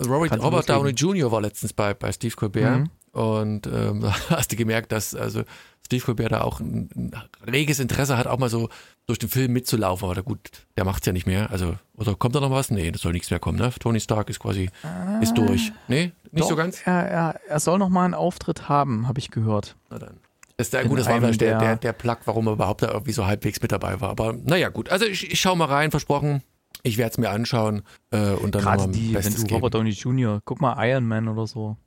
Robert, 0.05 0.43
Robert 0.43 0.69
Downey 0.69 0.91
Jr. 0.91 1.31
war 1.31 1.41
letztens 1.41 1.73
bei, 1.73 1.93
bei 1.93 2.11
Steve 2.11 2.35
Colbert. 2.35 2.79
Mhm. 2.79 2.89
Und 3.17 3.65
ähm, 3.65 4.03
hast 4.29 4.51
du 4.51 4.55
gemerkt, 4.55 4.91
dass 4.91 5.15
also 5.15 5.41
Steve 5.83 6.05
Colbert 6.05 6.31
da 6.31 6.41
auch 6.41 6.59
ein, 6.59 6.87
ein, 6.95 7.11
reges 7.51 7.79
Interesse 7.79 8.15
hat, 8.15 8.27
auch 8.27 8.37
mal 8.37 8.49
so 8.49 8.69
durch 9.07 9.17
den 9.17 9.27
Film 9.27 9.53
mitzulaufen. 9.53 10.07
Aber 10.07 10.21
gut, 10.21 10.39
der 10.77 10.85
macht 10.85 11.01
es 11.01 11.07
ja 11.07 11.13
nicht 11.13 11.25
mehr. 11.25 11.49
Also, 11.49 11.75
oder 11.95 12.13
kommt 12.13 12.35
da 12.35 12.41
noch 12.41 12.51
was? 12.51 12.69
Nee, 12.69 12.91
das 12.91 13.01
soll 13.01 13.13
nichts 13.13 13.31
mehr 13.31 13.39
kommen, 13.39 13.57
ne? 13.57 13.71
Tony 13.79 13.99
Stark 13.99 14.29
ist 14.29 14.39
quasi, 14.39 14.69
ah, 14.83 15.17
ist 15.19 15.33
durch. 15.35 15.71
Nee, 15.87 16.11
nicht 16.31 16.43
doch, 16.43 16.49
so 16.49 16.55
ganz? 16.55 16.85
Er, 16.85 17.09
er, 17.09 17.41
er 17.47 17.59
soll 17.59 17.79
noch 17.79 17.89
mal 17.89 18.05
einen 18.05 18.13
Auftritt 18.13 18.69
haben, 18.69 19.07
habe 19.07 19.17
ich 19.17 19.31
gehört. 19.31 19.75
Na 19.89 19.97
dann. 19.97 20.17
Das 20.57 20.67
ist 20.67 20.73
der, 20.73 20.85
gut, 20.85 20.99
das 20.99 21.07
war 21.07 21.17
vielleicht 21.17 21.41
der, 21.41 21.57
der, 21.57 21.75
der 21.77 21.93
Plug, 21.93 22.17
warum 22.25 22.47
er 22.47 22.53
überhaupt 22.53 22.83
da 22.83 22.91
irgendwie 22.91 23.13
so 23.13 23.25
halbwegs 23.25 23.61
mit 23.61 23.71
dabei 23.71 23.99
war. 23.99 24.09
Aber 24.09 24.33
naja, 24.33 24.69
gut. 24.69 24.89
Also 24.89 25.05
ich, 25.05 25.31
ich 25.31 25.41
schau 25.41 25.55
mal 25.55 25.65
rein, 25.65 25.89
versprochen. 25.89 26.43
Ich 26.83 26.97
werde 26.99 27.11
es 27.11 27.17
mir 27.17 27.29
anschauen 27.29 27.81
äh, 28.11 28.33
und 28.33 28.53
dann 28.53 28.61
Gerade 28.61 28.87
die, 28.89 29.13
wenn 29.13 29.33
du 29.33 29.55
Robert 29.55 29.73
Downey 29.73 29.89
Jr., 29.89 30.41
guck 30.45 30.61
mal 30.61 30.75
Iron 30.87 31.07
Man 31.07 31.27
oder 31.27 31.47
so. 31.47 31.77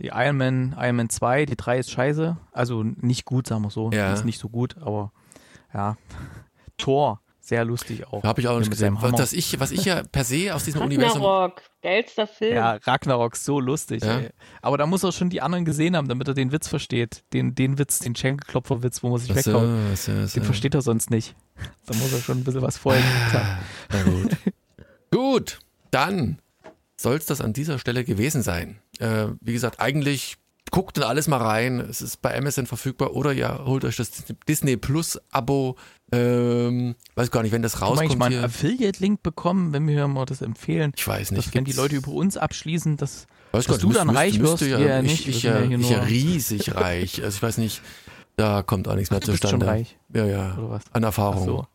Die 0.00 0.08
Iron 0.08 0.36
Man, 0.36 0.76
Iron 0.78 0.96
Man 0.96 1.10
2, 1.10 1.46
die 1.46 1.56
3 1.56 1.78
ist 1.78 1.90
scheiße. 1.90 2.36
Also 2.52 2.82
nicht 2.82 3.24
gut, 3.24 3.46
sagen 3.46 3.62
wir 3.62 3.70
so. 3.70 3.90
Ja. 3.90 4.08
Die 4.08 4.14
ist 4.14 4.24
nicht 4.24 4.38
so 4.38 4.48
gut, 4.48 4.76
aber 4.78 5.12
ja. 5.74 5.96
Tor, 6.76 7.20
sehr 7.40 7.64
lustig 7.64 8.06
auch. 8.06 8.22
Habe 8.22 8.40
ich 8.40 8.48
auch 8.48 8.58
nicht 8.58 8.70
gesehen. 8.70 8.98
Was 9.00 9.32
ich, 9.32 9.58
was 9.58 9.70
ich 9.70 9.84
ja 9.84 10.02
per 10.02 10.22
se 10.22 10.54
aus 10.54 10.64
diesem 10.64 10.80
Ragnarok, 10.82 10.98
Universum. 10.98 11.22
Ragnarok, 11.22 11.62
geilster 11.82 12.26
Film. 12.26 12.54
Ja, 12.54 12.78
Ragnarok, 12.84 13.36
so 13.36 13.58
lustig. 13.58 14.04
Ja. 14.04 14.20
Aber 14.60 14.76
da 14.76 14.86
muss 14.86 15.02
er 15.02 15.12
schon 15.12 15.30
die 15.30 15.40
anderen 15.40 15.64
gesehen 15.64 15.96
haben, 15.96 16.08
damit 16.08 16.28
er 16.28 16.34
den 16.34 16.52
Witz 16.52 16.68
versteht. 16.68 17.24
Den, 17.32 17.54
den 17.54 17.78
Witz, 17.78 18.00
den 18.00 18.14
Schenkelklopferwitz, 18.14 19.02
wo 19.02 19.08
man 19.08 19.18
sich 19.18 19.28
so, 19.28 19.34
weghaut. 19.34 19.96
So, 19.96 20.26
so. 20.26 20.34
Den 20.34 20.44
versteht 20.44 20.74
er 20.74 20.82
sonst 20.82 21.10
nicht. 21.10 21.34
Da 21.86 21.94
muss 21.94 22.12
er 22.12 22.20
schon 22.20 22.38
ein 22.38 22.44
bisschen 22.44 22.62
was 22.62 22.76
vorher 22.76 23.02
haben. 23.32 23.58
Na 23.90 24.02
gut. 24.02 24.36
gut, 25.10 25.58
dann 25.90 26.38
soll 27.00 27.16
es 27.16 27.26
das 27.26 27.40
an 27.40 27.52
dieser 27.52 27.78
Stelle 27.78 28.04
gewesen 28.04 28.42
sein. 28.42 28.78
Äh, 28.98 29.28
wie 29.40 29.52
gesagt, 29.52 29.80
eigentlich 29.80 30.36
guckt 30.70 30.98
in 30.98 31.04
alles 31.04 31.28
mal 31.28 31.38
rein. 31.38 31.80
Es 31.80 32.02
ist 32.02 32.20
bei 32.20 32.36
Amazon 32.36 32.66
verfügbar 32.66 33.14
oder 33.14 33.32
ja, 33.32 33.64
holt 33.64 33.84
euch 33.84 33.96
das 33.96 34.10
Disney 34.48 34.76
Plus 34.76 35.18
Abo. 35.30 35.76
Ähm, 36.12 36.94
weiß 37.14 37.30
gar 37.30 37.42
nicht, 37.42 37.52
wenn 37.52 37.62
das 37.62 37.80
rauskommt. 37.80 38.10
Kann 38.10 38.18
man 38.18 38.32
einen 38.34 38.44
Affiliate-Link 38.44 39.22
bekommen, 39.22 39.72
wenn 39.72 39.86
wir 39.86 40.08
mal 40.08 40.26
das 40.26 40.42
empfehlen? 40.42 40.92
Ich 40.96 41.06
weiß 41.06 41.30
nicht. 41.30 41.46
Das, 41.46 41.54
wenn 41.54 41.64
die 41.64 41.72
Leute 41.72 41.96
über 41.96 42.10
uns 42.12 42.36
abschließen, 42.36 42.96
dass, 42.96 43.26
dass 43.52 43.66
du 43.66 43.92
dann 43.92 44.10
reich 44.10 44.40
wirst, 44.40 44.62
ja, 44.62 45.00
ich, 45.00 45.28
ich, 45.28 45.42
ja, 45.42 45.60
ich 45.62 45.90
ja 45.90 46.00
riesig 46.02 46.74
reich. 46.74 47.22
Also 47.22 47.36
ich 47.36 47.42
weiß 47.42 47.58
nicht, 47.58 47.80
Da 48.36 48.62
kommt 48.62 48.88
auch 48.88 48.94
nichts 48.94 49.10
mehr 49.10 49.20
Du 49.20 49.30
bist 49.32 49.42
schon 49.42 49.50
zustande. 49.60 49.66
reich, 49.66 49.96
Ja, 50.12 50.26
ja. 50.26 50.56
oder 50.58 50.70
was? 50.70 50.82
An 50.92 51.02
Erfahrung. 51.02 51.44
so. 51.46 51.66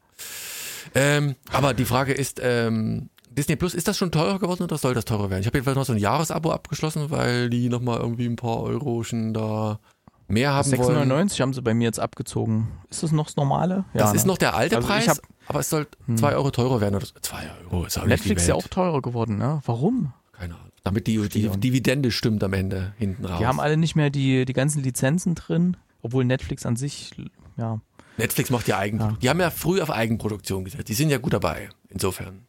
Ähm, 0.95 1.35
aber 1.51 1.73
die 1.73 1.85
Frage 1.85 2.13
ist, 2.13 2.39
ähm, 2.43 3.09
Disney 3.35 3.55
Plus, 3.55 3.73
ist 3.73 3.87
das 3.87 3.97
schon 3.97 4.11
teurer 4.11 4.39
geworden 4.39 4.63
oder 4.63 4.77
soll 4.77 4.93
das 4.93 5.05
teurer 5.05 5.29
werden? 5.29 5.41
Ich 5.41 5.47
habe 5.47 5.57
jedenfalls 5.57 5.75
noch 5.75 5.85
so 5.85 5.93
ein 5.93 5.99
Jahresabo 5.99 6.51
abgeschlossen, 6.51 7.09
weil 7.11 7.49
die 7.49 7.69
nochmal 7.69 7.99
irgendwie 7.99 8.25
ein 8.27 8.35
paar 8.35 8.61
Euro 8.61 9.03
schon 9.03 9.33
da 9.33 9.79
mehr 10.27 10.53
haben 10.53 10.71
wollen. 10.77 11.09
6,99 11.11 11.41
haben 11.41 11.53
sie 11.53 11.61
bei 11.61 11.73
mir 11.73 11.85
jetzt 11.85 11.99
abgezogen. 11.99 12.67
Ist 12.89 13.03
das 13.03 13.11
noch 13.11 13.25
das 13.25 13.35
Normale? 13.35 13.85
Das 13.93 14.09
Ja, 14.11 14.11
ist 14.15 14.25
ne? 14.25 14.31
noch 14.31 14.37
der 14.37 14.55
alte 14.55 14.77
Also 14.77 14.87
Preis, 14.87 15.07
hab- 15.07 15.17
aber 15.47 15.59
es 15.59 15.69
soll 15.69 15.87
Hm. 16.05 16.17
2 16.17 16.35
Euro 16.35 16.51
teurer 16.51 16.79
werden. 16.81 16.95
Oder 16.95 17.05
so. 17.05 17.13
2 17.21 17.43
Euro 17.71 17.85
ist 17.85 17.97
auch 17.97 18.01
nicht 18.03 18.09
Netflix 18.09 18.41
die 18.41 18.43
ist 18.43 18.47
ja 18.49 18.55
auch 18.55 18.67
teurer 18.67 19.01
geworden, 19.01 19.37
ne? 19.37 19.61
Warum? 19.65 20.13
Keine 20.31 20.55
Ahnung. 20.55 20.69
Damit 20.83 21.07
die, 21.07 21.17
die 21.29 21.47
nicht. 21.47 21.63
Dividende 21.63 22.11
stimmt 22.11 22.43
am 22.43 22.53
Ende 22.53 22.93
hinten 22.97 23.25
raus. 23.25 23.37
Die 23.39 23.45
haben 23.45 23.59
alle 23.59 23.77
nicht 23.77 23.95
mehr 23.95 24.09
die, 24.09 24.45
die 24.45 24.53
ganzen 24.53 24.83
Lizenzen 24.83 25.33
drin, 25.35 25.77
obwohl 26.01 26.25
Netflix 26.25 26.65
an 26.65 26.75
sich, 26.75 27.11
ja. 27.57 27.79
Netflix 28.17 28.49
macht 28.49 28.67
ja 28.67 28.77
Eigen. 28.77 28.99
Ja. 28.99 29.17
Die 29.21 29.29
haben 29.29 29.39
ja 29.39 29.49
früh 29.49 29.81
auf 29.81 29.89
Eigenproduktion 29.89 30.65
gesetzt. 30.65 30.87
Die 30.89 30.93
sind 30.93 31.09
ja 31.09 31.17
gut 31.17 31.33
dabei. 31.33 31.69
Insofern. 31.89 32.45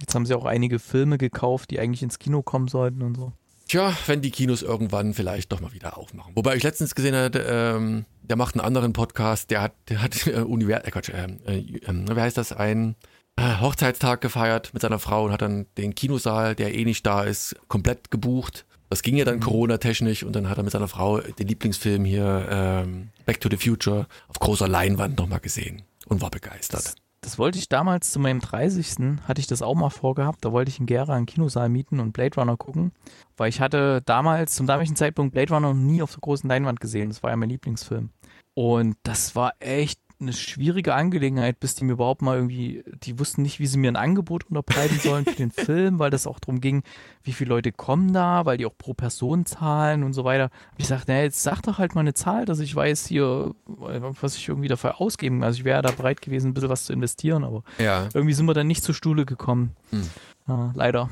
Jetzt 0.00 0.14
haben 0.14 0.26
sie 0.26 0.34
auch 0.34 0.44
einige 0.44 0.78
Filme 0.78 1.18
gekauft, 1.18 1.70
die 1.70 1.80
eigentlich 1.80 2.02
ins 2.02 2.18
Kino 2.18 2.42
kommen 2.42 2.68
sollten 2.68 3.02
und 3.02 3.16
so. 3.16 3.32
Tja, 3.68 3.96
wenn 4.06 4.20
die 4.20 4.30
Kinos 4.30 4.62
irgendwann 4.62 5.14
vielleicht 5.14 5.50
doch 5.50 5.60
mal 5.60 5.72
wieder 5.72 5.96
aufmachen. 5.96 6.36
Wobei 6.36 6.56
ich 6.56 6.62
letztens 6.62 6.94
gesehen 6.94 7.16
hatte, 7.16 7.46
ähm, 7.48 8.04
der 8.22 8.36
macht 8.36 8.54
einen 8.54 8.64
anderen 8.64 8.92
Podcast, 8.92 9.50
der 9.50 9.62
hat, 9.62 9.72
der 9.88 10.02
hat 10.02 10.26
äh, 10.26 10.40
Univers 10.40 10.84
äh, 10.84 10.90
Quatsch, 10.90 11.10
ähm, 11.14 11.40
äh, 11.46 11.58
ähm, 11.86 12.06
wie 12.08 12.20
heißt 12.20 12.36
das, 12.36 12.52
ein 12.52 12.94
äh, 13.36 13.60
Hochzeitstag 13.60 14.20
gefeiert 14.20 14.74
mit 14.74 14.82
seiner 14.82 14.98
Frau 14.98 15.24
und 15.24 15.32
hat 15.32 15.42
dann 15.42 15.66
den 15.78 15.94
Kinosaal, 15.94 16.54
der 16.54 16.74
eh 16.74 16.84
nicht 16.84 17.06
da 17.06 17.24
ist, 17.24 17.56
komplett 17.68 18.10
gebucht. 18.10 18.66
Das 18.90 19.02
ging 19.02 19.16
ja 19.16 19.24
dann 19.24 19.40
Corona-technisch 19.40 20.22
und 20.22 20.36
dann 20.36 20.48
hat 20.48 20.58
er 20.58 20.62
mit 20.62 20.72
seiner 20.72 20.86
Frau 20.86 21.18
den 21.18 21.48
Lieblingsfilm 21.48 22.04
hier 22.04 22.46
ähm, 22.48 23.08
Back 23.24 23.40
to 23.40 23.48
the 23.50 23.56
Future 23.56 24.06
auf 24.28 24.38
großer 24.38 24.68
Leinwand 24.68 25.18
nochmal 25.18 25.40
gesehen 25.40 25.82
und 26.06 26.20
war 26.20 26.30
begeistert. 26.30 26.84
Das 26.84 26.94
wollte 27.38 27.58
ich 27.58 27.68
damals 27.68 28.10
zu 28.10 28.20
meinem 28.20 28.40
30. 28.40 29.18
hatte 29.26 29.40
ich 29.40 29.46
das 29.46 29.62
auch 29.62 29.74
mal 29.74 29.90
vorgehabt. 29.90 30.44
Da 30.44 30.52
wollte 30.52 30.70
ich 30.70 30.78
in 30.78 30.86
Gera 30.86 31.14
einen 31.14 31.26
Kinosaal 31.26 31.68
mieten 31.68 32.00
und 32.00 32.12
Blade 32.12 32.38
Runner 32.38 32.56
gucken. 32.56 32.92
Weil 33.36 33.48
ich 33.48 33.60
hatte 33.60 34.02
damals, 34.04 34.54
zum 34.54 34.66
damaligen 34.66 34.96
Zeitpunkt, 34.96 35.32
Blade 35.32 35.52
Runner 35.54 35.68
noch 35.68 35.80
nie 35.80 36.02
auf 36.02 36.12
der 36.12 36.20
großen 36.20 36.48
Leinwand 36.48 36.80
gesehen. 36.80 37.08
Das 37.08 37.22
war 37.22 37.30
ja 37.30 37.36
mein 37.36 37.48
Lieblingsfilm. 37.48 38.10
Und 38.54 38.96
das 39.02 39.34
war 39.34 39.54
echt 39.58 39.98
eine 40.20 40.32
schwierige 40.32 40.94
Angelegenheit, 40.94 41.60
bis 41.60 41.74
die 41.74 41.84
mir 41.84 41.92
überhaupt 41.92 42.22
mal 42.22 42.36
irgendwie, 42.36 42.84
die 43.02 43.18
wussten 43.18 43.42
nicht, 43.42 43.60
wie 43.60 43.66
sie 43.66 43.78
mir 43.78 43.90
ein 43.90 43.96
Angebot 43.96 44.44
unterbreiten 44.48 44.98
sollen 44.98 45.24
für 45.24 45.34
den 45.34 45.50
Film, 45.52 45.98
weil 45.98 46.10
das 46.10 46.26
auch 46.26 46.38
darum 46.38 46.60
ging, 46.60 46.82
wie 47.22 47.32
viele 47.32 47.50
Leute 47.50 47.72
kommen 47.72 48.12
da, 48.12 48.46
weil 48.46 48.56
die 48.56 48.66
auch 48.66 48.76
pro 48.76 48.94
Person 48.94 49.44
zahlen 49.46 50.02
und 50.02 50.12
so 50.12 50.24
weiter. 50.24 50.50
Ich 50.76 50.84
gesagt, 50.84 51.08
naja, 51.08 51.22
jetzt 51.24 51.42
sag 51.42 51.62
doch 51.62 51.78
halt 51.78 51.94
mal 51.94 52.00
eine 52.02 52.14
Zahl, 52.14 52.44
dass 52.44 52.60
ich 52.60 52.74
weiß 52.74 53.06
hier, 53.06 53.54
was 53.66 54.36
ich 54.36 54.48
irgendwie 54.48 54.68
dafür 54.68 55.00
ausgeben. 55.00 55.42
Also 55.42 55.58
ich 55.58 55.64
wäre 55.64 55.82
da 55.82 55.90
bereit 55.90 56.22
gewesen, 56.22 56.48
ein 56.50 56.54
bisschen 56.54 56.70
was 56.70 56.84
zu 56.84 56.92
investieren, 56.92 57.44
aber 57.44 57.62
Ja. 57.78 58.08
irgendwie 58.14 58.34
sind 58.34 58.46
wir 58.46 58.54
dann 58.54 58.66
nicht 58.66 58.82
zur 58.84 58.94
Stuhle 58.94 59.26
gekommen. 59.26 59.72
Hm. 59.90 60.02
Ja, 60.48 60.72
leider. 60.74 61.10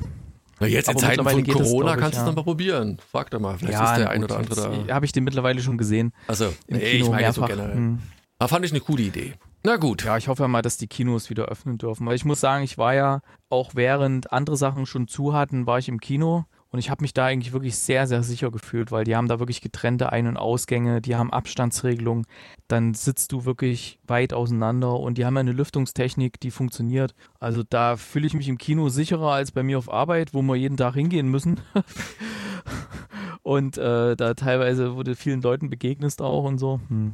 Na 0.59 0.67
jetzt 0.67 0.87
in 0.87 0.91
Aber 0.95 0.99
Zeiten 1.01 1.27
von 1.27 1.43
Corona 1.45 1.93
ich, 1.95 1.99
kannst 1.99 2.13
du 2.17 2.21
es 2.21 2.25
ja. 2.25 2.25
noch 2.27 2.35
mal 2.35 2.43
probieren. 2.43 2.97
Frag 3.11 3.31
doch 3.31 3.39
mal, 3.39 3.57
vielleicht 3.57 3.73
ja, 3.73 3.91
ist 3.91 3.99
der 3.99 4.09
ein 4.11 4.23
oder 4.23 4.37
andere 4.37 4.83
da. 4.87 4.93
Habe 4.93 5.05
ich 5.05 5.11
den 5.11 5.23
mittlerweile 5.23 5.61
schon 5.61 5.77
gesehen. 5.77 6.13
Also, 6.27 6.53
nee, 6.67 6.79
ich 6.79 7.09
meine 7.09 7.33
so 7.33 7.41
generell. 7.45 7.75
Hm. 7.75 7.99
Aber 8.39 8.49
fand 8.49 8.65
ich 8.65 8.71
eine 8.71 8.81
coole 8.81 9.03
Idee. 9.03 9.33
Na 9.63 9.77
gut. 9.77 10.03
Ja, 10.03 10.17
ich 10.17 10.27
hoffe 10.27 10.47
mal, 10.47 10.61
dass 10.61 10.77
die 10.77 10.87
Kinos 10.87 11.29
wieder 11.29 11.45
öffnen 11.45 11.77
dürfen. 11.77 12.05
Weil 12.05 12.15
ich 12.15 12.25
muss 12.25 12.41
sagen, 12.41 12.63
ich 12.63 12.77
war 12.77 12.93
ja 12.93 13.21
auch 13.49 13.75
während 13.75 14.33
andere 14.33 14.57
Sachen 14.57 14.85
schon 14.85 15.07
zu 15.07 15.33
hatten, 15.33 15.65
war 15.65 15.79
ich 15.79 15.87
im 15.87 16.01
Kino 16.01 16.45
und 16.73 16.79
ich 16.79 16.89
habe 16.89 17.03
mich 17.03 17.13
da 17.13 17.27
eigentlich 17.27 17.53
wirklich 17.53 17.77
sehr, 17.77 18.07
sehr 18.07 18.23
sicher 18.23 18.49
gefühlt, 18.49 18.91
weil 18.91 19.03
die 19.03 19.15
haben 19.15 19.27
da 19.27 19.37
wirklich 19.37 19.61
getrennte 19.61 20.11
Ein- 20.11 20.25
und 20.25 20.37
Ausgänge, 20.37 21.01
die 21.01 21.15
haben 21.15 21.31
Abstandsregelungen, 21.31 22.25
dann 22.67 22.95
sitzt 22.95 23.31
du 23.31 23.45
wirklich 23.45 23.99
weit 24.07 24.33
auseinander 24.33 24.99
und 24.99 25.19
die 25.19 25.25
haben 25.25 25.35
ja 25.35 25.41
eine 25.41 25.51
Lüftungstechnik, 25.51 26.39
die 26.39 26.49
funktioniert. 26.49 27.13
Also 27.39 27.61
da 27.61 27.95
fühle 27.95 28.25
ich 28.25 28.33
mich 28.33 28.49
im 28.49 28.57
Kino 28.57 28.89
sicherer 28.89 29.33
als 29.33 29.51
bei 29.51 29.61
mir 29.61 29.77
auf 29.77 29.93
Arbeit, 29.93 30.33
wo 30.33 30.41
wir 30.41 30.55
jeden 30.55 30.75
Tag 30.75 30.95
hingehen 30.95 31.27
müssen. 31.29 31.61
und 33.43 33.77
äh, 33.77 34.15
da 34.15 34.33
teilweise 34.33 34.95
wurde 34.95 35.15
vielen 35.15 35.43
Leuten 35.43 35.69
begegnest 35.69 36.23
auch 36.23 36.43
und 36.43 36.57
so. 36.57 36.79
Hm. 36.89 37.13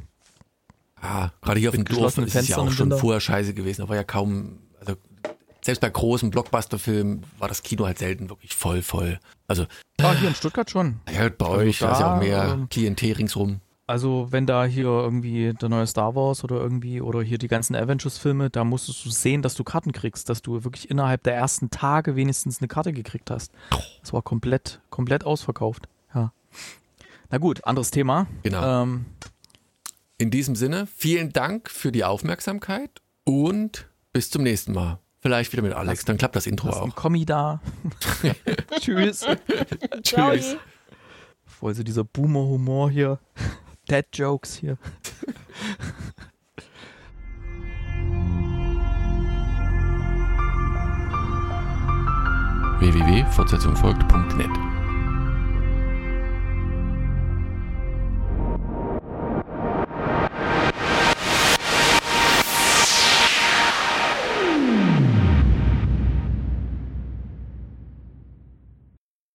Ja, 1.02 1.32
gerade 1.42 1.60
hier 1.60 1.70
auf 1.70 1.74
dem 1.74 1.84
Dorf 1.84 2.18
ist 2.18 2.34
es 2.34 2.48
ja 2.48 2.58
auch 2.58 2.70
schon 2.70 2.92
vorher 2.92 3.20
scheiße 3.20 3.54
gewesen. 3.54 3.82
Da 3.82 3.88
war 3.88 3.96
ja 3.96 4.04
kaum, 4.04 4.58
also 4.80 4.94
selbst 5.62 5.80
bei 5.80 5.90
großen 5.90 6.30
Blockbuster-Filmen 6.30 7.24
war 7.38 7.48
das 7.48 7.62
Kino 7.62 7.86
halt 7.86 7.98
selten 7.98 8.28
wirklich 8.30 8.54
voll, 8.54 8.82
voll. 8.82 9.18
Also, 9.48 9.64
Ah, 10.00 10.12
hier 10.14 10.28
in 10.28 10.34
Stuttgart 10.34 10.70
schon. 10.70 11.00
ja, 11.12 11.28
bei 11.28 11.46
Also 11.46 11.58
euch, 11.58 11.78
da 11.78 11.92
ist 11.92 12.00
ja 12.00 12.06
da, 12.08 12.16
auch 12.16 12.20
mehr 12.20 12.50
ähm, 12.54 12.68
Klientel 12.68 13.12
ringsrum. 13.12 13.60
Also 13.86 14.28
wenn 14.30 14.46
da 14.46 14.64
hier 14.66 14.84
irgendwie 14.86 15.52
der 15.52 15.68
neue 15.68 15.86
Star 15.86 16.14
Wars 16.14 16.44
oder 16.44 16.56
irgendwie 16.56 17.00
oder 17.00 17.22
hier 17.22 17.38
die 17.38 17.48
ganzen 17.48 17.74
Avengers-Filme, 17.74 18.48
da 18.48 18.62
musstest 18.62 19.04
du 19.04 19.10
sehen, 19.10 19.42
dass 19.42 19.54
du 19.56 19.64
Karten 19.64 19.90
kriegst, 19.92 20.28
dass 20.28 20.42
du 20.42 20.62
wirklich 20.64 20.88
innerhalb 20.90 21.24
der 21.24 21.34
ersten 21.34 21.70
Tage 21.70 22.14
wenigstens 22.14 22.60
eine 22.60 22.68
Karte 22.68 22.92
gekriegt 22.92 23.30
hast. 23.32 23.52
Das 24.00 24.12
war 24.12 24.22
komplett, 24.22 24.80
komplett 24.90 25.24
ausverkauft. 25.24 25.88
Ja. 26.14 26.32
Na 27.30 27.38
gut, 27.38 27.64
anderes 27.64 27.90
Thema. 27.90 28.26
Genau. 28.44 28.82
Ähm, 28.84 29.06
In 30.20 30.30
diesem 30.30 30.54
Sinne, 30.54 30.86
vielen 30.94 31.32
Dank 31.32 31.70
für 31.70 31.92
die 31.92 32.04
Aufmerksamkeit 32.04 33.00
und 33.24 33.88
bis 34.12 34.28
zum 34.28 34.42
nächsten 34.42 34.74
Mal. 34.74 34.98
Vielleicht 35.20 35.50
wieder 35.50 35.62
mit 35.62 35.72
Alex, 35.72 36.04
dann 36.04 36.18
klappt 36.18 36.36
das 36.36 36.46
Intro 36.46 36.68
lass 36.68 36.76
ein 36.76 36.90
auch. 36.90 36.94
Kommi 36.94 37.24
da. 37.24 37.62
Tschüss. 38.80 39.24
Tschüss. 40.02 40.58
Voll 41.46 41.74
so 41.74 41.82
dieser 41.82 42.04
Boomer-Humor 42.04 42.90
hier. 42.90 43.18
Dad-Jokes 43.88 44.56
hier. 44.56 44.76
www.fortsetzung 52.80 53.74
folgt.net 53.74 54.69